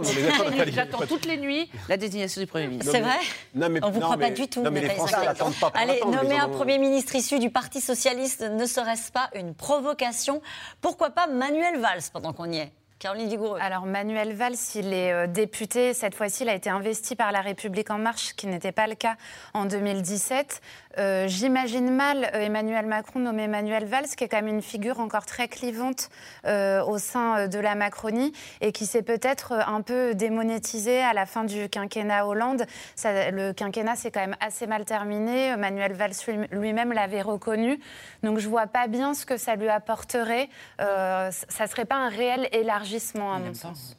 Non, 0.00 0.08
J'attends 0.08 0.14
mais 0.14 0.20
les 0.20 0.22
électeurs, 0.28 0.50
Nathalie, 0.50 0.72
j'attends 0.72 0.98
pas 0.98 1.04
de- 1.04 1.08
toutes 1.10 1.26
les 1.26 1.36
nuits 1.36 1.70
la 1.88 1.96
désignation 1.96 2.40
du 2.40 2.46
Premier 2.46 2.66
ministre. 2.68 2.92
C'est 2.92 3.00
vrai 3.00 3.16
non, 3.54 3.68
mais- 3.68 3.80
On 3.82 3.90
vous 3.90 4.00
non, 4.00 4.06
croit 4.06 4.16
mais- 4.16 4.28
pas 4.28 4.34
du 4.34 4.48
tout. 4.48 4.62
non, 4.62 4.70
mais 4.70 4.80
les 4.80 4.88
Nathalie 4.88 5.08
Français 5.08 5.60
pas 5.60 5.70
pour 5.70 5.80
Allez, 5.80 6.00
nommer 6.04 6.38
un 6.38 6.48
Premier 6.48 6.78
ministre 6.78 7.14
issu 7.14 7.38
du 7.38 7.50
Parti 7.50 7.80
Socialiste, 7.80 8.42
ne 8.42 8.66
serait-ce 8.66 9.10
pas 9.12 9.30
une 9.34 9.54
provocation? 9.54 10.40
Pourquoi 10.80 11.10
pas 11.10 11.26
Manuel 11.26 11.78
Valls 11.80 12.00
pendant 12.12 12.32
qu'on 12.32 12.50
y 12.52 12.58
est? 12.58 12.72
Caroline 12.98 13.28
Vigoureux. 13.28 13.58
Alors 13.60 13.84
Manuel 13.84 14.32
Valls, 14.32 14.54
il 14.74 14.94
est 14.94 15.12
euh, 15.12 15.26
député. 15.26 15.92
Cette 15.92 16.14
fois-ci, 16.14 16.44
il 16.44 16.48
a 16.48 16.54
été 16.54 16.70
investi 16.70 17.14
par 17.14 17.30
La 17.30 17.42
République 17.42 17.90
En 17.90 17.98
Marche, 17.98 18.28
ce 18.28 18.32
qui 18.34 18.46
n'était 18.46 18.72
pas 18.72 18.86
le 18.86 18.94
cas 18.94 19.16
en 19.52 19.66
2017. 19.66 20.62
Euh, 20.98 21.28
J'imagine 21.28 21.90
mal 21.90 22.30
euh, 22.34 22.40
Emmanuel 22.40 22.86
Macron 22.86 23.18
nommer 23.20 23.44
Emmanuel 23.44 23.84
Valls, 23.84 24.06
qui 24.16 24.24
est 24.24 24.28
quand 24.28 24.38
même 24.38 24.46
une 24.48 24.62
figure 24.62 25.00
encore 25.00 25.26
très 25.26 25.48
clivante 25.48 26.08
euh, 26.46 26.82
au 26.84 26.98
sein 26.98 27.48
de 27.48 27.58
la 27.58 27.74
Macronie 27.74 28.32
et 28.60 28.72
qui 28.72 28.86
s'est 28.86 29.02
peut-être 29.02 29.52
un 29.52 29.82
peu 29.82 30.14
démonétisé 30.14 31.02
à 31.02 31.12
la 31.12 31.26
fin 31.26 31.44
du 31.44 31.68
quinquennat 31.68 32.26
Hollande. 32.26 32.66
Ça- 32.94 33.30
le 33.30 33.52
quinquennat 33.52 33.96
s'est 33.96 34.10
quand 34.10 34.20
même 34.20 34.36
assez 34.40 34.66
mal 34.66 34.84
terminé. 34.84 35.54
Manuel 35.56 35.92
Valls 35.92 36.12
lui- 36.28 36.48
lui-même 36.50 36.92
l'avait 36.92 37.22
reconnu. 37.22 37.78
Donc 38.22 38.38
je 38.38 38.48
vois 38.48 38.66
pas 38.66 38.86
bien 38.86 39.12
ce 39.14 39.26
que 39.26 39.36
ça 39.36 39.56
lui 39.56 39.68
apporterait. 39.68 40.48
Euh, 40.80 41.30
ça 41.48 41.66
serait 41.66 41.84
pas 41.84 41.96
un 41.96 42.08
réel 42.08 42.48
élargissement 42.52 43.34
à 43.34 43.38
mon 43.38 43.54
sens. 43.54 43.96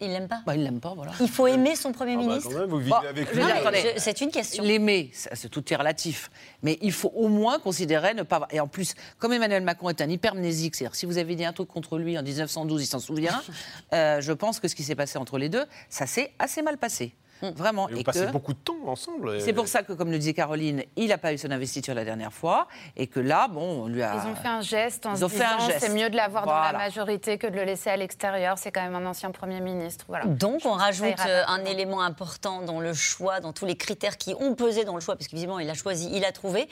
Il 0.00 0.10
l'aime 0.10 0.28
pas 0.28 0.42
Bah, 0.46 0.54
il 0.56 0.62
l'aime 0.64 0.80
pas, 0.80 0.94
voilà. 0.94 1.12
Il 1.20 1.28
faut 1.28 1.46
aimer 1.46 1.76
son 1.76 1.92
Premier 1.92 2.12
Ah 2.14 2.16
bah, 2.16 2.22
ministre 2.22 2.50
quand 2.50 2.58
même, 2.58 2.68
vous 2.70 2.78
vivez 2.78 2.90
Bon, 2.90 2.96
avec 2.96 3.32
lui. 3.34 3.42
c'est 3.98 4.20
une 4.20 4.30
question. 4.30 4.62
L'aimer, 4.64 5.10
tout 5.50 5.72
est 5.72 5.76
relatif. 5.76 6.30
Mais 6.62 6.78
il 6.80 6.92
faut 6.92 7.12
au 7.14 7.28
moins 7.28 7.58
considérer 7.58 8.14
ne 8.14 8.22
pas. 8.22 8.36
avoir- 8.36 8.54
Et 8.54 8.60
en 8.60 8.68
plus, 8.68 8.94
comme 9.18 9.32
Emmanuel 9.32 9.62
Macron 9.62 9.90
est 9.90 10.00
un 10.00 10.08
hypermnésique, 10.08 10.74
c'est-à-dire 10.76 10.94
si 10.94 11.06
vous 11.06 11.18
avez 11.18 11.34
dit 11.34 11.44
un 11.44 11.52
truc 11.52 11.68
contre 11.68 11.98
lui 11.98 12.18
en 12.18 12.22
1912, 12.22 12.82
il 12.82 12.86
s'en 12.86 12.98
souvient. 12.98 13.40
euh, 13.92 14.20
je 14.20 14.32
pense 14.32 14.60
que 14.60 14.68
ce 14.68 14.74
qui 14.74 14.82
s'est 14.82 14.94
passé 14.94 15.18
entre 15.18 15.38
les 15.38 15.48
deux, 15.48 15.64
ça 15.88 16.06
s'est 16.06 16.32
assez 16.38 16.62
mal 16.62 16.78
passé, 16.78 17.14
vraiment. 17.56 17.88
Ils 17.88 17.96
ont 17.96 17.98
Et 18.00 18.04
que- 18.04 18.30
beaucoup 18.32 18.52
de 18.52 18.58
temps 18.58 18.76
ensemble. 18.86 19.36
et- 19.36 19.40
C'est 19.40 19.52
pour 19.52 19.68
ça 19.68 19.82
que, 19.82 19.92
comme 19.92 20.10
le 20.10 20.18
disait 20.18 20.34
Caroline, 20.34 20.82
il 20.96 21.08
n'a 21.08 21.18
pas 21.18 21.32
eu 21.32 21.38
son 21.38 21.50
investiture 21.50 21.94
la 21.94 22.04
dernière 22.04 22.32
fois, 22.32 22.68
et 22.96 23.06
que 23.06 23.20
là, 23.20 23.48
bon, 23.48 23.84
on 23.84 23.86
lui 23.88 24.02
a. 24.02 24.14
Ils 24.14 24.28
ont 24.30 24.34
fait 24.36 24.48
un 24.48 24.60
geste 24.60 25.06
en 25.06 25.12
Ils 25.14 25.18
se 25.18 25.24
ont 25.24 25.28
fait 25.28 25.44
un 25.44 25.56
disant 25.56 25.68
geste. 25.70 25.80
c'est 25.86 25.92
mieux 25.94 26.10
de 26.10 26.16
l'avoir 26.16 26.46
dans 26.46 26.60
la 26.60 26.72
majorité 26.72 27.38
que 27.38 27.46
de 27.46 27.54
le 27.56 27.64
laisser 27.64 27.90
à 27.90 27.96
l'extérieur. 27.96 28.58
C'est 28.58 28.70
quand 28.72 28.82
même 28.82 28.94
un 28.94 29.06
ancien 29.06 29.30
Premier 29.30 29.60
ministre. 29.60 30.04
Voilà. 30.08 30.24
Donc 30.26 30.62
on 30.64 30.72
rajoute 30.72 31.14
euh, 31.26 31.42
un 31.46 31.64
élément 31.64 32.02
important 32.02 32.62
dans 32.62 32.80
le 32.80 32.92
choix, 32.94 33.40
dans 33.40 33.52
tous 33.52 33.66
les 33.66 33.76
critères 33.76 34.16
qui 34.18 34.34
ont 34.38 34.54
pesé 34.54 34.84
dans 34.84 34.94
le 34.94 35.00
choix, 35.00 35.16
parce 35.16 35.28
qu'évidemment 35.28 35.58
il 35.58 35.68
a 35.70 35.74
choisi, 35.74 36.10
il 36.12 36.24
a 36.24 36.32
trouvé, 36.32 36.68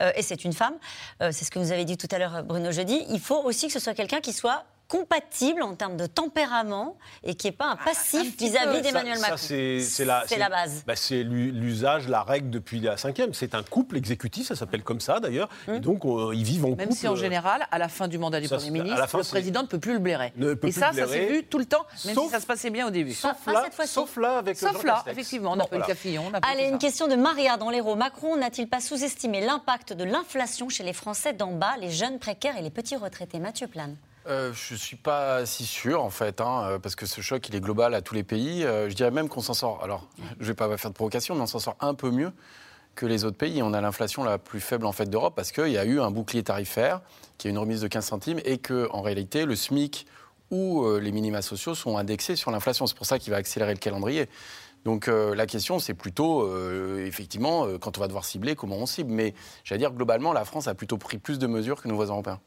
euh, 0.00 0.10
et 0.16 0.22
c'est 0.22 0.44
une 0.44 0.52
femme. 0.52 0.74
Euh, 1.22 1.30
c'est 1.32 1.44
ce 1.44 1.50
que 1.50 1.58
vous 1.58 1.72
avez 1.72 1.84
dit 1.84 1.96
tout 1.96 2.08
à 2.10 2.18
l'heure, 2.18 2.42
Bruno 2.44 2.70
Jeudi. 2.72 3.04
Il 3.10 3.20
faut 3.20 3.40
aussi 3.42 3.66
que 3.66 3.72
ce 3.72 3.78
soit 3.80 3.94
quelqu'un 3.94 4.20
qui 4.20 4.32
soit 4.32 4.64
compatible 4.96 5.62
en 5.62 5.74
termes 5.74 5.96
de 5.96 6.06
tempérament 6.06 6.96
et 7.24 7.34
qui 7.34 7.46
n'est 7.46 7.52
pas 7.52 7.66
un 7.66 7.76
passif 7.76 8.36
peu. 8.36 8.44
vis-à-vis 8.44 8.76
Ça- 8.76 8.80
d'Emmanuel 8.82 9.14
ça, 9.16 9.20
Macron. 9.22 9.36
c'est 9.38 9.80
c'est 9.80 10.04
la, 10.04 10.22
C'est 10.26 10.36
la 10.36 10.50
base. 10.50 10.82
bah, 10.86 10.94
c'est 10.96 11.22
l'u- 11.22 11.50
l'usage, 11.50 12.08
la 12.08 12.22
règle 12.22 12.50
depuis 12.50 12.78
la 12.80 12.98
cinquième. 12.98 13.32
C'est 13.32 13.54
un 13.54 13.62
couple 13.62 13.96
exécutif, 13.96 14.46
ça 14.48 14.54
s'appelle 14.54 14.82
comme 14.82 15.00
ça 15.00 15.18
d'ailleurs. 15.18 15.48
Et 15.72 15.80
donc 15.80 16.04
euh, 16.04 16.32
ils 16.34 16.44
vivent 16.44 16.66
en 16.66 16.76
Même 16.76 16.88
couple. 16.88 16.98
si 17.00 17.08
en 17.08 17.12
euh, 17.14 17.16
général, 17.16 17.66
à 17.70 17.78
la 17.78 17.88
fin 17.88 18.06
du 18.06 18.18
mandat 18.18 18.40
du 18.40 18.48
ça, 18.48 18.56
Premier 18.56 18.70
ministre, 18.70 18.98
la 18.98 19.06
fin, 19.06 19.18
le 19.18 19.24
président 19.24 19.62
ne 19.62 19.66
peut 19.66 19.78
plus 19.78 19.94
le 19.94 19.98
blairer. 19.98 20.32
Ne 20.36 20.48
peut 20.54 20.68
Et 20.68 20.70
plus 20.70 20.72
ça, 20.72 20.92
ça 20.92 21.06
s'est 21.06 21.26
vu 21.26 21.44
tout 21.44 21.58
le 21.58 21.64
temps, 21.64 21.86
même 22.04 22.14
Sauf- 22.14 22.24
si 22.26 22.30
ça 22.30 22.40
se 22.40 22.46
passait 22.46 22.70
bien 22.70 22.86
au 22.86 22.90
début. 22.90 23.14
Sauf 23.14 23.46
là, 23.46 23.62
cette 23.64 23.74
fois-ci. 23.74 23.92
sauf 23.94 24.16
là 24.18 24.36
avec 24.38 24.58
Sauf 24.58 24.72
Jean 24.72 24.82
là, 24.82 24.92
Castex. 24.96 25.12
effectivement, 25.12 25.52
on 25.52 25.54
a 25.54 25.62
Bon, 25.62 25.64
pas 25.68 25.76
eu 25.76 25.78
le 25.78 25.84
voilà. 25.84 25.94
cafillon. 25.94 26.24
on 26.30 26.34
a 26.34 26.40
pas 26.40 26.48
Allez, 26.48 26.64
une 26.64 26.72
ça. 26.72 26.78
question 26.78 27.08
de 27.08 27.14
Maria 27.16 27.56
dans 27.56 27.70
l'Hérault. 27.70 27.96
Macron 27.96 28.36
n'a-t-il 28.36 28.68
pas 28.68 28.80
sous-estimé 28.80 29.40
l'impact 29.40 29.94
de 29.94 30.04
l'inflation 30.04 30.68
chez 30.68 30.82
les 30.84 30.92
Français 30.92 31.32
d'en 31.32 31.52
bas, 31.52 31.72
les 31.80 31.90
jeunes 31.90 32.18
précaires 32.18 32.58
et 32.58 32.62
les 32.62 32.70
petits 32.70 32.96
retraités? 32.96 33.38
Mathieu 33.38 33.66
Plane. 33.66 33.96
Euh, 34.28 34.52
je 34.54 34.76
suis 34.76 34.96
pas 34.96 35.44
si 35.46 35.66
sûr 35.66 36.02
en 36.02 36.10
fait, 36.10 36.40
hein, 36.40 36.62
euh, 36.64 36.78
parce 36.78 36.94
que 36.94 37.06
ce 37.06 37.20
choc 37.20 37.48
il 37.48 37.56
est 37.56 37.60
global 37.60 37.94
à 37.94 38.02
tous 38.02 38.14
les 38.14 38.22
pays. 38.22 38.64
Euh, 38.64 38.88
je 38.88 38.94
dirais 38.94 39.10
même 39.10 39.28
qu'on 39.28 39.40
s'en 39.40 39.54
sort. 39.54 39.82
Alors, 39.82 40.06
je 40.38 40.46
vais 40.46 40.54
pas 40.54 40.76
faire 40.76 40.90
de 40.90 40.94
provocation, 40.94 41.34
mais 41.34 41.40
on 41.40 41.46
s'en 41.46 41.58
sort 41.58 41.76
un 41.80 41.94
peu 41.94 42.10
mieux 42.10 42.32
que 42.94 43.04
les 43.04 43.24
autres 43.24 43.36
pays. 43.36 43.62
On 43.62 43.72
a 43.72 43.80
l'inflation 43.80 44.22
la 44.22 44.38
plus 44.38 44.60
faible 44.60 44.86
en 44.86 44.92
fait 44.92 45.06
d'Europe 45.06 45.34
parce 45.34 45.50
qu'il 45.50 45.68
y 45.68 45.78
a 45.78 45.84
eu 45.84 46.00
un 46.00 46.10
bouclier 46.10 46.44
tarifaire 46.44 47.00
qui 47.38 47.48
est 47.48 47.50
une 47.50 47.58
remise 47.58 47.80
de 47.80 47.88
15 47.88 48.04
centimes 48.04 48.40
et 48.44 48.58
que 48.58 48.88
en 48.92 49.02
réalité 49.02 49.44
le 49.44 49.56
SMIC 49.56 50.06
ou 50.50 50.86
les 50.98 51.12
minima 51.12 51.40
sociaux 51.40 51.74
sont 51.74 51.96
indexés 51.96 52.36
sur 52.36 52.50
l'inflation. 52.50 52.86
C'est 52.86 52.96
pour 52.96 53.06
ça 53.06 53.18
qu'il 53.18 53.30
va 53.30 53.38
accélérer 53.38 53.72
le 53.72 53.78
calendrier. 53.78 54.28
Donc 54.84 55.06
la 55.06 55.46
question, 55.46 55.78
c'est 55.78 55.94
plutôt, 55.94 56.46
effectivement, 56.98 57.66
quand 57.78 57.96
on 57.96 58.00
va 58.02 58.06
devoir 58.06 58.26
cibler, 58.26 58.54
comment 58.54 58.76
on 58.76 58.84
cible. 58.84 59.10
Mais 59.10 59.32
j'allais 59.64 59.78
dire, 59.78 59.92
globalement, 59.92 60.34
la 60.34 60.44
France 60.44 60.68
a 60.68 60.74
plutôt 60.74 60.98
pris 60.98 61.16
plus 61.16 61.38
de 61.38 61.46
mesures 61.46 61.80
que 61.80 61.88
nos 61.88 61.94
voisins 61.94 62.12
européens. 62.12 62.40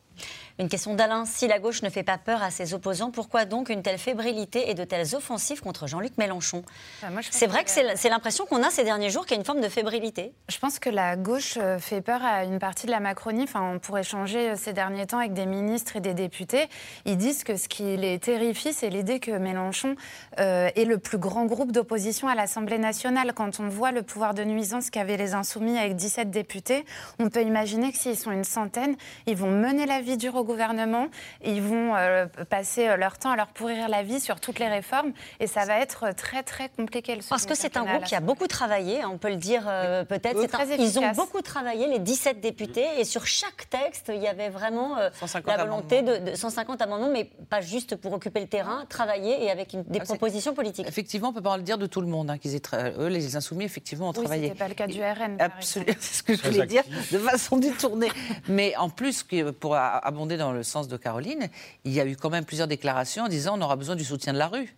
Une 0.59 0.69
question 0.69 0.93
d'Alain. 0.95 1.25
Si 1.25 1.47
la 1.47 1.59
gauche 1.59 1.81
ne 1.81 1.89
fait 1.89 2.03
pas 2.03 2.17
peur 2.17 2.41
à 2.41 2.49
ses 2.51 2.73
opposants, 2.73 3.11
pourquoi 3.11 3.45
donc 3.45 3.69
une 3.69 3.81
telle 3.83 3.97
fébrilité 3.97 4.69
et 4.69 4.73
de 4.73 4.83
telles 4.85 5.15
offensives 5.15 5.61
contre 5.61 5.85
Jean-Luc 5.87 6.17
Mélenchon? 6.17 6.63
Moi, 7.01 7.11
pense 7.15 7.27
C'est 7.31 7.47
vrai 7.47 7.59
que 7.59 7.65
que- 7.65 7.71
c'est 7.71 7.95
c'est 7.97 8.09
l'impression 8.09 8.45
qu'on 8.45 8.63
a 8.63 8.69
ces 8.69 8.83
derniers 8.83 9.09
jours 9.09 9.25
qu'il 9.25 9.35
y 9.35 9.37
a 9.37 9.39
une 9.39 9.45
forme 9.45 9.61
de 9.61 9.67
fébrilité. 9.69 10.31
Je 10.49 10.57
pense 10.59 10.79
que 10.79 10.89
la 10.89 11.15
gauche 11.17 11.57
euh, 11.57 11.77
fait 11.79 12.01
peur 12.01 12.23
à 12.23 12.43
une 12.45 12.59
partie 12.59 12.85
de 12.85 12.91
la 12.91 12.99
Macronie. 12.99 13.43
Enfin, 13.43 13.61
on 13.75 13.79
pourrait 13.79 14.03
changer 14.03 14.51
euh, 14.51 14.55
ces 14.55 14.71
derniers 14.73 15.05
temps 15.07 15.17
avec 15.19 15.33
des 15.33 15.45
ministres 15.45 15.95
et 15.97 16.01
des 16.01 16.13
députés. 16.13 16.67
Ils 17.05 17.17
disent 17.17 17.43
que 17.43 17.57
ce 17.57 17.67
qui 17.67 17.97
les 17.97 18.19
terrifie, 18.19 18.71
c'est 18.73 18.89
l'idée 18.89 19.19
que 19.19 19.31
Mélenchon 19.31 19.95
euh, 20.39 20.69
est 20.75 20.85
le 20.85 20.97
plus 20.99 21.17
grand 21.17 21.45
groupe 21.45 21.71
d'opposition 21.71 22.27
à 22.27 22.35
l'Assemblée 22.35 22.77
nationale. 22.77 23.33
Quand 23.33 23.59
on 23.59 23.67
voit 23.67 23.91
le 23.91 24.03
pouvoir 24.03 24.33
de 24.33 24.43
nuisance 24.43 24.89
qu'avaient 24.89 25.17
les 25.17 25.33
Insoumis 25.33 25.77
avec 25.77 25.95
17 25.95 26.29
députés, 26.31 26.85
on 27.19 27.29
peut 27.29 27.41
imaginer 27.41 27.91
que 27.91 27.97
s'ils 27.97 28.17
sont 28.17 28.31
une 28.31 28.43
centaine, 28.43 28.95
ils 29.25 29.35
vont 29.35 29.49
mener 29.51 29.85
la 29.85 30.01
vie 30.01 30.04
dure 30.17 30.35
au 30.35 30.43
gouvernement, 30.43 31.07
ils 31.43 31.61
vont 31.61 31.95
euh, 31.95 32.25
passer 32.49 32.87
euh, 32.87 32.97
leur 32.97 33.17
temps 33.17 33.31
à 33.31 33.35
leur 33.35 33.47
pourrir 33.47 33.89
la 33.89 34.03
vie 34.03 34.19
sur 34.19 34.39
toutes 34.39 34.59
les 34.59 34.67
réformes, 34.67 35.11
et 35.39 35.47
ça 35.47 35.65
va 35.65 35.79
être 35.79 36.13
très 36.15 36.43
très 36.43 36.69
compliqué. 36.69 37.15
Le 37.15 37.21
Parce 37.27 37.45
que 37.45 37.55
c'est 37.55 37.77
un 37.77 37.83
groupe 37.85 38.03
qui 38.05 38.15
a 38.15 38.19
beaucoup 38.19 38.47
travaillé, 38.47 39.03
on 39.05 39.17
peut 39.17 39.29
le 39.29 39.35
dire 39.35 39.63
euh, 39.67 40.03
peut-être. 40.05 40.37
Oui, 40.37 40.75
Ils 40.79 40.99
ont 40.99 41.11
beaucoup 41.11 41.41
travaillé, 41.41 41.87
les 41.87 41.99
17 41.99 42.39
députés, 42.39 42.85
et 42.99 43.03
sur 43.05 43.25
chaque 43.25 43.69
texte, 43.69 44.11
il 44.13 44.21
y 44.21 44.27
avait 44.27 44.49
vraiment 44.49 44.97
euh, 44.97 45.09
150 45.19 45.47
la 45.57 45.63
volonté 45.63 46.01
de, 46.01 46.31
de 46.31 46.35
150 46.35 46.81
amendements, 46.81 47.09
mais 47.11 47.25
pas 47.49 47.61
juste 47.61 47.95
pour 47.95 48.13
occuper 48.13 48.39
le 48.41 48.47
terrain, 48.47 48.85
travailler 48.89 49.43
et 49.43 49.51
avec 49.51 49.73
une- 49.73 49.83
des 49.83 49.99
Ah, 50.01 50.05
propositions 50.05 50.53
politiques. 50.53 50.87
Effectivement, 50.87 51.29
on 51.29 51.33
peut 51.33 51.41
pas 51.41 51.57
le 51.57 51.63
dire 51.63 51.77
de 51.77 51.85
tout 51.87 52.01
le 52.01 52.07
monde. 52.07 52.29
hein, 52.29 52.37
qu'ils 52.37 52.55
aient 52.55 52.59
tra- 52.59 52.91
Eux, 52.99 53.07
les 53.07 53.35
insoumis, 53.35 53.65
effectivement, 53.65 54.07
ont 54.09 54.13
Oui, 54.13 54.23
travaillé. 54.23 54.53
pas 54.53 54.67
le 54.67 54.73
cas 54.73 54.87
du 54.87 55.01
RN. 55.01 55.37
Absolument, 55.39 55.93
c'est 55.99 56.15
ce 56.17 56.23
que 56.23 56.35
je 56.35 56.41
voulais 56.43 56.65
dire, 56.65 56.83
de 57.11 57.17
façon 57.19 57.57
détournée. 57.57 58.11
Mais 58.47 58.75
en 58.77 58.89
plus, 58.89 59.25
pour 59.59 59.75
abonder 59.97 60.37
dans 60.37 60.51
le 60.51 60.63
sens 60.63 60.87
de 60.87 60.97
Caroline, 60.97 61.49
il 61.83 61.91
y 61.93 61.99
a 61.99 62.05
eu 62.05 62.15
quand 62.15 62.29
même 62.29 62.45
plusieurs 62.45 62.67
déclarations 62.67 63.23
en 63.23 63.27
disant 63.27 63.57
on 63.57 63.61
aura 63.61 63.75
besoin 63.75 63.95
du 63.95 64.03
soutien 64.05 64.33
de 64.33 64.37
la 64.39 64.47
rue 64.47 64.75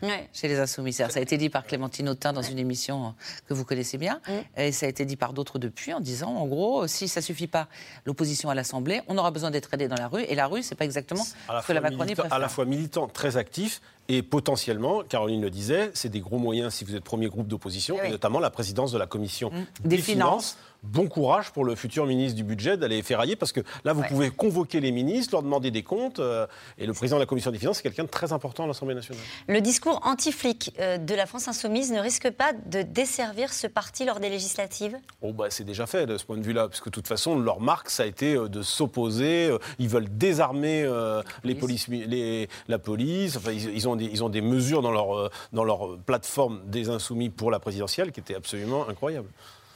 Ouais. 0.00 0.28
chez 0.32 0.46
les 0.46 0.60
Insoumis. 0.60 0.92
Ça 0.92 1.08
a 1.12 1.18
été 1.18 1.36
dit 1.36 1.48
par 1.48 1.66
Clémentine 1.66 2.08
Autain 2.08 2.32
dans 2.32 2.42
une 2.42 2.60
émission 2.60 3.16
que 3.48 3.54
vous 3.54 3.64
connaissez 3.64 3.98
bien, 3.98 4.20
Mm. 4.28 4.60
et 4.60 4.70
ça 4.70 4.86
a 4.86 4.88
été 4.88 5.04
dit 5.04 5.16
par 5.16 5.32
d'autres 5.32 5.58
depuis 5.58 5.92
en 5.92 5.98
disant, 5.98 6.28
en 6.36 6.46
gros, 6.46 6.86
si 6.86 7.08
ça 7.08 7.20
suffit 7.20 7.48
pas 7.48 7.66
l'opposition 8.04 8.48
à 8.48 8.54
l'Assemblée, 8.54 9.02
on 9.08 9.18
aura 9.18 9.32
besoin 9.32 9.50
d'être 9.50 9.74
aidé 9.74 9.88
dans 9.88 9.96
la 9.96 10.06
rue, 10.06 10.22
et 10.22 10.36
la 10.36 10.46
rue, 10.46 10.62
c'est 10.62 10.76
pas 10.76 10.84
exactement 10.84 11.24
ce 11.24 11.66
que 11.66 11.72
la 11.72 11.80
Macronie 11.80 12.14
préfère. 12.14 12.32
à 12.32 12.38
la 12.38 12.48
fois 12.48 12.64
militant, 12.64 13.08
très 13.08 13.36
actif, 13.36 13.80
et 14.06 14.22
potentiellement, 14.22 15.02
Caroline 15.02 15.42
le 15.42 15.50
disait, 15.50 15.90
c'est 15.94 16.08
des 16.10 16.20
gros 16.20 16.38
moyens 16.38 16.74
si 16.74 16.84
vous 16.84 16.94
êtes 16.94 17.02
premier 17.02 17.26
groupe 17.26 17.48
d'opposition, 17.48 17.96
Eh 17.98 18.02
oui. 18.02 18.06
et 18.06 18.10
notamment 18.12 18.38
la 18.38 18.50
présidence 18.50 18.92
de 18.92 18.98
la 18.98 19.06
commission 19.08 19.50
Des 19.84 19.98
finances. 19.98 20.58
Bon 20.84 21.08
courage 21.08 21.50
pour 21.50 21.64
le 21.64 21.74
futur 21.74 22.06
ministre 22.06 22.36
du 22.36 22.44
budget 22.44 22.76
d'aller 22.76 23.02
ferrailler, 23.02 23.34
parce 23.34 23.50
que 23.50 23.60
là, 23.84 23.92
vous 23.92 24.02
Ouais. 24.02 24.08
pouvez 24.08 24.30
convoquer 24.30 24.78
les 24.78 24.92
ministres, 24.92 25.34
leur 25.34 25.42
demander 25.42 25.72
des 25.72 25.82
comptes, 25.82 26.20
euh, 26.20 26.46
et 26.78 26.86
le 26.86 26.92
président 26.92 27.16
de 27.16 27.22
la 27.22 27.26
commission 27.26 27.50
des 27.50 27.58
finances, 27.58 27.78
c'est 27.78 27.82
quelqu'un 27.82 28.04
de 28.04 28.08
très 28.08 28.32
important 28.32 28.62
à 28.62 28.68
l'Assemblée 28.68 28.94
nationale. 28.94 29.20
Le 29.48 29.60
discours 29.60 30.00
anti-flic 30.04 30.72
euh, 30.78 30.96
de 30.96 31.14
la 31.16 31.26
France 31.26 31.48
insoumise 31.48 31.90
ne 31.90 31.98
risque 31.98 32.30
pas 32.30 32.52
de 32.66 32.82
desservir 32.82 33.52
ce 33.52 33.66
parti 33.66 34.04
lors 34.04 34.20
des 34.20 34.28
législatives? 34.28 34.96
Oh 35.20 35.32
bah, 35.32 35.46
c'est 35.50 35.64
déjà 35.64 35.86
fait 35.86 36.06
de 36.06 36.16
ce 36.16 36.24
point 36.24 36.36
de 36.36 36.42
vue-là, 36.44 36.68
parce 36.68 36.80
que 36.80 36.90
de 36.90 36.94
toute 36.94 37.08
façon, 37.08 37.36
leur 37.38 37.60
marque, 37.60 37.90
ça 37.90 38.04
a 38.04 38.06
été 38.06 38.34
euh, 38.36 38.48
de 38.48 38.62
s'opposer. 38.62 39.50
Ils 39.80 39.88
veulent 39.88 40.08
désarmer 40.08 40.84
euh, 40.84 41.22
les 41.42 41.56
polices, 41.56 41.88
les- 41.88 42.48
la 42.68 42.78
police. 42.78 43.36
Enfin, 43.36 43.50
ils, 43.50 43.68
ils 43.74 43.88
ont 43.88 43.96
des, 43.96 44.04
ils 44.06 44.22
ont 44.22 44.28
des 44.28 44.40
mesures 44.42 44.82
dans 44.82 44.92
leur, 44.92 45.30
dans 45.52 45.64
leur 45.64 45.98
plateforme 46.06 46.60
des 46.66 46.88
insoumis 46.88 47.30
pour 47.30 47.50
la 47.50 47.58
présidentielle 47.58 48.12
qui 48.12 48.20
étaient 48.20 48.36
absolument 48.36 48.88
incroyables. 48.88 49.28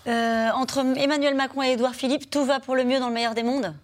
Euh, 0.07 0.51
Entre 0.55 0.79
Emmanuel 0.79 1.35
Macron 1.35 1.63
et 1.63 1.73
Édouard 1.73 1.95
Philippe, 1.95 2.31
tout 2.31 2.45
va 2.45 2.61
pour 2.61 2.75
le 2.75 2.85
mieux 2.85 2.99
dans 2.99 3.09
le 3.09 3.15
meilleur 3.15 3.35
des 3.35 3.43
mondes? 3.43 3.75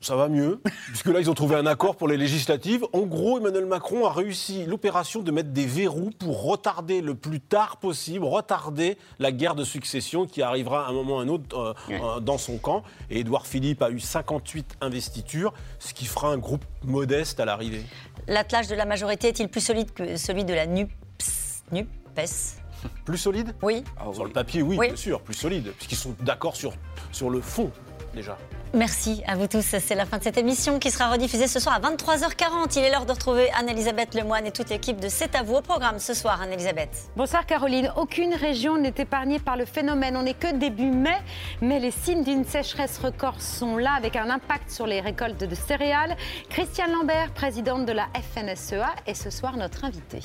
Ça 0.00 0.16
va 0.16 0.28
mieux, 0.28 0.60
puisque 0.88 1.06
là, 1.06 1.18
ils 1.18 1.30
ont 1.30 1.34
trouvé 1.34 1.56
un 1.56 1.64
accord 1.64 1.96
pour 1.96 2.08
les 2.08 2.18
législatives. 2.18 2.84
En 2.92 3.00
gros, 3.00 3.38
Emmanuel 3.38 3.64
Macron 3.64 4.06
a 4.06 4.12
réussi 4.12 4.66
l'opération 4.66 5.22
de 5.22 5.30
mettre 5.30 5.48
des 5.48 5.64
verrous 5.64 6.10
pour 6.10 6.42
retarder 6.42 7.00
le 7.00 7.14
plus 7.14 7.40
tard 7.40 7.78
possible, 7.78 8.26
retarder 8.26 8.98
la 9.18 9.32
guerre 9.32 9.54
de 9.54 9.64
succession 9.64 10.26
qui 10.26 10.42
arrivera 10.42 10.86
à 10.86 10.90
un 10.90 10.92
moment 10.92 11.16
ou 11.16 11.18
à 11.20 11.22
un 11.22 11.28
autre 11.28 11.56
euh, 11.56 11.74
euh, 11.90 12.20
dans 12.20 12.36
son 12.36 12.58
camp. 12.58 12.82
Et 13.08 13.20
Édouard 13.20 13.46
Philippe 13.46 13.80
a 13.80 13.90
eu 13.90 13.98
58 13.98 14.76
investitures, 14.82 15.54
ce 15.78 15.94
qui 15.94 16.04
fera 16.04 16.28
un 16.28 16.38
groupe 16.38 16.64
modeste 16.84 17.40
à 17.40 17.46
l'arrivée. 17.46 17.86
L'attelage 18.28 18.68
de 18.68 18.74
la 18.74 18.84
majorité 18.84 19.28
est-il 19.28 19.48
plus 19.48 19.62
solide 19.62 19.92
que 19.94 20.16
celui 20.16 20.44
de 20.44 20.52
la 20.52 20.66
NUPS, 20.66 21.64
NUPES 21.72 22.63
Plus 23.04 23.18
solide 23.18 23.54
Oui. 23.62 23.84
Sur 24.12 24.24
le 24.24 24.30
papier, 24.30 24.62
oui, 24.62 24.76
Oui. 24.78 24.86
bien 24.88 24.96
sûr, 24.96 25.20
plus 25.20 25.34
solide, 25.34 25.72
puisqu'ils 25.76 25.96
sont 25.96 26.14
d'accord 26.20 26.56
sur, 26.56 26.72
sur 27.12 27.30
le 27.30 27.40
fond, 27.40 27.70
déjà. 28.14 28.36
Merci 28.72 29.22
à 29.28 29.36
vous 29.36 29.46
tous. 29.46 29.60
C'est 29.62 29.94
la 29.94 30.04
fin 30.04 30.18
de 30.18 30.24
cette 30.24 30.36
émission 30.36 30.80
qui 30.80 30.90
sera 30.90 31.08
rediffusée 31.12 31.46
ce 31.46 31.60
soir 31.60 31.76
à 31.76 31.80
23h40. 31.80 32.76
Il 32.76 32.82
est 32.84 32.90
l'heure 32.90 33.06
de 33.06 33.12
retrouver 33.12 33.48
Anne-Elisabeth 33.52 34.16
Lemoine 34.16 34.46
et 34.46 34.50
toute 34.50 34.68
l'équipe 34.68 34.98
de 34.98 35.08
C'est 35.08 35.36
à 35.36 35.44
vous 35.44 35.54
au 35.54 35.60
programme 35.60 36.00
ce 36.00 36.12
soir, 36.12 36.42
Anne-Elisabeth. 36.42 36.90
Bonsoir 37.14 37.46
Caroline. 37.46 37.92
Aucune 37.96 38.34
région 38.34 38.76
n'est 38.76 38.92
épargnée 38.98 39.38
par 39.38 39.56
le 39.56 39.64
phénomène. 39.64 40.16
On 40.16 40.24
n'est 40.24 40.34
que 40.34 40.52
début 40.52 40.90
mai, 40.90 41.16
mais 41.60 41.78
les 41.78 41.92
signes 41.92 42.24
d'une 42.24 42.44
sécheresse 42.44 42.98
record 42.98 43.40
sont 43.40 43.76
là 43.76 43.92
avec 43.96 44.16
un 44.16 44.28
impact 44.28 44.68
sur 44.72 44.88
les 44.88 45.00
récoltes 45.00 45.38
de 45.44 45.54
céréales. 45.54 46.16
Christiane 46.50 46.90
Lambert, 46.90 47.30
présidente 47.32 47.86
de 47.86 47.92
la 47.92 48.08
FNSEA, 48.34 48.88
est 49.06 49.14
ce 49.14 49.30
soir 49.30 49.56
notre 49.56 49.84
invitée. 49.84 50.18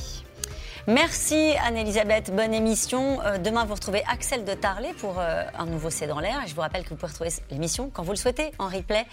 Merci 0.89 1.53
Anne-Elisabeth, 1.63 2.35
bonne 2.35 2.51
émission. 2.51 3.21
Euh, 3.21 3.37
demain, 3.37 3.63
vous 3.63 3.75
retrouvez 3.75 4.01
Axel 4.11 4.43
de 4.43 4.55
Tarlet 4.55 4.91
pour 4.97 5.19
euh, 5.19 5.43
un 5.55 5.67
nouveau 5.67 5.91
C'est 5.91 6.07
dans 6.07 6.19
l'air. 6.19 6.41
Je 6.47 6.55
vous 6.55 6.61
rappelle 6.61 6.83
que 6.83 6.89
vous 6.89 6.95
pouvez 6.95 7.11
retrouver 7.11 7.29
l'émission 7.51 7.91
quand 7.93 8.01
vous 8.01 8.13
le 8.13 8.17
souhaitez 8.17 8.49
en 8.57 8.69
replay 8.69 9.05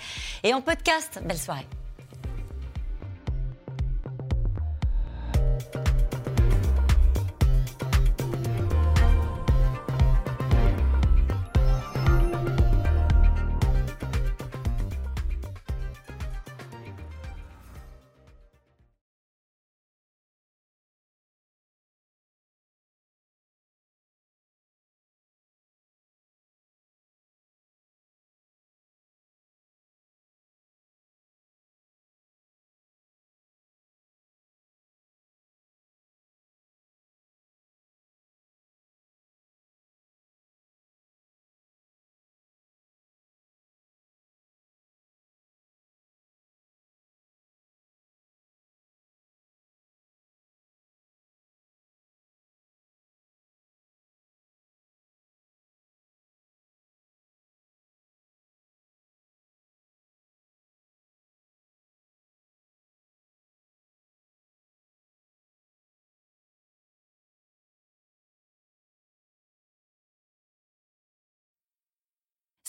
et 0.43 0.55
en 0.55 0.63
podcast. 0.63 1.21
Belle 1.23 1.37
soirée. 1.37 1.67